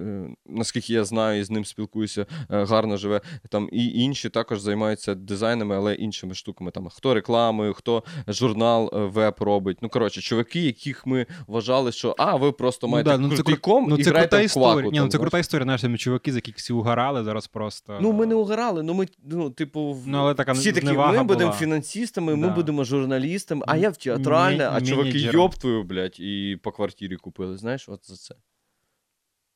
е, 0.00 0.34
наскільки 0.46 0.92
я 0.92 1.04
знаю, 1.04 1.40
і 1.40 1.44
з 1.44 1.50
ним 1.50 1.64
спілкуюся, 1.64 2.26
е, 2.50 2.64
гарно 2.64 2.96
живе. 2.96 3.20
Там 3.48 3.68
і 3.72 3.86
інші 3.86 4.28
також 4.28 4.60
займаються 4.60 5.14
дизайнами, 5.14 5.76
але 5.76 5.94
іншими 5.94 6.34
штуками. 6.34 6.70
Там 6.70 6.88
хто 6.88 7.14
рекламою, 7.14 7.74
хто 7.74 8.04
журнал 8.28 8.90
е, 8.92 8.98
веб 8.98 9.34
робить. 9.40 9.78
Ну 9.82 9.88
коротше, 9.88 10.20
чуваки, 10.20 10.60
яких 10.60 11.06
ми 11.06 11.26
вважали, 11.46 11.92
що 11.92 12.14
а, 12.18 12.36
ви 12.36 12.52
просто 12.52 12.86
Ну, 12.86 12.90
маєте 12.92 13.10
да, 13.10 13.18
ну, 13.18 13.28
це, 13.28 13.34
крутий 13.34 13.56
ком 13.56 13.86
ну, 13.88 13.96
і 13.96 14.04
це 14.04 14.10
граєте 14.10 14.28
крута 14.28 14.42
в 14.42 14.46
історія. 14.46 14.72
кваку. 14.72 14.90
Ні, 14.90 14.98
ну, 15.00 15.06
це 15.06 15.10
знаєш. 15.10 15.20
крута 15.22 15.38
історія, 15.38 15.76
там 15.78 15.98
чуваки, 15.98 16.32
з 16.32 16.34
яких 16.34 16.56
всі 16.56 16.72
угорали, 16.72 17.24
зараз 17.24 17.46
просто. 17.46 17.98
Ну, 18.00 18.12
ми 18.12 18.26
не 18.26 18.34
угорали, 18.34 18.82
ну 18.82 18.94
ми, 18.94 19.06
ну, 19.24 19.50
типу, 19.50 19.98
Ну, 20.06 20.18
але 20.18 20.34
така 20.34 20.52
всі 20.52 20.72
такі, 20.72 20.92
ми 20.92 21.22
будемо 21.22 21.52
фінансистами, 21.52 22.36
ми 22.36 22.46
Да. 22.48 22.54
будемо 22.54 22.84
журналістами, 22.84 23.64
а 23.68 23.76
я 23.76 23.90
в 23.90 23.96
театральне, 23.96 24.68
а 24.72 24.80
чуваки 24.80 25.18
йоб 25.18 25.54
твою, 25.54 25.82
блядь, 25.82 26.20
і 26.20 26.58
по 26.62 26.72
квартирі 26.72 27.16
купили. 27.16 27.58
Знаєш, 27.58 27.88
от 27.88 28.08
за 28.08 28.16
це. 28.16 28.34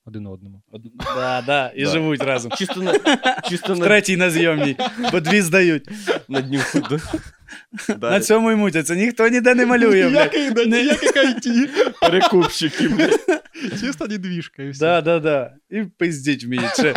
Один 0.06 0.26
одному. 0.26 0.62
Да, 1.16 1.42
да, 1.46 1.72
і 1.76 1.84
Да. 1.84 1.90
живуть 1.90 2.22
разом. 2.22 2.52
Чисто 2.58 2.82
на, 2.82 2.92
чисто 3.48 3.74
В 3.74 3.78
на, 3.78 3.84
третій 3.86 4.16
на 4.16 4.30
зйомній, 4.30 4.76
бо 5.12 5.20
дві 5.20 5.42
здають. 5.42 5.88
на 6.28 6.40
дню. 6.40 6.60
На 8.00 8.20
цьому 8.20 8.50
й 8.50 8.54
мутяться. 8.56 8.94
Ніхто 8.94 9.28
ніде 9.28 9.54
не 9.54 9.66
малює. 9.66 10.08
блядь. 10.08 10.66
Ніяких 10.66 11.16
IT. 11.16 11.68
Перекупщики, 12.00 12.88
блядь. 12.88 13.20
Чисто 13.80 14.06
недвіжка 14.06 14.62
і 14.62 14.70
все. 14.70 14.80
Да, 14.80 15.00
да, 15.00 15.18
да. 15.18 15.52
І 15.70 15.82
пиздіть 15.98 16.44
вміють. 16.44 16.72
ще. 16.72 16.94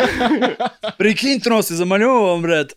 Прикинь, 0.98 1.40
троси 1.40 1.74
замальовував, 1.74 2.40
брат. 2.40 2.74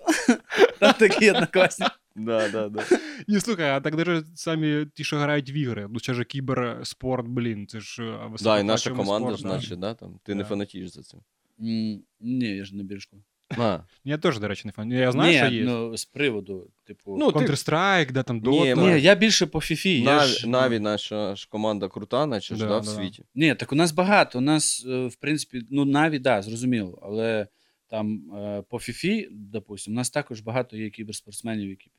Там 0.79 0.93
такі 0.99 1.31
однокласні. 1.31 1.85
Да, 2.15 2.49
да, 2.49 2.69
да. 2.69 2.83
Ні, 3.27 3.39
слухай, 3.39 3.69
а 3.69 3.81
так 3.81 3.95
даже 3.95 4.23
самі 4.35 4.85
ті, 4.93 5.03
що 5.03 5.17
грають 5.17 5.49
в 5.51 5.53
ігри. 5.55 5.87
Ну, 5.89 5.99
це 5.99 6.13
ж 6.13 6.23
кіберспорт, 6.23 7.27
блін, 7.27 7.67
це 7.67 7.79
ж 7.79 8.17
Да, 8.43 8.59
і 8.59 8.63
наша 8.63 8.89
команда 8.91 9.27
спорт, 9.27 9.37
ж, 9.37 9.43
да. 9.43 9.49
наче, 9.49 9.75
да, 9.75 9.93
там. 9.93 10.19
Ти 10.23 10.35
не 10.35 10.43
Да. 10.43 10.49
фанатієш 10.49 10.89
за 10.89 11.01
це. 11.01 11.17
М, 11.61 12.01
Ні, 12.19 12.45
я 12.47 12.65
ж 12.65 12.75
не 12.75 12.83
біржку. 12.83 13.17
А. 13.57 13.79
Я 14.03 14.17
теж, 14.17 14.39
до 14.39 14.47
речі, 14.47 14.61
не 14.65 14.71
фан. 14.71 14.91
Я 14.91 15.11
знаю, 15.11 15.31
Ні, 15.31 15.37
що 15.37 15.55
є. 15.55 15.63
ну, 15.63 15.97
з 15.97 16.05
приводу, 16.05 16.67
типу. 16.83 17.17
Ну, 17.19 17.31
ти, 17.31 17.39
Counter-Strike, 17.39 18.11
де 18.11 18.23
там 18.23 18.37
Ні, 18.37 18.43
Dota. 18.43 18.75
ми- 18.75 18.93
Ні, 18.95 19.01
я 19.01 19.15
більше 19.15 19.45
по 19.45 19.61
фіфі. 19.61 20.01
Я 20.01 20.05
Наві, 20.17 20.27
ж... 20.27 20.49
Наві 20.49 20.79
наша 20.79 21.35
ж 21.35 21.47
команда 21.49 21.87
крута, 21.87 22.25
наче 22.25 22.55
ж, 22.55 22.61
Да, 22.61 22.67
да, 22.67 22.77
в 22.77 22.85
да. 22.85 22.91
світі. 22.91 23.23
Ні, 23.35 23.55
так 23.55 23.71
у 23.71 23.75
нас 23.75 23.91
багато. 23.91 24.37
У 24.37 24.41
нас, 24.41 24.85
е, 24.89 25.07
в 25.07 25.15
принципі, 25.15 25.61
ну, 25.69 25.85
Наві, 25.85 26.19
да, 26.19 26.41
зрозуміло. 26.41 26.99
Але 27.03 27.47
там 27.87 28.31
е, 28.35 28.63
по 28.69 28.79
фіфі, 28.79 29.29
допустим, 29.31 29.93
у 29.93 29.95
нас 29.97 30.09
також 30.09 30.39
багато 30.41 30.77
є 30.77 30.89
кіберспортсменів, 30.89 31.69
які. 31.69 31.91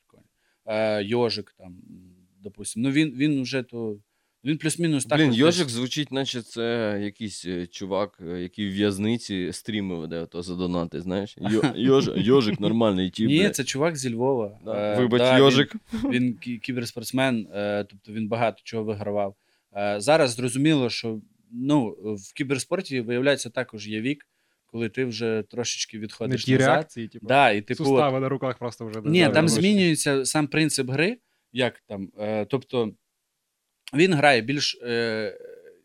Е, 0.67 1.05
Йожик 1.05 1.55
там, 1.59 1.77
допустим. 2.43 2.83
Ну, 2.83 2.91
він, 2.91 3.11
він 3.17 3.43
вже 3.43 3.63
то. 3.63 3.97
Він 4.45 4.59
плюс-мінус 4.59 5.05
також. 5.05 5.25
Блін, 5.27 5.35
Йожик 5.35 5.69
звучить, 5.69 6.13
наче 6.13 6.43
це 6.43 6.99
якийсь 7.03 7.45
е, 7.47 7.67
чувак, 7.67 8.19
е, 8.29 8.43
який 8.43 8.69
в 8.69 8.73
в'язниці 8.73 9.53
стріми 9.53 9.99
веде, 9.99 10.27
то 10.27 10.43
за 10.43 10.55
донати, 10.55 11.01
знаєш. 11.01 11.39
Йо- 11.39 11.77
Йож- 11.77 12.11
Йожик 12.17 12.61
нормальний 12.61 13.11
тип. 13.11 13.27
Ні, 13.29 13.51
це 13.51 13.65
чувак 13.65 13.97
зі 13.97 14.15
Львова. 14.15 14.59
Да. 14.65 14.93
Е, 14.95 14.99
Вибач, 14.99 15.21
да, 15.21 15.39
Йожик. 15.39 15.77
Він, 15.93 16.11
він 16.13 16.33
кі- 16.35 16.59
кіберспортсмен, 16.59 17.49
е, 17.55 17.85
тобто 17.91 18.13
він 18.13 18.29
багато 18.29 18.61
чого 18.65 18.85
вигравав. 18.85 19.37
Е, 19.77 20.01
зараз 20.01 20.31
зрозуміло, 20.35 20.91
що 20.91 21.21
ну, 21.53 21.87
в 22.01 22.33
кіберспорті, 22.35 23.01
виявляється, 23.01 23.51
також 23.51 23.89
є 23.89 24.01
вік, 24.01 24.27
коли 24.75 24.89
ти 24.89 25.05
вже 25.05 25.45
трошечки 25.51 25.97
Не 25.97 26.03
відходиш 26.03 26.45
ті 26.45 26.53
назад. 26.53 26.69
реакції, 26.69 27.09
типу. 27.09 27.27
Да, 27.27 27.51
і, 27.51 27.61
типу, 27.61 27.83
от, 27.83 27.89
Сустави 27.89 28.21
на 28.21 28.29
руках 28.29 28.59
просто 28.59 28.87
вже. 28.87 29.01
ні, 29.05 29.29
там 29.29 29.49
змінюється 29.49 30.25
сам 30.25 30.47
принцип 30.47 30.91
гри, 30.91 31.19
як 31.53 31.83
там. 31.87 32.09
Е, 32.21 32.45
тобто 32.45 32.93
він 33.95 34.15
грає 34.15 34.41
більш 34.41 34.79
е, 34.83 35.39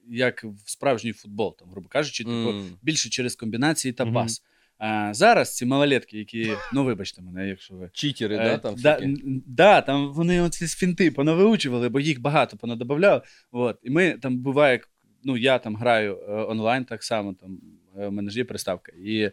як 0.07 0.43
в 0.43 0.69
справжній 0.69 1.13
футбол, 1.13 1.57
там, 1.57 1.69
грубо 1.69 1.87
кажучи, 1.87 2.23
типу, 2.23 2.53
більше 2.81 3.09
через 3.09 3.35
комбінації 3.35 3.93
та 3.93 4.05
Мгм. 4.05 4.13
пас. 4.13 4.43
А 4.77 5.13
зараз 5.13 5.55
ці 5.55 5.65
малолетки, 5.65 6.17
які, 6.17 6.51
ну 6.73 6.83
вибачте 6.83 7.21
мене, 7.21 7.47
якщо 7.47 7.75
ви. 7.75 7.89
Читери, 7.93 8.35
Е, 8.35 8.39
да, 8.39 8.57
там 8.57 8.75
да, 8.77 8.99
да, 9.45 9.81
там 9.81 10.13
вони 10.13 10.41
оці 10.41 10.67
фінти 10.67 11.11
понавиучували, 11.11 11.89
бо 11.89 11.99
їх 11.99 12.21
багато 12.21 12.57
понадобавляли. 12.57 13.21
От. 13.51 13.79
І 13.83 13.89
ми 13.89 14.11
там 14.13 14.37
буває, 14.37 14.79
ну 15.23 15.37
я 15.37 15.59
там 15.59 15.75
граю 15.75 16.17
е, 16.29 16.31
онлайн 16.31 16.85
так 16.85 17.03
само, 17.03 17.33
там 17.33 17.59
в 17.95 18.09
мене 18.11 18.31
ж 18.31 18.37
є 18.37 18.45
приставка. 18.45 18.91
І 19.05 19.31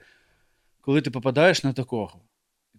коли 0.80 1.00
ти 1.00 1.10
попадаєш 1.10 1.64
на 1.64 1.72
такого, 1.72 2.20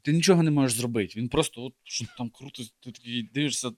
ти 0.01 0.13
нічого 0.13 0.43
не 0.43 0.51
можеш 0.51 0.77
зробити. 0.77 1.13
Він 1.19 1.29
просто 1.29 1.63
от, 1.63 1.73
що 1.83 2.05
там 2.17 2.29
круто, 2.29 2.63
ти 2.79 2.91
такий 2.91 3.23
дивишся, 3.23 3.71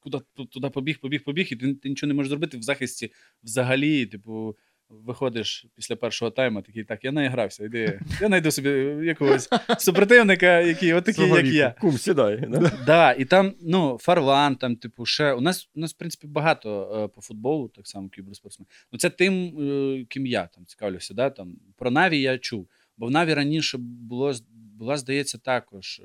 куди 0.00 0.18
туди 0.50 0.70
побіг, 0.70 1.00
побіг, 1.00 1.24
побіг, 1.24 1.48
і 1.50 1.56
ти, 1.56 1.74
ти 1.74 1.88
нічого 1.88 2.08
не 2.08 2.14
можеш 2.14 2.28
зробити 2.28 2.58
в 2.58 2.62
захисті 2.62 3.12
взагалі. 3.42 4.06
Типу, 4.06 4.56
виходиш 4.90 5.66
після 5.74 5.96
першого 5.96 6.30
тайму, 6.30 6.62
такий, 6.62 6.84
так, 6.84 7.04
я 7.04 7.12
наігрався, 7.12 7.64
іди. 7.64 8.00
Я 8.20 8.26
знайду 8.26 8.50
собі 8.50 8.68
якогось 9.06 9.48
супротивника, 9.78 10.60
який, 10.60 10.92
от 10.92 11.04
такий, 11.04 11.24
Свого 11.24 11.36
як 11.36 11.44
віку. 11.46 11.56
я. 11.56 11.74
Кум, 11.80 11.98
сідай. 11.98 12.46
Да? 12.48 12.72
Да, 12.86 13.12
і 13.12 13.24
там, 13.24 13.54
ну, 13.60 13.98
Фарлан, 14.00 14.56
там, 14.56 14.76
типу, 14.76 15.06
ще. 15.06 15.32
У 15.32 15.40
нас, 15.40 15.68
у 15.74 15.80
нас 15.80 15.94
в 15.94 15.96
принципі, 15.96 16.26
багато 16.26 17.00
е, 17.04 17.08
по 17.08 17.20
футболу, 17.20 17.68
так 17.68 17.86
само 17.88 18.08
кіберспортсмен. 18.08 18.66
Ну, 18.92 18.98
це 18.98 19.10
тим, 19.10 19.58
е, 19.60 20.04
ким 20.08 20.26
я 20.26 20.46
там 20.46 20.66
цікавлюся. 20.66 21.14
Да? 21.14 21.30
Там, 21.30 21.56
про 21.76 21.90
Наві 21.90 22.20
я 22.20 22.38
чув. 22.38 22.68
Бо 22.96 23.06
в 23.06 23.10
Наві 23.10 23.34
раніше 23.34 23.78
було, 23.78 24.34
була, 24.50 24.96
здається, 24.96 25.38
також 25.38 26.00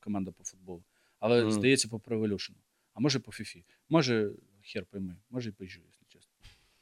команда 0.00 0.30
по 0.30 0.44
футболу. 0.44 0.82
Але, 1.20 1.42
Мгм. 1.42 1.50
здається, 1.52 1.88
по 1.88 1.96
Pro 1.96 2.20
Evolution. 2.20 2.52
А 2.94 3.00
може 3.00 3.18
по 3.18 3.30
FIFA. 3.30 3.62
Може, 3.88 4.30
хер 4.62 4.84
пойми, 4.90 5.16
може 5.30 5.48
і 5.60 5.66
чесно. 5.66 5.80
Мгм. 5.82 5.99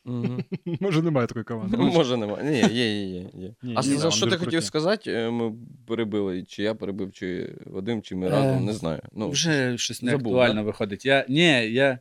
Може, 0.80 1.02
немає 1.02 1.26
такої 1.26 1.44
команди. 1.44 1.76
Ну, 1.76 1.92
Може, 1.92 2.16
немає. 2.16 2.50
Ні, 2.50 2.74
є, 2.76 3.06
є, 3.06 3.30
є. 3.34 3.54
А 3.74 3.82
за 3.82 4.11
що 4.11 4.26
ти 4.26 4.36
хотів 4.36 4.64
сказати? 4.64 5.12
Е, 5.12 5.30
Ми 5.30 5.54
перебили, 5.86 6.44
чи 6.44 6.62
я 6.62 6.74
перебив, 6.74 7.12
чи 7.12 7.56
Вадим, 7.66 8.02
чи 8.02 8.16
ми 8.16 8.26
Е, 8.26 8.30
разом, 8.30 8.64
не 8.64 8.72
знаю. 8.72 9.00
Ну, 9.12 9.30
Вже 9.30 9.78
щось 9.78 10.02
не 10.02 10.14
актуально 10.14 10.64
виходить. 10.64 11.06
Я, 11.06 11.26
ні, 11.28 11.72
я... 11.72 11.98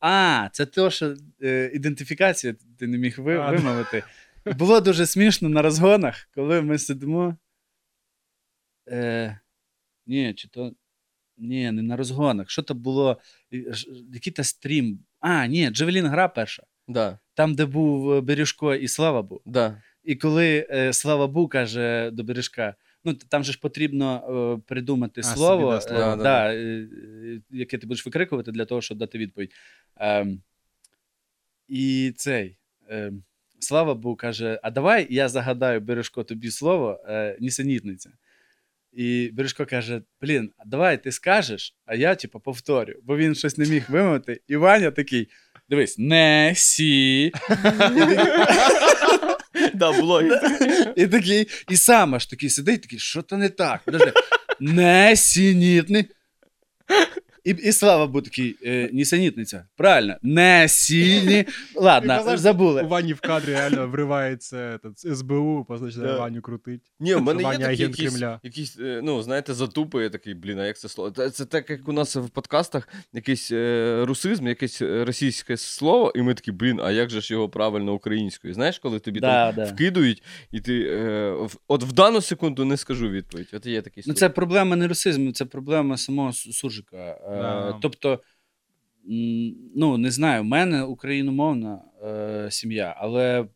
А, 0.00 0.48
це 0.52 0.66
те, 0.66 0.90
що 0.90 1.16
е, 1.42 1.70
ідентифікація 1.74 2.54
ти 2.78 2.86
не 2.86 2.98
міг 2.98 3.20
вимовити. 3.20 4.02
Було 4.58 4.80
дуже 4.80 5.06
смішно 5.06 5.48
на 5.48 5.62
розгонах, 5.62 6.28
коли 6.34 6.62
ми 6.62 6.78
сидимо. 6.78 7.36
Е, 8.88 9.40
ні, 10.06 10.34
чи 10.34 10.48
то. 10.48 10.72
Ні, 11.38 11.72
не 11.72 11.82
на 11.82 11.96
розгонах. 11.96 12.50
Що 12.50 12.62
то 12.62 12.74
було? 12.74 13.20
Який-то 14.12 14.44
стрім. 14.44 14.98
А, 15.20 15.46
ні, 15.46 15.70
Джевелін 15.70 16.06
гра 16.06 16.28
перша. 16.28 16.62
Да, 16.88 17.18
Там, 17.34 17.54
де 17.54 17.66
був 17.66 18.12
е, 18.12 18.20
Бережко 18.20 18.74
і 18.74 18.88
Слава 18.88 19.22
був. 19.22 19.40
да. 19.46 19.82
І 20.04 20.16
коли 20.16 20.66
е, 20.70 20.92
Слава 20.92 21.26
Бу 21.26 21.48
каже 21.48 22.10
до 22.12 22.24
бережка, 22.24 22.74
ну 23.04 23.14
там 23.14 23.44
же 23.44 23.52
ж 23.52 23.60
потрібно 23.60 24.16
е, 24.58 24.62
придумати 24.68 25.20
А, 25.20 25.24
собі, 25.24 25.36
слово, 25.36 25.70
да, 25.70 25.76
е, 25.76 25.80
слово. 25.80 26.00
Да, 26.00 26.16
да, 26.16 26.22
да, 26.22 26.54
е, 26.54 26.58
е, 26.58 27.40
яке 27.50 27.78
ти 27.78 27.86
будеш 27.86 28.06
викрикувати 28.06 28.52
для 28.52 28.64
того, 28.64 28.80
щоб 28.80 28.98
дати 28.98 29.18
відповідь. 29.18 29.52
Ем, 29.96 30.42
і 31.68 32.12
цей 32.16 32.58
ем, 32.88 33.22
Слава 33.58 33.94
Бу 33.94 34.16
каже: 34.16 34.60
А 34.62 34.70
давай 34.70 35.06
я 35.10 35.28
загадаю 35.28 35.80
Бережко 35.80 36.24
тобі 36.24 36.50
слово 36.50 37.00
е, 37.08 37.36
нісенітниця. 37.40 38.10
І 38.92 39.30
Бережко 39.32 39.66
каже: 39.66 40.02
Блін, 40.20 40.52
давай 40.66 41.02
ти 41.02 41.12
скажеш, 41.12 41.76
а 41.84 41.94
я 41.94 42.14
типу, 42.14 42.40
повторю, 42.40 42.94
бо 43.02 43.16
він 43.16 43.34
щось 43.34 43.58
не 43.58 43.66
міг 43.66 43.90
вимовити. 43.90 44.40
І 44.48 44.56
Ваня 44.56 44.90
такий: 44.90 45.28
дивись, 45.68 45.98
не 45.98 46.52
сі. 46.56 47.32
Да. 50.28 50.92
І 50.96 51.06
такий, 51.06 51.48
і 51.68 51.76
сам 51.76 52.14
аж 52.14 52.26
такий 52.26 52.50
сидить, 52.50 52.82
такий, 52.82 52.98
що 52.98 53.22
то 53.22 53.36
не 53.36 53.48
так? 53.48 53.80
Подожди. 53.84 54.12
Несенітний. 54.60 56.06
І, 57.46 57.50
і 57.50 57.72
слава 57.72 58.06
був 58.06 58.22
такий, 58.22 58.56
е, 58.64 58.90
нісенітниця. 58.92 59.66
Правильно, 59.76 60.16
несіні. 60.22 61.44
Ладно, 61.74 62.08
казав, 62.16 62.34
У 62.34 62.36
забули. 62.36 62.82
Вані 62.82 63.12
в 63.12 63.20
кадрі 63.20 63.50
реально 63.52 63.88
вривається 63.88 64.56
этот, 64.56 65.14
СБУ, 65.14 65.64
позначає. 65.68 66.18
Ваню 66.18 66.42
крутить. 66.42 66.80
Ні, 67.00 67.14
в 67.14 67.22
мене 67.22 67.42
є 67.42 67.48
такі 67.48 67.64
агент 67.64 67.80
якісь, 67.80 68.10
Кремля. 68.10 68.40
якісь, 68.42 68.78
е, 68.80 69.00
ну, 69.04 69.22
знаєте, 69.22 69.54
затупи, 69.54 70.02
я 70.02 70.08
такий, 70.10 70.34
блін, 70.34 70.58
а 70.58 70.66
як 70.66 70.78
це 70.78 70.88
слово? 70.88 71.10
Це, 71.10 71.44
так, 71.44 71.70
як 71.70 71.88
у 71.88 71.92
нас 71.92 72.16
в 72.16 72.28
подкастах 72.28 72.88
якийсь 73.12 73.52
е, 73.52 74.00
русизм, 74.06 74.46
якесь 74.46 74.82
е, 74.82 75.04
російське 75.04 75.56
слово, 75.56 76.12
і 76.16 76.22
ми 76.22 76.34
такі, 76.34 76.52
блін, 76.52 76.80
а 76.82 76.90
як 76.90 77.10
же 77.10 77.20
ж 77.20 77.34
його 77.34 77.48
правильно 77.48 77.94
українською? 77.94 78.54
Знаєш, 78.54 78.78
коли 78.78 78.98
тобі 78.98 79.20
Да, 79.20 79.52
там 79.52 79.64
да. 79.64 79.70
вкидують, 79.72 80.22
і 80.52 80.60
ти 80.60 80.82
е, 80.82 81.30
в- 81.30 81.56
от 81.68 81.82
в 81.82 81.92
дану 81.92 82.20
секунду 82.20 82.64
не 82.64 82.76
скажу 82.76 83.08
відповідь. 83.08 83.48
От 83.52 83.66
є 83.66 83.82
такий 83.82 84.04
Ну, 84.06 84.14
це 84.14 84.28
проблема 84.28 84.76
не 84.76 84.88
русизму, 84.88 85.32
це 85.32 85.44
проблема 85.44 85.96
самого 85.96 86.30
Су- 86.30 86.52
суржика. 86.52 87.18
Е, 87.36 87.42
Да. 87.42 87.78
Тобто, 87.82 88.20
ну, 89.76 89.98
не 89.98 90.10
знаю, 90.10 90.42
в 90.42 90.44
мене 90.44 90.82
україномовна 90.82 91.80
е, 92.04 92.48
сім'я, 92.50 92.94
але 92.98 93.46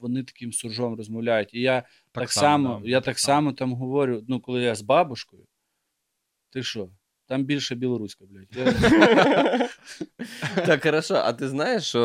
вони 0.00 0.22
таким 0.22 0.52
суржом 0.52 0.94
розмовляють. 0.94 1.54
І 1.54 1.60
я 1.60 1.82
так, 2.12 2.32
само, 2.32 2.80
да, 2.82 2.88
я 2.90 3.00
так 3.00 3.18
само 3.18 3.52
там 3.52 3.72
говорю, 3.72 4.24
ну, 4.28 4.40
коли 4.40 4.62
я 4.62 4.74
з 4.74 4.82
бабушкою, 4.82 5.42
ти 6.50 6.62
що? 6.62 6.88
Там 7.26 7.44
більше 7.44 7.74
білоруська, 7.74 8.24
блядь. 8.30 8.56
Я... 8.56 9.68
Так, 10.66 10.82
хорошо. 10.82 11.14
А 11.14 11.32
ти 11.32 11.48
знаєш, 11.48 11.84
що 11.84 12.00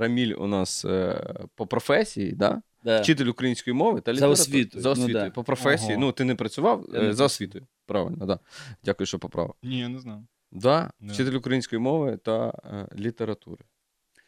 Раміль 0.00 0.34
у 0.38 0.46
нас 0.46 0.84
е, 0.84 1.34
по 1.54 1.66
професії, 1.66 2.32
да? 2.32 2.62
Да. 2.84 3.00
вчитель 3.00 3.26
української 3.26 3.74
мови 3.74 4.00
та 4.00 4.14
За 4.14 4.28
освітою, 4.28 4.82
За 4.82 4.88
ну, 4.88 4.92
освітою. 4.92 5.24
да. 5.24 5.30
По 5.30 5.44
професії. 5.44 5.96
Ну, 5.96 6.12
ти 6.12 6.24
не 6.24 6.34
працював 6.34 6.86
е, 6.94 7.14
за 7.14 7.24
освітою. 7.24 7.66
Правильно, 7.86 8.26
да. 8.26 8.38
Дякую, 8.84 9.06
що 9.06 9.18
поправив. 9.18 9.54
Ні, 9.62 9.78
я 9.78 9.88
не 9.88 9.98
знаю. 9.98 10.26
Да, 10.52 10.90
yeah. 11.00 11.12
вчитель 11.12 11.32
української 11.32 11.80
мови 11.80 12.18
та 12.24 12.48
е, 12.64 12.86
літератури. 12.98 13.64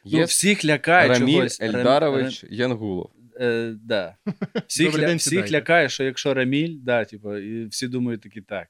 Ну, 0.04 0.24
всіх 0.24 0.64
лякає 0.64 1.08
Раміль 1.08 1.34
чогось. 1.34 1.60
Рам- 1.60 1.76
Ельдарович 1.76 2.44
Янгулов. 2.50 3.10
Е, 3.40 3.74
да. 3.82 4.16
Всіх, 4.66 4.98
ля... 4.98 5.06
день, 5.06 5.16
всіх 5.16 5.52
лякає, 5.52 5.88
що 5.88 6.04
якщо 6.04 6.34
Раміль, 6.34 6.76
да, 6.80 7.04
типу, 7.04 7.36
і 7.36 7.66
всі 7.66 7.88
думають 7.88 8.20
такі 8.20 8.40
так. 8.40 8.68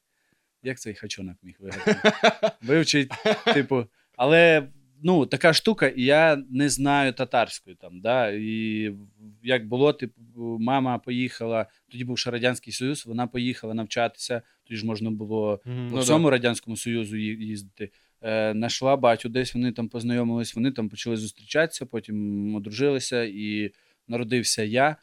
Як 0.62 0.80
цей 0.80 0.94
хачонок 0.94 1.36
міг 1.42 1.56
виграти? 1.58 1.96
Вивчить, 2.62 3.12
типу, 3.54 3.86
але 4.16 4.68
ну, 5.02 5.26
така 5.26 5.52
штука, 5.52 5.88
і 5.88 6.02
я 6.02 6.42
не 6.50 6.68
знаю 6.68 7.12
татарської 7.12 7.76
там. 7.76 8.00
Да? 8.00 8.30
І 8.30 8.92
як 9.42 9.68
було, 9.68 9.92
типу, 9.92 10.22
мама 10.60 10.98
поїхала, 10.98 11.66
тоді 11.88 12.04
був 12.04 12.18
ще 12.18 12.30
Радянський 12.30 12.72
Союз, 12.72 13.06
вона 13.06 13.26
поїхала 13.26 13.74
навчатися, 13.74 14.42
тоді 14.64 14.76
ж 14.76 14.86
можна 14.86 15.10
було. 15.10 15.60
Ну, 15.64 15.90
по 15.90 16.00
всьому 16.00 16.30
Радянському 16.30 16.76
Союзу 16.76 17.16
їздити. 17.16 17.90
Е, 18.22 18.54
Нашла 18.54 18.96
батю 18.96 19.28
десь, 19.28 19.54
вони 19.54 19.72
там 19.72 19.88
познайомились, 19.88 20.54
вони 20.54 20.72
там 20.72 20.88
почали 20.88 21.16
зустрічатися, 21.16 21.86
потім 21.86 22.54
одружилися 22.54 23.24
і 23.24 23.72
народився 24.08 24.62
я. 24.62 24.96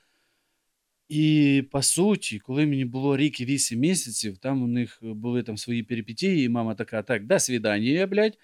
І 1.10 1.64
по 1.72 1.82
суті, 1.82 2.40
коли 2.40 2.66
мені 2.66 2.86
було 2.86 3.18
рік 3.18 3.40
і 3.40 3.46
вісім 3.46 3.80
місяців, 3.80 4.38
там 4.38 4.64
у 4.64 4.68
них 4.68 5.00
були 5.02 5.44
там 5.44 5.58
свої 5.58 5.84
перипетії, 5.84 6.46
і 6.46 6.50
мама 6.50 6.76
така: 6.76 7.04
так, 7.04 7.26
до 7.26 7.40
свідання, 7.40 8.08
блядь. 8.08 8.38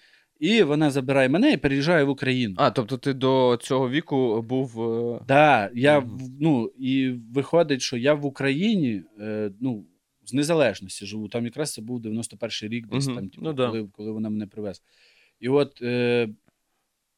І 0.44 0.62
вона 0.62 0.90
забирає 0.90 1.28
мене 1.28 1.52
і 1.52 1.56
переїжджає 1.56 2.04
в 2.04 2.08
Україну. 2.08 2.54
А, 2.58 2.70
тобто 2.70 2.96
ти 2.98 3.12
до 3.12 3.58
цього 3.62 3.90
віку 3.90 4.42
був. 4.42 4.82
е, 4.82 5.20
Да, 5.28 5.70
я, 5.74 5.98
в- 5.98 6.20
ну, 6.40 6.72
і 6.78 7.10
виходить, 7.10 7.82
що 7.82 7.96
я 7.96 8.14
в 8.14 8.26
Україні, 8.26 9.02
е, 9.20 9.50
ну, 9.60 9.86
з 10.24 10.32
незалежності 10.34 11.06
живу. 11.06 11.28
Там 11.28 11.44
якраз 11.44 11.72
це 11.72 11.82
був 11.82 12.00
91-й 12.00 12.68
рік, 12.68 12.86
десь 12.86 13.06
Мгм. 13.06 13.16
там, 13.16 13.28
типу, 13.28 13.44
Ну 13.44 13.52
да. 13.52 13.66
коли, 13.66 13.88
коли 13.92 14.10
вона 14.12 14.30
мене 14.30 14.46
привезла. 14.46 14.84
І 15.40 15.48
от 15.48 15.82
е, 15.82 16.28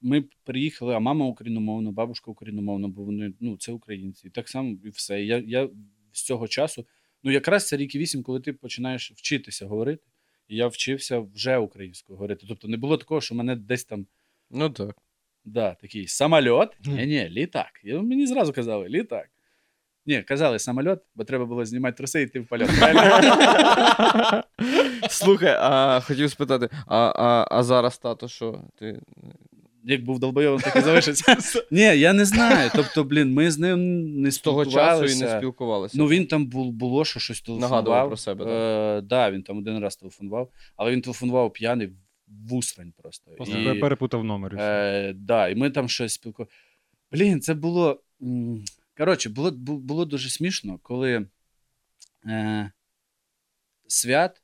ми 0.01 0.25
приїхали, 0.45 0.95
а 0.95 0.99
мама 0.99 1.27
україномовна, 1.27 1.91
бабушка 1.93 2.31
україномовна, 2.31 2.89
бо 2.89 3.03
вони, 3.05 3.33
ну, 3.41 3.57
це 3.57 3.73
українці. 3.73 4.27
І 4.27 4.31
так 4.31 4.49
само 4.49 4.77
і 4.85 4.89
все. 4.89 5.25
Я, 5.25 5.43
я 5.47 5.69
з 6.13 6.23
цього 6.25 6.49
часу, 6.49 6.87
ну, 7.23 7.31
якраз 7.31 7.67
це 7.69 7.77
рік 7.77 7.95
і 7.95 7.99
вісім, 7.99 8.23
коли 8.23 8.41
ти 8.41 8.53
починаєш 8.53 9.13
вчитися 9.17 9.67
говорити. 9.67 10.03
І 10.49 10.57
я 10.57 10.67
вчився 10.67 11.19
вже 11.19 11.57
українською 11.57 12.17
говорити. 12.17 12.47
Тобто 12.49 12.69
не 12.69 12.77
було 12.77 12.97
такого, 12.97 13.21
що 13.21 13.35
мене 13.35 13.57
десь 13.57 13.85
там 13.85 14.07
Ну 14.51 14.71
так. 14.71 14.97
Да, 15.45 15.75
такий 15.75 16.07
самоліт. 16.07 16.69
Ні, 16.85 17.07
ні, 17.07 17.29
літак. 17.29 17.81
І 17.85 17.95
мені 17.95 18.27
зразу 18.27 18.53
казали, 18.53 18.89
літак. 18.89 19.29
Ні, 20.07 20.23
казали 20.23 20.59
самоліт, 20.59 20.99
бо 21.15 21.25
треба 21.25 21.45
було 21.47 21.65
знімати 21.65 21.97
труси 21.97 22.21
і 22.21 22.25
йти 22.25 22.41
в 22.41 22.47
польот. 22.47 22.71
Слухай, 25.11 25.57
а 25.61 26.01
хотів 26.01 26.31
спитати, 26.31 26.69
а, 26.87 26.97
а, 26.97 27.47
а 27.51 27.63
зараз 27.63 27.99
тато 27.99 28.29
що? 28.29 28.63
Ти... 28.79 29.01
Як 29.89 30.05
був 30.05 30.19
долбойовим, 30.19 30.61
так 30.61 30.77
і 30.77 30.81
залишиться. 30.81 31.37
Ні, 31.71 31.81
я 31.81 32.13
не 32.13 32.25
знаю. 32.25 32.71
Тобто, 32.75 33.05
блін, 33.05 33.33
ми 33.33 33.51
з 33.51 33.59
ним 33.59 34.03
не 34.23 34.31
З 34.31 34.39
того 34.39 34.67
часу 34.67 35.05
і 35.05 35.21
не 35.21 35.39
спілкувалися. 35.39 35.99
Ну, 35.99 36.07
він 36.09 36.27
там 36.27 36.47
бу- 36.47 36.71
було, 36.73 37.05
що 37.05 37.21
щось 37.21 37.41
телефонував. 37.41 37.71
Нагадував 37.71 38.09
про 38.09 38.17
себе, 38.17 38.45
так? 38.45 38.55
Е, 38.55 39.01
да, 39.07 39.31
він 39.31 39.43
там 39.43 39.59
один 39.59 39.79
раз 39.79 39.97
телефонував, 39.97 40.51
але 40.77 40.93
він 40.93 41.01
телефонував 41.01 41.53
п'яний 41.53 41.89
в 42.49 42.55
услань 42.55 42.93
просто. 43.03 43.31
Просто 43.31 43.59
І- 43.59 43.81
перепутав 43.81 44.25
номер. 44.25 44.53
і 44.53 44.57
все. 44.57 44.65
Е, 45.09 45.13
да, 45.13 45.49
і 45.49 45.55
ми 45.55 45.71
там 45.71 45.89
щось 45.89 46.13
спілкувалися. 46.13 46.57
Блін, 47.13 47.41
це 47.41 47.55
було. 47.55 48.03
м, 48.23 48.65
Коротше, 48.97 49.29
було, 49.29 49.51
бу- 49.51 49.79
було 49.79 50.05
дуже 50.05 50.31
смішно, 50.31 50.79
коли 50.83 51.27
е, 52.27 52.71
свят 53.87 54.43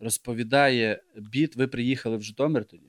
розповідає 0.00 1.02
біт, 1.16 1.56
ви 1.56 1.66
приїхали 1.66 2.16
в 2.16 2.22
Житомир 2.22 2.64
тоді. 2.64 2.87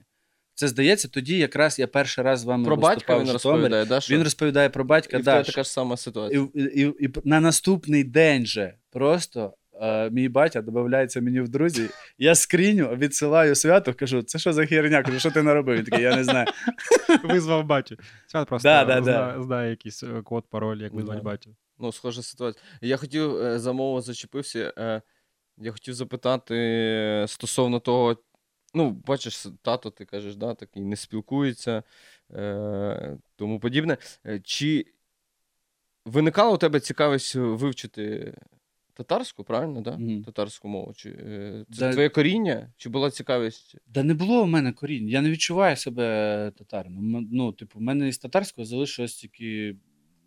Це 0.60 0.68
здається, 0.68 1.08
тоді 1.08 1.38
якраз 1.38 1.80
я 1.80 1.88
перший 1.88 2.24
раз 2.24 2.40
з 2.40 2.44
вами 2.44 2.66
Про 2.66 2.76
батька 2.76 3.20
він 3.20 3.32
розповідає, 3.32 3.86
да, 3.86 4.02
що? 4.02 4.16
Він 4.16 4.24
розповідає 4.24 4.70
про 4.70 4.84
батька. 4.84 5.18
і 5.18 5.22
да, 5.22 5.44
така 5.44 5.64
ж 5.64 5.72
сама 5.72 5.98
ситуація. 5.98 6.48
і, 6.54 6.60
і, 6.60 6.84
і, 6.84 7.06
і 7.06 7.10
на 7.24 7.40
наступний 7.40 8.04
день 8.04 8.46
же 8.46 8.74
просто 8.90 9.54
е, 9.82 10.10
мій 10.10 10.30
батя 10.30 10.62
додається 10.62 11.22
мені 11.22 11.42
в 11.42 11.50
друзі. 11.50 11.90
Я 12.18 12.36
скріню, 12.36 12.88
відсилаю 12.96 13.56
свято, 13.56 13.94
кажу, 13.94 14.22
це 14.22 14.40
що 14.40 14.54
за 14.54 14.66
херня? 14.66 15.04
Кажу, 15.04 15.20
що 15.20 15.32
ти 15.32 15.44
наробив? 15.44 15.78
Він 15.78 15.84
такий, 15.86 16.04
я 16.04 16.16
не 16.16 16.24
знаю. 16.24 16.48
Визвав 17.24 17.66
батю. 17.66 17.98
Свят 18.28 18.48
просто 18.48 18.70
Да, 18.70 18.86
да, 18.86 19.04
зна- 19.04 19.34
да. 19.38 19.44
знає 19.44 19.70
якийсь 19.70 20.04
е, 20.04 20.22
код, 20.24 20.44
пароль, 20.50 20.78
як 20.82 20.94
визвати 20.94 21.20
Да. 21.20 21.24
батю. 21.24 21.56
Ну, 21.78 21.92
схожа 21.92 22.22
ситуація. 22.22 22.64
Я 22.82 22.98
хотів 22.98 23.38
е, 23.38 23.60
за 23.60 23.74
мову 23.74 24.02
зачепився. 24.02 24.74
Я 25.62 25.72
хотів 25.72 25.94
запитати 25.94 27.26
стосовно 27.28 27.80
того. 27.80 28.18
Ну, 28.74 28.90
бачиш, 28.90 29.48
тато, 29.62 29.90
ти 29.90 30.06
кажеш, 30.06 30.36
да, 30.36 30.54
такий 30.54 30.84
не 30.84 30.96
спілкується, 30.96 31.84
е, 32.34 33.18
тому 33.36 33.60
подібне. 33.60 33.98
Е, 34.26 34.40
Чи 34.44 34.86
виникала 36.06 36.52
у 36.52 36.58
тебе 36.58 36.80
цікавість 36.80 37.36
вивчити 37.36 38.34
татарську, 38.94 39.44
правильно? 39.44 39.82
Да? 39.82 39.98
Мгм. 39.98 40.24
Татарську 40.24 40.68
мову? 40.68 40.94
Чи, 40.94 41.10
е, 41.10 41.66
це 41.72 41.80
Да. 41.80 41.94
твоє 41.94 42.10
коріння? 42.10 42.74
Чи 42.78 42.90
була 42.90 43.12
цікавість? 43.12 43.76
Да 43.88 44.04
не 44.04 44.14
було 44.14 44.44
в 44.44 44.48
мене 44.48 44.74
корінь. 44.74 45.10
Я 45.10 45.22
не 45.22 45.30
відчуваю 45.32 45.76
себе 45.76 46.52
татарином. 46.58 47.28
Ну, 47.32 47.52
типу, 47.52 47.80
в 47.80 47.82
мене 47.82 48.08
із 48.08 48.18
татарського 48.18 48.66
залишилось 48.66 49.16
тільки 49.16 49.76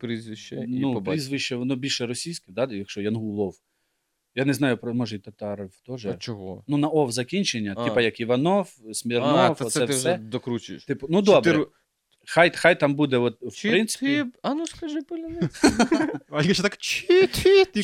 Прізвище 0.02 0.56
і 0.68 0.80
ну, 0.80 1.02
прізвище, 1.02 1.56
воно 1.56 1.76
більше 1.76 2.06
російське, 2.06 2.52
да, 2.52 2.68
якщо 2.70 3.00
Янгулов. 3.00 3.56
Я 4.34 4.44
не 4.44 4.54
знаю, 4.54 4.78
про 4.78 4.94
може 4.94 5.16
і 5.16 5.18
татарів 5.18 5.70
теж. 5.86 6.06
А 6.06 6.14
чого? 6.14 6.64
Ну, 6.68 6.76
на 6.76 6.88
ов 6.88 7.12
закінчення, 7.12 7.74
А. 7.76 7.84
типа 7.84 8.00
як 8.02 8.20
Іванов, 8.20 8.76
Смірнов, 8.92 9.36
а, 9.38 9.54
то 9.54 9.66
оце 9.66 9.80
це 9.80 9.86
ти 9.86 9.92
все. 9.92 10.14
вже 10.14 10.22
докручуєш. 10.22 10.84
Типу, 10.84 11.06
ну 11.10 11.18
Чи 11.18 11.24
добре, 11.26 11.52
ру- 11.52 11.66
хай, 12.26 12.52
хай 12.54 12.80
там 12.80 12.94
буде, 12.94 13.16
от, 13.16 13.36
в 13.42 13.54
Чи 13.54 13.70
принципі. 13.70 14.06
ти... 14.06 14.24
А 14.42 14.54
ну 14.54 14.66
скажи 14.66 15.02
поляниць. 15.02 15.62
А 16.30 16.42
я 16.42 16.54
ще 16.54 16.62
так 16.62 16.76
чі-ті, 16.76 17.82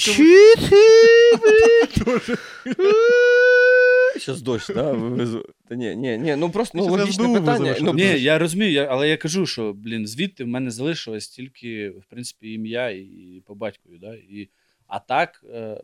Зараз 4.18 4.42
дощ, 4.42 4.68
да? 4.74 4.92
вивезу. 4.92 5.44
Та 5.68 5.74
ні, 5.74 5.96
ні, 5.96 6.18
ні, 6.18 6.36
ну 6.36 6.50
просто 6.50 6.78
ну, 6.78 6.84
Щас 6.84 6.92
логічне 6.92 7.24
СБУ 7.24 7.34
питання. 7.34 7.58
визовеш, 7.58 7.80
Ну, 7.80 7.94
Ні, 7.94 8.20
я 8.20 8.38
розумію, 8.38 8.72
я, 8.72 8.84
але 8.84 9.08
я 9.08 9.16
кажу, 9.16 9.46
що 9.46 9.72
блін, 9.72 10.06
звідти 10.06 10.44
в 10.44 10.46
мене 10.46 10.70
залишилось 10.70 11.28
тільки, 11.28 11.90
в 11.90 12.04
принципі, 12.10 12.52
ім'я 12.52 12.90
і, 12.90 13.00
і 13.00 13.42
по 13.46 13.54
батькові. 13.54 13.98
Да? 14.00 14.14
І, 14.14 14.48
а 14.86 14.98
так, 14.98 15.44
е, 15.54 15.82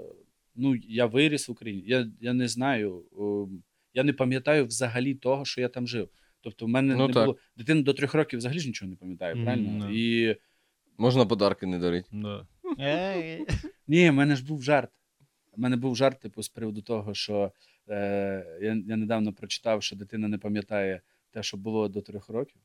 ну, 0.55 0.75
я 0.89 1.07
виріс 1.07 1.49
в 1.49 1.53
Україні. 1.53 1.83
Я, 1.87 2.11
я 2.21 2.33
не 2.33 2.49
знаю, 2.49 3.05
е, 3.21 3.59
я 3.95 4.05
не 4.05 4.13
пам'ятаю 4.13 4.67
взагалі 4.67 5.15
того, 5.15 5.45
що 5.45 5.61
я 5.61 5.69
там 5.69 5.87
жив. 5.89 6.09
Тобто, 6.41 6.67
в 6.67 6.69
мене 6.69 6.97
Ну, 6.97 7.07
не 7.09 7.15
так. 7.15 7.25
було. 7.25 7.39
Дитина 7.57 7.83
до 7.83 7.93
трьох 7.93 8.15
років 8.15 8.39
взагалі 8.39 8.59
ж 8.59 8.67
нічого 8.67 8.91
не 8.91 8.97
пам'ятає, 8.97 9.35
правильно? 9.45 9.87
да. 9.87 9.91
І 9.93 10.37
Можна 10.99 11.27
подарки 11.27 11.67
не 11.67 11.79
дарити. 11.79 12.09
Да. 12.13 12.47
Ні, 13.89 14.11
в 14.11 14.13
мене 14.13 14.37
ж 14.37 14.45
був 14.47 14.63
жарт. 14.63 14.91
У 15.57 15.61
мене 15.61 15.77
був 15.77 15.97
жарт, 15.97 16.21
типу, 16.21 16.43
з 16.43 16.49
приводу 16.49 16.83
того, 16.83 17.15
що 17.15 17.53
е, 17.89 18.59
я, 18.63 18.83
я 18.87 18.97
недавно 18.97 19.33
прочитав, 19.33 19.83
що 19.83 19.97
дитина 19.97 20.29
не 20.29 20.39
пам'ятає 20.39 21.01
те, 21.31 21.43
що 21.43 21.57
було 21.57 21.89
до 21.89 22.01
трьох 22.01 22.29
років. 22.29 22.57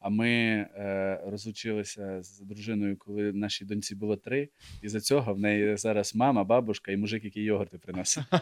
А 0.00 0.08
ми 0.08 0.28
е, 0.30 1.20
розлучилися 1.26 2.22
з 2.22 2.40
дружиною, 2.40 2.96
коли 2.98 3.32
нашій 3.32 3.64
доньці 3.64 3.94
було 3.94 4.16
три. 4.16 4.48
І 4.82 4.88
за 4.88 5.00
цього 5.00 5.34
в 5.34 5.38
неї 5.38 5.76
зараз 5.76 6.14
мама, 6.14 6.44
бабушка 6.44 6.92
і 6.92 6.96
мужик, 6.96 7.24
який 7.24 7.42
йогурти 7.44 7.78
приносить. 7.78 8.24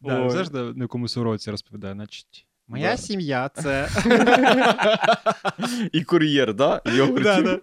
Да. 0.00 0.30
Знаєш, 0.30 0.50
на 0.50 0.74
якомусь 0.76 1.16
уроці 1.16 1.50
розповідає, 1.50 1.94
значить. 1.94 2.46
Моя 2.68 2.90
Да. 2.90 2.96
сім'я 2.96 3.48
це. 3.48 3.88
І 5.92 6.02
кур'єр, 6.04 6.54
да? 6.54 6.82
Йогуртів. 6.86 7.62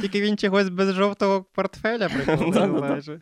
Тільки 0.00 0.20
він 0.22 0.36
чогось 0.36 0.68
без 0.68 0.94
жовтого 0.94 1.42
портфеля 1.52 2.08
да, 2.52 2.66
да. 2.66 3.20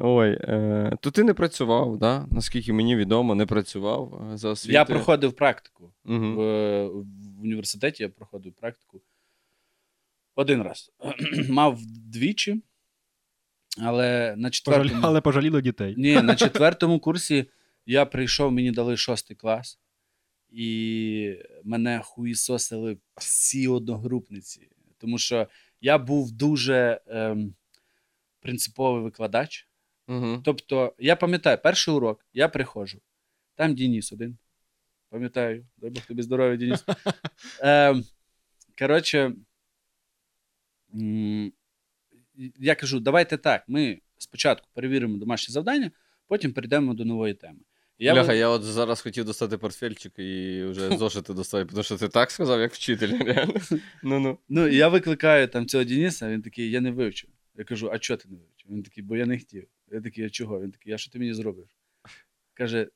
Ой, 0.00 0.38
е, 0.40 0.96
то 1.00 1.10
ти 1.10 1.24
не 1.24 1.34
працював, 1.34 1.98
да? 1.98 2.26
наскільки 2.30 2.72
мені 2.72 2.96
відомо, 2.96 3.34
не 3.34 3.46
працював 3.46 4.30
е, 4.32 4.36
за 4.36 4.48
освітою. 4.48 4.74
Я 4.74 4.84
проходив 4.84 5.32
практику. 5.32 5.92
Угу. 6.04 6.26
В, 6.26 6.86
в 6.88 7.42
університеті 7.42 8.02
я 8.02 8.08
проходив 8.08 8.52
практику 8.52 9.00
один 10.38 10.62
раз. 10.62 10.92
Мав 11.48 11.80
двічі, 11.86 12.62
але 13.78 14.34
на 14.36 14.50
четвертому. 14.50 14.88
Пожалі... 14.88 15.04
Але 15.04 15.20
пожаліло 15.20 15.60
дітей. 15.60 15.94
Ні, 15.96 16.22
на 16.22 16.36
четвертому 16.36 17.00
курсі 17.00 17.46
я 17.86 18.06
прийшов, 18.06 18.52
мені 18.52 18.70
дали 18.70 18.96
шостий 18.96 19.36
клас, 19.36 19.78
і 20.50 21.36
мене 21.64 22.00
хуїсосили 22.04 22.96
всі 23.16 23.68
одногрупниці. 23.68 24.68
Тому 24.98 25.18
що 25.18 25.48
я 25.80 25.98
був 25.98 26.32
дуже 26.32 27.00
ем, 27.06 27.54
принциповий 28.40 29.02
викладач. 29.02 29.67
Угу. 30.08 30.42
Тобто, 30.44 30.94
я 30.98 31.16
пам'ятаю, 31.16 31.58
перший 31.62 31.94
урок, 31.94 32.26
я 32.32 32.48
приходжу, 32.48 33.00
там 33.54 33.74
Дініс 33.74 34.12
один. 34.12 34.38
Пам'ятаю, 35.10 35.66
дай 35.76 35.90
Бог 35.90 36.06
тобі 36.06 36.22
здоров'я, 36.22 36.56
Дініс. 36.56 36.84
Ем, 37.60 38.04
коротше, 38.78 39.32
я 42.58 42.74
кажу, 42.74 43.00
давайте 43.00 43.36
так. 43.36 43.64
Ми 43.68 44.00
спочатку 44.18 44.68
перевіримо 44.74 45.18
домашнє 45.18 45.52
завдання, 45.52 45.90
потім 46.26 46.52
перейдемо 46.52 46.94
до 46.94 47.04
нової 47.04 47.34
теми. 47.34 47.58
Я 47.98 48.14
Бляха, 48.14 48.28
ви- 48.32 48.38
я 48.38 48.48
от 48.48 48.62
зараз 48.62 49.00
хотів 49.00 49.24
достати 49.24 49.58
портфельчик 49.58 50.18
і 50.18 50.62
вже 50.64 50.88
зошити 50.98 51.34
доставити, 51.34 51.70
тому 51.70 51.82
що 51.82 51.96
ти 51.96 52.08
так 52.08 52.30
сказав, 52.30 52.60
як 52.60 52.72
вчитель. 52.74 53.18
Реально. 53.24 53.54
Ну-ну. 54.02 54.38
Ну, 54.48 54.66
і 54.66 54.76
я 54.76 54.88
викликаю 54.88 55.48
там 55.48 55.66
цього 55.66 55.84
Дениса, 55.84 56.28
він 56.28 56.42
такий, 56.42 56.70
я 56.70 56.80
не 56.80 56.90
вивчив. 56.90 57.30
Я 57.54 57.64
кажу, 57.64 57.90
а 57.92 57.98
чого 57.98 58.16
ти 58.16 58.28
не 58.28 58.36
вивчив? 58.36 58.70
Він 58.70 58.82
такий, 58.82 59.02
бо 59.04 59.16
я 59.16 59.26
не 59.26 59.38
хотів. 59.38 59.68
Я 59.92 60.00
такий, 60.00 60.24
а 60.24 60.30
чого? 60.30 60.60
Він 60.60 60.70
такий, 60.70 60.92
а 60.92 60.98
що 60.98 61.10
ти 61.10 61.18
мені 61.18 61.34
зробиш? 61.34 61.68
Каже, 62.54 62.88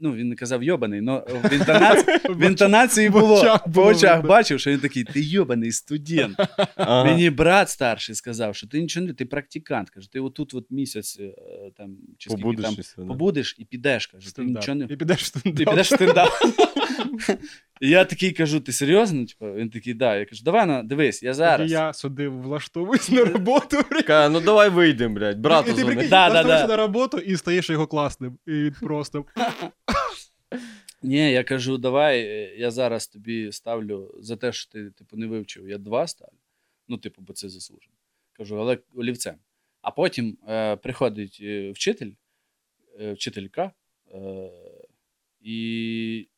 ну, 0.00 0.14
він 0.14 0.28
не 0.28 0.36
казав 0.36 0.62
йобаний, 0.62 1.02
але 1.08 1.20
в 1.48 1.52
інтонації, 1.52 2.18
в 2.28 2.46
інтонації 2.46 3.10
було, 3.10 3.40
очах 3.40 3.64
по 3.64 3.70
було 3.70 3.86
очах 3.86 4.16
видно. 4.16 4.28
бачив, 4.28 4.60
що 4.60 4.70
він 4.70 4.80
такий, 4.80 5.04
ти 5.04 5.20
йобаний 5.20 5.72
студент. 5.72 6.36
Ага. 6.76 7.04
Мені 7.04 7.30
брат 7.30 7.70
старший 7.70 8.14
сказав, 8.14 8.56
що 8.56 8.66
ти 8.68 8.80
нічого 8.80 9.06
не, 9.06 9.12
ти 9.12 9.24
практикант. 9.26 9.90
Каже, 9.90 10.12
ти 10.12 10.20
отут 10.20 10.54
от 10.54 10.70
місяць 10.70 11.18
е, 11.20 11.32
там, 11.76 11.96
чи 12.18 12.30
скільки 12.30 12.42
Побудеш 12.42 12.64
там, 12.64 12.74
і 12.78 12.80
все, 12.80 12.94
да. 12.98 13.06
побудеш 13.06 13.56
і 13.58 13.64
підеш. 13.64 14.06
Каже, 14.06 14.24
ти 14.26 14.30
Стендап. 14.30 14.62
нічого 14.62 14.78
не, 14.78 14.84
І 14.84 14.96
підеш 14.96 15.22
в 15.22 15.24
стендап. 15.24 15.56
ти 15.56 15.64
підеш 15.64 15.92
в 15.92 15.94
стендап. 15.94 16.28
І 17.84 17.88
я 17.88 18.04
такий 18.04 18.32
кажу: 18.32 18.60
ти 18.60 18.72
серйозно? 18.72 19.26
Типу, 19.26 19.54
він 19.54 19.70
такий, 19.70 19.94
да. 19.94 20.16
Я 20.16 20.24
кажу, 20.24 20.44
давай 20.44 20.66
на, 20.66 20.82
дивись, 20.82 21.22
я 21.22 21.34
зараз. 21.34 21.60
Тоді 21.60 21.72
я 21.72 21.92
сюди 21.92 22.28
влаштовуюсь 22.28 23.10
на 23.10 23.24
роботу. 23.24 23.76
Каже, 24.06 24.28
ну 24.28 24.40
давай 24.40 24.68
вийдемо, 24.68 25.14
блядь, 25.14 25.36
І 25.36 25.40
брату 25.40 25.66
ти 25.66 25.72
дзвони. 25.72 25.86
прикинь, 25.86 26.10
Да, 26.10 26.28
да, 26.28 26.32
влаштовуєшся 26.32 26.66
да. 26.66 26.76
на 26.76 26.76
роботу 26.76 27.18
і 27.18 27.36
стаєш 27.36 27.70
його 27.70 27.86
класним. 27.86 28.38
І 28.46 28.50
він 28.50 28.74
просто. 28.80 29.24
Ні, 31.02 31.32
я 31.32 31.44
кажу, 31.44 31.78
давай, 31.78 32.20
е, 32.20 32.56
я 32.56 32.70
зараз 32.70 33.06
тобі 33.06 33.52
ставлю 33.52 34.14
за 34.20 34.36
те, 34.36 34.52
що 34.52 34.72
ти 34.72 34.90
типу, 34.90 35.16
не 35.16 35.26
вивчив, 35.26 35.68
я 35.68 35.78
два 35.78 36.06
ставлю. 36.06 36.38
Ну, 36.88 36.96
типу, 36.96 37.22
бо 37.22 37.32
це 37.32 37.48
заслужено. 37.48 37.96
Кажу, 38.32 38.60
але 38.60 38.78
олівцем. 38.94 39.34
А 39.82 39.90
потім 39.90 40.38
е, 40.48 40.76
приходить 40.76 41.38
е, 41.42 41.70
вчитель, 41.70 42.10
е, 43.00 43.12
вчителька, 43.12 43.72
е, 44.14 44.50
і 45.40 46.28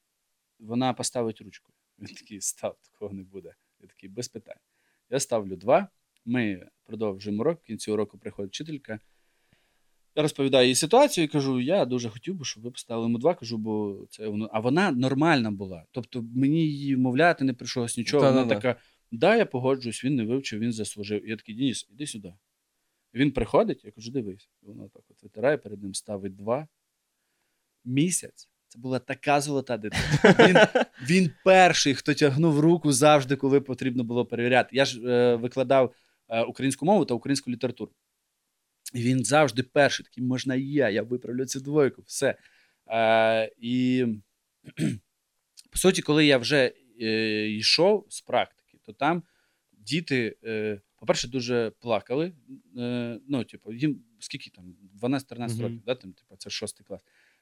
вона 0.59 0.93
поставить 0.93 1.41
ручку. 1.41 1.73
Він 1.99 2.15
такий, 2.15 2.41
став, 2.41 2.77
такого 2.93 3.15
не 3.15 3.23
буде. 3.23 3.55
Я 3.81 3.89
такий, 3.89 4.09
без 4.09 4.29
питань. 4.29 4.59
Я 5.11 5.21
ставлю 5.21 5.57
два. 5.57 5.89
Ми 6.25 6.69
продовжуємо 6.85 7.41
урок. 7.41 7.61
В 7.61 7.67
кінці 7.67 7.91
уроку 7.91 8.19
приходить 8.19 8.53
вчителька. 8.53 9.01
Я 10.17 10.23
розповідаю 10.23 10.69
їй 10.69 10.75
ситуацію 10.75 11.25
і 11.25 11.29
кажу: 11.29 11.61
я 11.61 11.85
дуже 11.85 12.09
хотів 12.09 12.35
би, 12.35 12.45
щоб 12.45 12.63
ви 12.63 12.71
поставили 12.71 13.07
йому 13.07 13.19
два. 13.19 13.35
Кажу, 13.35 13.59
бо 13.59 14.07
це 14.11 14.29
воно. 14.29 14.51
А 14.53 14.61
вона 14.61 14.91
нормальна 14.91 15.51
була. 15.51 15.85
Тобто 15.91 16.23
мені 16.35 16.67
її 16.67 16.97
вмовляти 16.97 17.45
не 17.45 17.53
прийшлось 17.53 17.97
нічого. 17.97 18.25
Вона 18.25 18.37
Та-да-да. 18.37 18.55
така: 18.55 18.81
да, 19.13 19.37
я 19.37 19.47
погоджуюсь, 19.47 20.05
він 20.05 20.15
не 20.15 20.25
вивчив, 20.25 20.61
він 20.61 20.73
заслужив. 20.73 21.27
І 21.27 21.31
я 21.31 21.37
такий, 21.37 21.55
Дініс, 21.55 21.89
іди 21.91 22.07
сюди. 22.07 22.35
Він 23.15 23.33
приходить, 23.33 23.85
я 23.85 23.91
кажу, 23.91 24.11
дивись. 24.11 24.51
І 24.63 24.67
вона 24.67 24.89
так 24.89 25.03
от 25.09 25.23
витирає 25.23 25.59
перед 25.59 25.83
ним, 25.83 25.95
ставить 25.95 26.37
два. 26.37 26.69
Місяць. 27.85 28.51
Це 28.77 28.81
була 28.81 28.99
така 28.99 29.41
золота 29.41 29.77
дитина. 29.77 30.09
Він, 30.39 30.57
він 31.09 31.31
перший, 31.45 31.95
хто 31.95 32.15
тягнув 32.15 32.61
руку 32.61 32.93
завжди, 32.93 33.37
коли 33.37 33.61
потрібно 33.61 34.05
було 34.05 34.27
перевіряти. 34.27 34.77
Я 34.77 34.85
ж 34.85 35.01
е, 35.01 35.37
викладав 35.37 35.95
е, 36.29 36.43
українську 36.43 36.87
мову 36.87 37.05
та 37.05 37.15
українську 37.15 37.51
літературу. 37.51 37.93
І 38.95 39.03
він 39.03 39.25
завжди 39.25 39.63
перший, 39.63 40.05
такий, 40.05 40.25
можна 40.25 40.55
і 40.55 40.63
я, 40.63 40.91
я 40.91 41.03
виправлю 41.03 41.45
цю 41.45 41.61
двойку, 41.61 42.03
все. 42.07 42.35
Е, 42.89 43.53
і 43.59 44.07
по 45.71 45.79
суті, 45.79 46.03
коли 46.03 46.27
я 46.27 46.39
вже 46.39 46.73
е, 47.01 47.49
йшов 47.51 48.07
з 48.09 48.21
практики, 48.21 48.79
то 48.83 48.93
там 48.93 49.23
діти, 49.73 50.37
е, 50.45 50.81
по-перше, 50.97 51.29
дуже 51.29 51.73
плакали. 51.81 52.33
Е, 52.79 53.21
ну, 53.29 53.45
типу, 53.45 53.73
їм 53.73 54.03
скільки 54.19 54.51
там, 54.51 54.77
12-13 55.03 55.49
Мгм. 55.49 55.63
років, 55.63 55.83
да, 55.87 55.95
там, 55.95 56.13
типу, 56.13 56.37
це 56.37 56.51
шостий 56.51 56.87
клас. 56.87 57.01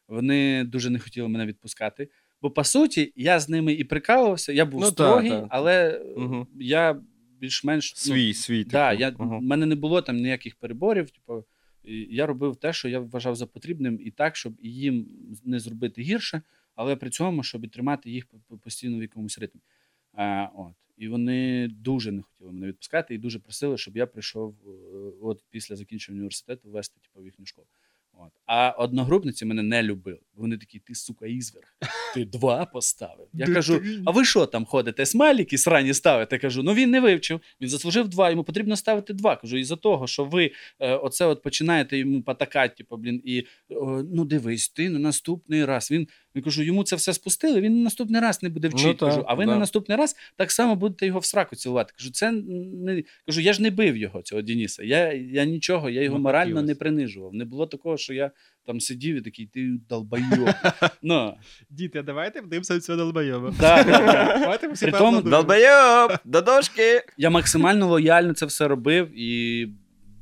Вони 0.09 0.65
дуже 0.65 0.91
не 0.91 0.99
хотіли 0.99 1.29
мене 1.29 1.47
відпускати. 1.47 2.09
Бо 2.43 2.51
по 2.51 2.65
суті, 2.65 3.13
я 3.17 3.41
з 3.41 3.49
ними 3.49 3.73
і 3.73 3.85
прикалувався, 3.85 4.53
я 4.53 4.65
був 4.65 4.81
Ну, 4.81 4.87
строгий, 4.87 5.31
та. 5.31 5.47
але 5.51 6.03
Мгм. 6.17 6.47
я 6.61 7.01
більш-менш 7.41 7.93
ну, 7.95 7.99
Свій, 8.15 8.35
свій. 8.35 8.65
Да, 8.65 8.91
типу. 8.91 9.01
я, 9.01 9.11
в 9.39 9.43
мене 9.43 9.67
не 9.67 9.75
було 9.75 10.03
там 10.03 10.17
ніяких 10.17 10.57
переборів. 10.57 11.11
Типу, 11.11 11.45
я 12.11 12.27
робив 12.27 12.57
те, 12.57 12.73
що 12.73 12.89
я 12.89 13.01
вважав 13.01 13.37
за 13.37 13.47
потрібним, 13.47 13.99
і 14.03 14.11
так, 14.11 14.37
щоб 14.37 14.55
їм 14.63 15.07
не 15.45 15.59
зробити 15.61 16.03
гірше, 16.03 16.43
але 16.75 16.97
при 16.97 17.11
цьому, 17.11 17.43
щоб 17.43 17.71
тримати 17.71 18.11
їх 18.11 18.27
по- 18.27 18.39
по- 18.49 18.59
постійно 18.59 18.99
в 18.99 19.03
якомусь 19.03 19.39
ритмі. 19.39 19.61
А, 20.13 20.49
от. 20.57 20.73
І 20.97 21.09
вони 21.09 21.69
дуже 21.69 22.13
не 22.13 22.23
хотіли 22.23 22.53
мене 22.53 22.67
відпускати 22.67 23.15
і 23.15 23.19
дуже 23.19 23.39
просили, 23.39 23.79
щоб 23.79 23.97
я 23.97 24.07
прийшов 24.07 24.55
е, 24.67 24.71
от 25.23 25.45
після 25.51 25.77
закінчення 25.77 26.17
університету 26.17 26.71
вести 26.71 27.01
типу, 27.01 27.23
в 27.23 27.25
їхню 27.25 27.47
школу. 27.47 27.67
От. 28.19 28.33
А 28.47 28.71
одногрупниці 28.71 29.45
мене 29.45 29.63
не 29.63 29.83
любили. 29.83 30.21
Вони 30.35 30.59
такі, 30.59 30.79
ти 30.79 30.95
сука, 30.95 31.27
ізверг, 31.27 31.77
ти 32.15 32.25
два 32.25 32.65
поставив. 32.65 33.27
Я 33.33 33.47
кажу, 33.47 33.83
а 34.05 34.11
ви 34.11 34.25
що 34.25 34.47
там 34.47 34.65
ходите? 34.65 35.07
Смайліки 35.07 35.59
срані 35.59 35.95
ставите? 35.95 36.39
Кажу, 36.39 36.63
ну 36.63 36.75
він 36.75 36.91
не 36.91 37.01
вивчив, 37.01 37.41
він 37.61 37.69
заслужив 37.69 38.09
два, 38.09 38.31
йому 38.31 38.45
потрібно 38.45 38.77
ставити 38.77 39.13
два. 39.13 39.37
Кажу, 39.37 39.57
із-за 39.57 39.77
того, 39.77 40.07
що 40.07 40.25
ви 40.25 40.51
е, 40.81 40.95
оце 40.95 41.27
от 41.27 41.43
починаєте 41.43 41.99
йому 41.99 42.23
потакати, 42.23 42.75
типу, 42.79 42.97
блін, 42.97 43.23
і 43.25 43.45
о, 43.69 44.03
ну 44.15 44.25
дивись, 44.25 44.69
ти 44.69 44.91
на 44.91 44.99
наступний 44.99 45.65
раз. 45.65 45.91
Він, 45.91 46.09
він 46.35 46.43
кажу, 46.43 46.63
йому 46.63 46.85
це 46.85 46.97
все 46.97 47.13
спустили, 47.13 47.61
він 47.61 47.77
на 47.77 47.83
наступний 47.83 48.21
раз 48.21 48.43
не 48.43 48.49
буде 48.49 48.69
вчити. 48.69 48.87
Ну, 48.89 48.95
так, 48.95 49.09
кажу, 49.09 49.25
а 49.29 49.35
ви 49.35 49.45
да. 49.45 49.51
на 49.51 49.59
наступний 49.59 49.99
раз 49.99 50.17
так 50.37 50.53
само 50.53 50.77
будете 50.77 51.07
його 51.07 51.19
в 51.19 51.25
сраку 51.25 51.57
цілувати. 51.57 51.93
Кажу, 51.97 52.11
це 52.11 52.33
не 52.33 53.03
кажу, 53.27 53.41
я 53.41 53.53
ж 53.53 53.63
не 53.63 53.71
бив 53.71 53.97
його, 53.97 54.23
цього 54.23 54.43
Дініса. 54.43 54.83
Я, 54.83 55.13
я 55.13 55.45
нічого, 55.45 55.91
я 55.91 56.03
його 56.03 56.17
Ну, 56.17 56.23
морально 56.23 56.63
не 56.63 56.75
принижував. 56.75 57.35
Не 57.35 57.45
було 57.45 57.67
такого, 57.67 57.97
що 57.97 58.15
я 58.15 58.31
там 58.67 58.81
сидів 58.81 59.17
і 59.17 59.21
такий, 59.21 59.47
ти 59.47 59.79
долбайо. 59.89 60.55
ну, 61.03 61.35
Діти, 61.71 62.03
давайте 62.05 62.41
вдимся 62.41 62.81
цього 62.81 62.99
долбойоба. 62.99 63.53
Долбойоб! 65.31 66.13
До 66.25 66.41
дошки! 66.41 67.03
Я 67.17 67.31
максимально 67.31 67.89
лояльно 67.89 68.35
це 68.35 68.47
все 68.47 68.69
робив, 68.69 69.09
і 69.15 69.69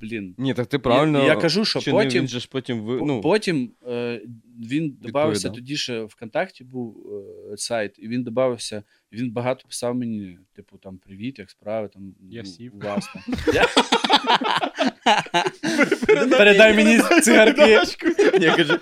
блін. 0.02 0.34
Ні, 0.38 0.54
так 0.54 0.66
ти 0.66 0.78
правильно. 0.78 1.18
я, 1.18 1.24
я 1.24 1.36
кажу, 1.36 1.64
що 1.64 1.80
чинив, 1.80 2.00
потім, 2.00 2.20
Він 2.20 2.28
же 2.28 2.40
ж 2.40 2.48
потім 2.50 2.80
ви... 2.80 3.00
ну, 3.06 3.20
потім 3.20 3.72
е, 3.88 4.22
він 4.70 4.96
додався 5.00 5.50
тоді 5.50 5.76
ще 5.76 6.02
ВКонтакті 6.02 6.64
був 6.64 7.06
е, 7.52 7.56
сайт, 7.56 7.94
і 7.98 8.08
він 8.08 8.22
додався, 8.22 8.82
він 9.12 9.30
багато 9.30 9.64
писав 9.68 9.94
мені, 9.94 10.38
типу, 10.52 10.78
там 10.78 10.98
привіт, 10.98 11.38
як 11.38 11.50
справи, 11.50 11.88
там 11.88 12.14
Я 12.30 12.42
ну, 12.42 12.50
сів. 12.50 12.72
Я- 13.54 13.68
Передай 16.38 16.76
мені 16.76 16.98
цигарки. 17.22 17.80
Я 18.40 18.56
кажу, 18.56 18.78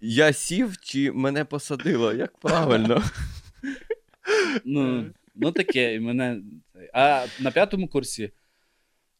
я 0.00 0.32
сів 0.32 0.76
чи 0.82 1.12
мене 1.12 1.44
посадило? 1.44 2.12
Як 2.12 2.38
правильно? 2.38 3.02
Ну, 4.64 5.06
ну 5.34 5.52
таке, 5.52 5.94
і 5.94 6.00
мене. 6.00 6.40
А 6.92 7.26
на 7.40 7.50
п'ятому 7.50 7.88
курсі 7.88 8.30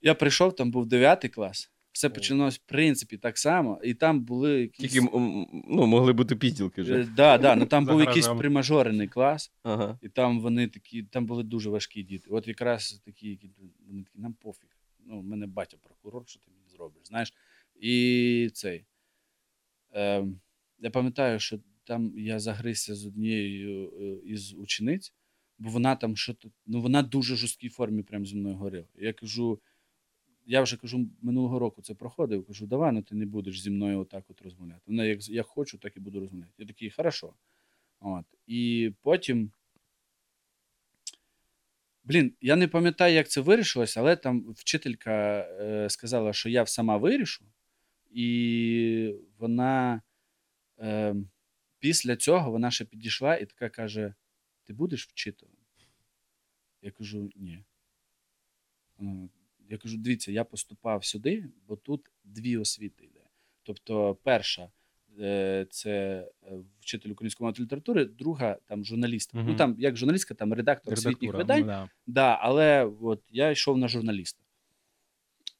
я 0.04 0.14
прийшов, 0.14 0.56
там 0.56 0.70
був 0.70 0.86
дев'ятий 0.86 1.30
клас. 1.30 1.70
Все 1.92 2.10
починалось, 2.10 2.58
в 2.58 2.62
принципі, 2.66 3.16
так 3.16 3.38
само, 3.38 3.80
і 3.84 3.94
там 3.94 4.20
були 4.20 4.60
якісь. 4.60 4.92
Тільки 4.92 5.08
ну, 5.12 5.86
могли 5.86 6.12
бути 6.12 6.36
пізділки 6.36 6.80
Е, 6.80 6.84
вже. 6.84 7.04
Да, 7.04 7.38
да, 7.38 7.56
ну 7.56 7.66
там 7.66 7.86
був 7.86 8.00
якийсь 8.00 8.28
примажорений 8.28 9.08
клас, 9.08 9.52
Ага. 9.62 9.98
і 10.02 10.08
там 10.08 10.40
вони 10.40 10.68
такі, 10.68 11.02
там 11.02 11.26
були 11.26 11.42
дуже 11.42 11.70
важкі 11.70 12.02
діти. 12.02 12.30
От 12.30 12.48
якраз 12.48 13.02
такі, 13.04 13.28
які 13.28 13.50
вони 13.86 14.02
такі, 14.02 14.18
нам 14.18 14.32
пофіг. 14.32 14.68
Ну, 15.06 15.20
в 15.20 15.24
мене 15.24 15.46
батя 15.46 15.76
прокурор, 15.82 16.22
що 16.26 16.40
ти 16.40 16.50
мені 16.50 16.68
зробиш, 16.68 17.02
знаєш. 17.04 17.34
І 17.80 18.50
цей. 18.52 18.84
Е, 19.94 20.26
я 20.78 20.90
пам'ятаю, 20.90 21.40
що 21.40 21.58
там 21.84 22.18
я 22.18 22.40
загрився 22.40 22.94
з 22.94 23.06
однією 23.06 23.92
е, 24.00 24.28
із 24.28 24.54
учениць, 24.54 25.12
бо 25.58 25.70
вона 25.70 25.96
там 25.96 26.16
що 26.16 26.34
то, 26.34 26.50
ну 26.66 26.80
вона 26.80 27.00
в 27.00 27.10
дуже 27.10 27.36
жорсткій 27.36 27.68
формі 27.68 28.02
прямо 28.02 28.24
зі 28.24 28.36
мною 28.36 28.54
говорила. 28.54 28.86
Я 28.94 29.12
кажу, 29.12 29.60
я 30.46 30.62
вже 30.62 30.76
кажу, 30.76 31.06
минулого 31.22 31.58
року 31.58 31.82
це 31.82 31.94
проходив. 31.94 32.46
Кажу, 32.46 32.66
давай, 32.66 32.92
ну 32.92 33.02
ти 33.02 33.14
не 33.14 33.26
будеш 33.26 33.60
зі 33.60 33.70
мною 33.70 34.00
отак 34.00 34.24
от 34.28 34.42
розмовляти. 34.42 34.82
Вона 34.86 35.04
як 35.04 35.28
я 35.28 35.42
хочу, 35.42 35.78
так 35.78 35.96
і 35.96 36.00
буду 36.00 36.20
розмовляти. 36.20 36.52
Я 36.58 36.66
такий, 36.66 36.90
хорошо. 36.90 37.34
От. 38.00 38.24
І 38.46 38.92
потім. 39.02 39.50
Блін, 42.04 42.32
я 42.40 42.56
не 42.56 42.68
пам'ятаю, 42.68 43.14
як 43.14 43.28
це 43.28 43.40
вирішилось, 43.40 43.96
але 43.96 44.16
там 44.16 44.52
вчителька 44.52 45.40
е, 45.40 45.90
сказала, 45.90 46.32
що 46.32 46.48
я 46.48 46.66
сама 46.66 46.96
вирішу, 46.96 47.44
і 48.10 49.14
вона 49.38 50.02
е, 50.78 51.14
після 51.78 52.16
цього 52.16 52.50
вона 52.50 52.70
ще 52.70 52.84
підійшла 52.84 53.36
і 53.36 53.46
така 53.46 53.68
каже: 53.68 54.14
Ти 54.64 54.72
будеш 54.72 55.06
вчителем? 55.06 55.54
Я 56.82 56.90
кажу, 56.90 57.30
ні. 57.36 57.64
Вона- 58.98 59.28
Я 59.68 59.78
кажу, 59.78 59.98
дивіться, 59.98 60.32
я 60.32 60.44
поступав 60.44 61.04
сюди, 61.04 61.44
бо 61.68 61.76
тут 61.76 62.10
дві 62.24 62.56
освіти 62.56 63.04
йде. 63.04 63.20
Тобто, 63.62 64.14
перша 64.22 64.70
е, 65.20 65.66
це 65.70 66.26
е, 66.42 66.52
вчитель 66.80 67.10
української 67.10 67.44
мови 67.44 67.56
та 67.56 67.62
літератури, 67.62 68.04
друга 68.04 68.58
там 68.66 68.84
журналістика. 68.84 69.44
Ну 69.44 69.56
там 69.56 69.76
як 69.78 69.96
журналістка, 69.96 70.34
там 70.34 70.52
редактор 70.52 70.92
освітніх 70.92 71.34
видань. 71.34 71.60
ну, 71.60 71.66
да. 71.66 71.88
Да, 72.06 72.38
але 72.40 72.84
от 73.00 73.22
я 73.30 73.50
йшов 73.50 73.78
на 73.78 73.88
журналіста. 73.88 74.40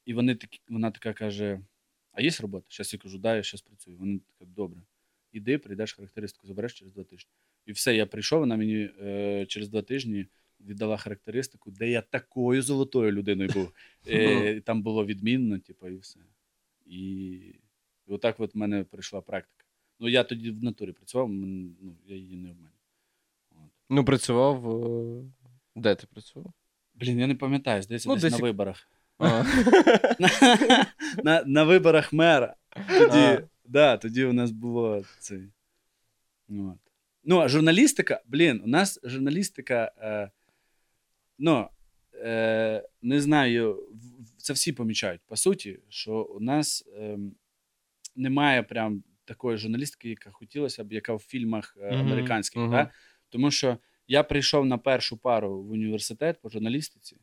І 0.05 0.14
вони 0.14 0.34
такі, 0.34 0.61
вона 0.68 0.90
така 0.90 1.12
каже: 1.12 1.61
А 2.12 2.22
є 2.22 2.30
робота? 2.40 2.66
Зараз 2.70 2.92
я 2.92 2.98
кажу, 2.98 3.18
да, 3.18 3.36
я 3.36 3.42
зараз 3.42 3.61
працюю. 3.61 3.96
Вона 3.96 4.18
така, 4.18 4.50
добре. 4.50 4.80
Іди, 5.32 5.59
прийдеш 5.59 5.92
характеристику, 5.92 6.46
забереш 6.46 6.74
через 6.74 6.92
два 6.92 7.05
тижні. 7.05 7.30
І 7.66 7.72
все, 7.72 7.96
я 7.96 8.07
прийшов, 8.07 8.40
вона 8.40 8.57
мені 8.57 8.90
е, 9.02 9.46
через 9.48 9.68
два 9.68 9.82
тижні 9.82 10.26
віддала 10.65 10.97
характеристику, 10.97 11.71
де 11.71 11.91
я 11.91 12.01
такою 12.01 12.62
золотою 12.62 13.12
людиною 13.12 13.51
був. 13.55 13.73
Е, 14.07 14.61
там 14.61 14.83
було 14.83 15.07
відмінно, 15.07 15.59
типу, 15.59 15.89
і 15.89 15.97
все. 15.97 16.21
І, 16.87 17.01
і 18.07 18.12
отак 18.12 18.41
от 18.41 18.55
в 18.55 18.59
мене 18.59 18.85
прийшла 18.85 19.21
практика. 19.21 19.65
Ну, 20.01 20.09
я 20.09 20.25
тоді 20.25 20.51
в 20.51 20.65
натурі 20.65 20.93
працював, 20.93 21.29
ну, 21.33 21.71
я 22.07 22.17
її 22.17 22.37
не. 22.37 22.49
От. 23.51 23.71
Ну, 23.91 24.05
працював. 24.05 24.85
е, 24.87 25.25
Де 25.77 25.95
ти 25.95 26.07
працював? 26.07 26.53
Блін, 26.95 27.19
я 27.19 27.27
не 27.27 27.35
пам'ятаю, 27.35 27.83
здається, 27.83 28.09
Ну, 28.09 28.15
десь, 28.15 28.23
десь 28.23 28.33
на 28.33 28.39
виборах. 28.39 28.89
На, 29.19 29.47
на, 31.25 31.43
на 31.47 31.65
виборах 31.65 32.12
мера. 32.12 32.57
Тоді, 32.99 33.45
да, 33.65 33.97
тоді 33.97 34.25
у 34.25 34.33
нас 34.33 34.51
було 34.51 35.05
цей. 35.21 35.49
От. 36.49 36.79
Ну, 37.25 37.39
а 37.39 37.49
журналістика, 37.49 38.23
блін, 38.27 38.61
у 38.65 38.67
нас 38.67 39.01
журналістика. 39.05 39.93
Е, 39.99 40.31
ну, 41.39 41.68
е, 42.14 42.89
не 43.03 43.20
знаю, 43.20 43.89
це 44.37 44.53
всі 44.53 44.72
помічають, 44.72 45.20
по 45.26 45.37
суті, 45.37 45.78
що 45.89 46.22
у 46.22 46.41
нас 46.41 46.85
е, 46.99 47.18
немає 48.16 48.62
прям 48.62 49.03
такої 49.24 49.59
журналістики, 49.59 50.09
яка 50.09 50.30
хотілося 50.30 50.85
б, 50.85 50.93
яка 50.93 51.14
в 51.14 51.18
фільмах 51.18 51.76
е, 51.80 51.97
американських. 51.97 52.62
мгм. 52.62 52.70
Да? 52.70 52.91
Тому 53.28 53.51
що 53.51 53.78
я 54.09 54.22
прийшов 54.22 54.66
на 54.66 54.78
першу 54.78 55.16
пару 55.16 55.62
в 55.62 55.70
університет 55.70 56.41
по 56.41 56.49
журналістиці. 56.49 57.16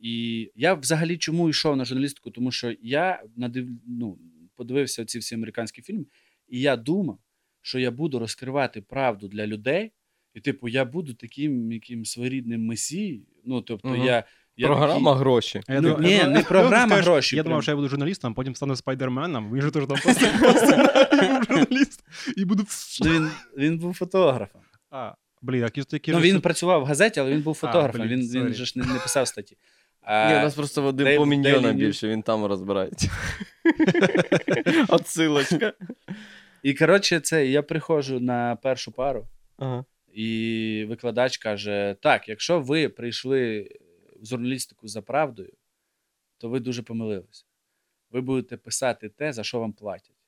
І 0.00 0.50
я 0.54 0.74
взагалі 0.74 1.18
чому 1.18 1.48
йшов 1.48 1.76
на 1.76 1.84
журналістику? 1.84 2.30
Тому 2.30 2.52
що 2.52 2.74
я 2.82 3.22
надив... 3.36 3.68
ну, 3.86 4.18
подивився 4.56 5.04
ці 5.04 5.18
всі 5.18 5.34
американські 5.34 5.82
фільми, 5.82 6.04
і 6.48 6.60
я 6.60 6.76
думав, 6.76 7.18
що 7.62 7.78
я 7.78 7.90
буду 7.90 8.18
розкривати 8.18 8.82
правду 8.82 9.28
для 9.28 9.46
людей, 9.46 9.92
і, 10.34 10.40
типу, 10.40 10.68
я 10.68 10.84
буду 10.84 11.14
таким 11.14 11.72
яким 11.72 12.04
своєрідним 12.04 12.66
месією. 12.66 13.20
Ну, 13.44 13.60
тобто, 13.60 13.88
Мгм. 13.88 14.04
я, 14.04 14.24
я 14.56 14.66
Програма 14.66 15.10
такий- 15.12 15.20
гроші. 15.20 15.60
А 15.66 15.72
я 15.74 15.80
Ну, 15.80 15.88
думав- 15.88 16.02
ні, 16.02 16.12
я 16.12 16.28
не 16.28 16.42
програма 16.42 16.86
скажеш, 16.86 17.04
гроші, 17.06 17.36
Я 17.36 17.42
прям. 17.42 17.50
думав, 17.50 17.62
що 17.62 17.72
я 17.72 17.76
буду 17.76 17.88
журналістом, 17.88 18.34
потім 18.34 18.54
стану 18.54 18.76
спайдерменом. 18.76 19.52
Він 19.54 19.62
же 19.62 19.70
теж 19.70 19.84
там 19.86 19.96
журналіст. 21.48 22.04
І 22.36 22.44
буду. 22.44 22.64
Ну, 23.04 23.10
він, 23.12 23.30
він 23.58 23.78
був 23.78 23.94
фотографом. 23.94 24.60
А, 24.90 25.12
блін, 25.42 25.60
які 25.60 25.82
такі 25.84 26.12
Ну, 26.12 26.20
він 26.20 26.40
працював 26.40 26.82
в 26.82 26.84
газеті, 26.84 27.20
але 27.20 27.30
він 27.30 27.42
був 27.42 27.58
А, 27.62 27.66
фотографом. 27.66 28.00
блін, 28.08 28.20
він, 28.20 28.44
він 28.46 28.54
же 28.54 28.64
ж 28.64 28.72
не, 28.78 28.84
не 28.86 28.98
писав 28.98 29.28
статті. 29.28 29.56
Ні, 30.02 30.06
А, 30.06 30.28
у 30.40 30.42
нас 30.42 30.54
просто 30.54 30.82
Вадим 30.82 31.16
по 31.16 31.26
міньйона 31.26 31.72
більше, 31.72 32.08
він 32.08 32.22
там 32.22 32.44
розбирається. 32.44 33.10
Отсилочка. 34.88 35.72
І 36.62 36.74
коротше, 36.74 37.20
це 37.20 37.46
я 37.46 37.62
приходжу 37.62 38.20
на 38.20 38.56
першу 38.56 38.92
пару. 38.92 39.26
Ага. 39.58 39.84
І 40.12 40.86
викладач 40.88 41.38
каже: 41.38 41.96
так, 42.00 42.28
якщо 42.28 42.60
ви 42.60 42.88
прийшли 42.88 43.70
в 44.20 44.26
журналістику 44.26 44.88
за 44.88 45.02
правдою, 45.02 45.52
то 46.38 46.48
ви 46.48 46.60
дуже 46.60 46.82
помилилися. 46.82 47.44
Ви 48.10 48.20
будете 48.20 48.56
писати 48.56 49.08
те, 49.08 49.32
за 49.32 49.44
що 49.44 49.60
вам 49.60 49.72
платять. 49.72 50.19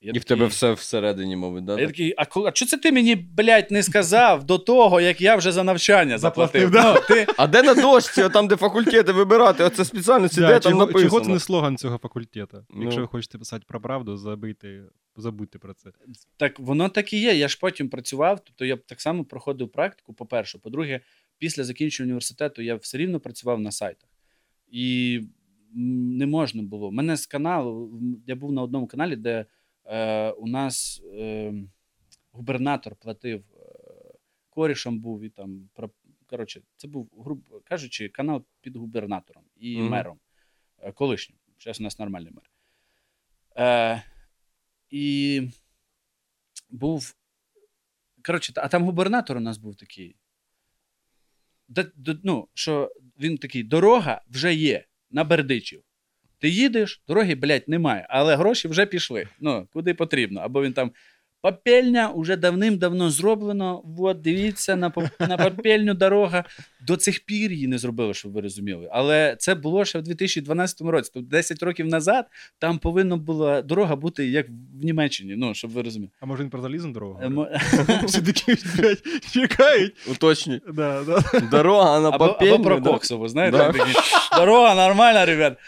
Я 0.00 0.08
І 0.14 0.18
в 0.18 0.24
такий- 0.24 0.36
тебе 0.36 0.46
все 0.46 0.72
всередині, 0.72 1.36
мовить, 1.36 1.64
да? 1.64 1.74
А 1.76 1.80
я 1.80 1.86
такий, 1.86 2.14
а, 2.16 2.24
коли- 2.26 2.48
а 2.48 2.54
що 2.54 2.66
це 2.66 2.76
ти 2.78 2.92
мені, 2.92 3.14
блядь, 3.16 3.70
не 3.70 3.82
сказав 3.82 4.44
до 4.44 4.58
того, 4.58 5.00
як 5.00 5.20
я 5.20 5.36
вже 5.36 5.52
за 5.52 5.64
навчання 5.64 6.18
заплатив? 6.18 6.70
Заплатив, 6.72 7.04
Ну, 7.10 7.14
ти... 7.16 7.32
А 7.36 7.46
де 7.46 7.62
на 7.62 7.74
дошці, 7.74 8.22
О, 8.22 8.28
там, 8.28 8.48
де 8.48 8.56
факультети 8.56 9.12
вибирати, 9.12 9.64
оце 9.64 9.84
спеціальності, 9.84 10.40
Да, 10.40 10.46
де 10.48 10.58
там 10.60 10.72
чого, 10.72 10.86
написано? 10.86 11.10
чого 11.10 11.20
це 11.24 11.30
не 11.30 11.38
слоган 11.40 11.76
цього 11.76 11.98
факультету? 11.98 12.64
Ну. 12.70 12.82
Якщо 12.82 13.00
ви 13.00 13.06
хочете 13.06 13.38
писати 13.38 13.64
про 13.68 13.80
правду, 13.80 14.16
забийте, 14.16 14.82
забудьте 15.16 15.58
про 15.58 15.74
це. 15.74 15.90
Так 16.36 16.58
воно 16.60 16.88
так 16.88 17.12
і 17.12 17.20
є. 17.20 17.34
Я 17.34 17.48
ж 17.48 17.58
потім 17.60 17.88
працював, 17.88 18.40
тобто 18.44 18.64
я 18.64 18.76
б 18.76 18.80
так 18.86 19.00
само 19.00 19.24
проходив 19.24 19.68
практику, 19.68 20.12
по-перше. 20.14 20.58
По-друге, 20.58 21.00
після 21.38 21.64
закінчення 21.64 22.04
університету 22.06 22.62
я 22.62 22.74
все 22.74 22.98
рівно 22.98 23.20
працював 23.20 23.60
на 23.60 23.70
сайтах. 23.72 24.08
І 24.70 25.16
м, 25.76 26.16
не 26.16 26.26
можна 26.26 26.62
було. 26.62 26.92
Мене 26.92 27.16
з 27.16 27.26
каналу, 27.26 27.90
м, 28.02 28.16
я 28.26 28.34
був 28.34 28.52
на 28.52 28.62
одному 28.62 28.86
каналі, 28.86 29.16
де 29.16 29.44
е, 29.86 30.30
у 30.30 30.46
нас 30.46 31.02
е, 31.14 31.54
губернатор 32.32 32.96
платив 32.96 33.44
е, 33.56 33.62
корішем 34.50 34.98
був 34.98 35.22
і 35.22 35.28
там. 35.30 35.68
про- 35.74 35.90
Коротше, 36.26 36.62
це 36.76 36.88
був, 36.88 37.10
грубо 37.18 37.60
кажучи, 37.64 38.08
канал 38.08 38.44
під 38.60 38.76
губернатором 38.76 39.44
і 39.56 39.78
Мгм. 39.78 39.88
мером 39.90 40.18
е, 40.78 40.92
колишнім. 40.92 41.38
Зараз 41.60 41.80
у 41.80 41.82
нас 41.84 41.98
нормальний 41.98 42.32
мер. 42.32 42.50
Е, 43.58 44.02
і 44.90 45.42
був. 46.70 47.14
Коротше, 48.24 48.52
а 48.56 48.68
там 48.68 48.84
губернатор 48.84 49.36
у 49.36 49.40
нас 49.40 49.58
був 49.58 49.76
такий. 49.76 50.16
Де, 51.68 51.90
де- 51.96 52.18
ну, 52.24 52.48
що 52.54 52.92
він 53.20 53.38
такий: 53.38 53.62
дорога 53.62 54.22
вже 54.28 54.54
є 54.54 54.84
на 55.10 55.24
Бердичів. 55.24 55.82
Ти 56.38 56.48
їдеш, 56.48 57.02
дороги, 57.08 57.34
блядь, 57.34 57.68
немає, 57.68 58.06
але 58.10 58.36
гроші 58.36 58.68
вже 58.68 58.86
пішли. 58.86 59.28
Ну, 59.40 59.68
куди 59.72 59.94
потрібно. 59.94 60.40
Або 60.40 60.62
він 60.62 60.72
там. 60.72 60.90
Попельня 61.42 62.12
вже 62.16 62.36
давним-давно 62.36 63.10
зроблено. 63.10 63.82
От, 63.98 64.20
дивіться, 64.20 64.76
на, 64.76 64.90
поп- 64.90 65.28
на 65.28 65.36
попельню 65.36 65.94
дорога. 65.94 66.44
До 66.86 66.96
цих 66.96 67.24
пір 67.24 67.52
її 67.52 67.66
не 67.66 67.78
зробили, 67.78 68.14
щоб 68.14 68.32
ви 68.32 68.40
розуміли. 68.40 68.88
Але 68.92 69.36
це 69.38 69.54
було 69.54 69.84
ще 69.84 69.98
в 69.98 70.02
2012 70.02 70.80
році. 70.80 71.10
Тобто 71.14 71.28
10 71.30 71.62
років 71.62 71.86
назад 71.86 72.26
там 72.58 72.78
повинна 72.78 73.16
була 73.16 73.62
дорога 73.62 73.96
бути 73.96 74.28
як 74.28 74.46
в 74.48 74.84
Німеччині. 74.84 75.34
Ну, 75.36 75.54
щоб 75.54 75.70
ви 75.70 75.82
розуміли. 75.82 76.10
А 76.20 76.26
може 76.26 76.42
він 76.42 76.50
про 76.50 76.62
залізну 76.62 76.92
дорогу? 76.92 77.20
Е, 77.22 77.60
Всі 78.06 78.22
такі, 78.22 78.56
чекають. 79.32 79.92
Да. 80.72 81.02
Дорога 81.50 82.00
на 82.00 82.08
Або, 82.08 82.24
або 82.24 82.64
про? 82.64 82.82
Коксову, 82.82 83.28
знаєте, 83.28 83.72
дорога 84.36 84.74
нормальна, 84.74 85.26
ребят. 85.26 85.58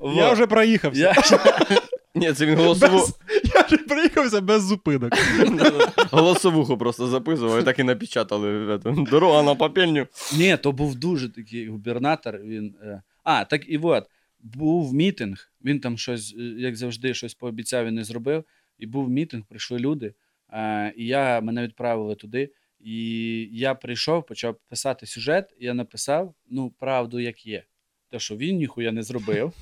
Я 0.00 0.32
вже 0.32 0.46
проїхався. 0.46 1.00
Я... 1.00 1.14
Ні, 2.14 2.32
це 2.32 2.46
він 2.46 2.54
голосову, 2.54 2.98
Без... 2.98 3.18
Я 3.54 3.62
вже 3.62 3.76
проїхався 3.76 4.40
без 4.40 4.62
зупинок. 4.62 5.12
голосовуху 6.10 6.78
просто 6.78 7.06
записував 7.06 7.60
і 7.60 7.64
так 7.64 7.78
і 7.78 7.82
напечатали. 7.82 8.78
Дорога 9.10 9.42
на 9.42 9.54
папельню. 9.54 10.06
Ні, 10.36 10.56
то 10.56 10.72
був 10.72 10.94
дуже 10.94 11.28
такий 11.28 11.68
губернатор. 11.68 12.38
Він, 12.38 12.74
е... 12.82 13.02
А, 13.24 13.44
так 13.44 13.68
і 13.68 13.78
от, 13.78 14.06
був 14.40 14.94
мітинг, 14.94 15.52
він 15.64 15.80
там 15.80 15.98
щось, 15.98 16.34
е, 16.38 16.42
як 16.42 16.76
завжди, 16.76 17.14
щось 17.14 17.34
пообіцяв 17.34 17.86
і 17.86 17.90
не 17.90 18.04
зробив. 18.04 18.44
І 18.78 18.86
був 18.86 19.10
мітинг, 19.10 19.44
прийшли 19.48 19.78
люди. 19.78 20.14
Е... 20.52 20.92
І 20.96 21.06
я, 21.06 21.40
мене 21.40 21.62
відправили 21.62 22.14
туди. 22.14 22.50
І 22.80 23.48
я 23.52 23.74
прийшов, 23.74 24.26
почав 24.26 24.56
писати 24.68 25.06
сюжет, 25.06 25.54
і 25.58 25.64
я 25.64 25.74
написав 25.74 26.34
ну, 26.50 26.70
правду, 26.70 27.20
як 27.20 27.46
є. 27.46 27.64
Те, 28.10 28.18
що 28.18 28.36
він 28.36 28.56
ніхуя 28.56 28.92
не 28.92 29.02
зробив. 29.02 29.52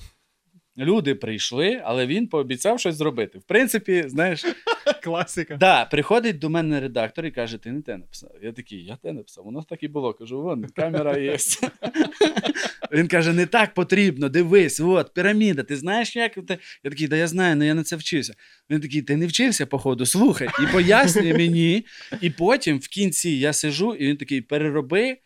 Люди 0.78 1.14
прийшли, 1.14 1.82
але 1.84 2.06
він 2.06 2.26
пообіцяв 2.26 2.80
щось 2.80 2.94
зробити. 2.94 3.38
В 3.38 3.42
принципі, 3.42 4.04
знаєш, 4.06 4.44
Класика. 5.02 5.56
Да, 5.56 5.84
приходить 5.84 6.38
до 6.38 6.50
мене 6.50 6.80
редактор 6.80 7.26
і 7.26 7.30
каже: 7.30 7.58
ти 7.58 7.72
не 7.72 7.82
те 7.82 7.96
написав. 7.96 8.30
Я 8.42 8.52
такий, 8.52 8.84
я 8.84 8.96
те 8.96 9.12
написав. 9.12 9.44
Воно 9.44 9.62
так 9.62 9.82
і 9.82 9.88
було. 9.88 10.12
Кажу, 10.12 10.42
вон, 10.42 10.64
камера 10.64 11.18
є. 11.18 11.36
Він 12.92 13.08
каже: 13.08 13.32
не 13.32 13.46
так 13.46 13.74
потрібно, 13.74 14.28
дивись, 14.28 14.80
от, 14.80 15.14
піраміда, 15.14 15.62
ти 15.62 15.76
знаєш, 15.76 16.16
як 16.16 16.34
ти. 16.34 16.58
Я 16.84 16.90
такий, 16.90 17.08
да 17.08 17.16
я 17.16 17.26
знаю, 17.26 17.56
але 17.56 17.66
я 17.66 17.74
на 17.74 17.82
це 17.84 17.96
вчився. 17.96 18.34
Він 18.70 18.80
такий, 18.80 19.02
ти 19.02 19.16
не 19.16 19.26
вчився, 19.26 19.66
походу, 19.66 20.06
слухай, 20.06 20.48
і 20.62 20.72
пояснює 20.72 21.34
мені. 21.34 21.86
І 22.20 22.30
потім 22.30 22.78
в 22.78 22.88
кінці 22.88 23.30
я 23.30 23.52
сижу, 23.52 23.94
і 23.94 24.06
він 24.06 24.16
такий, 24.16 24.40
перероби. 24.40 25.16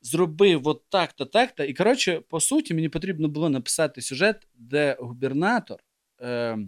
Зробив 0.00 0.68
от 0.68 0.82
так-то, 0.88 1.24
так-то. 1.24 1.64
І 1.64 1.74
коротше, 1.74 2.20
по 2.28 2.40
суті, 2.40 2.74
мені 2.74 2.88
потрібно 2.88 3.28
було 3.28 3.48
написати 3.48 4.02
сюжет, 4.02 4.36
де 4.54 4.96
губернатор, 5.00 5.78
е, 6.20 6.58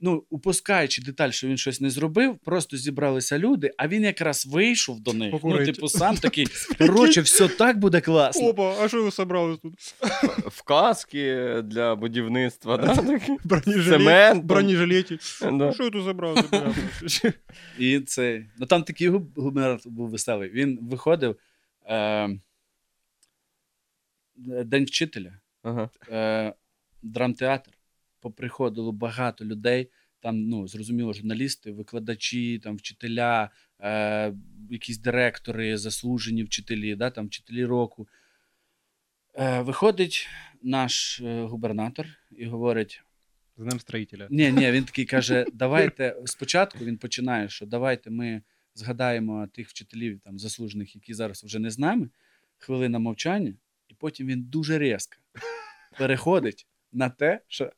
ну, 0.00 0.24
упускаючи 0.30 1.02
деталь, 1.02 1.30
що 1.30 1.48
він 1.48 1.56
щось 1.56 1.80
не 1.80 1.90
зробив, 1.90 2.38
просто 2.38 2.76
зібралися 2.76 3.38
люди, 3.38 3.70
а 3.76 3.88
він 3.88 4.02
якраз 4.04 4.46
вийшов 4.46 5.00
до 5.00 5.12
них. 5.12 5.30
Покурить. 5.30 5.66
Ну, 5.66 5.72
типу, 5.72 5.88
сам 5.88 6.16
такий, 6.16 6.46
коротше, 6.78 7.20
все 7.20 7.48
так 7.48 7.78
буде 7.78 8.00
класно. 8.00 8.48
Опа, 8.48 8.74
а 8.80 8.88
що 8.88 9.04
ви 9.04 9.10
собрали 9.10 9.56
тут? 9.56 9.74
В 10.46 10.62
каски 10.62 11.54
для 11.64 11.94
будівництва, 11.94 12.76
да? 12.76 12.96
такі. 12.96 13.36
Бронежилет, 13.44 13.98
Цемент. 14.00 14.44
бронежилеті. 14.44 15.18
Да. 15.52 15.72
Що 15.72 15.84
ви 15.84 15.90
тут 15.90 16.04
забрали? 16.04 16.42
І 17.78 18.00
це. 18.00 18.46
Ну 18.58 18.66
там 18.66 18.82
такий 18.82 19.10
губ- 19.10 19.32
губернатор 19.36 19.92
був 19.92 20.10
веселий. 20.10 20.50
Він 20.50 20.78
виходив. 20.82 21.36
Е, 21.88 22.28
День 24.64 24.84
вчителя. 24.84 25.32
Ага. 25.62 25.90
е, 26.10 26.54
драмтеатр. 27.02 27.70
Поприходило 28.20 28.92
багато 28.92 29.44
людей. 29.44 29.90
Там, 30.20 30.48
ну, 30.48 30.68
зрозуміло, 30.68 31.12
журналісти, 31.12 31.72
викладачі, 31.72 32.58
там, 32.58 32.76
вчителя, 32.76 33.50
е, 33.80 34.32
якісь 34.70 34.98
директори, 34.98 35.76
заслужені 35.76 36.44
вчителі, 36.44 36.94
да, 36.94 37.10
там, 37.10 37.26
вчителі 37.26 37.64
року. 37.64 38.08
Е, 39.34 39.60
виходить 39.60 40.28
наш 40.62 41.20
е, 41.20 41.42
губернатор 41.42 42.06
і 42.30 42.46
говорить: 42.46 43.02
З 43.56 43.64
ним 43.64 43.80
строїтеля. 43.80 44.26
ні, 44.30 44.52
ні, 44.52 44.70
він 44.70 44.84
такий 44.84 45.04
каже: 45.04 45.46
давайте 45.52 46.16
спочатку 46.24 46.84
він 46.84 46.98
починає, 46.98 47.48
що 47.48 47.66
давайте 47.66 48.10
ми 48.10 48.42
згадаємо 48.78 49.46
тих 49.54 49.68
вчителів 49.68 50.20
там, 50.24 50.38
заслужених, 50.38 50.94
які 50.94 51.14
зараз 51.14 51.44
вже 51.44 51.58
не 51.58 51.70
з 51.70 51.78
нами. 51.78 52.08
Хвилина 52.58 52.98
мовчання, 52.98 53.54
і 53.88 53.94
потім 53.94 54.26
він 54.26 54.42
дуже 54.42 54.78
різко 54.78 55.16
переходить 55.98 56.66
на 56.92 57.10
те, 57.10 57.40
що. 57.48 57.72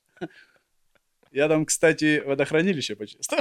Я 1.33 1.49
там, 1.49 1.65
кстати, 1.65 2.21
водохранилище 2.21 2.95
почистив. 2.95 3.39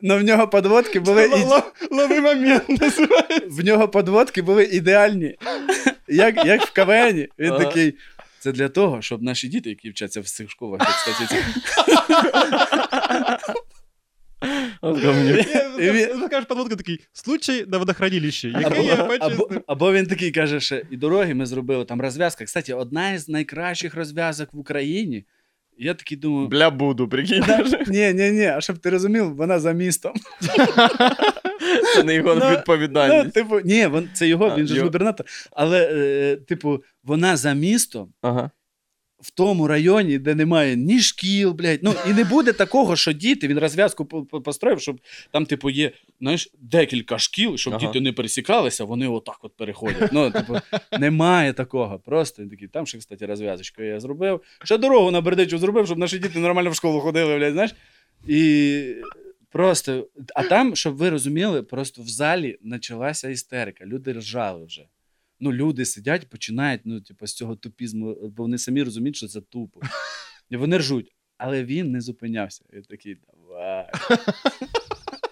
Но 0.00 0.18
в 0.18 0.22
нього 0.22 0.48
подводки 0.48 1.00
були. 1.00 1.26
Лови 1.90 2.20
момент 2.20 2.68
називається. 2.68 3.40
в 3.48 3.64
нього 3.64 3.88
подводки 3.88 4.42
були 4.42 4.64
ідеальні. 4.64 5.36
Як, 6.08 6.46
як 6.46 6.62
в 6.62 6.72
КВНі. 6.72 7.28
Він 7.38 7.52
Ага. 7.52 7.64
такий. 7.64 7.94
Це 8.44 8.52
для 8.52 8.68
того, 8.68 9.02
щоб 9.02 9.22
наші 9.22 9.48
діти, 9.48 9.68
які 9.68 9.90
вчаться 9.90 10.20
в 10.20 10.24
цих 10.24 10.50
школах, 10.50 10.80
як, 10.82 10.90
він- 15.94 16.28
кажеш 16.28 16.44
подводка 16.48 16.76
такий, 16.76 17.00
случай 17.12 17.64
на 17.68 17.78
водохранилищі, 17.78 18.48
який 18.48 18.90
або, 18.90 19.12
я 19.14 19.18
або, 19.20 19.48
або 19.66 19.92
він 19.92 20.06
такий 20.06 20.30
каже, 20.30 20.60
що 20.60 20.80
і 20.90 20.96
дороги 20.96 21.34
ми 21.34 21.46
зробили, 21.46 21.84
там 21.84 22.00
розв'язка. 22.00 22.44
Кстати, 22.44 22.74
одна 22.74 23.12
із 23.12 23.28
найкращих 23.28 23.94
розв'язок 23.94 24.48
в 24.52 24.58
Україні. 24.58 25.24
Я 25.78 25.94
такий 25.94 26.18
думаю, 26.18 26.48
Бля 26.48 26.70
буду, 26.70 27.08
прикинь. 27.08 27.44
ні, 27.86 28.12
ні, 28.12 28.30
ні, 28.30 28.46
а 28.46 28.60
щоб 28.60 28.78
ти 28.78 28.90
розумів, 28.90 29.36
вона 29.36 29.58
за 29.58 29.72
містом. 29.72 30.12
Це 31.94 32.02
не 32.04 32.14
його 32.14 32.34
Ну, 32.34 32.40
Ну, 33.24 33.30
типу, 33.30 33.60
ні, 33.64 33.88
він, 33.88 34.08
це 34.14 34.28
його, 34.28 34.46
А, 34.46 34.56
він 34.56 34.66
же 34.66 34.74
ж 34.74 34.82
губернатор. 34.82 35.26
Але, 35.50 35.88
е, 35.92 36.36
типу, 36.36 36.82
вона 37.04 37.36
за 37.36 37.52
містом, 37.54 38.12
Ага. 38.22 38.50
в 39.20 39.30
тому 39.30 39.66
районі, 39.68 40.18
де 40.18 40.34
немає 40.34 40.76
ні 40.76 41.00
шкіл, 41.00 41.52
блядь. 41.52 41.78
Ну 41.82 41.94
і 42.10 42.12
не 42.12 42.24
буде 42.24 42.52
такого, 42.52 42.96
що 42.96 43.12
діти 43.12 43.48
він 43.48 43.58
розв'язку 43.58 44.04
по- 44.04 44.22
по- 44.24 44.40
построїв, 44.40 44.80
щоб 44.80 45.00
там, 45.30 45.46
типу, 45.46 45.70
є 45.70 45.92
знаєш, 46.20 46.48
декілька 46.60 47.18
шкіл, 47.18 47.56
щоб 47.56 47.74
Ага. 47.74 47.86
діти 47.86 48.00
не 48.00 48.12
пересікалися, 48.12 48.84
вони 48.84 49.08
отак 49.08 49.38
от 49.42 49.56
переходять. 49.56 50.12
Ну, 50.12 50.30
типу, 50.30 50.56
немає 51.00 51.52
такого. 51.52 51.98
Просто 51.98 52.42
він 52.42 52.50
такий, 52.50 52.68
там 52.68 52.86
ще, 52.86 52.98
кстати, 52.98 53.26
розв'язочку 53.26 53.82
я 53.82 54.00
зробив. 54.00 54.40
Ще 54.64 54.78
дорогу 54.78 55.10
на 55.10 55.20
Бердичу 55.20 55.58
зробив, 55.58 55.86
щоб 55.86 55.98
наші 55.98 56.18
діти 56.18 56.38
нормально 56.38 56.70
в 56.70 56.74
школу 56.74 57.00
ходили, 57.00 57.38
блядь, 57.38 57.52
знаєш. 57.52 57.74
І 58.28 58.84
просто, 59.54 60.08
а 60.34 60.42
там, 60.42 60.76
щоб 60.76 60.96
ви 60.96 61.10
розуміли, 61.10 61.62
просто 61.62 62.02
в 62.02 62.08
залі 62.08 62.58
почалася 62.70 63.28
істерика. 63.28 63.86
Люди 63.86 64.12
ржали 64.12 64.64
вже. 64.64 64.88
Ну, 65.40 65.52
люди 65.52 65.84
сидять, 65.84 66.28
починають, 66.28 66.80
ну, 66.84 67.00
типу, 67.00 67.26
з 67.26 67.34
цього 67.34 67.56
тупізму, 67.56 68.14
бо 68.14 68.42
вони 68.42 68.58
самі 68.58 68.82
розуміють, 68.82 69.16
що 69.16 69.28
це 69.28 69.40
тупо. 69.40 69.80
І 70.50 70.56
вони 70.56 70.78
ржуть. 70.78 71.14
Але 71.38 71.64
він 71.64 71.92
не 71.92 72.00
зупинявся. 72.00 72.64
Він 72.72 72.82
такий, 72.82 73.16
давай. 73.26 73.90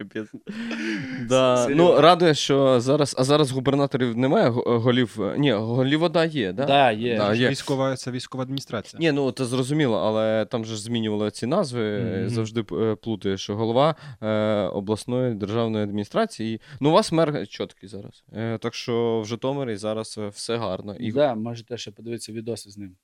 Капець. 0.00 0.28
Да. 1.28 1.68
Ну, 1.70 2.00
радує, 2.00 2.34
що 2.34 2.80
зараз. 2.80 3.14
А 3.18 3.24
зараз 3.24 3.50
губернаторів 3.50 4.16
немає 4.16 4.48
голів. 4.48 5.18
Ні, 5.38 5.52
голів 5.52 6.00
вода 6.00 6.24
є, 6.24 6.52
да? 6.52 6.64
Да, 6.66 6.92
є. 6.92 7.16
Да, 7.16 7.34
є. 7.34 7.48
Військова, 7.48 7.96
це 7.96 8.10
військова 8.10 8.44
адміністрація. 8.44 9.00
Ні, 9.00 9.12
ну 9.12 9.32
це 9.32 9.44
зрозуміло, 9.44 9.96
але 9.98 10.44
там 10.44 10.64
же 10.64 10.74
ж 10.76 10.82
змінювали 10.82 11.30
ці 11.30 11.46
назви. 11.46 11.98
Мгм. 12.00 12.28
Завжди 12.28 12.64
е, 12.72 12.94
плутаєш, 12.94 13.40
що 13.40 13.56
голова 13.56 13.94
е, 14.22 14.62
обласної 14.62 15.34
державної 15.34 15.84
адміністрації. 15.84 16.60
Ну, 16.80 16.88
у 16.88 16.92
вас 16.92 17.12
мер 17.12 17.48
чіткий 17.48 17.88
зараз. 17.88 18.24
Е, 18.36 18.58
так 18.58 18.74
що 18.74 19.20
в 19.20 19.26
Житомирі 19.26 19.76
зараз 19.76 20.18
е, 20.18 20.28
все 20.28 20.56
гарно. 20.56 20.96
І, 21.00 21.12
Да, 21.12 21.34
можете 21.34 21.78
ще 21.78 21.90
подивитися 21.90 22.32
відоси 22.32 22.70
з 22.70 22.78
ним. 22.78 22.96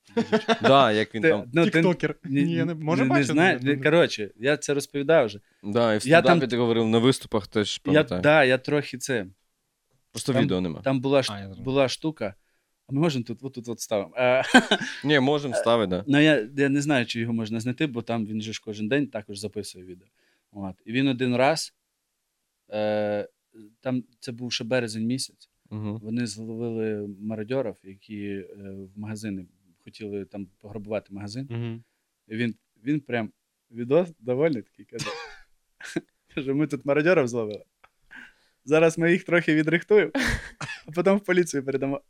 да, 0.62 0.92
як 0.92 1.14
він 1.14 1.22
там. 1.22 1.44
ну, 1.52 1.64
Тіктокер. 1.64 2.14
Ні, 2.24 2.42
Ні, 2.42 2.52
я 2.52 2.64
не 2.64 2.74
не 2.74 3.04
бачити? 3.04 3.80
Коротше, 3.84 4.30
я 4.36 4.56
це 4.56 4.74
розповідав 4.74 5.26
вже. 5.26 5.40
Да, 5.66 5.94
і 5.94 5.98
в 5.98 6.06
Я 6.06 6.22
там- 6.22 6.40
ти 6.40 6.56
говорив 6.56 6.88
на 6.88 6.98
виступах 6.98 7.46
теж 7.46 7.80
Я, 7.86 8.02
да, 8.02 8.44
я 8.44 8.58
трохи 8.58 8.98
це. 8.98 9.26
Просто 10.10 10.32
там- 10.32 10.42
відео 10.42 10.60
нема. 10.60 10.80
Там 10.80 11.00
була, 11.00 11.22
А, 11.28 11.48
була 11.62 11.88
штука. 11.88 12.34
А 12.86 12.92
ми 12.92 13.00
можемо 13.00 13.24
тут, 13.24 13.38
от 13.42 13.54
тут 13.54 13.68
от 13.68 13.80
ставимо. 13.80 14.14
Е, 14.16 14.42
Ні, 15.04 15.20
можемо 15.20 15.54
ставити, 15.54 15.90
да. 15.90 16.04
Ну, 16.06 16.20
я, 16.20 16.48
я 16.56 16.68
не 16.68 16.80
знаю, 16.80 17.06
чи 17.06 17.20
його 17.20 17.32
можна 17.32 17.60
знайти, 17.60 17.86
бо 17.86 18.02
там 18.02 18.26
він 18.26 18.40
же 18.42 18.52
ж 18.52 18.62
кожен 18.64 18.88
день 18.88 19.06
також 19.06 19.38
записує 19.38 19.84
відео. 19.84 20.08
От. 20.52 20.74
І 20.84 20.92
він 20.92 21.08
один 21.08 21.36
раз, 21.36 21.74
е, 22.72 23.28
там 23.80 24.04
це 24.20 24.32
був 24.32 24.52
ще 24.52 24.64
березень 24.64 25.06
місяць. 25.06 25.50
Угу. 25.70 26.00
Вони 26.02 26.26
зловили 26.26 27.08
мародьорів, 27.20 27.76
які 27.82 28.24
е, 28.26 28.46
в 28.94 28.98
магазини 28.98 29.46
хотіли 29.84 30.24
там 30.24 30.46
пограбувати 30.58 31.14
магазин. 31.14 31.46
Мгм. 31.50 31.84
І 32.28 32.36
він, 32.36 32.54
він 32.84 33.00
прям 33.00 33.32
відос 33.70 34.12
довольний 34.18 34.62
такий 34.62 34.84
каже. 34.84 35.06
Каже, 36.34 36.54
ми 36.54 36.66
тут 36.66 36.84
мародерів 36.84 37.28
зловили. 37.28 37.64
Зараз 38.64 38.98
ми 38.98 39.12
їх 39.12 39.24
трохи 39.24 39.54
відрихтуємо, 39.54 40.12
а 40.86 40.90
потім 40.92 41.16
в 41.16 41.24
поліцію 41.24 41.64
передамо. 41.64 42.00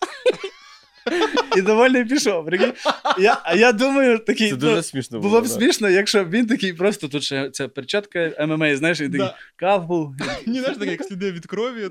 І 1.56 1.62
довольний 1.62 2.04
пішов. 2.04 2.46
прикинь. 2.46 2.72
Я, 3.20 3.38
а 3.44 3.54
я 3.56 3.72
думаю, 3.72 4.18
такий. 4.18 4.48
Це 4.50 4.54
ну, 4.54 4.60
дуже 4.60 4.82
смішно 4.82 5.18
було. 5.18 5.28
було 5.30 5.40
б 5.40 5.44
да. 5.44 5.50
смішно, 5.50 5.88
якщо 5.90 6.24
б 6.24 6.30
він 6.30 6.46
такий 6.46 6.72
просто 6.72 7.08
тут 7.08 7.22
ще 7.22 7.50
ця 7.50 7.68
перчатка 7.68 8.46
ММА, 8.46 8.76
знаєш, 8.76 9.00
він 9.00 9.10
такий 9.10 9.26
Да. 9.26 9.36
кавгул. 9.56 10.14
Ні, 10.46 10.58
знаєш, 10.60 10.78
таке, 10.78 10.90
як 10.90 11.04
сліди 11.04 11.32
від 11.32 11.46
крові. 11.46 11.88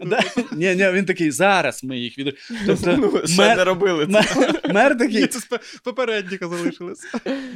Ні, 0.52 0.76
ні, 0.76 0.92
він 0.92 1.06
такий, 1.06 1.32
зараз 1.32 1.84
ми 1.84 1.98
їх 1.98 2.18
від. 2.18 2.36
Тобто, 2.66 2.98
Ну, 2.98 3.28
ще 3.28 3.42
мер- 3.42 3.58
не 3.58 3.64
робили. 3.64 4.08
це. 4.08 4.52
мер, 4.74 4.98
такий, 4.98 5.28
це 5.28 5.40
попередника 5.84 6.48
залишилось. 6.48 7.00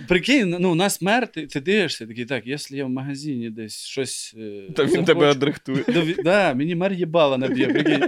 Прикинь, 0.07 0.55
ну 0.59 0.71
у 0.71 0.75
нас 0.75 1.01
мер, 1.01 1.27
ти, 1.27 1.47
ти 1.47 1.59
дивишся, 1.61 2.07
такий, 2.07 2.25
так, 2.25 2.43
якщо 2.45 2.75
я 2.75 2.85
в 2.85 2.89
магазині 2.89 3.49
десь 3.49 3.85
щось. 3.85 4.35
е, 4.37 4.73
Та 4.75 4.85
він 4.85 5.05
тебе 5.05 5.27
одрихтує. 5.27 5.83
то 5.83 6.03
да, 6.23 6.53
мені 6.53 6.75
мер 6.75 6.93
їбала 6.93 7.37
наб'є, 7.37 7.67
прикинь. 7.67 8.03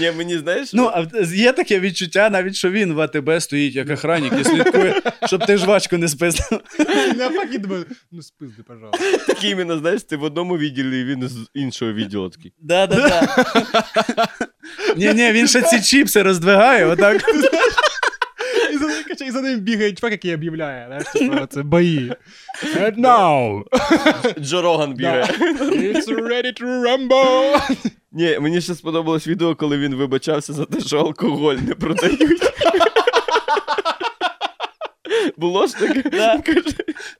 Ні, 0.00 0.12
мені 0.16 0.38
знаєш, 0.38 0.70
Ну, 0.72 0.90
а 0.94 1.06
є 1.34 1.52
таке 1.52 1.80
відчуття, 1.80 2.30
навіть 2.30 2.54
що 2.54 2.70
він 2.70 2.92
в 2.92 3.00
АТБ 3.00 3.42
стоїть 3.42 3.74
як 3.74 3.90
охранник 3.90 4.32
і 4.40 4.44
слідкує, 4.44 5.02
щоб 5.26 5.46
ти 5.46 5.56
жвачку 5.56 5.98
не 5.98 6.08
спиздив. 6.08 6.60
Думаю, 7.58 7.84
ну 8.12 8.22
спизди, 8.22 8.62
пожалуйста. 8.62 9.18
такий 9.26 9.50
іменно, 9.50 9.78
знаєш, 9.78 10.02
ти 10.02 10.16
в 10.16 10.22
одному 10.22 10.58
відділі, 10.58 11.00
і 11.00 11.04
він 11.04 11.28
з 11.28 11.36
іншого 11.54 11.92
відділу 11.92 12.28
такий. 12.30 12.52
Да, 12.60 12.86
да, 12.86 12.96
да. 13.08 13.46
Ні, 14.96 15.14
ні, 15.14 15.32
він 15.32 15.48
ще 15.48 15.62
ці 15.62 15.80
чіпси 15.80 16.22
роздвигає, 16.22 16.86
отак. 16.86 17.22
І 19.20 19.24
за, 19.24 19.24
ним- 19.24 19.28
і 19.28 19.30
за 19.30 19.40
ним 19.40 19.60
бігає 19.60 19.92
чувак, 19.92 20.12
який 20.12 20.34
об'являє. 20.34 20.84
Знаєш, 20.86 21.04
типу, 21.06 21.46
це 21.46 21.62
бої. 21.62 22.12
And 22.76 22.96
now, 22.98 23.62
Джо 24.40 24.62
Роган 24.62 24.94
бігає. 24.94 25.24
it's 25.24 26.06
ready 26.08 26.62
to 26.62 26.82
rumble. 26.82 27.60
Ні, 28.12 28.38
мені 28.38 28.60
ще 28.60 28.74
сподобалось 28.74 29.26
відео, 29.26 29.56
коли 29.56 29.78
він 29.78 29.94
вибачався 29.94 30.52
за 30.52 30.64
те, 30.64 30.80
що 30.80 30.98
алкоголь 30.98 31.54
не 31.54 31.74
продають. 31.74 32.42
Було 35.36 35.66
ж 35.66 35.76
таке? 35.78 36.02
Да. 36.10 36.42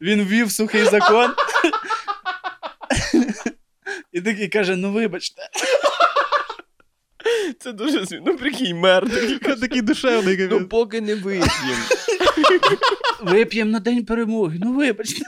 Він 0.00 0.22
ввів 0.24 0.52
сухий 0.52 0.84
закон. 0.84 1.30
І 4.12 4.20
такий 4.20 4.48
каже: 4.48 4.76
ну 4.76 4.92
вибачте. 4.92 5.42
Це 7.58 7.72
дуже 7.72 8.06
смішно. 8.06 8.22
Ну, 8.26 8.36
прикинь, 8.36 8.76
мер 8.76 9.10
такий. 9.60 9.82
душевний. 9.82 10.48
Ну, 10.50 10.68
поки 10.68 11.00
не 11.00 11.14
вип'єм. 11.14 11.78
Вип'ємо 13.22 13.70
на 13.70 13.80
день 13.80 14.04
перемоги. 14.04 14.58
Ну 14.62 14.72
вибачте. 14.72 15.22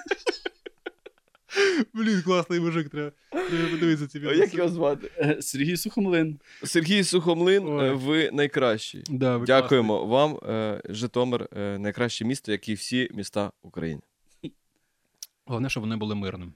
Блін, 1.94 2.22
класний 2.22 2.60
мужик, 2.60 2.88
треба, 2.88 3.12
треба 3.30 3.68
подивитися 3.70 4.06
ці 4.06 4.18
А 4.18 4.20
відео. 4.20 4.32
як 4.34 4.54
його 4.54 4.68
звати? 4.68 5.10
Е, 5.18 5.36
Сергій 5.40 5.76
Сухомлин. 5.76 6.38
Сергій 6.64 7.04
Сухомлин, 7.04 7.68
Ой. 7.68 7.88
е, 7.88 7.92
ви 7.92 8.30
найкращий. 8.32 9.04
Да, 9.10 9.36
ви 9.36 9.46
Дякуємо 9.46 10.06
вам, 10.06 10.36
е, 10.36 10.80
Житомир, 10.88 11.48
найкраще 11.56 12.24
місто, 12.24 12.52
як 12.52 12.68
і 12.68 12.74
всі 12.74 13.08
міста 13.14 13.52
України. 13.62 14.00
Головне, 15.44 15.70
щоб 15.70 15.80
вони 15.82 15.96
були 15.96 16.14
мирними. 16.14 16.52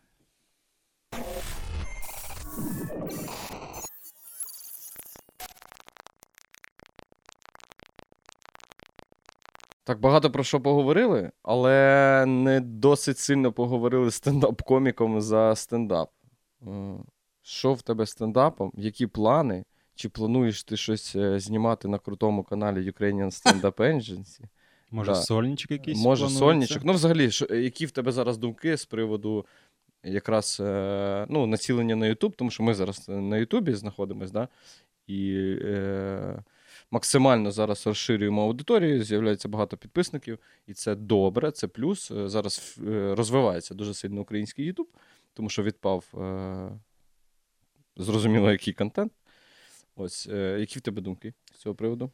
Так 9.85 10.01
багато 10.01 10.30
про 10.30 10.45
що 10.45 10.61
поговорили, 10.61 11.30
але 11.43 12.24
не 12.26 12.61
досить 12.61 13.18
сильно 13.18 13.53
поговорили 13.53 14.11
з 14.11 14.14
стендап-коміком 14.14 15.20
за 15.20 15.55
стендап. 15.57 16.11
Е, 16.66 16.95
Що 17.43 17.72
в 17.72 17.82
тебе 17.82 18.07
з 18.07 18.11
стендапом? 18.11 18.72
Які 18.74 19.07
плани? 19.07 19.64
Чи 19.95 20.09
плануєш 20.09 20.64
ти 20.64 20.76
щось 20.76 21.16
е, 21.16 21.39
знімати 21.41 21.89
на 21.89 21.99
крутому 21.99 22.43
каналі 22.43 22.91
Ukrainian 22.91 23.26
Stand-Up 23.26 23.72
Agency? 23.95 24.41
Може, 24.91 25.11
Да. 25.12 25.16
сольничок 25.16 25.70
якийсь? 25.70 25.99
Може, 25.99 26.20
планується? 26.20 26.39
сольничок. 26.39 26.85
Ну, 26.85 26.93
взагалі, 26.93 27.30
що, 27.30 27.55
які 27.55 27.87
в 27.87 27.91
тебе 27.91 28.12
зараз 28.12 28.39
думки 28.39 28.76
з 28.76 28.85
приводу 28.85 29.47
якраз 30.05 30.59
е, 30.61 31.26
ну, 31.28 31.47
націлення 31.47 31.97
на 31.97 32.07
YouTube, 32.07 32.32
тому 32.37 32.51
що 32.51 32.62
ми 32.62 32.74
зараз 32.74 33.05
на 33.09 33.37
Ютубі 33.37 33.72
знаходимося, 33.72 34.32
да? 34.32 34.49
і 35.07 35.35
е, 35.62 36.43
максимально 36.95 37.51
зараз 37.51 37.86
розширюємо 37.86 38.42
аудиторію, 38.42 39.05
з'являється 39.05 39.49
багато 39.49 39.76
підписників, 39.76 40.38
і 40.66 40.74
це 40.74 40.95
добре, 40.95 41.51
це 41.51 41.68
плюс. 41.68 42.11
Е, 42.11 42.28
Зараз 42.28 42.78
е, 42.86 43.14
розвивається 43.14 43.74
дуже 43.74 43.95
сильно 43.95 44.20
український 44.20 44.72
YouTube, 44.72 44.86
тому 45.32 45.49
що 45.49 45.62
відпав 45.62 46.05
е, 46.14 46.80
зрозуміло, 47.97 48.53
який 48.53 48.74
контент. 48.74 49.12
Ось, 49.97 50.26
які 50.59 50.78
в 50.78 50.82
тебе 50.82 51.03
думки 51.03 51.34
з 51.55 51.59
цього 51.59 51.74
приводу? 51.74 52.11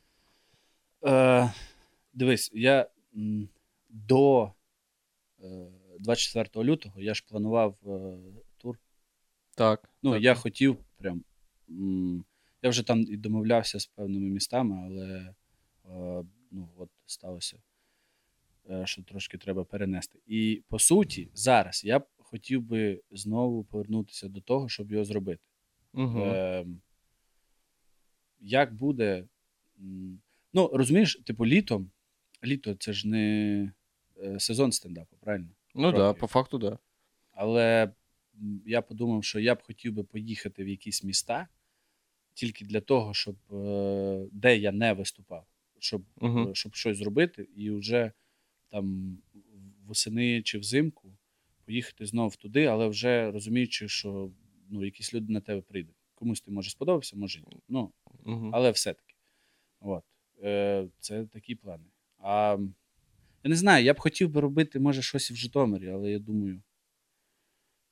Е, 1.07 1.53
дивись, 2.13 2.51
я 2.55 2.89
до 3.89 4.53
е, 5.43 5.71
24 5.99 6.65
лютого 6.65 7.01
я 7.01 7.15
ж 7.15 7.25
планував 7.29 7.77
тур. 8.59 8.79
Так. 9.57 9.89
Ну, 10.03 10.13
так. 10.13 10.23
я 10.23 10.35
хотів 10.35 10.77
прям. 10.99 11.25
м, 11.71 12.25
Я 12.63 12.71
вже 12.71 12.83
там 12.83 13.01
і 13.01 13.17
домовлявся 13.17 13.81
з 13.81 13.87
певними 13.87 14.31
містами, 14.31 14.83
але 14.87 15.35
е, 15.85 16.25
ну, 16.51 16.69
от 16.77 16.91
сталося, 17.07 17.59
е, 18.71 18.87
що 18.87 19.03
трошки 19.03 19.39
треба 19.39 19.65
перенести. 19.65 20.19
І 20.27 20.63
по 20.69 20.79
суті, 20.79 21.31
зараз 21.35 21.85
я 21.85 21.99
б 21.99 22.07
хотів 22.19 22.63
би 22.63 23.01
знову 23.11 23.65
повернутися 23.65 24.29
до 24.29 24.41
того, 24.41 24.69
щоб 24.69 24.93
його 24.93 25.05
зробити. 25.05 25.43
Угу. 25.93 26.25
Ем, 26.25 26.81
як 28.41 28.75
буде. 28.75 29.25
Ну, 30.53 30.71
розумієш, 30.73 31.21
типу, 31.25 31.47
літом, 31.47 31.91
літо 32.45 32.75
це 32.75 32.93
ж 32.93 33.09
не 33.09 33.73
е, 34.23 34.41
сезон 34.41 34.73
стендапу, 34.73 35.17
правильно? 35.21 35.49
Ну 35.75 35.91
так, 35.91 35.99
да, 35.99 36.13
по 36.13 36.27
факту, 36.27 36.59
так. 36.59 36.71
Да. 36.71 36.79
Але 37.33 37.93
я 38.67 38.83
подумав, 38.83 39.25
що 39.25 39.39
я 39.39 39.55
б 39.55 39.63
хотів 39.63 39.93
би 39.93 40.05
поїхати 40.05 40.65
в 40.65 40.69
якісь 40.69 41.05
міста 41.05 41.49
тільки 42.41 42.65
для 42.65 42.81
того, 42.81 43.15
щоб 43.15 43.37
е, 43.53 44.27
де 44.33 44.57
я 44.59 44.73
не 44.73 44.93
виступав, 44.93 45.47
щоб, 45.79 46.03
Угу. 46.21 46.55
щоб 46.55 46.75
щось 46.75 46.97
зробити, 46.97 47.49
і 47.57 47.71
вже 47.71 48.13
там 48.71 49.19
восени 49.87 50.43
чи 50.43 50.59
взимку 50.59 51.17
поїхати 51.65 52.07
знову 52.07 52.35
туди, 52.39 52.65
але 52.65 52.87
вже 52.89 53.31
розуміючи, 53.31 53.89
що 53.89 54.31
ну, 54.71 54.85
якісь 54.85 55.15
люди 55.15 55.33
на 55.33 55.41
тебе 55.41 55.61
прийдуть. 55.61 55.97
Комусь 56.15 56.41
ти 56.41 56.51
може 56.51 56.71
сподобався, 56.71 57.17
може 57.17 57.41
ні. 57.41 57.61
Ну, 57.69 57.93
Угу. 58.25 58.51
але 58.53 58.71
все-таки. 58.71 59.15
От. 59.81 60.05
Е, 60.43 60.89
це 61.01 61.27
такі 61.27 61.55
плани. 61.55 61.85
А 62.19 62.59
я 63.45 63.49
не 63.51 63.57
знаю, 63.57 63.85
я 63.85 63.95
б 63.95 63.99
хотів 64.01 64.29
би 64.31 64.41
робити, 64.41 64.81
може, 64.81 65.03
щось 65.03 65.31
в 65.31 65.35
Житомирі, 65.35 65.89
але 65.89 66.11
я 66.11 66.19
думаю. 66.19 66.63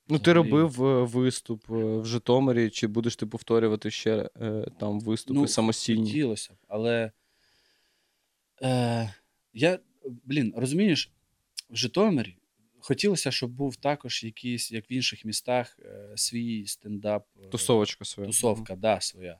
Ну, 0.08 0.18
ти 0.18 0.32
робив 0.32 0.84
е, 0.84 1.04
виступ 1.04 1.70
е, 1.70 1.74
в 1.74 2.06
Житомирі, 2.06 2.70
чи 2.70 2.86
будеш 2.86 3.16
ти 3.16 3.26
повторювати 3.26 3.90
ще 3.90 4.30
е, 4.40 4.66
там 4.80 5.00
виступи 5.00 5.40
Ну, 5.40 5.48
самостійні? 5.48 6.06
Хотілося 6.06 6.52
б, 6.52 6.56
але. 6.68 7.12
Е, 8.62 9.14
я, 9.52 9.78
блін, 10.24 10.54
розумієш, 10.56 11.10
в 11.70 11.76
Житомирі 11.76 12.36
хотілося, 12.80 13.30
щоб 13.30 13.50
був 13.50 13.76
також 13.76 14.24
якийсь, 14.24 14.72
як 14.72 14.90
в 14.90 14.92
інших 14.92 15.24
містах, 15.24 15.78
е, 15.82 16.12
свій 16.16 16.66
стендап. 16.66 17.26
е, 17.42 17.46
Тусовочка 17.46 18.04
своя. 18.04 18.26
Тусовка, 18.26 18.76
да, 18.76 19.00
своя. 19.00 19.38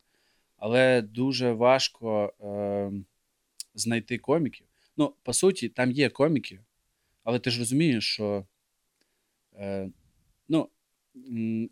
Але 0.57 1.03
дуже 1.03 1.53
важко 1.53 2.32
е, 2.40 2.93
знайти 3.74 4.19
коміків. 4.19 4.66
Ну, 4.97 5.15
по 5.23 5.32
суті, 5.32 5.69
там 5.69 5.90
є 5.90 6.09
коміки, 6.09 6.61
але 7.24 7.39
ти 7.39 7.51
ж 7.51 7.59
розумієш, 7.59 8.05
що. 8.12 8.47
Е, 9.57 9.90
ну, 10.49 10.69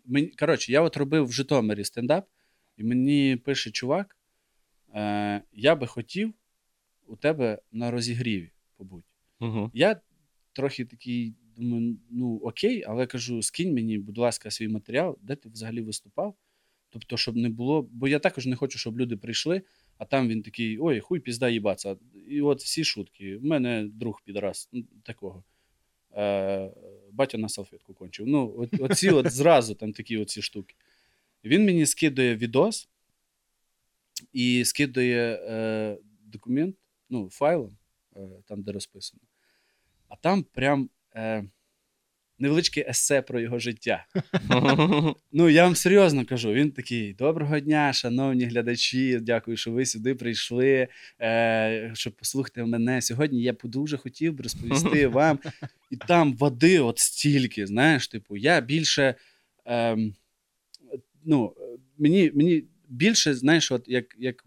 мені, 0.05 0.27
коротше, 0.27 0.71
я 0.71 0.81
от 0.81 0.97
робив 0.97 1.25
в 1.25 1.31
Житомирі 1.31 1.83
стендап, 1.83 2.27
і 2.77 2.83
мені 2.83 3.35
пише 3.35 3.71
чувак: 3.71 4.17
е, 4.95 5.41
я 5.53 5.75
би 5.75 5.87
хотів 5.87 6.33
у 7.07 7.15
тебе 7.15 7.61
на 7.71 7.91
розігріві 7.91 8.51
побути. 8.77 9.07
Угу. 9.39 9.71
Я 9.73 10.01
трохи 10.53 10.85
такий 10.85 11.33
думаю, 11.57 11.97
ну 12.09 12.35
окей, 12.37 12.83
але 12.87 13.07
кажу, 13.07 13.41
скинь 13.41 13.73
мені, 13.73 13.97
будь 13.97 14.17
ласка, 14.17 14.51
свій 14.51 14.67
матеріал, 14.67 15.17
де 15.21 15.35
ти 15.35 15.49
взагалі 15.49 15.81
виступав. 15.81 16.35
Тобто, 16.89 17.17
щоб 17.17 17.35
не 17.35 17.49
було. 17.49 17.89
Бо 17.91 18.07
я 18.07 18.19
також 18.19 18.45
не 18.45 18.55
хочу, 18.55 18.79
щоб 18.79 18.99
люди 18.99 19.17
прийшли, 19.17 19.61
а 19.97 20.05
там 20.05 20.27
він 20.27 20.43
такий: 20.43 20.77
ой, 20.79 20.99
хуй 20.99 21.19
пізда 21.19 21.49
їбаться. 21.49 21.95
І 22.27 22.41
от 22.41 22.61
всі 22.61 22.83
шутки. 22.83 23.37
У 23.37 23.45
мене 23.45 23.89
друг 23.93 24.21
підраз 24.25 24.69
такого. 25.03 25.43
Е, 26.13 26.71
батя 27.17 27.37
на 27.37 27.49
салфетку 27.49 27.93
кончив. 27.93 28.27
Ну, 28.27 28.69
оці 28.79 29.09
от 29.09 29.31
зразу 29.31 29.75
там 29.75 29.93
такі 29.93 30.17
оці 30.17 30.41
штуки. 30.41 30.75
Він 31.43 31.65
мені 31.65 31.85
скидує 31.85 32.35
відос 32.35 32.89
і 34.33 34.65
скидує 34.65 35.33
е, 35.33 35.97
документ, 36.25 36.75
ну, 37.09 37.29
файлом, 37.29 37.77
е, 38.15 38.19
там, 38.45 38.63
де 38.63 38.71
розписано. 38.71 39.21
А 40.07 40.15
там 40.15 40.43
прям 40.43 40.89
е, 41.15 41.43
невеличке 42.39 42.85
есе 42.89 43.21
про 43.21 43.39
його 43.39 43.59
життя. 43.59 44.05
Ну, 45.31 45.49
я 45.49 45.63
вам 45.63 45.75
серйозно 45.75 46.25
кажу. 46.25 46.53
Він 46.53 46.71
такий: 46.71 47.13
доброго 47.13 47.59
дня, 47.59 47.93
шановні 47.93 48.45
глядачі. 48.45 49.19
Дякую, 49.21 49.57
що 49.57 49.71
ви 49.71 49.85
сюди 49.85 50.15
прийшли, 50.15 50.87
е, 51.21 51.91
щоб 51.93 52.13
послухати 52.13 52.63
мене. 52.63 53.01
Сьогодні 53.01 53.41
я 53.41 53.53
б 53.53 53.57
дуже 53.63 53.97
хотів 53.97 54.33
би 54.33 54.43
розповісти 54.43 55.07
вам. 55.07 55.39
І 55.91 55.97
там 55.97 56.33
води 56.33 56.79
от 56.79 56.99
стільки. 56.99 57.67
Знаєш, 57.67 58.07
типу, 58.07 58.37
я 58.37 58.61
більше. 58.61 59.15
Е, 59.67 59.97
ну, 61.25 61.53
мені, 61.97 62.31
мені 62.33 62.63
більше, 62.89 63.33
знаєш, 63.33 63.71
от 63.71 63.87
як, 63.87 64.15
як, 64.17 64.45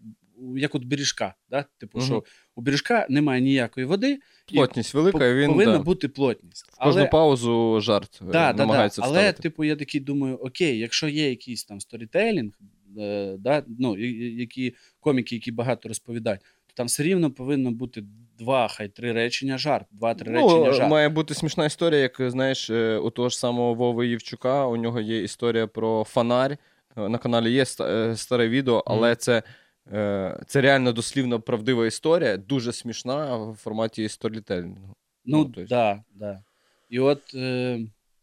як 0.57 0.75
от 0.75 0.85
бережка. 0.85 1.35
Да? 1.51 1.65
Типу, 1.79 1.99
Мгм. 1.99 2.07
що 2.07 2.25
у 2.57 2.61
бережка 2.61 3.07
немає 3.09 3.41
ніякої 3.41 3.87
води, 3.87 4.19
і 4.49 4.59
велика, 4.95 5.27
і 5.27 5.35
він 5.35 5.51
повинна 5.51 5.73
да, 5.73 5.79
бути 5.79 6.09
плотність. 6.09 6.65
в 6.73 6.77
кожну 6.77 7.01
Але- 7.01 7.11
паузу 7.11 7.81
жарт 7.81 8.19
е, 8.23 8.25
Да, 8.25 8.53
да, 8.53 8.67
да. 8.67 8.91
Але, 8.99 9.33
типу, 9.33 9.65
я 9.65 9.77
такий 9.77 10.01
думаю: 10.01 10.37
окей, 10.37 10.79
якщо 10.79 11.09
є 11.09 11.29
якийсь 11.31 11.65
там 11.65 11.81
сторітелінг, 11.81 12.53
е, 12.99 13.37
да, 13.39 13.63
ну, 13.79 13.97
які 14.39 14.75
коміки, 15.01 15.35
які 15.35 15.53
багато 15.53 15.89
розповідають, 15.89 16.41
то 16.67 16.73
там 16.75 16.87
все 16.87 17.03
рівно 17.03 17.31
повинно 17.31 17.71
бути 17.71 18.05
два, 18.39 18.69
хай 18.69 18.89
три 18.89 19.13
речення 19.13 19.59
жарт, 19.59 19.87
два-три 19.91 20.33
речення 20.33 20.67
Ну, 20.67 20.73
жарт. 20.73 20.91
має 20.91 21.09
бути 21.09 21.35
смішна 21.35 21.65
історія, 21.67 22.01
як 22.01 22.31
знаєш, 22.31 22.71
е, 22.71 22.97
у 22.99 23.11
того 23.11 23.29
ж 23.29 23.39
самого 23.39 23.75
Вови 23.75 24.09
Євчука, 24.09 24.67
у 24.67 24.77
нього 24.77 25.01
є 25.01 25.23
історія 25.23 25.67
про 25.67 26.05
фонарь. 26.05 26.57
Е, 26.97 27.09
На 27.09 27.19
каналі 27.19 27.53
є 27.53 27.65
е, 27.81 28.17
старе 28.17 28.49
відео, 28.49 28.83
але 28.87 29.17
це, 29.17 29.39
е, 29.39 29.43
це 30.47 30.61
реально 30.61 30.93
дослівно 30.93 31.41
правдива 31.41 31.87
історія, 31.87 32.37
дуже 32.37 32.73
смішна 32.73 33.37
в 33.37 33.55
форматі 33.55 34.09
сторітелінгу, 34.09 34.95
Ну, 35.25 35.39
ну, 35.39 35.45
так, 35.45 35.55
то 35.55 35.61
есть- 35.61 35.69
да, 35.69 36.05
да. 36.15 36.43
І 36.91 36.99
от, 36.99 37.35
е, 37.35 37.81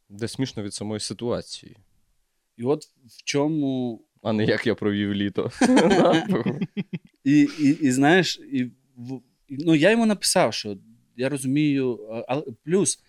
де 0.10 0.28
смішно 0.28 0.64
від 0.64 0.74
самої 0.74 1.00
ситуації, 1.00 1.78
і 2.58 2.64
от 2.64 2.84
в 3.06 3.24
чому 3.24 4.02
а 4.22 4.34
не 4.34 4.46
як 4.46 4.68
я 4.68 4.76
провів 4.76 5.14
літо. 5.14 5.52
І, 7.24 7.50
і, 7.60 7.70
і 7.82 7.92
знаєш, 7.92 8.40
і, 8.40 8.72
ну, 9.50 9.76
я 9.76 9.92
йому 9.92 10.06
написав, 10.06 10.54
що 10.54 10.78
я 11.16 11.30
розумію, 11.30 12.00
але 12.28 12.44
плюс, 12.64 13.04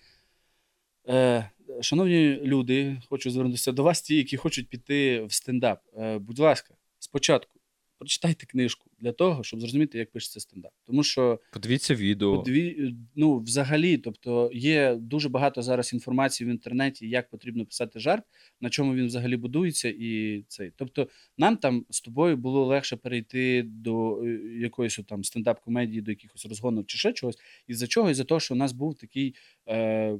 е, 1.08 1.50
шановні 1.80 2.40
люди, 2.44 3.00
хочу 3.08 3.30
звернутися 3.30 3.72
до 3.72 3.82
вас, 3.82 4.02
ті, 4.02 4.16
які 4.16 4.36
хочуть 4.36 4.68
піти 4.68 5.22
в 5.22 5.32
стендап. 5.32 5.80
Е, 5.98 6.18
будь 6.18 6.38
ласка, 6.38 6.74
спочатку 6.98 7.57
прочитайте 7.98 8.46
книжку 8.46 8.90
для 9.00 9.12
того, 9.12 9.44
щоб 9.44 9.60
зрозуміти, 9.60 9.98
як 9.98 10.10
пишеться 10.10 10.40
стендап. 10.40 10.72
Тому 10.84 11.02
що 11.02 11.40
Подивіться 11.52 11.94
відео. 11.94 12.36
Подві... 12.36 12.94
Ну, 13.14 13.38
взагалі, 13.38 13.98
тобто 13.98 14.50
є 14.54 14.94
дуже 14.94 15.28
багато 15.28 15.62
зараз 15.62 15.92
інформації 15.92 16.48
в 16.48 16.50
інтернеті, 16.50 17.08
як 17.08 17.30
потрібно 17.30 17.64
писати 17.64 18.00
жарт, 18.00 18.24
на 18.60 18.70
чому 18.70 18.94
він 18.94 19.06
взагалі 19.06 19.36
будується, 19.36 19.88
і 19.88 20.42
цей. 20.48 20.72
Тобто, 20.76 21.08
нам 21.38 21.56
там 21.56 21.86
з 21.90 22.00
тобою 22.00 22.36
було 22.36 22.66
легше 22.66 22.96
перейти 22.96 23.62
до 23.62 24.22
е, 24.22 24.28
якоїсь 24.60 25.00
там 25.08 25.24
стендап-комедії, 25.24 26.00
до 26.00 26.10
якихось 26.10 26.46
розгонів 26.46 26.86
чи 26.86 26.98
ще 26.98 27.12
чогось. 27.12 27.38
Із-за 27.66 27.86
чого? 27.86 28.10
Із-за 28.10 28.24
того, 28.24 28.40
що 28.40 28.54
у 28.54 28.56
нас 28.56 28.72
був 28.72 28.94
такий. 28.94 29.34
Е... 29.68 30.18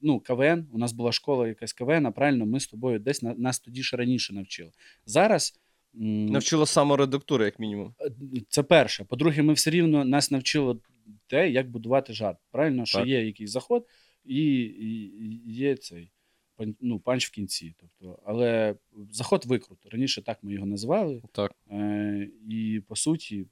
Ну, 0.00 0.20
КВН, 0.20 0.66
у 0.72 0.78
нас 0.78 0.92
була 0.92 1.12
школа 1.12 1.48
якась 1.48 1.72
КВН, 1.72 2.06
а 2.06 2.10
правильно, 2.10 2.46
ми 2.46 2.60
з 2.60 2.66
тобою 2.66 2.98
десь 2.98 3.22
на, 3.22 3.34
нас 3.34 3.60
тоді 3.60 3.82
ще 3.82 3.96
раніше 3.96 4.34
навчили. 4.34 4.70
Зараз 5.06 5.60
Навчила 5.98 6.66
саморедактури, 6.66 7.44
як 7.44 7.58
мінімум. 7.58 7.94
Е, 8.00 8.10
Це 8.48 8.62
перше. 8.62 9.04
По-друге, 9.04 9.42
ми 9.42 9.52
все 9.52 9.70
рівно 9.70 10.04
нас 10.04 10.30
навчило 10.30 10.80
те, 11.26 11.50
як 11.50 11.70
будувати 11.70 12.12
жарт. 12.12 12.38
Правильно, 12.50 12.86
що 12.86 13.04
є 13.04 13.26
якийсь 13.26 13.50
заход, 13.50 13.86
і 14.24 14.40
є 15.46 15.76
цей 15.76 16.10
ну, 16.80 16.98
панч 16.98 17.26
в 17.26 17.30
кінці. 17.30 17.74
Тобто, 17.78 18.22
але 18.24 18.74
заход 19.10 19.46
викрут. 19.46 19.78
Раніше 19.90 20.22
так 20.22 20.38
ми 20.42 20.52
його 20.52 20.66
називали. 20.66 21.22
Так. 21.32 21.54
Е, 21.70 22.30
і 22.48 22.82
по 22.88 22.96
суті, 22.96 23.46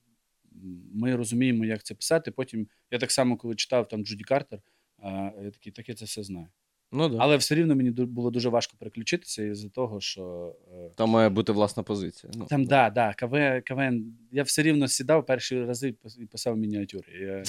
ми 0.94 1.16
розуміємо, 1.16 1.64
як 1.64 1.82
це 1.82 1.94
писати. 1.94 2.30
Потім 2.30 2.68
я 2.90 2.98
так 2.98 3.12
само, 3.12 3.36
коли 3.36 3.54
читав 3.54 3.88
там 3.88 4.04
Джуді 4.04 4.24
Картер, 4.24 4.58
е, 5.02 5.32
я 5.42 5.50
такий, 5.50 5.72
так 5.72 5.88
я 5.88 5.94
це 5.94 6.04
все 6.04 6.22
знаю. 6.22 6.48
Ну, 6.92 7.08
да. 7.08 7.16
Але 7.20 7.36
все 7.36 7.54
рівно 7.54 7.76
мені 7.76 7.90
було 7.90 8.30
дуже 8.30 8.48
важко 8.48 8.76
переключитися 8.78 9.42
із-за 9.44 9.68
того, 9.68 10.00
що. 10.00 10.54
е, 10.74 10.90
Там 10.96 11.10
має 11.10 11.28
бути 11.28 11.52
власна 11.52 11.82
позиція. 11.82 12.32
Ну, 12.36 12.46
там, 12.46 12.64
да, 12.64 12.90
да, 12.90 13.14
КВ, 13.14 13.62
КВН. 13.64 14.16
Я 14.32 14.42
все 14.42 14.62
рівно 14.62 14.88
сідав 14.88 15.26
перші 15.26 15.64
рази 15.64 15.94
і 16.18 16.26
писав 16.26 16.56
мініатюри. 16.56 17.12
Я... 17.20 17.42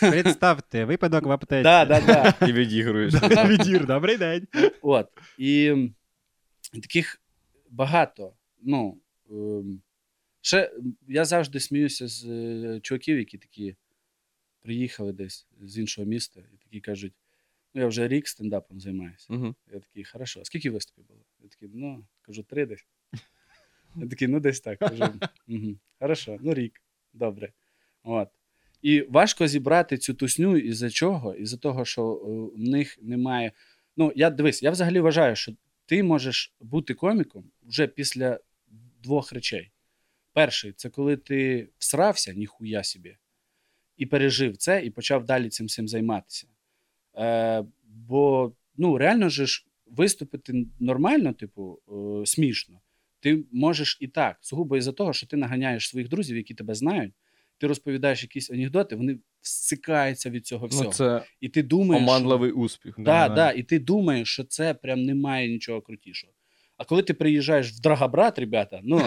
Представте, 0.10 0.84
випадок 0.84 1.24
в 1.26 1.30
аптеці. 1.32 1.62
Да, 1.62 1.84
да, 1.84 2.00
да. 2.00 2.46
І 2.48 2.52
відігруєш. 2.52 3.14
Відір, 3.48 3.86
добрий 3.86 4.16
день. 4.16 4.46
От. 4.82 5.08
І 5.38 5.74
таких 6.72 7.20
багато. 7.70 8.32
Ну, 8.62 8.98
ем, 9.30 9.80
ще 10.40 10.72
я 11.08 11.24
завжди 11.24 11.60
сміюся 11.60 12.08
з 12.08 12.24
е, 12.24 12.80
чуваків, 12.82 13.18
які 13.18 13.38
такі 13.38 13.76
приїхали 14.62 15.12
десь 15.12 15.46
з 15.62 15.78
іншого 15.78 16.06
міста, 16.06 16.40
і 16.40 16.56
такі 16.64 16.80
кажуть: 16.80 17.12
ну, 17.78 17.82
я 17.82 17.88
вже 17.88 18.08
рік 18.08 18.28
стендапом 18.28 18.80
займаюся. 18.80 19.26
Мгм. 19.32 19.54
Я 19.72 19.80
такий, 19.80 20.04
хорошо, 20.04 20.40
а 20.40 20.44
скільки 20.44 20.70
виступів 20.70 21.06
було? 21.06 21.20
Я 21.40 21.48
такий, 21.48 21.68
ну, 21.74 22.06
кажу, 22.22 22.42
три 22.42 22.66
десь. 22.66 22.86
Я 23.96 24.06
такий, 24.08 24.28
ну 24.28 24.40
десь 24.40 24.60
так. 24.60 24.78
Кажу, 24.78 25.04
угу. 25.48 25.78
хорошо, 25.98 26.38
ну 26.40 26.54
рік, 26.54 26.82
добре. 27.12 27.52
От. 28.02 28.28
І 28.82 29.02
важко 29.02 29.46
зібрати 29.46 29.98
цю 29.98 30.14
тусню 30.14 30.56
із-за 30.56 30.90
чого? 30.90 31.34
Із-за 31.34 31.56
того, 31.56 31.84
що 31.84 32.12
е, 32.12 32.58
в 32.62 32.68
них 32.68 32.98
немає. 33.02 33.52
Ну, 33.96 34.12
я 34.16 34.30
дивись, 34.30 34.62
я 34.62 34.70
взагалі 34.70 35.00
вважаю, 35.00 35.36
що 35.36 35.52
ти 35.86 36.02
можеш 36.02 36.54
бути 36.60 36.94
коміком 36.94 37.50
вже 37.62 37.86
після 37.86 38.40
двох 39.02 39.32
речей. 39.32 39.72
Перший 40.32 40.72
це 40.72 40.90
коли 40.90 41.16
ти 41.16 41.68
всрався, 41.78 42.32
ніхуя 42.34 42.84
собі, 42.84 43.16
і 43.96 44.06
пережив 44.06 44.56
це, 44.56 44.84
і 44.84 44.90
почав 44.90 45.24
далі 45.24 45.48
цим 45.48 45.66
всім 45.66 45.88
займатися. 45.88 46.46
Е, 47.18 47.64
бо 47.84 48.52
ну, 48.76 48.98
реально 48.98 49.28
же 49.28 49.46
ж 49.46 49.66
виступити 49.86 50.66
нормально, 50.80 51.32
типу, 51.32 51.78
е, 51.88 52.26
смішно. 52.26 52.80
Ти 53.20 53.44
можеш 53.52 53.98
і 54.00 54.08
так, 54.08 54.36
сугубо 54.40 54.76
із-за 54.76 54.92
того, 54.92 55.12
що 55.12 55.26
ти 55.26 55.36
наганяєш 55.36 55.88
своїх 55.88 56.08
друзів, 56.08 56.36
які 56.36 56.54
тебе 56.54 56.74
знають, 56.74 57.12
ти 57.58 57.66
розповідаєш 57.66 58.22
якісь 58.22 58.50
анекдоти, 58.50 58.96
вони 58.96 59.18
всикаються 59.40 60.30
від 60.30 60.46
цього 60.46 60.66
всього. 60.66 60.84
Ну, 60.84 60.92
це 60.92 61.22
І 61.40 61.48
ти 61.48 61.62
думаєш, 61.62 62.04
що... 62.04 62.12
оманливий 62.12 62.52
успіх. 62.52 62.94
Да, 62.98 63.28
Да, 63.28 63.34
да, 63.34 63.52
і 63.52 63.62
ти 63.62 63.78
думаєш, 63.78 64.32
що 64.32 64.44
це 64.44 64.74
прям 64.74 65.02
немає 65.02 65.48
нічого 65.48 65.80
крутішого. 65.80 66.32
А 66.76 66.84
коли 66.84 67.02
ти 67.02 67.14
приїжджаєш 67.14 67.72
в 67.72 67.80
Драгобрат, 67.80 68.38
ребята, 68.38 68.80
ну 68.84 69.02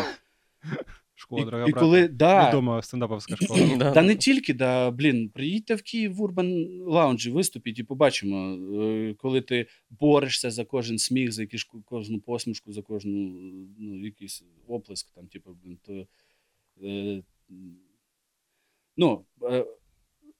Школа, 1.31 1.41
і, 1.41 1.45
дорога 1.45 1.65
і 1.67 1.71
коли 1.71 2.07
да, 2.07 2.49
Відома 2.49 2.81
стендаповська 2.81 3.35
школа. 3.35 3.77
Да. 3.77 3.91
та 3.91 4.01
не 4.01 4.15
тільки, 4.15 4.53
да, 4.53 4.91
блін, 4.91 5.29
приїдьте 5.29 5.75
в 5.75 5.81
Київ 5.81 6.15
в 6.15 6.21
Урбан 6.21 6.81
Лаунджі, 6.81 7.31
виступіть 7.31 7.79
і 7.79 7.83
побачимо, 7.83 8.57
е, 8.83 9.13
коли 9.17 9.41
ти 9.41 9.67
борешся 9.89 10.51
за 10.51 10.65
кожен 10.65 10.97
сміх, 10.97 11.31
за 11.31 11.41
якусь 11.41 11.67
кожну 11.85 12.19
посмішку, 12.19 12.73
за 12.73 12.81
кожну 12.81 13.33
ну, 13.79 14.05
якийсь 14.05 14.43
оплеск, 14.67 15.13
там, 15.13 15.27
типу, 15.27 15.57
блін, 15.63 15.77
то. 15.85 16.07
Е, 16.83 17.23
ну, 18.97 19.25
е, 19.43 19.65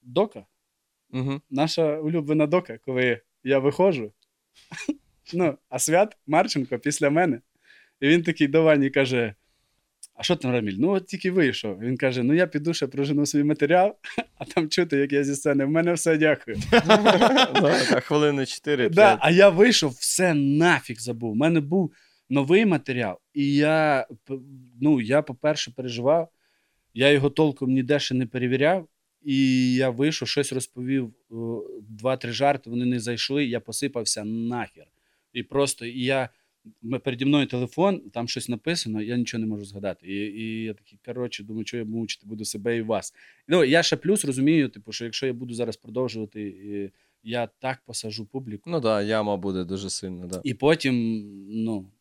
дока, 0.01 0.45
Мгм. 1.09 1.41
наша 1.49 1.99
улюблена 1.99 2.47
дока, 2.47 2.77
коли 2.77 3.21
я 3.43 3.59
виходжу. 3.59 4.11
Ну, 5.33 5.57
а 5.69 5.79
свят 5.79 6.17
Марченко 6.27 6.79
після 6.79 7.09
мене. 7.09 7.41
І 7.99 8.07
він 8.07 8.23
такий 8.23 8.47
до 8.47 8.63
Вані 8.63 8.89
каже: 8.89 9.35
А 10.13 10.23
що 10.23 10.35
там, 10.35 10.51
Раміль? 10.51 10.75
Ну, 10.79 10.89
от 10.89 11.07
тільки 11.07 11.31
вийшов. 11.31 11.79
Він 11.79 11.97
каже: 11.97 12.23
Ну, 12.23 12.33
я 12.33 12.47
піду 12.47 12.73
ще 12.73 12.87
прожену 12.87 13.25
свій 13.25 13.43
матеріал, 13.43 13.95
а 14.37 14.45
там 14.45 14.69
чути, 14.69 14.97
як 14.97 15.11
я 15.13 15.23
зі 15.23 15.35
сцени. 15.35 15.65
В 15.65 15.69
мене 15.69 15.93
все 15.93 16.17
дякую. 16.17 16.57
Хвилини 18.01 18.45
4 18.45 18.89
Да, 18.89 19.17
а 19.21 19.31
я 19.31 19.49
вийшов, 19.49 19.91
все 19.91 20.33
нафіг 20.33 20.99
забув. 20.99 21.31
У 21.31 21.35
мене 21.35 21.59
був 21.59 21.93
новий 22.29 22.65
матеріал, 22.65 23.17
і 23.33 23.55
я, 23.55 24.07
ну, 24.81 25.01
я, 25.01 25.21
по-перше, 25.21 25.71
переживав. 25.75 26.29
Я 26.93 27.09
його 27.09 27.29
толком 27.29 27.71
ніде 27.71 27.99
ще 27.99 28.15
не 28.15 28.25
перевіряв. 28.25 28.87
і 29.21 29.73
я 29.73 29.89
вийшов, 29.89 30.27
щось 30.27 30.53
розповів, 30.53 31.13
два-три 31.89 32.31
жарти, 32.31 32.69
вони 32.69 32.85
не 32.85 32.99
зайшли, 32.99 33.45
я 33.45 33.59
посипався 33.59 34.23
нахер. 34.23 34.85
І 35.33 35.43
просто 35.43 35.85
і 35.85 36.03
я. 36.03 36.29
Переді 37.03 37.25
мною 37.25 37.47
телефон, 37.47 37.99
там 37.99 38.27
щось 38.27 38.49
написано, 38.49 39.01
я 39.01 39.17
нічого 39.17 39.41
не 39.41 39.47
можу 39.47 39.65
згадати. 39.65 40.07
І, 40.07 40.15
і 40.15 40.63
я 40.63 40.73
такий, 40.73 40.99
коротше, 41.05 41.43
думаю, 41.43 41.65
що 41.65 41.77
я 41.77 41.85
мучити 41.85 42.27
буду 42.27 42.45
себе 42.45 42.77
і 42.77 42.81
вас. 42.81 43.13
Ну, 43.47 43.63
я 43.63 43.83
ще 43.83 43.97
плюс 43.97 44.25
розумію, 44.25 44.69
типу, 44.69 44.91
що 44.91 45.05
якщо 45.05 45.25
я 45.25 45.33
буду 45.33 45.53
зараз 45.53 45.77
продовжувати, 45.77 46.41
і 46.41 46.91
я 47.23 47.47
так 47.59 47.81
посажу 47.85 48.25
публіку. 48.25 48.69
Ну 48.69 48.75
так, 48.75 48.83
да, 48.83 49.01
яма 49.01 49.37
буде 49.37 49.63
дуже 49.63 49.89
сильна, 49.89 50.27
да. 50.27 50.41
І 50.43 50.53
потім, 50.53 51.23
ну, 51.49 51.91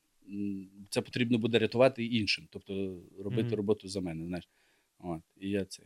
це 0.90 1.00
потрібно 1.00 1.38
буде 1.38 1.58
рятувати 1.58 2.04
іншим, 2.04 2.48
тобто 2.50 3.00
робити 3.18 3.48
Мгм. 3.48 3.54
роботу 3.54 3.88
за 3.88 4.00
мене. 4.00 4.26
Знаєш. 4.26 4.48
От, 4.98 5.22
і 5.40 5.48
я 5.48 5.64
це. 5.64 5.82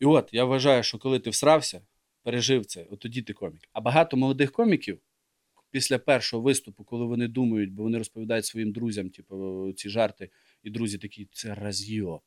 І 0.00 0.04
от, 0.04 0.28
я 0.32 0.44
вважаю, 0.44 0.82
що 0.82 0.98
коли 0.98 1.18
ти 1.18 1.30
всрався, 1.30 1.80
пережив 2.22 2.66
це, 2.66 2.86
от 2.90 2.98
тоді 2.98 3.22
ти 3.22 3.32
комік. 3.32 3.60
А 3.72 3.80
багато 3.80 4.16
молодих 4.16 4.52
коміків 4.52 4.98
після 5.74 5.98
першого 5.98 6.42
виступу, 6.42 6.84
коли 6.84 7.04
вони 7.04 7.28
думають, 7.28 7.72
бо 7.72 7.82
вони 7.82 7.98
розповідають 7.98 8.44
своїм 8.46 8.72
друзям, 8.72 9.10
типу, 9.10 9.72
ці 9.76 9.88
жарти, 9.88 10.30
і 10.62 10.70
друзі 10.70 10.98
такі, 10.98 11.28
це 11.32 11.54
розйоб. 11.54 12.20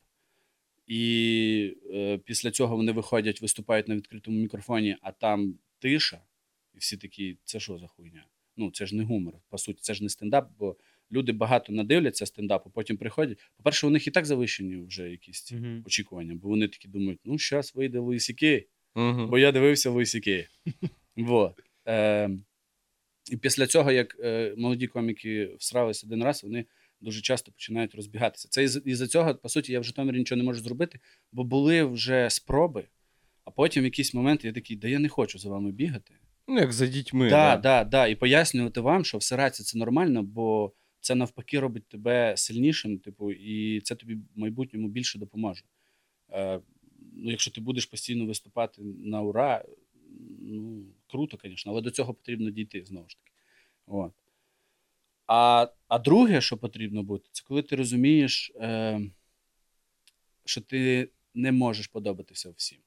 І 0.86 1.76
е, 1.94 2.18
після 2.18 2.50
цього 2.50 2.76
вони 2.76 2.92
виходять, 2.92 3.42
виступають 3.42 3.88
на 3.88 3.96
відкритому 3.96 4.38
мікрофоні, 4.38 4.96
а 5.00 5.12
там 5.12 5.54
тиша, 5.78 6.20
і 6.74 6.78
всі 6.78 6.96
такі, 6.96 7.36
це 7.44 7.60
що 7.60 7.78
за 7.78 7.86
хуйня? 7.86 8.26
Ну, 8.56 8.70
це 8.70 8.86
ж 8.86 8.96
не 8.96 9.04
гумор, 9.04 9.34
по 9.48 9.58
суті, 9.58 9.78
це 9.82 9.94
ж 9.94 10.02
не 10.02 10.08
стендап, 10.08 10.50
бо 10.58 10.76
люди 11.12 11.32
багато 11.32 11.72
надивляться 11.72 12.26
стендапу, 12.26 12.70
потім 12.70 12.96
приходять. 12.96 13.38
По-перше, 13.56 13.86
у 13.86 13.90
них 13.90 14.06
і 14.06 14.10
так 14.10 14.26
завищені 14.26 14.76
вже 14.76 15.10
якісь 15.10 15.52
Мгм. 15.52 15.82
очікування, 15.86 16.34
бо 16.34 16.48
вони 16.48 16.68
такі 16.68 16.88
думають, 16.88 17.20
ну, 17.24 17.38
зараз 17.38 17.74
вийде 17.74 17.98
Луїсі 17.98 18.34
Кей, 18.34 18.66
Угу. 18.94 19.26
бо 19.26 19.38
я 19.38 19.52
дивився 19.52 19.90
Луїсі 19.90 20.20
Кей. 20.20 20.46
Е, 21.88 22.30
і 23.30 23.36
після 23.36 23.66
цього, 23.66 23.92
як 23.92 24.16
е, 24.24 24.54
молоді 24.56 24.86
коміки 24.86 25.54
всрались 25.58 26.04
один 26.04 26.24
раз, 26.24 26.42
вони 26.44 26.64
дуже 27.00 27.20
часто 27.20 27.52
починають 27.52 27.94
розбігатися. 27.94 28.48
Це 28.50 28.64
із- 28.64 28.82
із-за 28.84 29.06
цього, 29.06 29.34
по 29.34 29.48
суті, 29.48 29.72
я 29.72 29.80
в 29.80 29.84
Житомирі 29.84 30.18
нічого 30.18 30.36
не 30.36 30.44
можу 30.44 30.60
зробити, 30.60 31.00
бо 31.32 31.44
були 31.44 31.84
вже 31.84 32.30
спроби, 32.30 32.84
а 33.44 33.50
потім 33.50 33.82
в 33.82 33.84
якийсь 33.84 34.14
момент 34.14 34.44
я 34.44 34.52
такий, 34.52 34.76
да 34.76 34.88
я 34.88 34.98
не 34.98 35.08
хочу 35.08 35.38
за 35.38 35.48
вами 35.50 35.72
бігати. 35.72 36.14
Ну, 36.48 36.58
як 36.60 36.72
за 36.72 36.86
дітьми. 36.86 37.30
Да, 37.30 37.56
да. 37.56 37.60
да, 37.62 37.84
да. 37.84 38.06
І 38.06 38.14
пояснювати 38.14 38.80
вам, 38.80 39.04
що 39.04 39.18
всиратися 39.18 39.64
це 39.64 39.78
нормально, 39.78 40.22
бо 40.22 40.72
це 41.00 41.14
навпаки 41.14 41.60
робить 41.60 41.88
тебе 41.88 42.34
сильнішим, 42.36 42.98
типу, 42.98 43.32
і 43.32 43.80
це 43.80 43.94
тобі 43.94 44.14
в 44.14 44.20
майбутньому 44.36 44.88
більше 44.88 45.18
допоможе. 45.18 45.64
Е, 46.32 46.60
ну, 47.12 47.30
якщо 47.30 47.50
ти 47.50 47.60
будеш 47.60 47.86
постійно 47.86 48.26
виступати 48.26 48.82
на 49.04 49.22
ура, 49.22 49.64
ну, 50.40 50.84
круто, 51.10 51.38
звісно, 51.44 51.72
але 51.72 51.80
до 51.80 51.90
цього 51.90 52.14
потрібно 52.14 52.50
дійти 52.50 52.84
знову 52.84 53.08
ж 53.08 53.16
таки. 53.16 53.32
От. 53.86 54.12
А, 55.26 55.68
а 55.88 55.98
друге, 55.98 56.40
що 56.40 56.56
потрібно 56.56 57.02
бути, 57.02 57.28
це 57.32 57.44
коли 57.46 57.62
ти 57.62 57.76
розумієш, 57.76 58.52
е, 58.56 59.00
що 60.44 60.60
ти 60.60 61.10
не 61.34 61.52
можеш 61.52 61.86
подобатися 61.86 62.50
всім. 62.50 62.78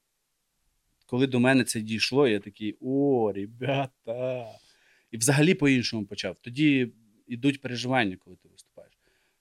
Коли 1.06 1.26
до 1.26 1.40
мене 1.40 1.64
це 1.64 1.80
дійшло, 1.80 2.28
я 2.28 2.40
такий: 2.40 2.76
о, 2.80 3.32
ребята. 3.32 4.48
І 5.10 5.16
взагалі 5.16 5.54
по-іншому 5.54 6.06
почав. 6.06 6.36
Тоді 6.40 6.92
йдуть 7.26 7.60
переживання, 7.60 8.16
коли 8.16 8.36
ти 8.36 8.48
виступаєш. 8.48 8.92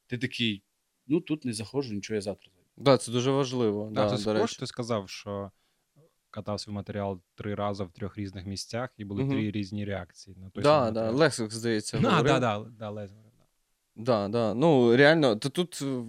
Ти 0.08 0.18
такий, 0.18 0.64
ну 1.08 1.22
тут 1.22 1.45
не 1.45 1.53
заходжу, 1.53 1.94
нічого 1.94 2.16
я 2.16 2.22
завтра 2.22 2.52
зайду. 2.56 2.70
Да, 2.78 2.98
це 2.98 3.12
дуже 3.12 3.32
важливо. 3.32 3.90
Да, 3.94 4.10
Да, 4.10 4.18
ти 4.24 4.34
речі. 4.34 4.58
ти 4.60 4.68
сказав, 4.68 5.10
що 5.10 5.52
катав 6.32 6.64
в 6.68 6.72
матеріал 6.72 7.22
три 7.36 7.56
рази 7.56 7.84
в 7.84 7.91
трьох 7.91 8.18
різних 8.18 8.45
місцях, 8.45 8.90
і 8.98 9.06
були 9.06 9.24
угу. 9.24 9.32
три 9.32 9.52
різні 9.52 9.86
реакції. 9.86 10.38
На 10.40 10.49
той 10.49 10.64
Да, 10.64 10.91
да. 10.91 11.12
Лексик, 11.12 11.52
здається, 11.52 11.99
да, 11.99 12.22
да, 12.22 12.40
да, 12.40 12.66
да, 12.80 12.90
Лесик. 12.90 13.18
да. 13.18 13.32
Да, 13.95 14.28
да. 14.28 14.53
Ну, 14.53 14.95
реально, 14.95 15.36
то 15.36 15.49
тут 15.49 15.80
е, 15.82 16.03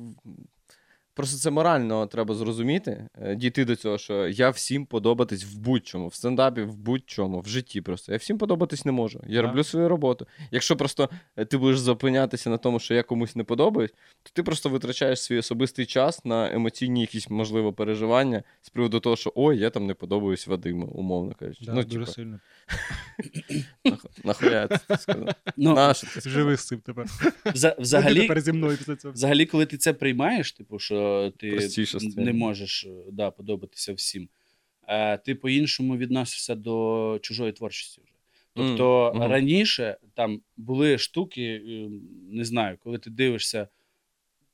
просто 1.15 1.39
це 1.39 1.51
морально 1.51 2.07
треба 2.07 2.35
зрозуміти, 2.35 3.09
е, 3.23 3.35
дійти 3.35 3.65
до 3.65 3.77
цього, 3.77 3.99
що 3.99 4.29
я 4.29 4.51
всім 4.51 4.87
подобатись 4.87 5.45
в 5.45 5.59
будь-чому, 5.59 6.09
в 6.09 6.15
стендапі, 6.15 6.63
в 6.63 6.75
будь-чому, 6.77 7.41
в 7.41 7.49
житті 7.49 7.81
просто. 7.81 8.13
Я 8.13 8.19
всім 8.19 8.39
подобатись 8.39 8.85
не 8.85 8.93
можу. 8.93 9.21
Я 9.27 9.43
Да. 9.43 9.49
роблю 9.49 9.65
свою 9.65 9.89
роботу. 9.89 10.27
Якщо 10.51 10.77
просто 10.77 11.11
е, 11.37 11.45
ти 11.45 11.59
будеш 11.59 11.79
зупинятися 11.79 12.51
на 12.51 12.59
тому, 12.59 12.79
що 12.79 12.95
я 12.95 13.03
комусь 13.03 13.37
не 13.37 13.45
подобаюсь, 13.45 13.91
то 14.23 14.31
ти 14.33 14.43
просто 14.43 14.69
витрачаєш 14.69 15.23
свій 15.23 15.39
особистий 15.39 15.87
час 15.87 16.25
на 16.25 16.53
емоційні 16.53 17.01
якісь, 17.01 17.31
можливо, 17.31 17.73
переживання 17.73 18.43
з 18.63 18.71
приводу 18.71 19.01
того, 19.01 19.17
що 19.17 19.33
ой, 19.35 19.59
я 19.59 19.71
там 19.71 19.87
не 19.87 19.95
подобаюсь 19.95 20.47
Вадиму, 20.47 20.87
умовно 20.87 21.35
кажучи. 21.39 21.65
Да, 21.65 21.73
ну, 21.73 21.83
дуже 21.83 21.99
типа, 21.99 22.13
сильно. 22.13 22.41
нахуя 24.25 24.69
це 24.69 24.99
сказав? 24.99 25.35
Ти 25.95 26.13
сказав? 26.13 26.33
Живи 26.33 26.57
з 26.57 26.67
цим 26.67 26.81
тепер. 26.81 27.07
взагалі, 29.13 29.47
коли 29.47 29.67
ти 29.67 29.77
це 29.77 29.93
приймаєш, 29.93 30.53
типу, 30.53 30.79
що 30.79 31.02
ти 31.37 31.51
Простіше 31.51 31.99
не 32.17 32.33
можеш 32.33 32.85
е, 32.85 32.91
да, 33.13 33.31
подобатися 33.31 33.93
всім, 33.93 34.29
е, 34.89 35.19
ти 35.19 35.35
по-іншому 35.35 35.97
відносишся 35.97 36.55
до 36.55 37.19
чужої 37.23 37.53
творчості 37.53 38.01
вже. 38.05 38.15
Тобто 38.55 39.13
Мгм. 39.15 39.31
раніше 39.31 39.97
там 40.15 40.41
були 40.57 40.99
штуки, 40.99 41.43
е, 41.43 41.89
не 42.31 42.45
знаю, 42.45 42.79
коли 42.81 42.99
ти 42.99 43.11
дивишся, 43.11 43.69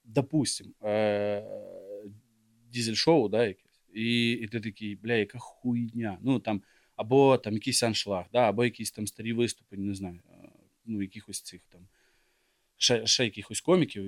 допустим, 0.04 0.74
дізель-шоу, 2.72 3.28
да, 3.28 3.46
якесь, 3.46 3.82
і, 3.94 4.32
і 4.32 4.46
ти 4.46 4.60
такий, 4.60 4.96
бля, 4.96 5.14
яка 5.14 5.38
хуйня. 5.38 6.18
Ну 6.22 6.38
там, 6.38 6.62
або 6.96 7.38
там 7.38 7.54
якийсь 7.54 7.82
аншлаг, 7.82 8.24
да, 8.32 8.48
або 8.48 8.64
якісь 8.64 8.90
там 8.90 9.06
старі 9.06 9.32
виступи, 9.32 9.76
не 9.76 9.94
знаю, 9.94 10.20
ну, 10.84 11.02
якихось 11.02 11.40
цих 11.40 11.60
там, 11.68 11.80
ще, 12.76 13.06
ще 13.06 13.24
якихось 13.24 13.60
коміків. 13.60 14.04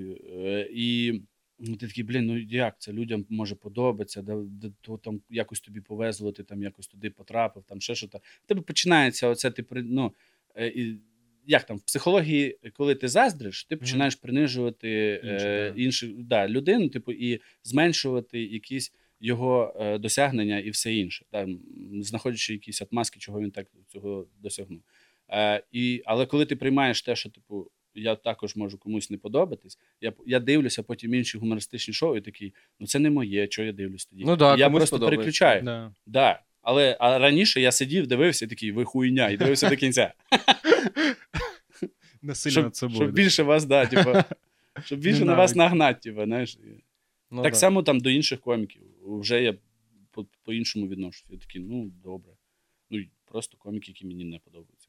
І 0.78 1.20
ну, 1.60 1.76
ти 1.76 1.86
такий, 1.86 2.04
блін, 2.04 2.26
ну 2.26 2.38
як 2.38 2.74
це 2.78 2.92
людям 2.92 3.26
може 3.28 3.54
подобатися, 3.54 4.22
да, 4.22 4.36
да, 4.36 4.70
то 4.80 4.96
там 4.96 5.20
якось 5.30 5.60
тобі 5.60 5.80
повезло, 5.80 6.32
ти 6.32 6.42
там 6.42 6.62
якось 6.62 6.86
туди 6.86 7.10
потрапив, 7.10 7.62
там 7.62 7.80
ще 7.80 7.94
щось. 7.94 8.10
В 8.14 8.46
тебе 8.46 8.60
починається 8.60 9.28
оце, 9.28 9.50
ти 9.50 9.64
ну, 9.70 10.14
е, 10.54 10.68
і, 10.68 11.00
як 11.46 11.64
там 11.64 11.76
в 11.76 11.82
психології, 11.82 12.58
коли 12.72 12.94
ти 12.94 13.08
заздриш, 13.08 13.64
ти 13.64 13.76
починаєш 13.76 14.14
принижувати 14.14 15.20
Інших, 15.24 15.46
е, 15.46 15.72
да. 15.72 15.82
іншу 15.82 16.08
да, 16.18 16.48
людину, 16.48 16.88
типу, 16.88 17.12
і 17.12 17.40
зменшувати 17.62 18.42
якісь 18.42 18.92
його 19.20 19.76
е, 19.80 19.98
досягнення 19.98 20.58
і 20.58 20.70
все 20.70 20.94
інше, 20.94 21.24
да, 21.32 21.42
м, 21.42 21.60
знаходячи 22.02 22.52
якісь 22.52 22.82
отмазки, 22.82 23.20
чого 23.20 23.40
він 23.40 23.50
так 23.50 23.66
цього 23.88 24.26
досягнув. 24.38 24.82
Е, 25.28 25.62
і, 25.72 26.02
але 26.04 26.26
коли 26.26 26.46
ти 26.46 26.56
приймаєш 26.56 27.02
те, 27.02 27.16
що 27.16 27.30
типу, 27.30 27.70
я 27.94 28.16
також 28.16 28.56
можу 28.56 28.78
комусь 28.78 29.10
не 29.10 29.18
подобатись, 29.18 29.78
я, 30.00 30.12
я 30.26 30.40
дивлюся 30.40 30.82
потім 30.82 31.14
інші 31.14 31.38
гумористичні 31.38 31.94
шоу, 31.94 32.16
і 32.16 32.20
такий, 32.20 32.54
ну 32.80 32.86
це 32.86 32.98
не 32.98 33.10
моє, 33.10 33.46
що 33.50 33.62
я 33.62 33.72
дивлюсь 33.72 34.06
тоді. 34.06 34.22
Ну 34.26 34.36
да, 34.36 34.56
я 34.56 34.70
просто 34.70 34.96
подобається. 34.96 35.16
переключаю. 35.16 35.62
Да. 35.62 35.92
Да. 36.06 36.42
Але 36.62 36.96
а 37.00 37.18
раніше 37.18 37.60
я 37.60 37.72
сидів, 37.72 38.06
дивився 38.06 38.44
і 38.44 38.48
такий, 38.48 38.72
ви 38.72 38.84
хуйня, 38.84 39.28
і 39.28 39.36
дивився 39.36 39.68
до 39.68 39.76
кінця. 39.76 40.14
Насильно 42.22 42.60
щоб, 42.60 42.76
собою. 42.76 42.96
щоб 42.96 43.12
більше 43.12 43.42
вас, 43.42 43.64
да, 43.64 43.86
типу, 43.86 44.12
щоб 44.84 44.98
більше 44.98 45.24
на 45.24 45.34
вас 45.34 45.54
нагнати, 45.54 46.00
типу, 46.00 46.24
знаєш. 46.24 46.58
Ну, 47.30 47.42
так 47.42 47.52
да. 47.52 47.58
само 47.58 47.82
там 47.82 48.00
до 48.00 48.10
інших 48.10 48.40
коміків. 48.40 48.82
Вже 49.02 49.42
я 49.42 49.54
по- 50.10 50.26
по-іншому 50.42 50.88
відношуся. 50.88 51.26
Я 51.30 51.38
такий, 51.38 51.60
ну, 51.60 51.90
добре. 52.04 52.32
Ну, 52.90 53.04
просто 53.24 53.56
коміки, 53.58 53.90
які 53.90 54.06
мені 54.06 54.24
не 54.24 54.38
подобаються. 54.38 54.79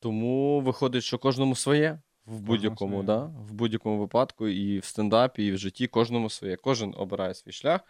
Тому 0.00 0.60
виходить, 0.60 1.02
що 1.02 1.18
кожному 1.18 1.56
своє 1.56 1.98
в 2.26 2.40
будь-якому, 2.40 3.02
да? 3.02 3.24
в 3.24 3.52
будь-якому 3.52 3.98
випадку, 3.98 4.48
і 4.48 4.78
в 4.78 4.84
стендапі, 4.84 5.46
і 5.46 5.52
в 5.52 5.58
житті 5.58 5.86
кожному 5.86 6.30
своє. 6.30 6.56
Кожен 6.56 6.94
обирає 6.96 7.34
свій 7.34 7.52
шлях, 7.52 7.80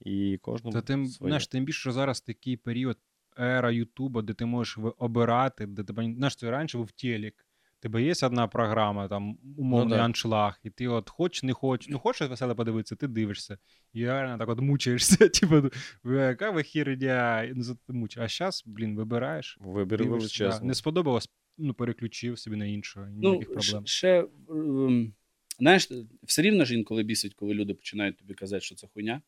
і 0.00 0.38
кожному 0.42 0.72
Та 0.72 0.80
тим, 0.80 1.06
своє. 1.06 1.30
знаєш, 1.30 1.46
тим 1.46 1.64
більше 1.64 1.80
що 1.80 1.92
зараз 1.92 2.20
такий 2.20 2.56
період 2.56 2.98
ера 3.38 3.70
Ютуба, 3.70 4.22
де 4.22 4.34
ти 4.34 4.44
можеш 4.44 4.78
обирати, 4.98 5.66
де 5.66 5.82
пам'ят- 5.82 6.16
знаєш, 6.16 6.36
це 6.36 6.50
раніше 6.50 6.78
був 6.78 6.90
телек. 6.90 7.44
Тебе 7.80 8.02
є 8.02 8.14
одна 8.22 8.48
програма, 8.48 9.08
там 9.08 9.38
умовний 9.58 9.98
Ну 9.98 10.04
аншлаг, 10.04 10.58
і 10.62 10.70
ти 10.70 10.88
от 10.88 11.10
хоч 11.10 11.42
не 11.42 11.52
хочеш, 11.52 11.88
ну 11.88 11.98
хочеш 11.98 12.28
веселе 12.28 12.54
подивитися, 12.54 12.96
ти 12.96 13.08
дивишся. 13.08 13.58
І 13.92 14.04
реально 14.06 14.38
так 14.38 14.48
от 14.48 14.60
мучаєшся. 14.60 15.28
Типу, 15.28 15.70
яка 16.04 16.50
ви 16.50 16.62
херня, 16.62 17.52
ну, 17.54 17.64
ти. 17.88 18.20
А 18.20 18.28
зараз, 18.28 18.62
блін, 18.66 18.96
вибираєш. 18.96 19.58
Вибір 19.60 20.04
да. 20.38 20.60
Не 20.60 20.74
сподобалось, 20.74 21.30
ну 21.58 21.74
переключив 21.74 22.38
собі 22.38 22.56
на 22.56 22.66
іншу, 22.66 23.00
Ну, 23.00 23.30
ніяких 23.30 23.52
проблем. 23.52 23.86
ще, 23.86 24.26
ем, 24.50 25.14
знаєш, 25.58 25.88
все 26.22 26.42
рівно 26.42 26.64
ж 26.64 26.74
інколи 26.74 27.02
бісить, 27.02 27.34
коли 27.34 27.54
люди 27.54 27.74
починають 27.74 28.16
тобі 28.16 28.34
казати, 28.34 28.60
що 28.60 28.74
це 28.74 28.86
хуйня, 28.86 29.22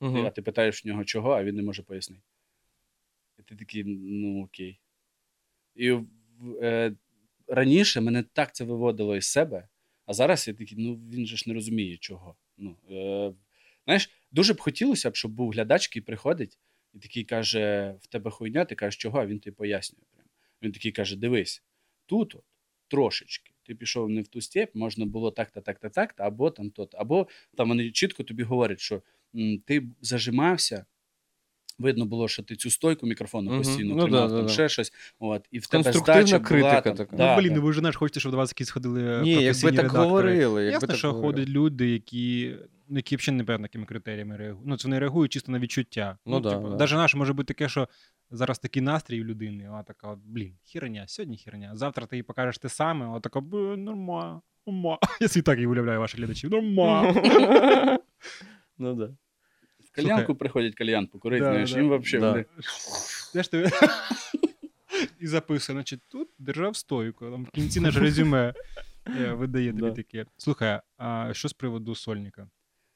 Мгм. 0.00 0.26
а 0.26 0.30
ти 0.30 0.42
питаєш 0.42 0.84
в 0.84 0.88
нього 0.88 1.04
чого, 1.04 1.30
а 1.32 1.44
він 1.44 1.56
не 1.56 1.62
може 1.62 1.82
пояснити. 1.82 2.22
І 3.38 3.42
ти 3.42 3.56
такий, 3.56 3.84
ну 3.86 4.44
окей. 4.44 4.80
І 5.74 5.98
е, 6.62 6.92
раніше 7.46 8.00
мене 8.00 8.22
так 8.32 8.54
це 8.54 8.64
виводило 8.64 9.16
із 9.16 9.26
себе, 9.26 9.68
а 10.06 10.12
зараз 10.12 10.48
я 10.48 10.54
такий, 10.54 10.78
ну 10.78 10.94
він 10.94 11.26
же 11.26 11.36
ж 11.36 11.44
не 11.46 11.54
розуміє 11.54 11.96
чого. 11.96 12.36
Ну, 12.56 12.76
е, 12.90 13.34
знаєш, 13.84 14.10
дуже 14.32 14.54
б 14.54 14.60
хотілося 14.60 15.10
б, 15.10 15.16
щоб 15.16 15.32
був 15.32 15.50
глядач, 15.50 15.88
який 15.88 16.02
приходить 16.02 16.58
і 16.94 16.98
такий 16.98 17.24
каже: 17.24 17.94
в 18.00 18.06
тебе 18.06 18.30
хуйня, 18.30 18.64
ти 18.64 18.74
кажеш, 18.74 18.96
чого? 19.02 19.18
А 19.20 19.26
він 19.26 19.38
тобі 19.40 19.54
пояснює. 19.56 20.02
Прям. 20.14 20.26
Він 20.62 20.72
такий 20.72 20.92
каже: 20.92 21.16
дивись, 21.16 21.62
тут 22.12 22.34
от, 22.34 22.42
трошечки. 22.88 23.52
Ти 23.62 23.74
пішов 23.74 24.10
не 24.10 24.22
в 24.22 24.28
ту 24.28 24.40
степ, 24.40 24.74
можна 24.74 25.06
було 25.06 25.30
так-то, 25.30 25.60
так-то, 25.60 25.88
так-то, 25.88 26.22
або 26.22 26.50
там 26.50 26.70
то. 26.70 26.88
Або 26.92 27.26
там 27.56 27.68
вони 27.68 27.90
чітко 27.90 28.22
тобі 28.24 28.42
говорять, 28.42 28.80
що 28.80 29.02
м, 29.34 29.58
ти 29.66 29.82
зажимався. 30.00 30.84
Видно 31.78 32.06
було, 32.06 32.28
що 32.28 32.42
ти 32.42 32.56
цю 32.56 32.70
стойку 32.70 33.06
мікрофону 33.06 33.50
Мгм. 33.50 33.58
постійно 33.58 33.94
Ну, 33.94 34.02
тримав, 34.02 34.28
да, 34.28 34.36
там 34.36 34.46
да, 34.46 34.52
ще 34.52 34.68
щось. 34.68 34.92
От, 35.18 35.48
і 35.50 35.58
в 35.58 35.66
тебе 35.66 35.92
здача 35.92 36.38
була, 36.38 36.80
там, 36.80 36.94
така. 36.94 37.16
Да, 37.16 37.36
ну, 37.36 37.42
блін, 37.42 37.48
да. 37.54 37.56
ну 37.60 37.66
ви 37.66 37.72
ж 37.72 37.78
знаєш, 37.78 37.96
хочете, 37.96 38.20
щоб 38.20 38.32
до 38.32 38.38
вас 38.38 38.50
якісь 38.50 38.70
ходили 38.70 39.22
Ні, 39.22 39.32
якби 39.42 39.72
так 39.72 39.90
говорили. 39.92 40.40
Якби 40.40 40.64
Ясно, 40.64 40.88
так 40.88 40.96
що 40.96 41.12
говорили. 41.12 41.32
ходять 41.34 41.48
люди, 41.48 41.90
які, 41.90 42.56
ну, 42.88 42.96
які 42.96 43.16
взагалі 43.16 43.38
непевно 43.38 43.64
якими 43.64 43.86
критеріями 43.86 44.36
реагують. 44.36 44.66
Ну, 44.68 44.76
це 44.76 44.88
вони 44.88 44.98
реагують 44.98 45.32
чисто 45.32 45.52
на 45.52 45.58
відчуття. 45.58 46.18
Ну 46.26 46.40
да, 46.40 46.50
типу, 46.50 46.68
да. 46.68 46.76
Навіть 46.76 46.92
наш 46.92 47.14
може 47.14 47.32
бути 47.32 47.54
таке, 47.54 47.68
що 47.68 47.88
зараз 48.32 48.58
такий 48.58 48.82
настрій 48.82 49.22
у 49.22 49.24
людини, 49.24 49.68
вона 49.68 49.82
така, 49.82 50.16
блін, 50.24 50.54
херня, 50.64 51.04
сьогодні 51.08 51.38
херня. 51.38 51.70
Завтра 51.74 52.06
ти 52.06 52.16
їй 52.16 52.22
покажеш 52.22 52.58
те 52.58 52.68
саме, 52.68 53.06
вона 53.06 53.20
така, 53.20 53.40
блін, 53.40 53.84
норма, 53.84 54.42
норма. 54.66 54.98
Я 55.20 55.28
собі 55.28 55.42
так 55.42 55.58
і 55.58 55.66
уявляю 55.66 56.00
ваших 56.00 56.20
глядачів. 56.20 56.50
Норма. 56.50 57.14
Ну 58.78 58.94
да. 58.94 59.06
В 59.80 59.90
кальянку 59.94 60.34
приходять 60.34 60.74
кальян 60.74 61.06
покурити, 61.06 61.44
знаєш, 61.44 61.72
їм 61.72 61.98
взагалі. 61.98 62.44
І 65.20 65.26
записує, 65.26 65.76
значить, 65.76 66.00
тут 66.08 66.28
держав 66.38 66.76
стойку, 66.76 67.30
там 67.30 67.44
в 67.44 67.50
кінці 67.50 67.80
наше 67.80 68.00
резюме 68.00 68.54
е, 69.06 69.32
видає 69.32 69.72
тобі 69.72 69.96
таке. 69.96 70.26
Слухай, 70.36 70.80
а 70.96 71.30
що 71.32 71.48
з 71.48 71.52
приводу 71.52 71.94
сольника? 71.94 72.48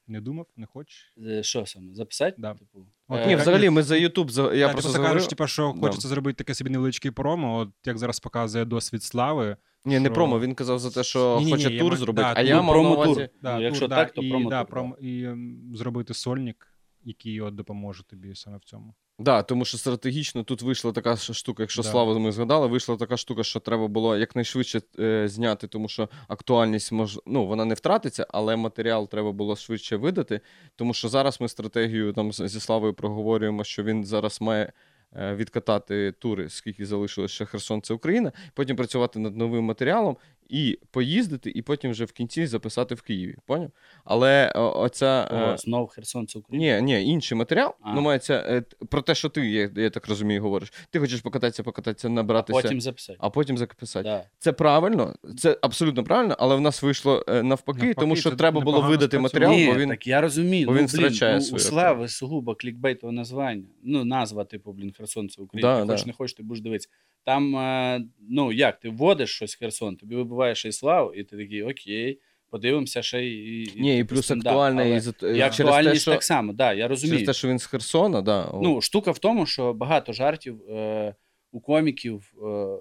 Не 0.07 0.21
думав, 0.21 0.45
не 0.55 0.65
хочеш? 0.65 1.13
Е, 1.27 1.43
Що 1.43 1.65
саме? 1.65 1.93
Записати? 1.93 2.35
Да. 2.37 2.53
Типу, 2.53 2.85
От, 3.07 3.19
е, 3.19 3.27
Ні, 3.27 3.35
взагалі, 3.35 3.69
ми 3.69 3.83
за 3.83 3.95
Ютуб. 3.97 4.31
за- 4.31 4.41
я 4.41 4.53
Я 4.53 4.65
просто 4.65 4.73
просто 4.73 4.91
заговорив. 4.91 5.13
кажеш, 5.15 5.29
типу, 5.29 5.47
що 5.47 5.73
Да. 5.75 5.81
хочеться 5.87 6.07
зробити 6.07 6.37
таке 6.37 6.53
собі 6.53 6.69
невеличке 6.69 7.11
промо, 7.11 7.57
от 7.57 7.69
як 7.85 7.97
зараз 7.97 8.19
показує 8.19 8.65
досвід 8.65 9.03
слави. 9.03 9.57
Ні, 9.85 9.99
не 9.99 10.05
що- 10.05 10.13
промо, 10.13 10.39
він 10.39 10.55
казав 10.55 10.79
за 10.79 10.91
те, 10.91 11.03
що 11.03 11.35
Ні-ні-ні, 11.39 11.51
хоче 11.51 11.73
я 11.73 11.79
тур 11.79 11.87
маю- 11.91 11.97
зробити, 11.99 12.23
да, 12.23 12.31
а 12.31 12.35
тур, 12.35 12.45
я 12.45 12.55
мав 12.55 12.65
на 12.65 12.71
промо-тур. 12.71 13.05
увазі. 13.07 13.29
Да, 13.41 13.55
Ну, 13.57 13.63
якщо 13.63 13.87
тур, 13.87 13.95
так, 13.97 14.07
да, 14.07 14.13
то 14.13 14.21
і, 14.21 14.29
промо-тур, 14.29 14.49
да, 14.51 14.59
да. 14.59 14.65
промо, 14.65 14.97
і 15.01 15.23
ем, 15.23 15.71
зробити 15.73 16.13
сольник, 16.13 16.67
який 17.03 17.41
от 17.41 17.55
допоможе 17.55 18.03
тобі 18.03 18.35
саме 18.35 18.57
в 18.57 18.63
цьому. 18.63 18.95
Да, 19.19 19.43
тому 19.43 19.65
що 19.65 19.77
стратегічно 19.77 20.43
тут 20.43 20.61
вийшла 20.61 20.91
така 20.91 21.15
штука, 21.17 21.63
якщо 21.63 21.81
Да. 21.81 21.89
славу 21.89 22.19
ми 22.19 22.31
згадали, 22.31 22.67
вийшла 22.67 22.95
така 22.97 23.17
штука, 23.17 23.43
що 23.43 23.59
треба 23.59 23.87
було 23.87 24.17
якнайшвидше 24.17 24.81
е, 24.99 25.27
зняти, 25.27 25.67
тому 25.67 25.87
що 25.87 26.09
актуальність 26.27 26.91
мож... 26.91 27.19
ну, 27.25 27.45
вона 27.47 27.65
не 27.65 27.73
втратиться, 27.73 28.27
але 28.29 28.55
матеріал 28.55 29.09
треба 29.09 29.31
було 29.31 29.55
швидше 29.55 29.95
видати. 29.95 30.41
Тому 30.75 30.93
що 30.93 31.09
зараз 31.09 31.41
ми 31.41 31.47
стратегію 31.49 32.13
там 32.13 32.33
зі 32.33 32.59
Славою 32.59 32.93
проговорюємо, 32.93 33.63
що 33.63 33.83
він 33.83 34.05
зараз 34.05 34.41
має 34.41 34.73
е, 35.15 35.35
відкатати 35.35 36.11
тури, 36.11 36.49
скільки 36.49 36.85
залишилося 36.85 37.33
ще 37.35 37.45
Херсон, 37.45 37.81
це 37.81 37.93
Україна, 37.93 38.31
потім 38.53 38.75
працювати 38.75 39.19
над 39.19 39.37
новим 39.37 39.63
матеріалом 39.63 40.17
і 40.49 40.79
поїздити, 40.91 41.51
і 41.55 41.61
потім 41.61 41.91
вже 41.91 42.05
в 42.05 42.11
кінці 42.11 42.45
записати 42.45 42.95
в 42.95 43.01
Києві. 43.01 43.35
Поняв? 43.45 43.71
Але 44.05 44.51
о, 44.55 44.81
оця. 44.81 45.29
е, 45.31 45.53
О, 45.53 45.57
знов 45.57 45.87
Херсон, 45.87 46.27
це 46.27 46.39
Україна. 46.39 46.79
ні, 46.79 46.93
ні, 46.93 47.11
інший 47.11 47.37
матеріал. 47.37 47.73
А. 47.81 47.93
Ну, 47.93 48.01
мається 48.01 48.33
е, 48.47 48.61
про 48.89 49.01
те, 49.01 49.15
що 49.15 49.29
ти, 49.29 49.49
я, 49.51 49.71
я 49.75 49.89
так 49.89 50.07
розумію, 50.07 50.41
говориш. 50.41 50.73
Ти 50.89 50.99
хочеш 50.99 51.21
покататися, 51.21 51.63
покататися, 51.63 52.09
набратися, 52.09 52.61
Потім 52.61 52.81
записати. 52.81 53.19
а 53.21 53.29
потім 53.29 53.57
записати. 53.57 54.03
Да. 54.03 54.23
Це 54.39 54.51
правильно, 54.53 55.15
це 55.37 55.57
абсолютно 55.61 56.03
правильно, 56.03 56.35
але 56.39 56.55
в 56.55 56.61
нас 56.61 56.83
вийшло 56.83 57.25
е, 57.27 57.43
навпаки, 57.43 57.79
Навпаки, 57.79 57.93
тому 57.93 58.15
що 58.15 58.31
треба 58.31 58.61
було 58.61 58.81
видати 58.81 59.19
матеріал, 59.19 59.51
Ні, 59.51 59.67
бо 59.67 59.79
він. 59.79 59.89
так 59.89 60.07
я 60.07 60.21
розумію. 60.21 60.65
бо 60.65 60.71
ну, 60.71 60.77
він 60.77 60.85
блін, 60.85 60.95
втрачає 60.95 61.39
ну, 61.51 61.55
у 61.55 61.59
слави 61.59 62.07
сугубо 62.07 62.55
клікбейтове 62.55 63.13
названня. 63.13 63.63
Ну, 63.83 64.05
назва, 64.05 64.43
типу, 64.43 64.71
блін, 64.73 64.91
Херсон 64.97 65.29
це 65.29 65.41
Україна. 65.41 65.85
Да, 65.85 65.95
ти 65.95 66.01
да. 66.01 66.07
не 66.07 66.13
хочеш, 66.13 66.33
ти 66.33 66.43
будеш 66.43 66.63
дивитися. 66.63 66.89
Там, 67.23 67.55
е, 67.57 68.01
ну 68.29 68.51
як, 68.51 68.79
ти 68.79 68.89
вводиш 68.89 69.29
щось 69.35 69.55
в 69.55 69.59
Херсон, 69.59 69.95
тобі 69.95 70.15
вибиває 70.15 70.55
ще 70.55 70.69
й 70.69 70.71
славу, 70.71 71.13
і 71.13 71.23
ти 71.23 71.37
такий, 71.37 71.63
окей, 71.63 72.19
подивимося 72.49 73.01
ще 73.01 73.23
й. 73.25 73.63
І, 73.63 73.81
Ні, 73.81 73.95
і 73.95 73.97
типу, 73.97 74.09
плюс 74.15 74.25
стендап. 74.25 74.47
актуальне 74.51 74.81
Але 74.81 74.95
і, 74.95 74.99
за- 74.99 75.09
І 75.11 75.13
через 75.19 75.37
те, 75.37 75.63
актуальність 75.63 76.01
що, 76.01 76.11
так 76.11 76.23
само, 76.23 76.53
да, 76.53 76.73
я 76.73 76.87
розумію. 76.87 77.15
через 77.19 77.25
те, 77.27 77.33
що 77.33 77.47
він 77.47 77.59
з 77.59 77.65
Херсона, 77.65 78.21
да, 78.21 78.51
Ну, 78.63 78.81
штука 78.81 79.11
в 79.11 79.19
тому, 79.19 79.45
що 79.45 79.73
багато 79.73 80.13
жартів 80.13 80.61
е, 80.69 81.15
у 81.51 81.59
коміків, 81.59 82.33
е, 82.43 82.77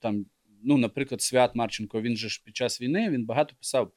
там, 0.00 0.26
ну, 0.64 0.78
наприклад, 0.78 1.22
Свят 1.22 1.54
Марченко, 1.54 2.00
він 2.02 2.16
же 2.16 2.28
ж 2.28 2.42
під 2.44 2.56
час 2.56 2.80
війни 2.80 3.10
він 3.10 3.24
багато 3.24 3.54
писав 3.58 3.90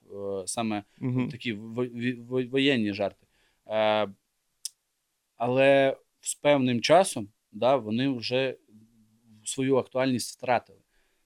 е, 0.43 0.47
саме 0.47 0.83
мгм. 0.99 1.29
такі 1.29 1.53
ві- 1.53 2.25
во- 2.27 2.43
воєнні 2.49 2.93
жарти. 2.93 3.25
Е, 3.67 4.07
але 5.37 5.97
з 6.21 6.35
певним 6.35 6.81
часом 6.81 7.27
да, 7.51 7.75
вони 7.75 8.09
вже 8.09 8.55
свою 9.45 9.77
актуальність 9.77 10.37
втратили. 10.37 10.79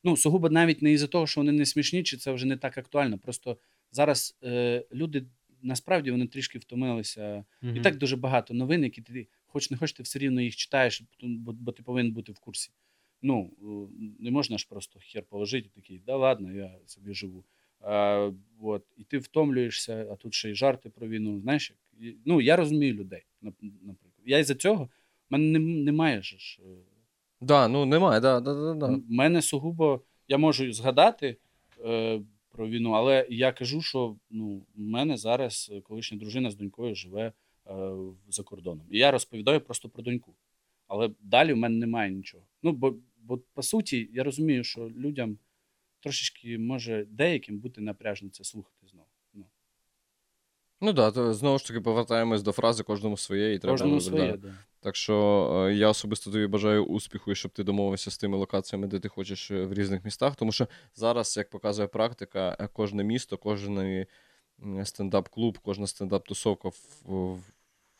Ну, 0.03 0.17
сугубо 0.17 0.49
навіть 0.49 0.81
не 0.81 0.91
із-за 0.91 1.07
того, 1.07 1.27
що 1.27 1.41
вони 1.41 1.51
не 1.51 1.65
смішні, 1.65 2.03
чи 2.03 2.17
це 2.17 2.31
вже 2.31 2.45
не 2.45 2.57
так 2.57 2.77
актуально. 2.77 3.17
Просто 3.17 3.57
зараз 3.91 4.37
е, 4.43 4.85
люди 4.93 5.25
насправді 5.61 6.11
вони 6.11 6.27
трішки 6.27 6.59
втомилися. 6.59 7.45
І 7.75 7.79
так 7.81 7.97
дуже 7.97 8.15
багато 8.15 8.53
новин, 8.53 8.83
які 8.83 9.01
ти 9.01 9.27
хоч 9.45 9.71
не 9.71 9.77
хоч, 9.77 9.93
ти 9.93 10.03
все 10.03 10.19
рівно 10.19 10.41
їх 10.41 10.55
читаєш, 10.55 11.03
бо, 11.21 11.53
бо 11.53 11.71
ти 11.71 11.83
повинен 11.83 12.11
бути 12.11 12.31
в 12.31 12.39
курсі. 12.39 12.71
Ну, 13.21 13.51
е, 13.61 13.93
не 14.19 14.31
можна 14.31 14.57
ж 14.57 14.67
просто 14.69 14.99
хер 15.03 15.23
положити 15.23 15.67
і 15.67 15.81
такий, 15.81 16.01
да 16.05 16.15
ладно, 16.15 16.53
я 16.53 16.75
собі 16.85 17.13
живу. 17.13 17.43
А, 17.79 18.31
от, 18.61 18.85
і 18.97 19.03
ти 19.03 19.17
втомлюєшся, 19.17 20.07
а 20.11 20.15
тут 20.15 20.33
ще 20.33 20.49
й 20.49 20.55
жарти 20.55 20.89
про 20.89 21.07
війну. 21.07 21.39
Знаєш, 21.39 21.73
як? 21.99 22.15
Ну, 22.25 22.41
я 22.41 22.55
розумію 22.55 22.93
людей, 22.93 23.23
наприклад. 23.41 24.13
Я 24.25 24.37
із-за 24.37 24.55
цього, 24.55 24.83
в 24.83 24.89
мене 25.29 25.59
не- 25.59 25.83
немає 25.83 26.21
ж. 26.21 26.59
Да, 27.41 27.67
ну 27.67 27.85
немає, 27.85 28.19
да, 28.19 28.39
да, 28.39 28.53
да, 28.53 28.73
да. 28.73 28.87
М- 28.87 29.05
мене 29.09 29.41
сугубо, 29.41 30.01
я 30.27 30.37
можу 30.37 30.73
згадати 30.73 31.37
е, 31.85 32.21
про 32.49 32.67
війну, 32.67 32.91
але 32.91 33.27
я 33.29 33.51
кажу, 33.51 33.81
що 33.81 34.15
ну, 34.29 34.65
в 34.75 34.79
мене 34.79 35.17
зараз 35.17 35.71
колишня 35.83 36.17
дружина 36.17 36.51
з 36.51 36.55
донькою 36.55 36.95
живе 36.95 37.31
е, 37.67 37.91
за 38.29 38.43
кордоном. 38.43 38.85
І 38.91 38.97
я 38.97 39.11
розповідаю 39.11 39.61
просто 39.61 39.89
про 39.89 40.03
доньку. 40.03 40.35
Але 40.87 41.09
далі 41.19 41.53
в 41.53 41.57
мене 41.57 41.77
немає 41.77 42.11
нічого. 42.11 42.43
Ну, 42.63 42.71
бо, 42.71 42.95
бо 43.17 43.37
по 43.37 43.63
суті, 43.63 44.09
я 44.13 44.23
розумію, 44.23 44.63
що 44.63 44.89
людям 44.89 45.37
трошечки 45.99 46.57
може 46.57 47.05
деяким 47.09 47.59
бути 47.59 47.81
напряжно 47.81 48.29
це 48.29 48.43
слухати 48.43 48.87
знову. 48.87 49.07
Ну, 49.33 49.45
Ну 50.81 50.93
да, 50.93 51.11
то 51.11 51.33
знову 51.33 51.57
ж 51.57 51.67
таки 51.67 51.81
повертаємось 51.81 52.43
до 52.43 52.51
фрази 52.51 52.83
кожному 52.83 53.17
своє 53.17 53.53
і 53.53 53.59
треба. 53.59 53.73
кожному 53.73 53.95
да. 53.95 54.01
своє, 54.01 54.37
да. 54.37 54.55
Так 54.87 54.95
що 54.95 55.67
е, 55.69 55.73
я 55.73 55.89
особисто 55.89 56.31
тобі 56.31 56.47
бажаю 56.47 56.85
успіху 56.85 57.31
і 57.31 57.35
щоб 57.35 57.51
ти 57.51 57.63
домовився 57.63 58.11
з 58.11 58.17
тими 58.17 58.37
локаціями, 58.37 58.87
де 58.87 58.99
ти 58.99 59.09
хочеш 59.09 59.51
е, 59.51 59.65
в 59.65 59.73
різних 59.73 60.05
містах. 60.05 60.35
Тому 60.35 60.51
що 60.51 60.67
зараз, 60.95 61.37
як 61.37 61.49
показує 61.49 61.87
практика, 61.87 62.57
е, 62.59 62.67
кожне 62.73 63.03
місто, 63.03 63.37
кожен 63.37 64.05
стендап-клуб, 64.83 65.57
кожна 65.57 65.85
стендап-тусовка 65.85 66.69
в, 66.69 67.03
в, 67.05 67.39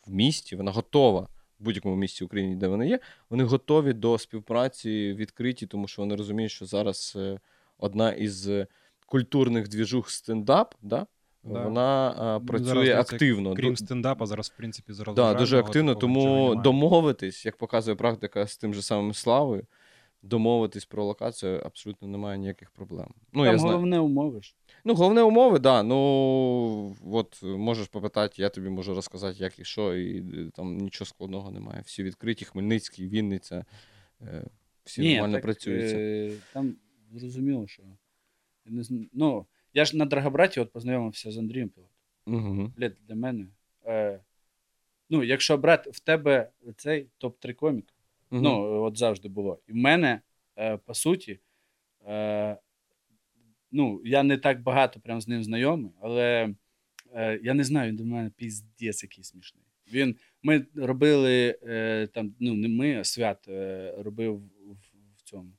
місті, 0.06 0.56
вона 0.56 0.70
готова. 0.70 1.20
В 1.58 1.64
будь-якому 1.64 1.96
місті 1.96 2.24
України, 2.24 2.56
де 2.56 2.68
вони 2.68 2.88
є, 2.88 3.00
вони 3.30 3.44
готові 3.44 3.92
до 3.92 4.18
співпраці 4.18 5.12
відкриті, 5.12 5.66
тому 5.66 5.88
що 5.88 6.02
вони 6.02 6.16
розуміють, 6.16 6.52
що 6.52 6.66
зараз 6.66 7.18
одна 7.78 8.12
із 8.12 8.48
культурних 9.06 9.68
двіжух 9.68 10.10
стендап, 10.10 10.74
да, 10.82 11.06
Да. 11.52 11.64
вона 11.64 12.38
Ну, 12.40 12.46
працює 12.46 12.86
зараз, 12.86 13.12
активно. 13.12 13.54
Крім 13.54 13.76
стендапа, 13.76 14.26
зараз, 14.26 14.52
в 14.54 14.56
принципі, 14.56 14.92
зараз 14.92 15.16
Да, 15.16 15.34
дуже 15.34 15.58
активно, 15.58 15.94
тому 15.94 16.54
домовитись, 16.54 17.46
як 17.46 17.56
показує 17.56 17.96
практика 17.96 18.46
з 18.46 18.56
тим 18.56 18.74
же 18.74 18.82
самим 18.82 19.14
Славою, 19.14 19.66
домовитись 20.22 20.84
про 20.84 21.04
локацію 21.04 21.62
абсолютно 21.64 22.08
немає 22.08 22.38
ніяких 22.38 22.70
проблем. 22.70 23.14
Ну, 23.32 23.44
Там 23.44 23.52
я 23.52 23.58
знаю. 23.58 23.74
головне 23.74 23.98
умови 23.98 24.42
ж. 24.42 24.54
Ну, 24.84 24.94
головне 24.94 25.22
умови, 25.22 25.58
да. 25.58 25.82
Ну, 25.82 26.96
от 27.12 27.42
можеш 27.42 27.88
попитати, 27.88 28.42
я 28.42 28.48
тобі 28.48 28.68
можу 28.68 28.94
розказати, 28.94 29.36
як 29.38 29.58
і 29.58 29.64
що, 29.64 29.96
і 29.96 30.18
е, 30.18 30.50
там 30.54 30.76
нічого 30.76 31.06
складного 31.06 31.50
немає. 31.50 31.82
Всі 31.84 32.02
відкриті, 32.02 32.44
Хмельницький, 32.44 33.08
Вінниця, 33.08 33.64
е, 34.22 34.44
всі 34.84 35.12
нормально 35.12 35.34
так, 35.34 35.42
працюються. 35.42 35.96
Е, 35.96 36.32
там 36.52 36.76
зрозуміло, 37.14 37.66
що. 37.66 37.82
Не. 38.66 38.84
Ну, 39.12 39.46
я 39.74 39.84
ж 39.84 39.96
на 39.96 40.04
Драгобраті 40.04 40.60
от 40.60 40.72
познайомився 40.72 41.30
з 41.30 41.38
Андрієм 41.38 41.68
Пілотом. 41.68 41.94
Угу. 42.26 42.72
Блядь, 42.76 42.96
для 43.08 43.14
мене. 43.14 43.46
Е, 43.86 44.20
ну, 45.10 45.24
якщо 45.24 45.56
брати 45.56 45.90
в 45.90 46.00
тебе 46.00 46.50
цей 46.76 47.06
топ-3 47.20 47.52
комік, 47.52 47.94
ну, 48.30 48.82
от 48.82 48.98
завжди 48.98 49.28
було. 49.28 49.58
І 49.66 49.72
в 49.72 49.76
мене, 49.76 50.20
е, 50.56 50.76
по 50.76 50.94
суті, 50.94 51.40
е, 52.06 52.56
ну, 53.70 54.02
я 54.04 54.22
не 54.22 54.38
так 54.38 54.62
багато 54.62 55.00
прям 55.00 55.20
з 55.20 55.28
ним 55.28 55.44
знайомий, 55.44 55.92
але 56.00 56.54
е, 57.14 57.40
я 57.42 57.54
не 57.54 57.64
знаю, 57.64 57.88
він 57.88 57.96
до 57.96 58.04
мене 58.04 58.30
піздець 58.36 59.02
який 59.02 59.24
смішний. 59.24 59.64
Він, 59.92 60.16
ми 60.42 60.66
робили 60.74 61.58
е, 61.62 62.06
там, 62.06 62.34
ну, 62.40 62.54
не 62.54 62.68
ми, 62.68 63.00
а 63.00 63.04
свят 63.04 63.48
е, 63.48 63.94
робив 63.98 64.36
в, 64.36 64.72
в 65.16 65.22
цьому. 65.22 65.52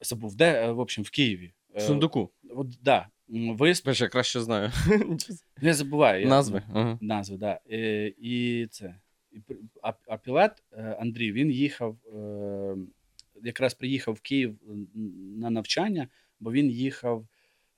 Забув, 0.00 0.36
де, 0.36 0.64
е, 0.64 0.72
в 0.72 0.78
общем, 0.78 1.04
в 1.04 1.10
Києві. 1.10 1.52
В 1.74 1.78
Е, 1.78 1.80
сундуку. 1.80 2.30
От, 2.50 2.66
да. 2.82 3.08
Бачиш, 3.28 4.00
я 4.00 4.08
краще 4.08 4.40
знаю. 4.40 4.72
Я 5.62 5.74
забуваю. 5.74 6.22
я- 6.22 6.28
Назви. 6.28 6.62
Ага. 6.72 6.98
Назви, 7.00 7.36
да. 7.36 7.60
Е, 7.70 8.12
і 8.18 8.66
це. 8.70 8.94
А, 9.82 9.92
а 10.06 10.16
пілот 10.16 10.50
е, 10.72 10.96
Андрій, 11.00 11.32
він 11.32 11.50
їхав, 11.50 11.96
е, 12.16 12.76
якраз 13.42 13.74
приїхав 13.74 14.14
в 14.14 14.20
Київ 14.20 14.58
на 15.38 15.50
навчання, 15.50 16.08
бо 16.40 16.52
він 16.52 16.70
їхав 16.70 17.26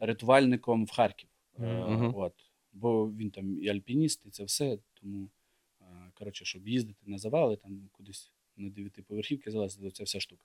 рятувальником 0.01 0.85
в 0.85 0.91
Харків. 0.91 1.29
Мгм. 1.59 2.13
от. 2.17 2.35
Бо 2.73 3.11
він 3.11 3.31
там 3.31 3.63
і 3.63 3.69
альпініст, 3.69 4.27
і 4.27 4.31
це 4.31 4.45
все. 4.45 4.79
Тому, 5.01 5.29
е, 5.81 5.85
коротше, 6.15 6.45
щоб 6.45 6.69
їздити 6.69 6.99
на 7.07 7.19
завали, 7.19 7.57
там 7.57 7.89
кудись 7.93 8.33
на 8.57 8.71
дев'ятиповерхівки 8.71 9.51
залазити, 9.51 9.91
ця 9.91 10.05
вся 10.05 10.21
штука. 10.21 10.45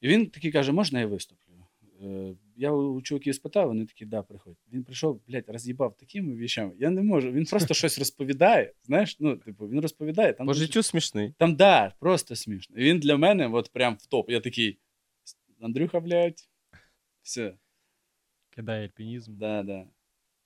І 0.00 0.08
він 0.08 0.26
такий 0.30 0.52
каже: 0.52 0.72
можна 0.72 1.00
я 1.00 1.06
виступлю? 1.06 1.59
Е, 2.02 2.34
Я 2.56 2.72
у 2.72 3.02
чуваків 3.02 3.34
спитав, 3.34 3.68
вони 3.68 3.86
такі, 3.86 4.06
да, 4.06 4.22
приходь. 4.22 4.56
Він 4.72 4.84
прийшов, 4.84 5.20
блядь, 5.28 5.48
роз'їбав 5.48 5.96
такими 5.96 6.36
віщами. 6.36 6.72
Я 6.78 6.90
не 6.90 7.02
можу. 7.02 7.32
Він 7.32 7.44
просто 7.44 7.74
щось 7.74 7.98
розповідає. 7.98 8.72
Знаєш, 8.84 9.16
ну, 9.20 9.36
типу, 9.36 9.68
він 9.68 9.80
розповідає. 9.80 10.32
Там, 10.32 10.46
По 10.46 10.52
дуже- 10.52 10.66
життю 10.66 10.82
смішний. 10.82 11.34
там 11.38 11.56
да, 11.56 11.94
просто 11.98 12.36
смішно. 12.36 12.76
І 12.76 12.84
він 12.84 13.00
для 13.00 13.16
мене, 13.16 13.48
от 13.48 13.70
прям 13.72 13.96
в 14.00 14.06
топ. 14.06 14.30
Я 14.30 14.40
такий. 14.40 14.78
Андрюха, 15.60 16.00
блядь. 16.00 16.48
Все, 17.22 17.54
Кидає 18.50 18.84
альпінізм, 18.86 19.36
да, 19.36 19.62
да. 19.62 19.86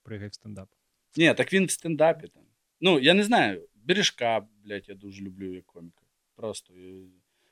пригає 0.02 0.28
в 0.28 0.34
стендап. 0.34 0.68
Ні, 1.16 1.34
так 1.34 1.52
він 1.52 1.64
в 1.66 1.70
стендапі 1.70 2.28
там. 2.28 2.42
Ну, 2.80 3.00
я 3.00 3.14
не 3.14 3.24
знаю. 3.24 3.68
Бережка, 3.74 4.46
блядь, 4.64 4.88
я 4.88 4.94
дуже 4.94 5.22
люблю 5.22 5.54
як 5.54 5.66
коміка. 5.66 6.02
Просто. 6.36 6.74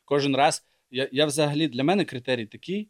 Кожен 0.04 0.36
раз. 0.36 0.66
Я, 0.90 1.08
я 1.12 1.26
взагалі 1.26 1.68
для 1.68 1.84
мене 1.84 2.04
критерій 2.04 2.46
такий, 2.46 2.88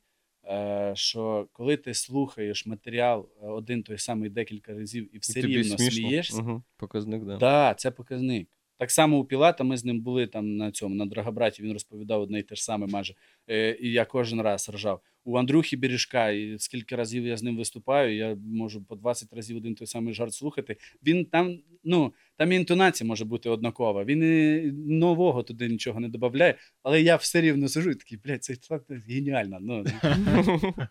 що 0.95 1.49
коли 1.53 1.77
ти 1.77 1.95
слухаєш 1.95 2.67
матеріал 2.67 3.29
е, 3.43 3.47
один 3.47 3.83
той 3.83 3.99
самий 3.99 4.31
декілька 4.31 4.75
разів 4.75 5.17
і 5.17 5.19
все 5.19 5.41
І 5.41 5.43
рівно 5.43 5.79
смішно. 5.79 5.91
смієшся, 5.91 6.43
Угу. 6.43 6.63
Показник, 6.77 7.25
да. 7.25 7.37
Да, 7.37 7.75
це 7.75 7.91
показник. 7.91 8.49
Так 8.83 8.91
само 8.91 9.19
у 9.19 9.25
Пілата 9.25 9.65
ми 9.65 9.77
з 9.77 9.85
ним 9.85 10.01
були 10.01 10.27
там 10.27 10.57
на 10.57 10.71
цьому, 10.71 10.95
на 10.95 11.07
Драгобраті, 11.07 11.63
він 11.63 11.73
розповідав 11.73 12.23
одне 12.23 12.39
і 12.39 12.43
те 12.43 12.55
ж 12.55 12.65
саме 12.65 12.87
майже. 12.87 13.15
Е, 13.51 13.79
і 13.81 13.93
я 13.93 14.05
кожен 14.05 14.41
раз 14.41 14.71
ржав. 14.75 15.01
У 15.25 15.39
Андрюхи 15.39 15.77
Бережка, 15.77 16.31
і 16.31 16.59
скільки 16.59 16.97
разів 16.97 17.27
я 17.27 17.37
з 17.37 17.43
ним 17.43 17.57
виступаю, 17.57 18.17
я 18.17 18.37
можу 18.47 18.85
по 18.85 18.97
20 18.97 19.33
разів 19.33 19.57
один 19.57 19.75
той 19.75 19.87
самий 19.87 20.15
жарт 20.15 20.35
слухати. 20.35 20.77
Він 21.07 21.25
там, 21.25 21.59
ну, 21.85 22.13
там 22.37 22.53
і 22.53 22.57
інтонація 22.57 23.09
може 23.09 23.25
бути 23.25 23.49
однакова. 23.49 24.05
Він 24.05 24.23
і 24.23 24.73
нового 24.93 25.43
туди 25.43 25.69
нічого 25.69 26.01
не 26.01 26.09
додає, 26.09 26.55
але 26.83 27.03
я 27.03 27.17
все 27.17 27.41
рівно 27.41 27.69
сижу 27.69 27.91
і 27.91 27.95
такий, 27.95 28.19
блядь, 28.25 28.45
це 28.45 28.57
так 28.57 28.85
геніально. 29.09 29.59
Ну, 29.61 29.85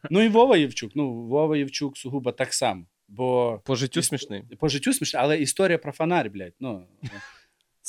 ну 0.09 0.21
і 0.21 0.29
Вова 0.29 0.57
Євчук. 0.57 0.91
Ну, 0.95 1.13
Вова 1.13 1.57
Євчук 1.57 1.97
сугубо 1.97 2.31
так 2.31 2.53
само. 2.53 2.85
Бо 3.07 3.61
По 3.65 3.75
життю 3.75 4.01
смішний. 4.01 4.43
по 4.59 4.67
життю 4.67 4.93
смішно, 4.93 5.19
але 5.23 5.41
історія 5.41 5.77
про 5.77 5.91
фонарь, 5.91 6.29
блядь. 6.29 6.53
Ну, 6.59 6.83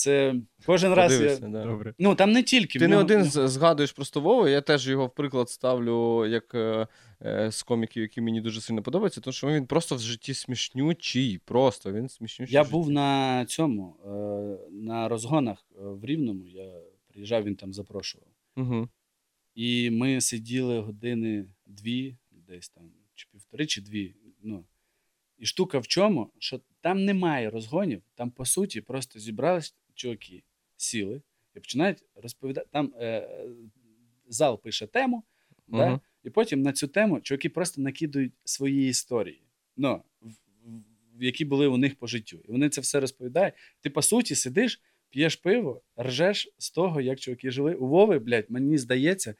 це 0.03 0.35
кожен 0.67 0.95
раз. 0.95 1.21
Я... 1.21 1.37
Да. 1.37 1.65
Добре. 1.65 1.95
Ну, 1.99 2.15
там 2.15 2.33
не 2.33 2.43
тільки. 2.43 2.79
Ти 2.79 2.87
в 2.87 2.89
не 2.89 2.97
один 2.97 3.25
згадуєш 3.25 3.93
просто 3.93 4.21
Вову, 4.21 4.49
я 4.49 4.61
теж 4.61 4.89
його 4.89 5.07
в 5.07 5.15
приклад 5.15 5.51
ставлю 5.51 6.27
як 6.27 6.55
е, 6.55 6.87
е, 7.23 7.51
з 7.51 7.63
коміків, 7.63 8.03
які 8.03 8.21
мені 8.21 8.41
дуже 8.41 8.61
сильно 8.61 8.83
подобаються, 8.83 9.21
тому 9.21 9.33
що 9.33 9.47
він 9.47 9.67
просто 9.67 9.97
в 9.97 9.99
житті 9.99 10.35
смішнючий. 10.35 11.39
Просто 11.45 11.93
він 11.93 12.09
смішнючий. 12.09 12.55
Я 12.55 12.63
в 12.63 12.65
житті. 12.65 12.73
був 12.73 12.91
на 12.91 13.45
цьому, 13.45 13.97
е, 14.07 14.71
на 14.71 15.09
розгонах 15.09 15.67
е, 15.71 15.81
в 15.81 16.05
Рівному. 16.05 16.47
Я 16.47 16.73
приїжджав, 17.09 17.45
він 17.45 17.57
там 17.57 17.73
запрошував. 17.73 18.29
Угу. 18.57 18.89
І 19.55 19.91
ми 19.91 20.21
сиділи 20.21 20.81
години 20.81 21.47
дві, 21.67 22.17
десь 22.31 22.69
там, 22.69 22.85
чи 23.15 23.29
півтори, 23.33 23.67
чи 23.67 23.81
дві. 23.81 24.15
Ну. 24.43 24.65
І 25.39 25.47
штука 25.47 25.79
в 25.79 25.87
чому, 25.87 26.31
що 26.39 26.61
там 26.81 27.05
немає 27.05 27.51
розгонів, 27.51 28.03
там, 28.15 28.31
по 28.31 28.45
суті, 28.45 28.81
просто 28.81 29.19
зібрались 29.19 29.75
чуваки, 29.95 30.43
сіли 30.77 31.23
і 31.57 31.61
починають 31.61 31.99
розповідати. 32.15 32.67
Там 32.73 32.95
е, 33.01 33.29
зал 34.29 34.63
пише 34.63 34.87
тему, 34.87 35.25
да? 35.69 36.01
І 36.25 36.31
потім 36.31 36.63
на 36.63 36.73
цю 36.73 36.89
тему 36.89 37.21
чуваки 37.21 37.49
просто 37.49 37.83
накидують 37.83 38.33
свої 38.45 38.89
історії, 38.89 39.43
ну, 39.77 40.03
в, 40.21 40.29
в- 40.29 40.83
в- 41.19 41.23
які 41.23 41.45
були 41.45 41.67
у 41.67 41.77
них 41.77 41.95
по 41.97 42.07
життю. 42.07 42.41
І 42.49 42.53
вони 42.53 42.69
це 42.69 42.81
все 42.81 43.01
розповідають. 43.01 43.55
Ти, 43.81 43.91
по 43.91 44.03
суті, 44.03 44.35
сидиш, 44.35 44.81
п'єш 45.11 45.37
пиво, 45.37 45.83
ржеш 46.01 46.49
з 46.59 46.71
того, 46.71 47.01
як 47.01 47.21
чуваки 47.21 47.51
жили. 47.51 47.75
У 47.75 47.87
Вови, 47.89 48.19
блядь, 48.19 48.51
мені 48.51 48.79
здається, 48.79 49.35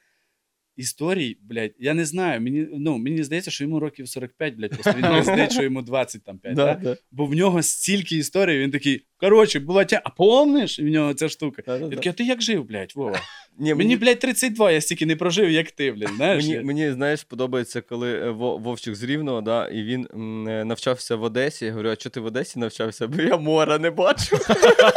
історій, 0.75 1.37
блядь, 1.41 1.71
я 1.79 1.93
не 1.93 2.05
знаю. 2.05 2.41
Мені, 2.41 2.67
ну, 2.73 2.97
мені 2.97 3.23
здається, 3.23 3.51
що 3.51 3.63
йому 3.63 3.79
років 3.79 4.09
45, 4.09 4.55
блядь, 4.55 4.71
просто 4.71 4.93
він 4.97 5.23
здається, 5.23 5.53
що 5.55 5.63
йому 5.63 5.81
20 5.81 6.23
там 6.23 6.37
5. 6.37 6.55
Да, 6.55 6.65
Да, 6.65 6.79
да. 6.83 6.95
Бо 7.11 7.25
в 7.25 7.33
нього 7.33 7.61
стільки 7.61 8.17
історій, 8.17 8.59
він 8.59 8.71
такий, 8.71 9.05
коротше, 9.17 9.59
була 9.59 9.85
тя, 9.85 10.01
а 10.03 10.09
помниш? 10.09 10.79
І 10.79 10.83
в 10.83 10.89
нього 10.89 11.13
ця 11.13 11.29
штука. 11.29 11.63
Да, 11.65 11.79
да, 11.79 11.85
Я 11.85 11.89
такий, 11.89 12.09
а 12.09 12.13
ти 12.13 12.23
як 12.23 12.41
жив, 12.41 12.65
блядь, 12.65 12.93
Вова? 12.95 13.19
Ні, 13.57 13.73
Мені, 13.75 13.97
блядь, 13.97 14.19
32, 14.19 14.71
я 14.71 14.81
стільки 14.81 15.05
не 15.05 15.15
прожив, 15.15 15.49
як 15.51 15.71
ти, 15.71 15.91
блядь, 15.91 16.09
знаєш? 16.15 16.45
Мені, 16.47 16.63
мені 16.63 16.91
знаєш, 16.91 17.23
подобається, 17.23 17.81
коли 17.81 18.13
е, 18.13 18.29
Вовчик 18.29 18.95
з 18.95 19.03
Рівного, 19.03 19.41
да, 19.41 19.67
і 19.67 19.83
він 19.83 20.07
м, 20.13 20.47
е, 20.47 20.65
навчався 20.65 21.15
в 21.15 21.23
Одесі. 21.23 21.65
Я 21.65 21.71
говорю, 21.71 21.89
а 21.89 21.95
чого 21.95 22.11
ти 22.11 22.19
в 22.19 22.25
Одесі 22.25 22.59
навчався? 22.59 23.07
Бо 23.07 23.21
я 23.21 23.37
мора 23.37 23.77
не 23.79 23.91
бачу. 23.91 24.37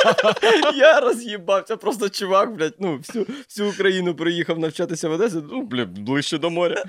я 0.78 1.00
роз'їбався, 1.00 1.76
просто 1.76 2.08
чувак, 2.08 2.54
блядь, 2.56 2.76
ну, 2.80 2.96
всю, 2.96 3.26
всю 3.48 3.70
Україну 3.70 4.14
приїхав 4.14 4.58
навчатися 4.58 5.08
в 5.08 5.12
Одесі, 5.12 5.36
ну, 5.50 5.62
блядь, 5.62 5.98
ближче 5.98 6.38
до 6.38 6.50
моря. 6.50 6.84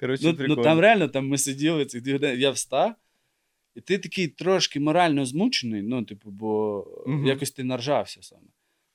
Коротше, 0.00 0.34
Ну, 0.38 0.46
ну 0.48 0.56
там 0.56 0.80
реально 0.80 1.08
там 1.08 1.28
ми 1.28 1.38
сиділи 1.38 1.84
ці 1.84 2.00
дві 2.00 2.12
години. 2.12 2.34
Я 2.36 2.50
встав, 2.50 2.94
і 3.74 3.80
ти 3.80 3.98
такий 3.98 4.28
трошки 4.28 4.80
морально 4.80 5.24
змучений, 5.24 5.82
ну, 5.82 6.04
типу, 6.04 6.30
бо 6.30 6.84
Мгм. 7.06 7.26
якось 7.26 7.50
ти 7.50 7.64
наржався 7.64 8.22
саме. 8.22 8.42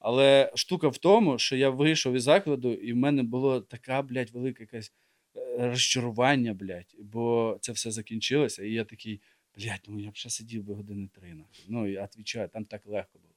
Але 0.04 0.52
штука 0.56 0.88
в 0.88 0.98
тому, 0.98 1.38
що 1.38 1.56
я 1.56 1.70
вийшов 1.70 2.14
із 2.14 2.24
закладу, 2.24 2.74
і 2.74 2.94
в 2.94 2.96
мене 2.96 3.24
було 3.24 3.62
така, 3.62 4.02
блядь, 4.02 4.30
велика 4.30 4.64
якась 4.64 4.94
е, 5.36 5.70
розчарування, 5.70 6.54
блядь, 6.54 6.96
бо 7.00 7.58
це 7.62 7.72
все 7.72 7.92
закінчилося, 7.92 8.64
і 8.64 8.72
я 8.72 8.84
такий, 8.84 9.22
блядь, 9.58 9.86
ну 9.88 10.00
я 10.00 10.12
б 10.12 10.16
ще 10.16 10.30
сидів 10.30 10.64
би 10.64 10.74
години 10.74 11.10
три. 11.14 11.36
Ну, 11.68 11.88
і 11.88 11.92
відповідаю, 11.92 12.50
там 12.50 12.66
так 12.66 12.86
легко 12.86 13.20
було. 13.20 13.34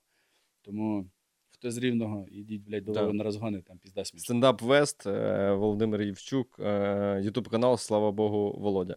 Тому 0.63 1.07
хто 1.51 1.71
з 1.71 1.79
рівного, 1.79 2.27
ідіть, 2.31 2.63
блядь, 2.63 2.85
до 2.85 2.93
Лови 2.93 3.13
на 3.13 3.25
розгони, 3.25 3.63
там 3.63 3.79
пізда 3.79 4.05
смішно. 4.05 4.25
Стендап 4.25 4.63
Вест, 4.63 5.07
е, 5.07 5.53
Володимир 5.53 6.03
Євчук, 6.03 6.57
е, 6.61 7.21
Ютуб 7.25 7.49
канал, 7.49 7.77
слава 7.77 8.13
Богу, 8.13 8.57
Володя. 8.59 8.97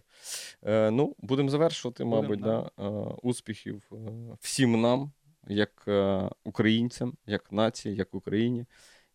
Ну, 0.92 1.16
будемо 1.20 1.50
завершувати, 1.50 2.04
Будем, 2.04 2.22
мабуть, 2.22 2.40
да. 2.40 2.70
да. 2.78 2.84
Успіхів 3.24 3.92
всім 4.40 4.82
нам, 4.82 5.12
як 5.50 5.84
е, 5.88 6.30
українцям, 6.44 7.14
як 7.26 7.52
нації, 7.52 7.96
як 7.96 8.16
Україні, 8.16 8.66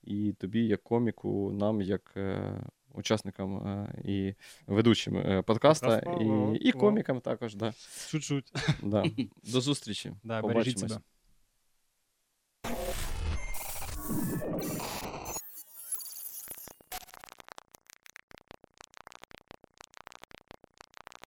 і 0.02 0.32
тобі, 0.32 0.66
як 0.66 0.82
коміку, 0.82 1.52
нам, 1.52 1.82
як 1.82 2.12
е, 2.16 2.60
учасникам 2.94 3.56
е, 3.56 3.94
і 4.04 4.34
ведучим 4.66 5.42
подкаста, 5.46 5.98
і, 5.98 6.58
і 6.68 6.72
комікам 6.72 7.20
також. 7.20 7.54
Да. 7.54 7.74
Чуть-чуть. 8.08 8.52
Да. 8.82 9.04
До 9.52 9.60
зустрічі. 9.60 10.12
Да, 10.24 10.40
Побачимось. 10.40 10.98